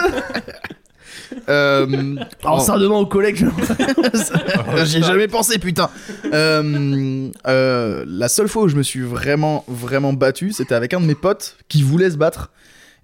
Euh, 1.48 2.16
Alors, 2.44 2.62
ça 2.62 2.76
J'y 4.86 4.98
ai 4.98 5.04
jamais 5.04 5.28
pensé, 5.28 5.60
putain. 5.60 5.92
Euh, 6.34 7.30
euh, 7.48 8.04
la 8.08 8.28
seule 8.30 8.48
fois 8.48 8.64
où 8.64 8.68
je 8.68 8.76
me 8.76 8.82
suis 8.82 9.02
vraiment, 9.02 9.64
vraiment 9.68 10.12
battu, 10.12 10.54
c'était 10.54 10.74
avec 10.74 10.96
un 10.96 11.02
de 11.02 11.06
mes 11.06 11.14
potes 11.14 11.56
qui 11.68 11.84
voulait 11.84 12.10
se 12.10 12.18
battre. 12.18 12.50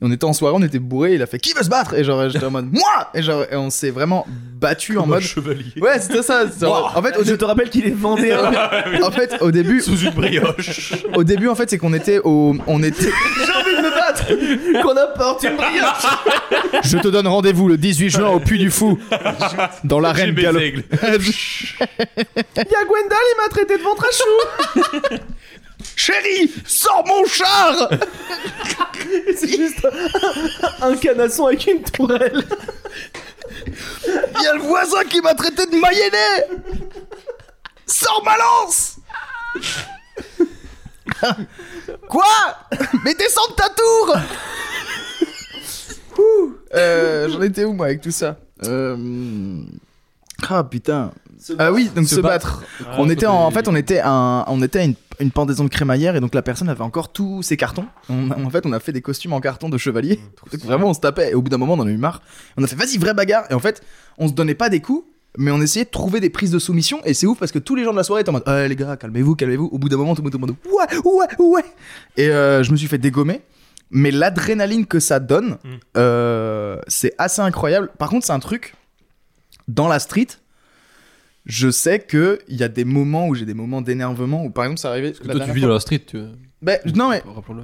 Et 0.01 0.05
on 0.05 0.11
était 0.11 0.25
en 0.25 0.33
soirée, 0.33 0.55
on 0.59 0.61
était 0.63 0.77
bourré, 0.79 1.13
il 1.15 1.21
a 1.21 1.25
fait 1.25 1.39
qui 1.39 1.53
veut 1.53 1.63
se 1.63 1.69
battre? 1.69 1.93
Et 1.93 2.03
genre 2.03 2.27
j'étais 2.29 2.45
en 2.45 2.51
mode 2.51 2.69
moi 2.71 3.09
Et 3.13 3.21
genre 3.23 3.43
et 3.49 3.55
on 3.55 3.69
s'est 3.69 3.91
vraiment 3.91 4.25
battu 4.27 4.97
en 4.97 5.05
mode 5.07 5.21
chevalier. 5.21 5.71
ouais 5.79 5.99
c'était 5.99 6.21
ça. 6.21 6.43
c'est 6.51 6.65
genre- 6.65 6.93
en 6.95 7.01
fait 7.01 7.15
au, 7.17 7.23
Je 7.23 7.33
te 7.33 7.45
rappelle 7.45 7.69
qu'il 7.69 7.85
est 7.87 7.95
vendéen. 7.95 8.51
en 9.03 9.11
fait 9.11 9.37
au 9.41 9.51
début 9.51 9.79
Sous 9.79 9.97
une 9.99 10.11
brioche. 10.11 10.91
au 11.15 11.23
début 11.23 11.47
en 11.47 11.55
fait 11.55 11.69
c'est 11.69 11.77
qu'on 11.77 11.93
était 11.93 12.19
au 12.23 12.55
on 12.67 12.83
était 12.83 13.03
J'ai 13.45 13.51
envie 13.53 13.75
de 13.77 13.81
me 13.81 13.89
battre 13.91 14.81
Qu'on 14.83 14.97
apporte 14.97 15.43
une 15.43 15.55
brioche 15.55 16.83
je 16.83 16.97
te 16.97 17.07
donne 17.07 17.27
rendez-vous 17.27 17.69
le 17.69 17.77
18 17.77 18.09
juin 18.09 18.27
au 18.29 18.39
Puy 18.41 18.57
du 18.59 18.71
Fou 18.71 18.99
dans 19.85 19.99
l'arène 20.01 20.35
galop. 20.35 20.59
aigles. 20.59 20.83
Y'a 20.91 21.03
Gwendal, 22.85 23.17
il 23.31 23.35
m'a 23.41 23.49
traité 23.49 23.77
de 23.77 23.83
ventre 23.83 24.05
à 24.05 24.11
chou 24.11 25.17
Chérie, 25.95 26.53
sors 26.65 27.05
mon 27.07 27.25
char. 27.25 27.89
C'est 29.37 29.55
juste 29.55 29.87
un, 30.81 30.89
un 30.89 30.95
canasson 30.97 31.47
avec 31.47 31.65
une 31.67 31.83
tourelle. 31.83 32.43
Il 34.37 34.43
y 34.43 34.47
a 34.47 34.53
le 34.53 34.61
voisin 34.61 35.03
qui 35.05 35.21
m'a 35.21 35.33
traité 35.33 35.65
de 35.65 35.75
mayonnaise 35.77 36.45
Sors 37.85 38.23
ma 38.23 38.35
lance. 38.37 38.97
Quoi? 42.09 42.25
Mais 43.03 43.13
descends 43.13 43.47
de 43.49 43.53
ta 43.55 43.69
tour. 43.69 44.15
Ouh. 46.17 46.53
Euh, 46.73 47.29
J'en 47.29 47.41
étais 47.41 47.63
où 47.63 47.73
moi 47.73 47.87
avec 47.87 48.01
tout 48.01 48.11
ça? 48.11 48.37
Euh... 48.63 48.97
Ah 50.49 50.63
putain 50.63 51.11
Ah 51.59 51.71
oui, 51.71 51.89
donc 51.95 52.07
se, 52.07 52.15
Se 52.15 52.21
battre. 52.21 52.63
Ah, 52.85 52.95
on 52.97 53.09
était 53.09 53.25
en, 53.25 53.35
en 53.45 53.51
fait 53.51 53.67
on 53.67 53.75
était 53.75 54.01
un, 54.03 54.43
on 54.47 54.61
était 54.63 54.79
à 54.79 54.83
une, 54.83 54.95
une 55.19 55.31
pendaison 55.31 55.63
de 55.63 55.69
crémaillère 55.69 56.15
et 56.15 56.19
donc 56.19 56.33
la 56.35 56.41
personne 56.41 56.69
avait 56.69 56.81
encore 56.81 57.11
tous 57.11 57.41
ses 57.43 57.57
cartons. 57.57 57.85
On, 58.09 58.31
a- 58.31 58.37
en 58.39 58.49
fait 58.49 58.65
on 58.65 58.73
a 58.73 58.79
fait 58.79 58.91
des 58.91 59.01
costumes 59.01 59.33
en 59.33 59.41
carton 59.41 59.69
de 59.69 59.77
chevalier. 59.77 60.19
Donc 60.51 60.61
vraiment 60.63 60.87
on 60.89 60.93
se 60.93 60.99
tapait 60.99 61.31
et 61.31 61.33
au 61.35 61.41
bout 61.41 61.49
d'un 61.49 61.57
moment 61.57 61.73
on 61.73 61.79
en 61.79 61.87
a 61.87 61.91
eu 61.91 61.97
marre. 61.97 62.21
On 62.57 62.63
a 62.63 62.67
fait 62.67 62.75
vas-y 62.75 62.97
vraie 62.97 63.13
bagarre 63.13 63.45
et 63.49 63.53
en 63.53 63.59
fait 63.59 63.81
on 64.17 64.27
se 64.27 64.33
donnait 64.33 64.55
pas 64.55 64.69
des 64.69 64.81
coups 64.81 65.05
mais 65.37 65.51
on 65.51 65.61
essayait 65.61 65.83
de 65.85 65.89
trouver 65.89 66.21
des 66.21 66.29
prises 66.29 66.51
de 66.51 66.59
soumission 66.59 67.01
et 67.03 67.13
c'est 67.13 67.27
ouf 67.27 67.37
parce 67.37 67.51
que 67.51 67.59
tous 67.59 67.75
les 67.75 67.83
gens 67.83 67.91
de 67.91 67.97
la 67.97 68.03
soirée 68.03 68.21
étaient 68.21 68.29
en 68.29 68.33
mode 68.33 68.43
Ah, 68.45 68.67
les 68.67 68.75
gars 68.75 68.95
calmez-vous 68.95 69.35
calmez-vous 69.35 69.69
au 69.71 69.77
bout 69.77 69.89
d'un 69.89 69.97
moment 69.97 70.15
tout 70.15 70.21
le 70.23 70.29
monde 70.29 70.39
mode 70.39 70.55
ouais 70.71 70.97
ouais 71.03 71.27
ouais 71.39 71.65
et 72.15 72.29
euh, 72.29 72.63
je 72.63 72.71
me 72.71 72.77
suis 72.77 72.87
fait 72.87 72.97
dégommer 72.97 73.41
mais 73.91 74.11
l'adrénaline 74.11 74.85
que 74.85 74.99
ça 74.99 75.19
donne 75.19 75.57
Mm. 75.63 75.69
euh, 75.97 76.79
c'est 76.87 77.13
assez 77.17 77.41
incroyable 77.41 77.89
par 77.99 78.09
contre 78.09 78.25
c'est 78.25 78.33
un 78.33 78.39
truc 78.39 78.75
dans 79.67 79.87
la 79.89 79.99
street 79.99 80.27
je 81.45 81.69
sais 81.69 81.99
que 81.99 82.39
il 82.47 82.57
y 82.57 82.63
a 82.63 82.67
des 82.67 82.85
moments 82.85 83.27
où 83.27 83.35
j'ai 83.35 83.45
des 83.45 83.53
moments 83.53 83.81
d'énervement 83.81 84.43
où 84.43 84.49
par 84.49 84.65
exemple 84.65 84.79
ça 84.79 84.89
arrivait 84.89 85.11
Parce 85.11 85.19
que 85.19 85.31
toi, 85.31 85.45
tu 85.45 85.51
vis 85.51 85.61
dans 85.61 85.69
la 85.69 85.79
street, 85.79 86.01
tu 86.07 86.17
vois. 86.19 86.29
Ben, 86.61 86.79
non 86.95 87.09
mais 87.09 87.21
Rappelons-le. 87.25 87.63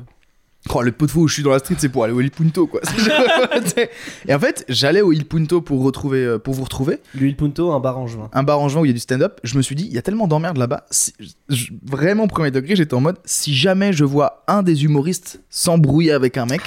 Oh, 0.75 0.83
le 0.83 0.91
pot 0.91 1.07
de 1.07 1.11
fois 1.11 1.23
où 1.23 1.27
je 1.27 1.33
suis 1.33 1.41
dans 1.43 1.49
la 1.49 1.57
street, 1.57 1.77
c'est 1.79 1.89
pour 1.89 2.03
aller 2.03 2.13
au 2.13 2.21
Il 2.21 2.29
Punto, 2.29 2.67
quoi. 2.67 2.81
et 4.27 4.33
en 4.33 4.39
fait, 4.39 4.63
j'allais 4.69 5.01
au 5.01 5.11
Il 5.11 5.25
Punto 5.25 5.59
pour, 5.61 5.81
retrouver, 5.83 6.23
euh, 6.23 6.37
pour 6.37 6.53
vous 6.53 6.63
retrouver. 6.63 6.99
L'huile 7.15 7.35
Punto, 7.35 7.71
un 7.71 7.79
bar 7.79 7.97
en 7.97 8.05
juin. 8.05 8.29
Un 8.31 8.43
bar 8.43 8.59
en 8.59 8.69
juin 8.69 8.81
où 8.81 8.85
il 8.85 8.89
y 8.89 8.91
a 8.91 8.93
du 8.93 8.99
stand-up. 8.99 9.39
Je 9.43 9.57
me 9.57 9.63
suis 9.63 9.73
dit, 9.75 9.85
il 9.85 9.93
y 9.93 9.97
a 9.97 10.03
tellement 10.03 10.27
d'emmerdes 10.27 10.57
là-bas. 10.57 10.85
Si- 10.91 11.13
je- 11.49 11.71
vraiment, 11.83 12.27
premier 12.27 12.51
degré, 12.51 12.75
j'étais 12.75 12.93
en 12.93 13.01
mode, 13.01 13.17
si 13.25 13.55
jamais 13.55 13.91
je 13.91 14.03
vois 14.03 14.43
un 14.47 14.61
des 14.61 14.83
humoristes 14.83 15.41
s'embrouiller 15.49 16.11
avec 16.11 16.37
un 16.37 16.45
mec, 16.45 16.61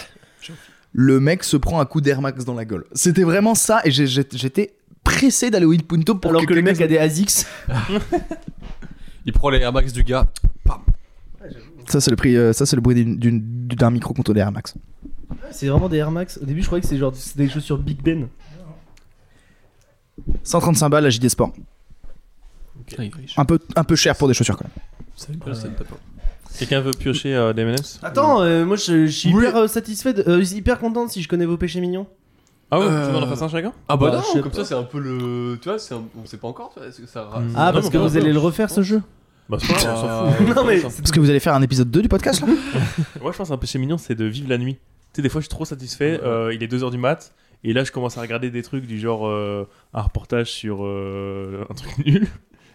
le 0.92 1.20
mec 1.20 1.44
se 1.44 1.56
prend 1.56 1.80
un 1.80 1.84
coup 1.84 2.00
d'Air 2.00 2.20
Max 2.20 2.44
dans 2.44 2.54
la 2.54 2.64
gueule. 2.64 2.84
C'était 2.94 3.22
vraiment 3.24 3.54
ça. 3.54 3.80
Et 3.84 3.92
j'étais 3.92 4.74
pressé 5.04 5.50
d'aller 5.50 5.66
au 5.66 5.72
Il 5.72 5.84
Punto 5.84 6.14
pour 6.16 6.30
Alors 6.30 6.42
que 6.42 6.52
le 6.54 6.62
quelqu'un 6.62 6.72
mec 6.72 6.80
a 6.80 6.86
des 6.88 6.98
ASICS. 6.98 7.46
Il 9.26 9.32
prend 9.32 9.50
les 9.50 9.58
Air 9.60 9.72
Max 9.72 9.92
du 9.92 10.02
gars. 10.02 10.26
Ça, 11.86 12.00
c'est 12.00 12.10
le, 12.10 12.16
prix, 12.16 12.34
euh, 12.36 12.52
ça, 12.54 12.64
c'est 12.66 12.76
le 12.76 12.82
bruit 12.82 12.94
d'une- 12.94 13.18
d'une- 13.18 13.40
d'un 13.68 13.90
micro 13.90 14.14
contre 14.14 14.32
des 14.32 14.40
Air 14.40 14.50
Max. 14.52 14.74
C'est 15.50 15.66
vraiment 15.68 15.88
des 15.88 15.98
Air 15.98 16.10
Max. 16.10 16.38
Au 16.42 16.46
début, 16.46 16.60
je 16.62 16.66
croyais 16.66 16.80
que 16.82 16.88
c'est 16.88 16.96
genre 16.96 17.12
c'est 17.14 17.36
des 17.36 17.48
chaussures 17.48 17.78
Big 17.78 18.02
Ben. 18.02 18.28
135 20.42 20.88
balles 20.88 21.06
à 21.06 21.10
JD 21.10 21.28
Sport. 21.28 21.52
Ah. 22.98 23.02
Un 23.36 23.44
peu, 23.44 23.58
un 23.76 23.84
peu 23.84 23.96
cher 23.96 24.16
pour 24.16 24.28
des 24.28 24.34
chaussures 24.34 24.56
quand 24.56 24.64
même. 24.66 25.38
Quelqu'un 26.58 26.80
veut 26.80 26.92
piocher 26.92 27.34
euh, 27.34 27.52
des 27.52 27.62
M&M's 27.62 27.98
Attends, 28.02 28.42
euh, 28.42 28.64
moi 28.64 28.76
je, 28.76 29.06
je 29.06 29.10
suis 29.10 29.34
Oui. 29.34 29.42
hyper 29.44 29.56
euh, 29.56 29.66
satisfait, 29.68 30.12
de- 30.14 30.24
euh, 30.28 30.42
hyper 30.42 30.78
content 30.78 31.08
si 31.08 31.20
je 31.22 31.28
connais 31.28 31.46
vos 31.46 31.56
péchés 31.56 31.80
mignons. 31.80 32.06
Ah 32.74 32.78
ouais, 32.80 32.86
Euh, 32.86 33.06
tu 33.06 33.12
veux 33.12 33.18
en 33.18 33.26
faire 33.36 33.42
un 33.42 33.48
chacun? 33.48 33.72
Ah 33.88 33.96
bah, 33.96 34.10
Bah, 34.10 34.16
non, 34.16 34.22
je 34.22 34.32
sais 34.32 34.40
comme 34.40 34.50
pas. 34.50 34.56
ça 34.58 34.64
c'est 34.64 34.74
un 34.74 34.82
peu 34.82 34.98
le. 34.98 35.58
Tu 35.62 35.68
vois, 35.68 35.78
c'est 35.78 35.94
un- 35.94 36.02
on 36.20 36.26
sait 36.26 36.36
pas 36.38 36.48
encore, 36.48 36.70
tu 36.72 36.80
vois, 36.80 36.88
est-ce 36.88 37.00
que 37.00 37.06
ça. 37.06 37.24
ra- 37.24 37.40
Hmm. 37.40 37.52
Ah, 37.56 37.66
Non, 37.66 37.72
parce 37.72 37.86
mais 37.86 37.92
que 37.92 37.98
on 37.98 38.06
vous 38.06 38.12
peut- 38.14 38.20
allez 38.20 38.32
le 38.32 38.38
refaire 38.38 38.70
ce 38.70 38.82
jeu 38.82 39.02
Bah, 39.48 39.58
c'est 39.60 39.72
pas 39.72 39.78
grave, 39.80 39.94
on 39.96 40.00
s'en 40.00 40.32
fout. 40.32 40.46
Non, 40.56 40.64
mais- 40.64 40.80
Parce 40.80 41.10
que 41.12 41.20
vous 41.20 41.30
allez 41.30 41.40
faire 41.40 41.54
un 41.54 41.62
épisode 41.62 41.90
2 41.90 42.02
du 42.02 42.08
podcast 42.08 42.40
là 42.40 42.46
Moi, 43.22 43.32
je 43.32 43.36
pense 43.38 43.50
un 43.50 43.56
péché 43.58 43.78
mignon, 43.78 43.98
c'est 43.98 44.14
de 44.14 44.24
vivre 44.24 44.48
la 44.48 44.58
nuit. 44.58 44.74
Tu 44.74 44.80
sais, 45.16 45.22
des 45.22 45.28
fois, 45.28 45.40
je 45.40 45.44
suis 45.44 45.50
trop 45.50 45.64
satisfait. 45.64 46.20
euh, 46.24 46.52
il 46.54 46.62
est 46.62 46.66
2h 46.66 46.90
du 46.90 46.98
mat. 46.98 47.32
Et 47.62 47.72
là, 47.72 47.84
je 47.84 47.92
commence 47.92 48.18
à 48.18 48.20
regarder 48.20 48.50
des 48.50 48.62
trucs 48.62 48.86
du 48.86 48.98
genre 48.98 49.26
euh, 49.26 49.66
un 49.94 50.02
reportage 50.02 50.50
sur 50.50 50.84
euh, 50.84 51.64
un 51.70 51.74
truc 51.74 51.96
nul. 52.06 52.26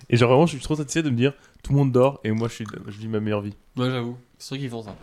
Et 0.09 0.17
genre, 0.17 0.29
vraiment, 0.29 0.45
je 0.47 0.53
suis 0.55 0.63
trop 0.63 0.75
satisfait 0.75 1.03
de 1.03 1.09
me 1.11 1.15
dire 1.15 1.33
tout 1.63 1.73
le 1.73 1.77
monde 1.77 1.91
dort 1.91 2.19
et 2.23 2.31
moi, 2.31 2.47
je, 2.47 2.53
suis, 2.55 2.65
je 2.87 2.97
vis 2.97 3.07
ma 3.07 3.19
meilleure 3.19 3.41
vie. 3.41 3.53
Ouais, 3.77 3.89
j'avoue. 3.91 4.17
C'est 4.39 4.55
vrai 4.55 4.59
qu'ils 4.59 4.69
font 4.69 4.81
ça. 4.81 4.95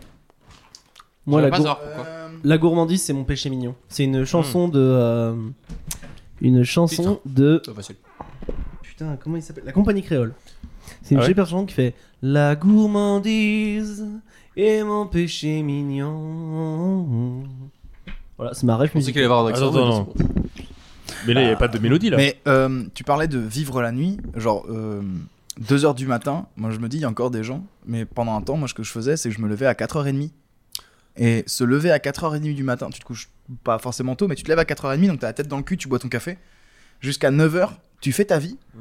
Moi, 1.27 1.41
la, 1.43 1.49
pas 1.51 1.57
gour- 1.59 1.67
savoir 1.67 1.81
pourquoi. 1.81 2.07
la 2.45 2.59
gourmandise, 2.59 3.03
c'est 3.03 3.13
mon 3.13 3.25
péché 3.25 3.51
mignon. 3.51 3.75
C'est 3.89 4.05
une 4.05 4.25
chanson 4.25 4.69
de. 4.69 4.79
euh, 4.81 5.35
une 6.41 6.63
chanson 6.65 7.21
de. 7.27 7.61
C'est 7.65 7.75
facile. 7.75 7.97
Putain, 8.83 9.17
comment 9.23 9.37
il 9.37 9.43
s'appelle? 9.43 9.65
La 9.67 9.73
compagnie 9.73 10.03
créole. 10.03 10.35
C'est 11.03 11.15
une 11.15 11.19
Ah 11.19 11.23
ouais 11.23 11.27
super 11.29 11.47
chanson 11.47 11.67
qui 11.67 11.75
fait 11.75 11.95
La 12.23 12.55
gourmandise 12.57 14.07
est 14.57 14.83
mon 14.85 15.07
péché 15.07 15.63
mignon. 15.63 17.43
Voilà, 18.39 18.55
c'est 18.55 18.65
ma 18.67 18.77
rêve 18.77 18.89
Je 18.91 18.93
pensais 18.99 19.13
qu'il 19.13 19.21
allait 19.21 19.29
y 19.29 19.33
avoir 19.33 19.47
un 19.47 19.51
accent. 19.51 19.69
Attends, 19.71 19.89
mais 19.89 19.95
attends, 19.95 20.35
Mais 21.27 21.35
là, 21.35 21.41
il 21.41 21.45
n'y 21.45 21.51
avait 21.51 21.59
pas 21.59 21.69
de 21.69 21.79
mélodie 21.79 22.11
là. 22.11 22.17
Mais 22.19 22.39
euh, 22.47 22.85
tu 22.95 23.03
parlais 23.05 23.29
de 23.29 23.39
vivre 23.39 23.83
la 23.83 23.93
nuit, 23.93 24.19
genre 24.37 24.67
2h 25.61 25.95
du 25.95 26.07
matin. 26.07 26.47
Moi, 26.57 26.71
je 26.71 26.79
me 26.79 26.89
dis, 26.89 26.99
il 26.99 27.01
y 27.01 27.05
a 27.05 27.09
encore 27.09 27.31
des 27.31 27.43
gens. 27.43 27.65
Mais 27.87 28.05
pendant 28.05 28.37
un 28.37 28.43
temps, 28.43 28.57
moi, 28.57 28.69
ce 28.69 28.75
que 28.75 28.83
je 28.83 28.91
faisais, 28.93 29.17
c'est 29.17 29.29
que 29.31 29.35
je 29.35 29.41
me 29.41 29.49
levais 29.49 29.67
à 29.67 29.73
4h30. 29.75 30.31
Et 31.19 31.45
se 31.47 31.65
lever 31.65 31.91
à 31.91 31.99
4h30 31.99 32.55
du 32.55 32.63
matin, 32.63 32.89
tu 32.93 33.01
te 33.01 33.05
couches 33.05 33.31
pas 33.65 33.79
forcément 33.79 34.17
tôt, 34.17 34.29
mais 34.29 34.35
tu 34.35 34.43
te 34.43 34.49
lèves 34.49 34.59
à 34.59 34.65
4h30, 34.65 35.07
donc 35.07 35.21
t'as 35.21 35.29
la 35.29 35.33
tête 35.33 35.49
dans 35.49 35.57
le 35.57 35.63
cul, 35.63 35.77
tu 35.77 35.89
bois 35.89 35.99
ton 35.99 36.09
café. 36.09 36.37
Jusqu'à 37.01 37.31
9h, 37.31 37.71
tu 38.01 38.13
fais 38.13 38.25
ta 38.25 38.39
vie. 38.39 38.57
Mm. 38.75 38.81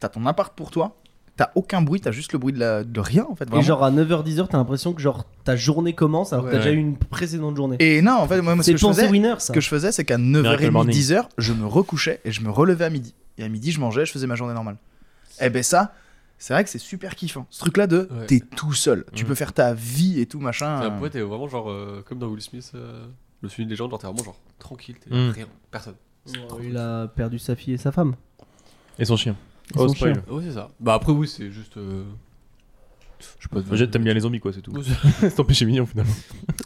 T'as 0.00 0.08
ton 0.08 0.26
appart 0.26 0.54
pour 0.54 0.70
toi. 0.70 0.96
T'as 1.36 1.50
aucun 1.54 1.80
bruit, 1.80 1.98
t'as 2.00 2.10
juste 2.12 2.32
le 2.34 2.38
bruit 2.38 2.52
de, 2.52 2.58
la, 2.58 2.84
de 2.84 3.00
rien 3.00 3.26
en 3.28 3.34
fait. 3.34 3.48
Et 3.54 3.62
genre 3.62 3.82
à 3.82 3.90
9h-10h, 3.90 4.48
t'as 4.50 4.58
l'impression 4.58 4.92
que 4.92 5.00
genre 5.00 5.24
ta 5.44 5.56
journée 5.56 5.94
commence 5.94 6.32
alors 6.34 6.44
que 6.44 6.50
t'as 6.50 6.56
Ouais. 6.58 6.62
déjà 6.64 6.74
eu 6.74 6.78
une 6.78 6.96
précédente 6.98 7.56
journée. 7.56 7.76
Et 7.80 8.02
non, 8.02 8.12
en 8.18 8.28
fait, 8.28 8.42
moi, 8.42 8.54
moi, 8.54 8.62
ce 8.62 8.66
C'est 8.66 8.72
que 8.74 8.78
je 8.78 8.84
pensée 8.84 9.00
faisais, 9.02 9.10
winner 9.12 9.34
ce 9.38 9.46
ça. 9.46 9.54
que 9.54 9.60
je 9.60 9.68
faisais, 9.68 9.92
c'est 9.92 10.04
qu'à 10.04 10.18
Miracle 10.18 10.64
9h30, 10.66 10.70
morning. 10.70 10.94
10h, 10.94 11.24
je 11.38 11.52
me 11.54 11.64
recouchais 11.66 12.20
et 12.26 12.32
je 12.32 12.42
me 12.42 12.50
relevais 12.50 12.84
à 12.84 12.90
midi. 12.90 13.14
Et 13.38 13.44
à 13.44 13.48
midi, 13.48 13.72
je 13.72 13.80
mangeais, 13.80 14.04
je 14.04 14.12
faisais 14.12 14.26
ma 14.26 14.34
journée 14.34 14.52
normale. 14.52 14.76
Et 15.40 15.48
ben 15.48 15.62
ça, 15.62 15.94
c'est 16.42 16.54
vrai 16.54 16.64
que 16.64 16.70
c'est 16.70 16.78
super 16.78 17.14
kiffant. 17.14 17.46
Ce 17.50 17.60
truc-là 17.60 17.86
de 17.86 18.08
Ouais. 18.10 18.26
t'es 18.26 18.40
tout 18.40 18.72
seul. 18.72 19.04
Tu 19.14 19.24
Mm. 19.24 19.28
peux 19.28 19.34
faire 19.36 19.52
ta 19.52 19.74
vie 19.74 20.20
et 20.20 20.26
tout 20.26 20.40
machin. 20.40 20.82
Ça 20.82 20.90
pourrait 20.90 21.08
être 21.12 21.20
vraiment 21.20 21.46
genre 21.48 21.70
euh, 21.70 22.02
comme 22.06 22.18
dans 22.18 22.26
Will 22.26 22.40
Smith, 22.42 22.72
euh, 22.74 23.06
le 23.42 23.48
film 23.48 23.68
des 23.68 23.76
gens, 23.76 23.88
genre 23.88 23.98
t'es 24.00 24.06
vraiment 24.08 24.24
genre 24.24 24.40
tranquille, 24.58 24.96
t'es 24.98 25.14
Mm. 25.14 25.30
rien, 25.30 25.46
personne. 25.70 25.94
Oh, 26.50 26.58
il 26.62 26.76
a 26.76 27.06
perdu 27.08 27.38
sa 27.38 27.54
fille 27.56 27.74
et 27.74 27.78
sa 27.78 27.92
femme. 27.92 28.14
Et 28.98 29.04
son 29.04 29.16
chien. 29.16 29.32
Et 29.74 29.78
Oh, 29.78 29.86
son 29.88 29.94
spoil. 29.94 30.14
chien. 30.14 30.34
Ouais, 30.34 30.42
c'est 30.44 30.52
ça. 30.54 30.68
Bah 30.80 30.94
après, 30.94 31.12
oui, 31.12 31.26
c'est 31.28 31.50
juste. 31.50 31.76
euh, 31.76 32.04
Je 33.38 33.44
sais 33.44 33.48
pas. 33.48 33.60
Enfin, 33.60 33.86
T'aimes 33.86 34.02
bien 34.02 34.14
les 34.14 34.20
zombies, 34.20 34.40
quoi, 34.40 34.52
c'est 34.52 34.62
tout. 34.62 34.72
C'est 35.20 35.34
ton 35.36 35.44
péché 35.44 35.64
mignon 35.64 35.86
finalement. 35.86 36.12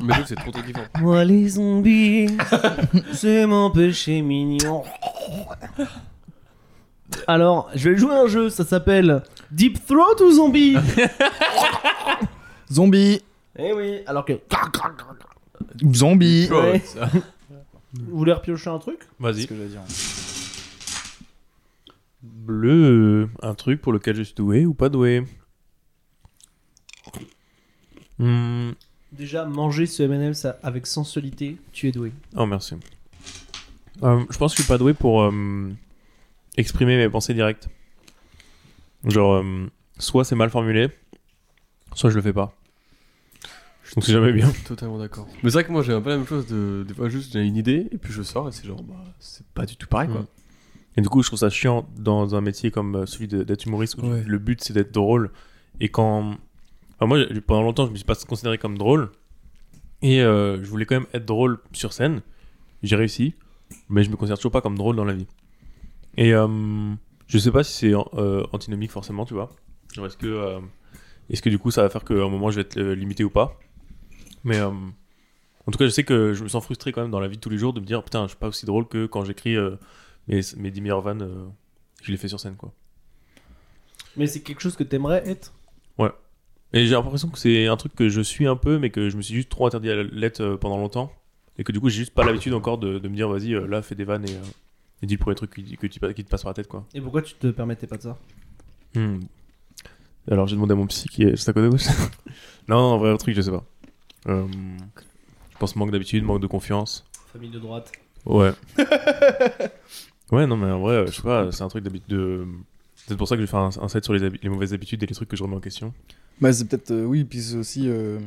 Mais 0.03 0.15
c'est 0.25 0.37
trop 0.37 0.51
trop 0.51 0.63
kiffant. 0.63 0.81
Moi 1.01 1.23
les 1.23 1.49
zombies, 1.51 2.29
c'est 3.13 3.47
mon 3.47 3.71
péché 3.71 4.23
mignon. 4.23 4.83
Alors, 7.27 7.69
je 7.75 7.91
vais 7.91 7.97
jouer 7.97 8.15
à 8.15 8.21
un 8.23 8.27
jeu, 8.29 8.51
ça 8.51 8.65
s'appelle 8.65 9.23
Deep 9.51 9.85
Throat 9.87 10.23
ou 10.25 10.31
Zombie 10.33 10.77
Zombie, 12.73 13.21
Eh 13.59 13.73
oui, 13.73 14.01
alors 14.07 14.25
que. 14.25 14.35
zombie. 15.95 16.49
Ouais. 16.51 16.83
Vous 17.95 18.19
voulez 18.19 18.33
repiocher 18.33 18.69
un 18.71 18.79
truc 18.79 18.99
C'est 19.01 19.23
Vas-y. 19.23 19.43
ce 19.43 19.47
que 19.47 19.55
j'allais 19.57 19.69
dire. 19.69 19.81
Bleu, 22.23 22.71
euh, 23.23 23.29
un 23.47 23.55
truc 23.55 23.81
pour 23.81 23.93
lequel 23.93 24.17
je 24.17 24.23
suis 24.23 24.35
doué 24.35 24.67
ou 24.67 24.75
pas 24.75 24.89
doué 24.89 25.25
Hmm, 28.19 28.71
Déjà, 29.13 29.45
manger 29.45 29.87
ce 29.87 30.03
M&M 30.03 30.35
ça, 30.35 30.59
avec 30.63 30.87
sensualité, 30.87 31.57
tu 31.73 31.89
es 31.89 31.93
doué. 31.93 32.13
Oh, 32.37 32.47
merci. 32.47 32.75
Euh, 34.03 34.25
je 34.31 34.37
pense 34.39 34.53
que 34.53 34.59
je 34.59 34.63
suis 34.63 34.69
pas 34.69 34.79
doué 34.79 34.93
pour 34.95 35.23
euh, 35.23 35.71
exprimer 36.57 36.97
mes 36.97 37.09
pensées 37.09 37.35
directes. 37.35 37.69
Genre, 39.05 39.35
euh, 39.35 39.67
soit 39.99 40.25
c'est 40.25 40.35
mal 40.37 40.51
formulé, 40.51 40.89
soit 41.95 42.11
je 42.11 42.17
le 42.17 42.23
fais 42.23 42.33
pas. 42.33 42.53
Donc 43.95 44.05
c'est 44.05 44.13
jamais 44.13 44.33
bien. 44.33 44.51
Totalement 44.67 44.99
d'accord. 44.99 45.29
Mais 45.43 45.51
c'est 45.51 45.55
vrai 45.55 45.65
que 45.65 45.71
moi 45.73 45.83
j'ai 45.83 45.93
un 45.93 46.01
peu 46.01 46.11
la 46.11 46.17
même 46.17 46.27
chose 46.27 46.47
de. 46.49 46.85
Des 46.87 46.93
fois, 46.95 47.09
juste 47.09 47.33
j'ai 47.33 47.43
une 47.45 47.57
idée 47.57 47.87
et 47.93 47.99
puis 47.99 48.13
je 48.13 48.23
sors 48.23 48.49
et 48.49 48.53
c'est 48.53 48.67
genre, 48.67 48.83
bah, 48.83 48.95
c'est 49.21 49.47
pas 49.49 49.65
du 49.65 49.77
tout 49.77 49.87
pareil 49.87 50.09
quoi. 50.09 50.23
Mm. 50.23 50.27
Et 50.99 51.03
du 51.03 51.09
coup, 51.09 51.23
je 51.23 51.29
trouve 51.29 51.39
ça 51.39 51.51
chiant 51.51 51.87
dans 51.97 52.35
un 52.35 52.41
métier 52.41 52.71
comme 52.71 52.97
euh, 52.97 53.07
celui 53.07 53.29
d'être 53.29 53.65
humoriste 53.67 53.97
où 53.99 54.07
Ouais. 54.07 54.25
le 54.27 54.39
but 54.39 54.63
c'est 54.65 54.73
d'être 54.73 54.93
drôle. 54.93 55.31
Et 55.81 55.89
quand. 55.89 56.37
Enfin, 56.99 57.07
moi, 57.07 57.19
pendant 57.47 57.63
longtemps, 57.63 57.87
je 57.87 57.91
me 57.93 57.97
suis 57.97 58.05
pas 58.05 58.15
considéré 58.15 58.59
comme 58.59 58.77
drôle. 58.79 59.11
Et 60.03 60.23
euh, 60.23 60.63
je 60.65 60.69
voulais 60.69 60.87
quand 60.87 60.97
même 60.97 61.07
être 61.13 61.27
drôle 61.27 61.59
sur 61.73 61.93
scène. 61.93 62.23
J'ai 62.83 62.97
réussi. 62.97 63.35
Mais 63.89 64.03
je 64.05 64.11
me 64.11 64.17
considère 64.17 64.39
toujours 64.39 64.53
pas 64.53 64.61
comme 64.63 64.77
drôle 64.79 64.97
dans 64.97 65.05
la 65.05 65.13
vie. 65.15 65.27
Et 66.17 66.33
euh, 66.33 66.95
je 67.27 67.39
sais 67.39 67.51
pas 67.51 67.65
si 67.65 67.73
c'est 67.73 67.95
euh, 67.95 68.45
antinomique 68.53 68.91
forcément, 68.91 69.25
tu 69.25 69.35
vois. 69.35 69.51
Est-ce 70.05 70.17
que, 70.17 70.27
euh, 70.27 70.61
est-ce 71.31 71.43
que 71.43 71.49
du 71.49 71.59
coup 71.59 71.71
ça 71.71 71.83
va 71.83 71.89
faire 71.89 72.05
qu'à 72.05 72.15
un 72.15 72.29
moment 72.29 72.51
je 72.51 72.57
vais 72.57 72.63
être 72.63 72.81
limité 72.81 73.25
ou 73.25 73.31
pas 73.31 73.59
Mais 74.45 74.61
en 75.67 75.73
tout 75.73 75.79
cas, 75.79 75.87
je 75.87 75.91
sais 75.91 76.05
que 76.05 76.33
je 76.33 76.45
me 76.45 76.49
sens 76.49 76.63
frustré 76.63 76.93
quand 76.93 77.03
même 77.03 77.11
dans 77.11 77.21
la 77.21 77.29
vie 77.29 77.37
de 77.37 77.41
tous 77.41 77.51
les 77.51 77.59
jours 77.59 77.73
de 77.73 77.81
me 77.81 77.87
dire 77.87 78.03
putain, 78.03 78.25
je 78.25 78.29
suis 78.29 78.39
pas 78.39 78.49
aussi 78.49 78.67
drôle 78.67 78.87
que 78.87 79.07
quand 79.07 79.25
j'écris 79.25 79.57
euh, 79.57 79.77
mes, 80.29 80.41
mes 80.57 80.71
10 80.71 80.81
meilleures 80.81 81.01
vannes, 81.01 81.23
euh, 81.23 81.47
je 82.03 82.13
les 82.13 82.17
fais 82.17 82.29
sur 82.29 82.39
scène 82.39 82.57
quoi. 82.57 82.73
Mais 84.17 84.27
c'est 84.27 84.41
quelque 84.41 84.61
chose 84.61 84.77
que 84.77 84.85
t'aimerais 84.85 85.29
être? 85.29 85.53
Et 86.73 86.85
j'ai 86.85 86.95
l'impression 86.95 87.29
que 87.29 87.39
c'est 87.39 87.69
un 87.69 87.77
truc 87.77 87.95
que 87.95 88.09
je 88.09 88.21
suis 88.21 88.47
un 88.47 88.57
peu, 88.57 88.79
mais 88.79 88.91
que 88.91 89.09
je 89.09 89.17
me 89.17 89.23
suis 89.23 89.35
juste 89.35 89.49
trop 89.49 89.67
interdit 89.67 89.89
à 89.89 90.03
l'être 90.03 90.57
pendant 90.57 90.77
longtemps. 90.77 91.13
Et 91.59 91.65
que 91.65 91.71
du 91.71 91.79
coup, 91.81 91.89
j'ai 91.89 91.99
juste 91.99 92.13
pas 92.13 92.25
l'habitude 92.25 92.53
encore 92.55 92.77
de, 92.77 92.99
de 92.99 93.09
me 93.09 93.15
dire 93.15 93.29
vas-y, 93.29 93.53
là, 93.69 93.83
fais 93.83 93.95
des 93.95 94.05
vannes 94.05 94.29
et, 94.29 94.37
et 95.03 95.07
dis 95.07 95.15
le 95.15 95.19
premier 95.21 95.35
truc 95.37 95.55
qui, 95.55 95.77
que 95.77 95.87
tu- 95.87 96.01
qui 96.15 96.25
te 96.25 96.31
passe 96.31 96.43
par 96.43 96.51
la 96.51 96.55
tête 96.55 96.69
quoi. 96.69 96.87
Et 96.95 97.01
pourquoi 97.01 97.23
tu 97.23 97.35
te 97.35 97.49
permettais 97.49 97.87
pas 97.87 97.97
de 97.97 98.03
ça 98.03 98.19
Hmm. 98.95 99.21
Alors 100.31 100.47
j'ai 100.47 100.57
demandé 100.57 100.73
à 100.73 100.77
mon 100.77 100.87
psy 100.87 101.09
qui 101.09 101.23
est 101.25 101.31
juste 101.31 101.49
à 101.49 101.53
côté 101.53 101.67
de 101.67 101.71
gauche. 101.71 101.87
non, 102.69 102.77
en 102.77 102.99
vrai, 102.99 103.11
un 103.11 103.17
truc, 103.17 103.35
je 103.37 103.43
sais 103.43 103.51
pas. 103.51 103.65
Euh, 104.29 104.47
je 105.53 105.59
pense 105.59 105.77
manque 105.77 105.91
d'habitude, 105.93 106.25
manque 106.25 106.41
de 106.41 106.47
confiance. 106.47 107.05
Famille 107.33 107.51
de 107.51 107.59
droite. 107.59 107.93
Ouais. 108.25 108.53
ouais, 110.33 110.47
non, 110.47 110.57
mais 110.57 110.71
en 110.71 110.81
vrai, 110.81 111.07
je 111.07 111.13
sais 111.13 111.23
pas, 111.23 111.51
c'est 111.53 111.63
un 111.63 111.69
truc 111.69 111.85
d'habitude 111.85 112.09
de. 112.09 112.47
C'est 113.07 113.17
pour 113.17 113.29
ça 113.29 113.37
que 113.37 113.41
je 113.43 113.47
vais 113.47 113.51
faire 113.51 113.61
un, 113.61 113.71
un 113.81 113.89
set 113.89 114.03
sur 114.05 114.13
les, 114.15 114.49
mauvaises 114.49 114.73
habitudes 114.75 115.03
et 115.03 115.07
les 115.07 115.15
trucs 115.15 115.29
que 115.29 115.37
je 115.37 115.43
remets 115.45 115.57
en 115.57 115.61
question. 115.61 115.95
Bah, 116.41 116.53
c'est 116.53 116.65
peut-être. 116.67 116.91
euh, 116.91 117.05
oui, 117.05 117.25
puis 117.25 117.41
c'est 117.41 117.57
aussi. 117.57 117.89
euh, 117.89 118.19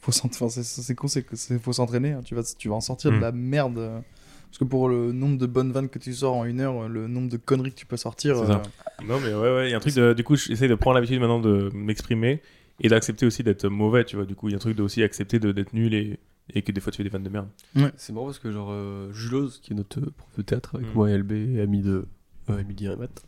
faut 0.00 0.10
s'ent- 0.12 0.26
enfin, 0.26 0.48
c'est- 0.48 0.64
c'est 0.64 0.94
con, 0.94 1.06
c'est 1.06 1.24
c'est- 1.36 1.58
faut 1.60 1.72
s'entraîner. 1.72 2.12
hein. 2.12 2.22
Tu, 2.24 2.34
vas, 2.34 2.42
tu 2.42 2.68
vas 2.68 2.74
en 2.74 2.80
sortir 2.80 3.12
Mm. 3.12 3.16
de 3.16 3.20
la 3.20 3.32
merde. 3.32 4.02
Euh, 4.50 4.52
Parce 4.52 4.58
que 4.58 4.64
pour 4.64 4.88
le 4.88 5.12
nombre 5.12 5.38
de 5.38 5.46
bonnes 5.46 5.72
vannes 5.72 5.88
que 5.88 5.98
tu 5.98 6.12
sors 6.12 6.34
en 6.36 6.44
une 6.44 6.60
heure, 6.60 6.88
le 6.88 7.06
nombre 7.08 7.28
de 7.28 7.36
conneries 7.36 7.70
que 7.72 7.78
tu 7.78 7.86
peux 7.86 7.96
sortir. 7.96 8.36
C'est 8.38 8.46
ça. 8.46 8.62
Non, 9.06 9.18
mais 9.20 9.32
ouais, 9.32 9.54
ouais, 9.54 9.68
il 9.68 9.70
y 9.70 9.74
a 9.74 9.76
un 9.76 9.80
truc 9.80 9.94
de. 9.94 10.12
Du 10.12 10.24
coup, 10.24 10.36
j'essaie 10.36 10.68
de 10.68 10.74
prendre 10.74 10.94
l'habitude 10.96 11.20
maintenant 11.20 11.40
de 11.40 11.70
m'exprimer 11.74 12.42
et 12.80 12.88
d'accepter 12.88 13.26
aussi 13.26 13.42
d'être 13.42 13.68
mauvais, 13.68 14.04
tu 14.04 14.16
vois. 14.16 14.24
Du 14.24 14.34
coup, 14.34 14.48
il 14.48 14.52
y 14.52 14.54
a 14.54 14.56
un 14.56 14.60
truc 14.60 14.76
de 14.76 14.82
aussi 14.82 15.02
accepter 15.02 15.38
de- 15.38 15.52
d'être 15.52 15.72
nul 15.74 15.94
et, 15.94 16.18
et 16.54 16.62
que 16.62 16.72
des 16.72 16.80
fois 16.80 16.90
tu 16.92 16.96
fais 16.98 17.04
des 17.04 17.10
vannes 17.10 17.22
de 17.22 17.28
merde. 17.30 17.48
C'est 17.96 18.12
marrant 18.12 18.26
parce 18.26 18.38
que, 18.38 18.50
genre, 18.50 18.68
euh, 18.72 19.12
Julos, 19.12 19.50
qui 19.62 19.72
est 19.72 19.76
notre 19.76 20.00
euh, 20.00 20.10
prof 20.16 20.28
de 20.36 20.42
théâtre 20.42 20.74
avec 20.76 20.88
Mm. 20.88 20.94
moi 20.94 21.10
et 21.10 21.14
LB, 21.18 21.32
et 21.56 21.60
ami 21.60 21.80
de 21.82 22.06
euh, 22.48 22.58
Emily 22.58 22.86
et 22.86 22.96
Matt, 22.96 23.22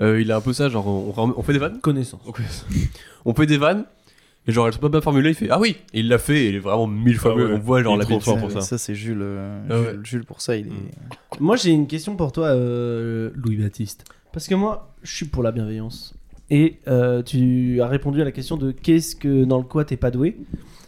euh, 0.00 0.20
il 0.20 0.32
a 0.32 0.36
un 0.36 0.40
peu 0.40 0.52
ça, 0.52 0.68
genre, 0.68 0.86
on, 0.86 1.14
on 1.36 1.42
fait 1.42 1.52
des 1.52 1.58
vannes 1.58 1.78
Connaissance. 1.80 2.20
On 3.24 3.34
fait 3.34 3.46
des 3.46 3.58
vannes, 3.58 3.84
et 4.46 4.52
genre, 4.52 4.66
elles 4.66 4.72
sont 4.74 4.78
pas 4.80 4.88
bien 4.88 5.00
formulées, 5.00 5.30
il 5.30 5.34
fait 5.34 5.48
Ah 5.50 5.58
oui 5.58 5.76
Et 5.92 6.00
il 6.00 6.08
l'a 6.08 6.18
fait, 6.18 6.44
et 6.44 6.48
il 6.50 6.54
est 6.56 6.60
vraiment 6.60 6.86
mille 6.86 7.16
fois 7.16 7.32
Ah 7.34 7.38
mieux. 7.38 7.46
ouais. 7.48 7.54
On 7.54 7.58
voit, 7.58 7.82
genre, 7.82 7.96
la 7.96 8.04
trop 8.04 8.20
fort 8.20 8.38
pour 8.38 8.50
ça. 8.52 8.60
ça, 8.60 8.78
c'est 8.78 8.94
Jules, 8.94 9.18
euh, 9.22 9.62
Ah 9.70 9.80
ouais. 9.80 9.90
Jules. 9.92 10.00
Jules, 10.04 10.24
pour 10.24 10.40
ça, 10.40 10.56
il 10.56 10.66
est. 10.68 10.70
Mm. 10.70 10.90
Moi, 11.40 11.56
j'ai 11.56 11.70
une 11.70 11.86
question 11.86 12.16
pour 12.16 12.32
toi, 12.32 12.46
euh, 12.48 13.30
Louis-Baptiste. 13.34 14.04
Parce 14.32 14.46
que 14.48 14.54
moi, 14.54 14.94
je 15.02 15.14
suis 15.16 15.26
pour 15.26 15.42
la 15.42 15.50
bienveillance. 15.52 16.14
Et 16.50 16.78
euh, 16.86 17.22
tu 17.22 17.80
as 17.82 17.88
répondu 17.88 18.20
à 18.22 18.24
la 18.24 18.30
question 18.32 18.56
de 18.56 18.70
qu'est-ce 18.70 19.16
que 19.16 19.44
dans 19.44 19.58
le 19.58 19.64
quoi 19.64 19.84
t'es 19.84 19.96
pas 19.96 20.10
doué. 20.12 20.36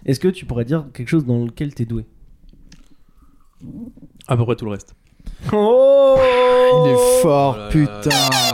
Est-ce 0.06 0.20
que 0.20 0.28
tu 0.28 0.44
pourrais 0.46 0.64
dire 0.64 0.84
quelque 0.94 1.08
chose 1.08 1.26
dans 1.26 1.44
lequel 1.44 1.74
t'es 1.74 1.84
doué? 1.84 2.04
À 4.28 4.36
peu 4.36 4.44
près 4.44 4.54
tout 4.54 4.66
le 4.66 4.70
reste. 4.70 4.94
Oh 5.52 6.16
Il 6.84 6.90
est 6.92 7.22
fort, 7.22 7.56
Oh 7.58 7.68
putain. 7.72 8.08
là. 8.10 8.52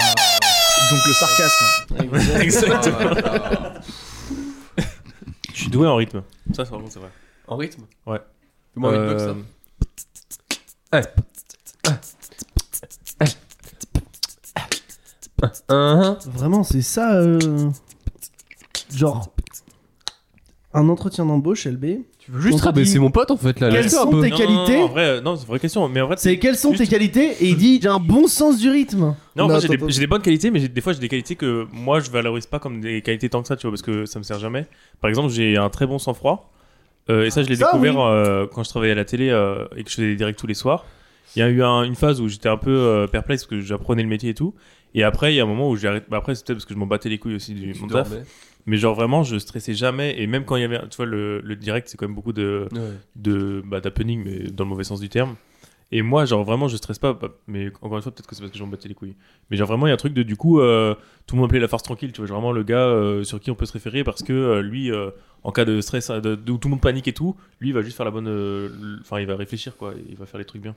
Donc 0.90 1.00
le 1.06 1.12
sarcasme. 1.12 2.40
Exactement. 2.40 3.10
Je 5.54 5.60
suis 5.60 5.70
doué 5.70 5.86
en 5.86 5.94
rythme. 5.96 6.22
Ça, 6.52 6.64
c'est 6.64 6.70
vraiment 6.72 6.90
c'est 6.90 6.98
vrai. 6.98 7.10
En 7.46 7.56
rythme 7.56 7.84
Ouais. 8.06 8.20
Fais-moi 8.74 8.90
un 8.90 8.94
Euh, 8.94 9.14
beatbox, 9.14 9.24
ça. 9.24 10.94
Vraiment, 16.26 16.62
c'est 16.62 16.82
ça. 16.82 17.14
euh, 17.20 17.70
Genre. 18.90 19.32
Un 20.72 20.88
entretien 20.88 21.24
d'embauche, 21.26 21.66
LB. 21.66 22.02
Tu 22.24 22.30
veux 22.32 22.40
juste 22.40 22.66
dit- 22.72 22.98
mon 22.98 23.10
pote 23.10 23.30
en 23.30 23.36
fait 23.36 23.60
là. 23.60 23.70
Quelles 23.70 23.90
sont 23.90 24.08
tes 24.20 24.30
Non, 24.30 24.36
qualités 24.36 24.76
Non, 24.78 24.84
en 24.84 24.88
vrai, 24.88 25.20
non, 25.20 25.36
c'est 25.36 25.42
une 25.42 25.48
vraie 25.48 25.58
question. 25.60 25.88
Mais 25.88 26.00
en 26.00 26.06
vrai, 26.06 26.16
C'est 26.18 26.38
quelles 26.38 26.56
sont 26.56 26.70
juste- 26.70 26.84
tes 26.84 26.88
qualités 26.90 27.32
Et 27.40 27.48
il 27.50 27.56
dit 27.56 27.78
j'ai 27.82 27.88
un 27.88 27.98
bon 27.98 28.26
sens 28.28 28.58
du 28.58 28.70
rythme. 28.70 29.14
Non, 29.36 29.46
moi 29.46 29.60
j'ai 29.60 29.68
des, 29.68 29.74
attends. 29.74 29.86
j'ai 29.88 30.00
des 30.00 30.06
bonnes 30.06 30.22
qualités, 30.22 30.50
mais 30.50 30.58
j'ai- 30.60 30.68
des 30.68 30.80
fois 30.80 30.92
j'ai 30.94 31.00
des 31.00 31.08
qualités 31.08 31.36
que 31.36 31.66
moi 31.72 32.00
je 32.00 32.10
valorise 32.10 32.46
pas 32.46 32.58
comme 32.58 32.80
des 32.80 33.02
qualités 33.02 33.28
tant 33.28 33.42
que 33.42 33.48
ça, 33.48 33.56
tu 33.56 33.62
vois, 33.66 33.72
parce 33.72 33.82
que 33.82 34.06
ça 34.06 34.18
me 34.18 34.24
sert 34.24 34.38
jamais. 34.38 34.66
Par 35.00 35.10
exemple, 35.10 35.30
j'ai 35.32 35.56
un 35.58 35.68
très 35.68 35.86
bon 35.86 35.98
sang-froid, 35.98 36.50
euh, 37.10 37.26
et 37.26 37.30
ça 37.30 37.42
je 37.42 37.48
l'ai 37.48 37.56
Ça, 37.56 37.66
découvert 37.66 37.96
oui. 37.96 38.02
euh, 38.02 38.46
quand 38.52 38.62
je 38.62 38.70
travaillais 38.70 38.92
à 38.92 38.96
la 38.96 39.04
télé 39.04 39.28
euh, 39.30 39.66
et 39.76 39.84
que 39.84 39.90
je 39.90 39.96
faisais 39.96 40.08
des 40.08 40.16
directs 40.16 40.36
tous 40.36 40.46
les 40.46 40.54
soirs. 40.54 40.86
Il 41.36 41.40
y 41.40 41.42
a 41.42 41.48
eu 41.48 41.62
un- 41.62 41.82
une 41.82 41.96
phase 41.96 42.20
où 42.20 42.28
j'étais 42.28 42.48
un 42.48 42.56
peu 42.56 42.70
euh, 42.70 43.06
perplexe 43.06 43.42
parce 43.44 43.50
que 43.50 43.60
j'apprenais 43.60 44.02
le 44.02 44.08
métier 44.08 44.30
et 44.30 44.34
tout. 44.34 44.54
Et 44.94 45.02
après, 45.02 45.34
il 45.34 45.36
y 45.36 45.40
a 45.40 45.42
un 45.42 45.46
moment 45.46 45.68
où 45.68 45.74
j'ai 45.76 45.88
arrêté. 45.88 46.06
Bah, 46.08 46.18
après, 46.18 46.34
c'est 46.36 46.46
peut-être 46.46 46.58
parce 46.58 46.64
que 46.64 46.72
je 46.74 46.78
m'en 46.78 46.86
battais 46.86 47.08
les 47.08 47.18
couilles 47.18 47.34
aussi 47.34 47.52
du 47.52 47.72
Tu 47.72 47.80
mon 47.80 47.88
taf. 47.88 48.08
Mais 48.66 48.76
genre 48.78 48.94
vraiment, 48.94 49.22
je 49.24 49.36
stressais 49.36 49.74
jamais. 49.74 50.20
Et 50.20 50.26
même 50.26 50.44
quand 50.44 50.56
il 50.56 50.62
y 50.62 50.64
avait, 50.64 50.80
tu 50.88 50.96
vois, 50.96 51.06
le, 51.06 51.40
le 51.40 51.56
direct, 51.56 51.88
c'est 51.88 51.96
quand 51.96 52.06
même 52.06 52.14
beaucoup 52.14 52.32
de, 52.32 52.66
Ouais. 52.72 52.80
de 53.16 53.62
bah, 53.66 53.80
d'happening, 53.80 54.22
mais 54.24 54.50
dans 54.50 54.64
le 54.64 54.70
mauvais 54.70 54.84
sens 54.84 55.00
du 55.00 55.08
terme. 55.08 55.34
Et 55.92 56.00
moi, 56.02 56.24
genre 56.24 56.42
vraiment, 56.44 56.66
je 56.66 56.76
stresse 56.76 56.98
pas. 56.98 57.12
bah, 57.12 57.28
Mais 57.46 57.68
encore 57.82 57.96
une 57.98 58.02
fois, 58.02 58.10
peut-être 58.10 58.26
que 58.26 58.34
c'est 58.34 58.40
parce 58.40 58.50
que 58.52 58.58
j'en 58.58 58.66
battais 58.66 58.88
les 58.88 58.94
couilles. 58.94 59.14
Mais 59.50 59.56
genre 59.58 59.68
vraiment, 59.68 59.86
il 59.86 59.90
y 59.90 59.92
a 59.92 59.94
un 59.94 59.98
truc 59.98 60.14
de 60.14 60.22
du 60.22 60.34
coup, 60.36 60.60
euh, 60.60 60.94
tout 61.26 61.36
le 61.36 61.40
monde 61.42 61.50
appelait 61.50 61.60
la 61.60 61.68
farce 61.68 61.82
tranquille. 61.82 62.10
Tu 62.12 62.20
vois, 62.22 62.26
genre 62.26 62.38
vraiment 62.38 62.52
le 62.52 62.62
gars 62.62 62.86
euh, 62.86 63.22
sur 63.22 63.38
qui 63.38 63.50
on 63.50 63.54
peut 63.54 63.66
se 63.66 63.72
référer 63.74 64.02
parce 64.02 64.22
que 64.22 64.32
euh, 64.32 64.62
lui, 64.62 64.90
en 65.42 65.52
cas 65.52 65.66
de 65.66 65.80
stress, 65.82 66.10
de, 66.10 66.34
de- 66.34 66.52
où 66.52 66.56
tout 66.58 66.68
le 66.68 66.70
monde 66.72 66.80
panique 66.80 67.06
et 67.06 67.12
tout, 67.12 67.36
lui, 67.60 67.68
il 67.68 67.74
va 67.74 67.82
juste 67.82 67.96
faire 67.98 68.06
la 68.06 68.10
bonne. 68.12 68.98
Enfin, 69.02 69.20
il 69.20 69.26
va 69.26 69.36
réfléchir 69.36 69.76
quoi. 69.76 69.92
Il 70.08 70.16
va 70.16 70.24
faire 70.26 70.38
les 70.38 70.46
trucs 70.46 70.62
bien. 70.62 70.74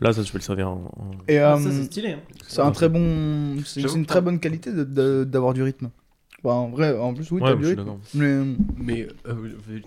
Là, 0.00 0.12
ça, 0.12 0.22
je 0.22 0.30
peux 0.30 0.38
le 0.38 0.42
servir 0.42 0.68
en. 0.68 0.90
en- 0.96 1.10
Et 1.28 1.38
Ah, 1.38 1.54
euh, 1.54 1.58
ça, 1.58 1.70
c'est 1.72 1.84
stylé. 1.84 2.12
hein. 2.12 2.18
c'est 2.46 2.60
un 2.60 2.70
très 2.70 2.88
bon. 2.88 3.56
C'est 3.64 3.82
une 3.82 4.06
très 4.06 4.20
bonne 4.20 4.38
qualité 4.38 4.72
de- 4.72 4.84
de- 4.84 5.24
d'avoir 5.24 5.54
du 5.54 5.62
rythme. 5.62 5.90
Bah, 6.44 6.50
en 6.52 6.68
vrai, 6.68 6.96
en 6.96 7.12
plus, 7.14 7.28
oui, 7.32 7.40
Ouais, 7.40 7.48
t'as 7.48 7.54
je 7.54 7.56
du 7.56 7.64
suis 7.64 7.70
rythme. 7.74 7.84
d'accord. 7.84 7.98
Mais 8.14 8.38
Mais 8.76 9.08
euh, 9.26 9.34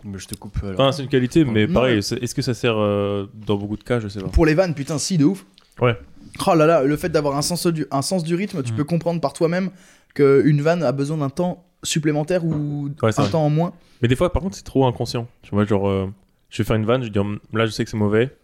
mais 0.03 0.17
je 0.19 0.27
te 0.27 0.35
coupe. 0.35 0.57
alors. 0.63 0.73
Enfin, 0.81 0.91
c'est 0.91 1.03
une 1.03 1.07
qualité, 1.09 1.45
mais 1.45 1.65
pareil, 1.67 2.03
c'est- 2.03 2.21
est-ce 2.21 2.35
que 2.35 2.41
ça 2.41 2.53
sert 2.53 2.75
euh, 2.77 3.25
dans 3.47 3.55
beaucoup 3.55 3.77
de 3.77 3.83
cas 3.83 3.99
Je 4.01 4.09
sais 4.09 4.19
pas. 4.19 4.27
pour 4.27 4.45
les 4.45 4.53
vannes, 4.53 4.73
putain, 4.73 4.97
si, 4.97 5.17
de 5.17 5.23
ouf. 5.25 5.45
Ouais. 5.79 5.97
Oh 6.45 6.53
là 6.55 6.65
là, 6.65 6.83
le 6.83 6.97
fait 6.97 7.07
d'avoir 7.09 7.37
un 7.37 7.41
sens 7.41 7.67
du, 7.67 7.85
un 7.91 8.01
sens 8.01 8.23
du 8.25 8.35
rythme, 8.35 8.63
tu 8.63 8.73
Mm. 8.73 8.75
peux 8.75 8.83
comprendre 8.83 9.21
par 9.21 9.31
toi-même 9.33 9.69
qu'une 10.13 10.61
vanne 10.61 10.83
a 10.83 10.91
besoin 10.91 11.17
d'un 11.17 11.29
temps 11.29 11.63
supplémentaire 11.83 12.43
ou 12.45 12.89
Ouais, 13.01 13.11
c'est 13.13 13.19
un 13.19 13.23
vrai. 13.23 13.31
temps 13.31 13.45
en 13.45 13.49
moins. 13.49 13.71
Mais 14.01 14.07
des 14.09 14.15
fois, 14.17 14.31
par 14.33 14.41
contre, 14.41 14.55
c'est 14.57 14.63
trop 14.63 14.85
inconscient. 14.85 15.27
Tu 15.43 15.51
vois, 15.55 15.63
genre, 15.65 15.87
euh, 15.87 16.07
je 16.49 16.57
vais 16.61 16.67
faire 16.67 16.75
une 16.75 16.85
vanne, 16.85 17.01
je 17.01 17.07
vais 17.07 17.11
dire, 17.11 17.21
Hum, 17.21 17.39
là, 17.53 17.65
je 17.65 17.71
sais 17.71 17.83
que 17.85 17.89
c'est 17.89 17.97
mauvais, 17.97 18.35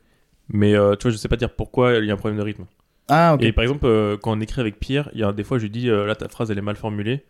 mais 0.50 0.76
euh, 0.76 0.96
tu 0.96 1.04
vois, 1.04 1.12
je 1.12 1.18
sais 1.18 1.28
pas 1.28 1.36
dire 1.38 1.54
pourquoi 1.54 1.96
il 1.96 2.06
y 2.06 2.12
a 2.12 2.14
un 2.14 2.18
problème 2.18 2.38
de 2.38 2.44
rythme. 2.44 2.66
Ah, 3.10 3.34
ok. 3.36 3.44
Et 3.44 3.52
par 3.54 3.64
exemple, 3.64 3.86
euh, 3.86 4.18
quand 4.18 4.32
on 4.38 4.42
écrit 4.42 4.60
avec 4.62 4.80
Pierre, 4.80 5.10
il 5.14 5.20
y 5.20 5.24
a 5.24 5.32
des 5.32 5.44
fois, 5.44 5.58
je 5.60 5.64
lui 5.64 5.70
dis, 5.70 5.90
euh, 5.90 6.06
là, 6.06 6.16
ta 6.16 6.28
phrase, 6.28 6.52
elle 6.52 6.58
est 6.58 6.62
mal 6.62 6.76
formulée. 6.76 7.24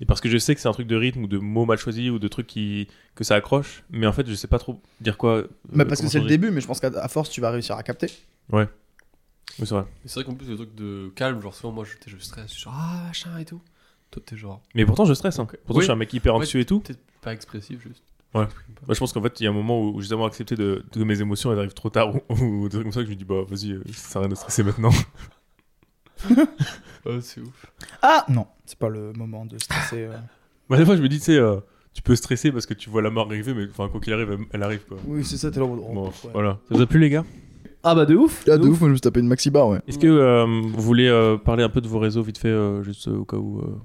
Et 0.00 0.04
parce 0.06 0.20
que 0.20 0.28
je 0.28 0.38
sais 0.38 0.54
que 0.54 0.60
c'est 0.60 0.68
un 0.68 0.72
truc 0.72 0.86
de 0.86 0.94
rythme 0.94 1.24
ou 1.24 1.26
de 1.26 1.38
mots 1.38 1.64
mal 1.64 1.76
choisis 1.76 2.08
ou 2.10 2.20
de 2.20 2.28
trucs 2.28 2.46
qui 2.46 2.86
que 3.16 3.24
ça 3.24 3.34
accroche, 3.34 3.82
mais 3.90 4.06
en 4.06 4.12
fait, 4.12 4.28
je 4.28 4.34
sais 4.34 4.46
pas 4.46 4.60
trop 4.60 4.80
dire 5.00 5.16
quoi. 5.18 5.38
euh, 5.38 5.48
Bah, 5.72 5.84
parce 5.84 6.00
que 6.00 6.06
c'est 6.06 6.20
le 6.20 6.26
début, 6.28 6.52
mais 6.52 6.60
je 6.60 6.68
pense 6.68 6.78
qu'à 6.78 7.08
force, 7.08 7.30
tu 7.30 7.40
vas 7.40 7.50
réussir 7.50 7.74
à 7.76 7.82
capter. 7.82 8.06
Oui, 8.52 8.62
c'est 9.58 9.68
vrai. 9.70 9.82
Mais 10.04 10.08
c'est 10.08 10.20
vrai 10.20 10.24
qu'en 10.24 10.34
plus, 10.36 10.48
les 10.48 10.54
trucs 10.54 10.74
de 10.76 11.10
calme, 11.16 11.40
genre 11.40 11.52
souvent 11.52 11.72
moi 11.72 11.84
je, 11.84 11.94
je 12.08 12.16
stresse, 12.18 12.46
je 12.50 12.52
suis 12.54 12.62
genre 12.62 12.74
ah 12.76 13.02
machin 13.08 13.36
et 13.38 13.44
tout. 13.44 13.60
Toi 14.12 14.22
t'es 14.24 14.36
genre. 14.36 14.62
Mais 14.76 14.86
pourtant, 14.86 15.04
je 15.04 15.14
stresse. 15.14 15.38
Hein. 15.40 15.46
Pourtant, 15.46 15.74
Oui. 15.74 15.78
je 15.80 15.84
suis 15.86 15.92
un 15.92 15.96
mec 15.96 16.12
hyper 16.14 16.34
Ouais, 16.34 16.42
anxieux 16.42 16.60
et 16.60 16.64
tout. 16.64 16.78
Peut-être 16.80 17.00
pas 17.20 17.32
expressif 17.32 17.80
juste. 17.82 18.04
Ouais. 18.34 18.44
Bah, 18.86 18.94
je 18.94 18.98
pense 18.98 19.12
qu'en 19.12 19.22
fait, 19.22 19.40
il 19.40 19.44
y 19.44 19.46
a 19.46 19.50
un 19.50 19.54
moment 19.54 19.80
où 19.82 20.00
j'ai 20.00 20.08
tellement 20.08 20.26
accepté 20.26 20.54
de, 20.54 20.84
de 20.92 21.04
mes 21.04 21.20
émotions, 21.20 21.50
elles 21.52 21.58
arrivent 21.58 21.74
trop 21.74 21.90
tard 21.90 22.14
ou, 22.28 22.34
ou 22.34 22.62
des 22.64 22.70
trucs 22.70 22.82
comme 22.84 22.92
ça 22.92 23.00
que 23.00 23.06
je 23.06 23.10
me 23.10 23.16
dis, 23.16 23.24
bah 23.24 23.42
vas-y, 23.48 23.72
euh, 23.72 23.82
ça 23.92 24.08
sert 24.10 24.16
à 24.18 24.20
rien 24.24 24.28
de 24.28 24.34
stresser 24.34 24.62
maintenant. 24.62 24.90
Oh, 27.06 27.20
c'est 27.20 27.40
ouf. 27.40 27.66
Ah 28.02 28.24
Non, 28.28 28.46
c'est 28.66 28.78
pas 28.78 28.88
le 28.88 29.12
moment 29.12 29.46
de 29.46 29.56
stresser. 29.58 30.02
euh. 30.02 30.16
Bah, 30.68 30.76
des 30.76 30.84
fois, 30.84 30.96
je 30.96 31.02
me 31.02 31.08
dis, 31.08 31.18
tu 31.18 31.26
sais, 31.26 31.36
euh, 31.38 31.56
tu 31.94 32.02
peux 32.02 32.16
stresser 32.16 32.50
parce 32.52 32.66
que 32.66 32.74
tu 32.74 32.90
vois 32.90 33.00
la 33.02 33.10
mort 33.10 33.26
arriver, 33.26 33.54
mais 33.54 33.66
enfin, 33.70 33.88
quoi 33.88 34.00
qu'il 34.00 34.12
arrive, 34.12 34.30
elle, 34.32 34.38
elle 34.52 34.62
arrive 34.62 34.84
quoi. 34.86 34.98
Oui, 35.06 35.24
c'est 35.24 35.36
ça, 35.36 35.50
t'es 35.50 35.60
là. 35.60 35.66
oh, 35.66 35.76
Bon, 35.76 36.06
ouais. 36.06 36.12
voilà. 36.32 36.58
Ça 36.68 36.74
vous 36.74 36.82
a 36.82 36.86
plu, 36.86 36.98
les 36.98 37.08
gars? 37.10 37.24
Ah 37.84 37.94
bah 37.94 38.04
de 38.04 38.16
ouf. 38.16 38.44
Ah, 38.48 38.58
de 38.58 38.66
ouf, 38.68 38.80
moi 38.80 38.88
je 38.88 38.92
me 38.92 38.96
suis 38.96 39.00
tapé 39.00 39.20
une 39.20 39.28
maxi 39.28 39.50
bar, 39.50 39.68
ouais. 39.68 39.80
Est-ce 39.86 39.98
que 40.00 40.08
euh, 40.08 40.44
vous 40.44 40.82
voulez 40.82 41.06
euh, 41.06 41.36
parler 41.38 41.62
un 41.62 41.68
peu 41.68 41.80
de 41.80 41.86
vos 41.86 42.00
réseaux 42.00 42.22
vite 42.22 42.38
fait, 42.38 42.48
euh, 42.48 42.82
juste 42.82 43.06
euh, 43.06 43.18
au 43.18 43.24
cas 43.24 43.36
où 43.36 43.60
euh, 43.60 43.80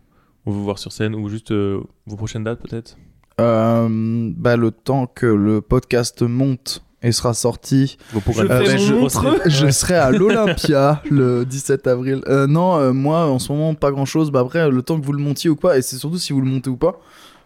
on 0.47 0.51
veut 0.51 0.57
vous 0.57 0.63
voir 0.63 0.79
sur 0.79 0.91
scène, 0.91 1.13
ou 1.13 1.29
juste 1.29 1.51
euh, 1.51 1.79
vos 2.07 2.15
prochaines 2.17 2.43
dates 2.43 2.59
peut-être? 2.59 2.97
Bah, 3.37 4.55
le 4.57 4.71
temps 4.71 5.07
que 5.07 5.25
le 5.25 5.61
podcast 5.61 6.21
monte 6.21 6.83
et 7.05 7.11
sera 7.11 7.33
sorti, 7.33 7.97
Vos 8.13 8.21
Je 8.31 8.45
ben, 8.47 9.71
serai 9.71 9.95
à 9.95 10.09
l'Olympia 10.11 11.01
le 11.11 11.43
17 11.45 11.85
avril. 11.87 12.21
Euh, 12.27 12.47
non, 12.47 12.77
euh, 12.77 12.93
moi 12.93 13.25
en 13.25 13.39
ce 13.39 13.51
moment 13.51 13.75
pas 13.75 13.91
grand 13.91 14.05
chose. 14.05 14.31
Bah 14.31 14.39
après, 14.39 14.69
le 14.69 14.81
temps 14.83 14.97
que 14.99 15.05
vous 15.05 15.11
le 15.11 15.21
montiez 15.21 15.49
ou 15.49 15.57
quoi, 15.57 15.77
et 15.77 15.81
c'est 15.81 15.97
surtout 15.97 16.17
si 16.17 16.31
vous 16.31 16.39
le 16.39 16.47
montez 16.49 16.69
ou 16.69 16.77
pas. 16.77 16.99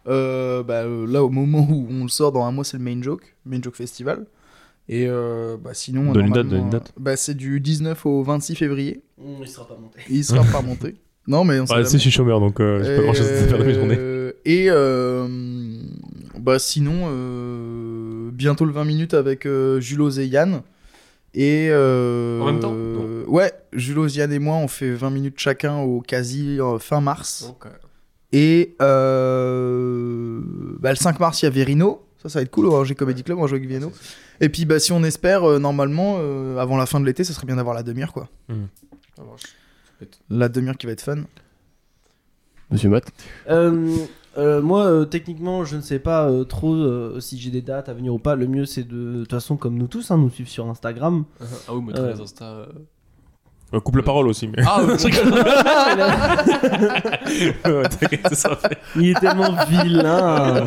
euh, 0.07 0.61
bah, 0.61 0.83
euh, 0.83 1.07
là, 1.07 1.23
au 1.23 1.29
moment 1.29 1.67
où 1.69 1.87
on 1.89 2.03
le 2.03 2.09
sort, 2.09 2.31
dans 2.31 2.43
un 2.45 2.51
mois, 2.51 2.63
c'est 2.63 2.77
le 2.77 2.83
Main 2.83 3.01
Joke, 3.01 3.35
Main 3.45 3.59
Joke 3.63 3.75
Festival. 3.75 4.27
Et 4.89 5.05
euh, 5.09 5.57
bah, 5.61 5.71
sinon, 5.73 6.11
Donne 6.13 6.27
une 6.27 6.33
date, 6.33 6.47
donne 6.47 6.59
une 6.61 6.69
date. 6.69 6.93
euh, 6.95 7.01
Bah, 7.01 7.17
c'est 7.17 7.33
du 7.35 7.59
19 7.59 8.05
au 8.05 8.21
26 8.23 8.55
février. 8.55 9.01
Mmh, 9.17 9.23
il 9.41 9.47
sera 9.47 9.67
pas 9.67 9.75
monté. 9.81 9.99
Il 10.09 10.23
sera 10.23 10.43
pas 10.43 10.61
monté. 10.61 10.95
Non, 11.27 11.43
mais 11.43 11.59
on 11.59 11.65
sait 11.65 11.73
Ah, 11.73 11.77
jamais. 11.77 11.89
si, 11.89 11.97
je 11.97 12.01
suis 12.03 12.11
chômeur 12.11 12.39
donc 12.39 12.59
euh, 12.61 12.81
j'ai 12.83 12.95
pas 12.95 13.01
grand 13.03 13.13
chose 13.13 13.27
à 13.27 13.47
faire 13.47 13.57
de 13.57 13.63
mes 13.63 13.73
journées. 13.73 13.97
Euh, 14.45 14.49
Et 14.49 14.67
euh, 14.69 15.27
bah 16.39 16.59
sinon, 16.59 17.05
euh, 17.07 18.29
bientôt 18.31 18.65
le 18.65 18.71
20 18.71 18.85
minutes 18.85 19.13
avec 19.13 19.45
euh, 19.45 19.79
Julos 19.79 20.11
et 20.19 20.25
Yann. 20.25 20.61
Et 21.33 21.67
euh, 21.69 22.41
En 22.41 22.45
même 22.45 22.59
temps 22.59 22.73
euh, 22.73 23.23
Ouais, 23.27 23.51
Julos, 23.73 24.07
Yann 24.07 24.31
et 24.31 24.39
moi, 24.39 24.55
on 24.57 24.67
fait 24.67 24.91
20 24.91 25.09
minutes 25.09 25.35
chacun 25.39 25.79
au 25.79 26.01
quasi 26.01 26.59
euh, 26.59 26.79
fin 26.79 27.01
mars. 27.01 27.53
Et 28.33 28.75
euh, 28.81 30.39
bah, 30.79 30.89
le 30.91 30.95
5 30.95 31.19
mars, 31.19 31.41
il 31.41 31.45
y 31.45 31.47
a 31.47 31.51
Verino. 31.51 32.03
Ça, 32.21 32.29
ça 32.29 32.39
va 32.39 32.43
être 32.43 32.51
cool 32.51 32.65
au 32.65 32.73
Angers 32.75 32.95
Comedy 32.95 33.23
Club, 33.23 33.37
on 33.37 33.41
va 33.41 33.47
jouer 33.47 33.57
avec 33.57 33.69
Verino. 33.69 33.91
Et 34.41 34.49
puis, 34.49 34.65
bah, 34.65 34.79
si 34.79 34.91
on 34.91 35.03
espère, 35.03 35.43
euh, 35.43 35.59
normalement, 35.59 36.17
euh, 36.19 36.57
avant 36.57 36.77
la 36.77 36.85
fin 36.85 36.99
de 36.99 37.05
l'été, 37.05 37.23
ça 37.23 37.33
serait 37.33 37.45
bien 37.45 37.55
d'avoir 37.57 37.75
la 37.75 37.83
demi-heure, 37.83 38.13
quoi. 38.13 38.27
marche. 38.49 39.43
La 40.29 40.49
demi-heure 40.49 40.77
qui 40.77 40.85
va 40.87 40.91
être 40.93 41.01
fun. 41.01 41.23
Monsieur 42.69 42.89
Matt 42.89 43.05
Euh, 44.37 44.61
moi, 44.61 44.85
euh, 44.85 45.05
techniquement, 45.05 45.65
je 45.65 45.77
ne 45.77 45.81
sais 45.81 45.99
pas 45.99 46.29
euh, 46.29 46.43
trop 46.43 46.73
euh, 46.75 47.19
si 47.19 47.39
j'ai 47.39 47.49
des 47.49 47.61
dates 47.61 47.89
à 47.89 47.93
venir 47.93 48.13
ou 48.13 48.19
pas. 48.19 48.35
Le 48.35 48.47
mieux, 48.47 48.65
c'est 48.65 48.83
de, 48.87 49.13
de 49.13 49.19
toute 49.21 49.31
façon, 49.31 49.57
comme 49.57 49.77
nous 49.77 49.87
tous, 49.87 50.11
hein, 50.11 50.17
nous 50.17 50.29
suivre 50.29 50.49
sur 50.49 50.67
Instagram. 50.69 51.25
Ah 51.67 51.73
oui, 51.75 51.83
Euh. 51.95 52.13
les 52.13 52.21
Insta. 52.21 52.45
euh. 52.45 52.65
Coupe 53.81 53.97
la 53.97 54.03
parole 54.03 54.27
aussi, 54.27 54.47
mais. 54.47 54.63
Ah. 54.65 54.81
Il 58.95 59.09
est 59.09 59.19
tellement 59.19 59.55
vilain. 59.67 60.65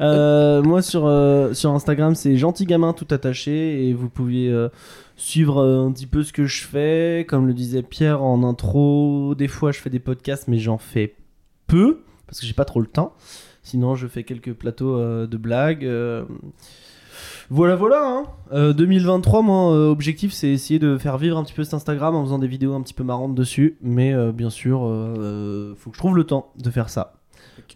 Euh, 0.00 0.62
moi, 0.62 0.82
sur, 0.82 1.06
euh, 1.06 1.52
sur 1.54 1.72
Instagram, 1.72 2.14
c'est 2.14 2.36
gentil 2.36 2.66
gamin 2.66 2.92
tout 2.92 3.06
attaché 3.10 3.88
et 3.88 3.92
vous 3.94 4.08
pouvez 4.08 4.48
euh, 4.48 4.68
suivre 5.16 5.58
euh, 5.62 5.86
un 5.86 5.92
petit 5.92 6.06
peu 6.06 6.22
ce 6.22 6.32
que 6.32 6.46
je 6.46 6.64
fais. 6.64 7.26
Comme 7.28 7.46
le 7.46 7.54
disait 7.54 7.82
Pierre 7.82 8.22
en 8.22 8.42
intro, 8.44 9.34
des 9.36 9.48
fois 9.48 9.72
je 9.72 9.80
fais 9.80 9.90
des 9.90 9.98
podcasts, 9.98 10.48
mais 10.48 10.58
j'en 10.58 10.78
fais 10.78 11.14
peu 11.66 12.00
parce 12.28 12.38
que 12.38 12.46
j'ai 12.46 12.52
pas 12.54 12.64
trop 12.64 12.80
le 12.80 12.86
temps. 12.86 13.14
Sinon, 13.64 13.96
je 13.96 14.06
fais 14.06 14.22
quelques 14.22 14.52
plateaux 14.52 14.94
euh, 14.96 15.26
de 15.26 15.36
blagues. 15.36 15.84
euh. 15.84 16.24
Voilà, 17.50 17.76
voilà. 17.76 18.02
hein. 18.06 18.24
Euh, 18.52 18.72
2023, 18.72 19.42
mon 19.42 19.74
euh, 19.74 19.88
objectif, 19.88 20.32
c'est 20.32 20.48
essayer 20.48 20.78
de 20.78 20.96
faire 20.98 21.18
vivre 21.18 21.36
un 21.38 21.42
petit 21.44 21.54
peu 21.54 21.64
cet 21.64 21.74
Instagram 21.74 22.14
en 22.14 22.22
faisant 22.24 22.38
des 22.38 22.46
vidéos 22.46 22.74
un 22.74 22.82
petit 22.82 22.94
peu 22.94 23.04
marrantes 23.04 23.34
dessus. 23.34 23.76
Mais 23.82 24.12
euh, 24.14 24.32
bien 24.32 24.50
sûr, 24.50 24.78
faut 25.76 25.90
que 25.90 25.96
je 25.96 25.98
trouve 26.00 26.14
le 26.16 26.24
temps 26.24 26.52
de 26.58 26.70
faire 26.70 26.88
ça. 26.90 27.14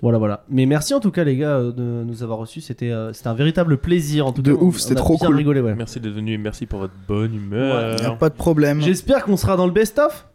Voilà, 0.01 0.19
voilà. 0.19 0.45
Mais 0.49 0.65
merci 0.67 0.95
en 0.95 1.01
tout 1.01 1.11
cas, 1.11 1.25
les 1.25 1.37
gars, 1.37 1.59
de 1.61 2.03
nous 2.05 2.23
avoir 2.23 2.39
reçus. 2.39 2.61
C'était 2.61 2.91
euh, 2.91 3.13
c'était 3.13 3.29
un 3.29 3.35
véritable 3.35 3.79
plaisir. 3.79 4.27
En 4.27 4.33
tout 4.33 4.43
De 4.43 4.53
cas, 4.55 4.61
ouf, 4.63 4.77
On 4.77 4.79
c'était 4.79 4.93
a 4.95 5.03
trop 5.03 5.17
bien 5.17 5.27
cool. 5.27 5.37
rigolé, 5.37 5.61
ouais. 5.61 5.75
Merci 5.75 6.01
d'être 6.01 6.13
venu 6.15 6.33
et 6.35 6.39
merci 6.39 6.67
pour 6.67 6.79
votre 6.79 6.95
bonne 7.09 7.35
humeur. 7.35 8.01
Y 8.01 8.05
a 8.05 8.11
pas 8.13 8.29
de 8.31 8.35
problème. 8.35 8.81
J'espère 8.81 9.25
qu'on 9.25 9.37
sera 9.37 9.57
dans 9.57 9.67
le 9.67 9.73
best-of. 9.73 10.27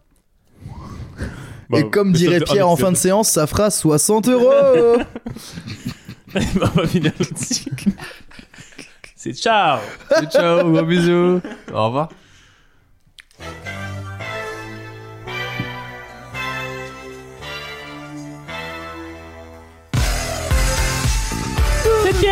Bah, 1.70 1.80
Et 1.80 1.89
comme 1.89 2.11
mais 2.11 2.18
dirait 2.18 2.39
ça- 2.39 2.45
Pierre 2.45 2.68
ah, 2.68 2.72
en 2.72 2.76
fin 2.78 2.91
de 2.91 2.97
séance, 2.97 3.30
ça 3.30 3.45
fera 3.47 3.70
60 3.70 4.28
euros. 4.30 4.51
c'est- 6.34 6.39
On 6.61 6.65
va 6.82 6.88
finir 6.88 7.11
là-dessus. 7.20 7.65
C'est 9.15 9.34
ciao 9.34 9.80
Ciao, 10.32 10.72
gros 10.72 10.84
bisous. 10.84 11.41
Au 11.74 11.86
revoir. 11.88 12.09
Et 22.09 22.28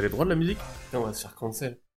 les 0.00 0.08
droits 0.08 0.24
de 0.24 0.30
la 0.30 0.36
musique 0.36 0.58
on 0.92 1.00
va 1.00 1.12
se 1.12 1.22
faire 1.22 1.34
cancel. 1.34 1.80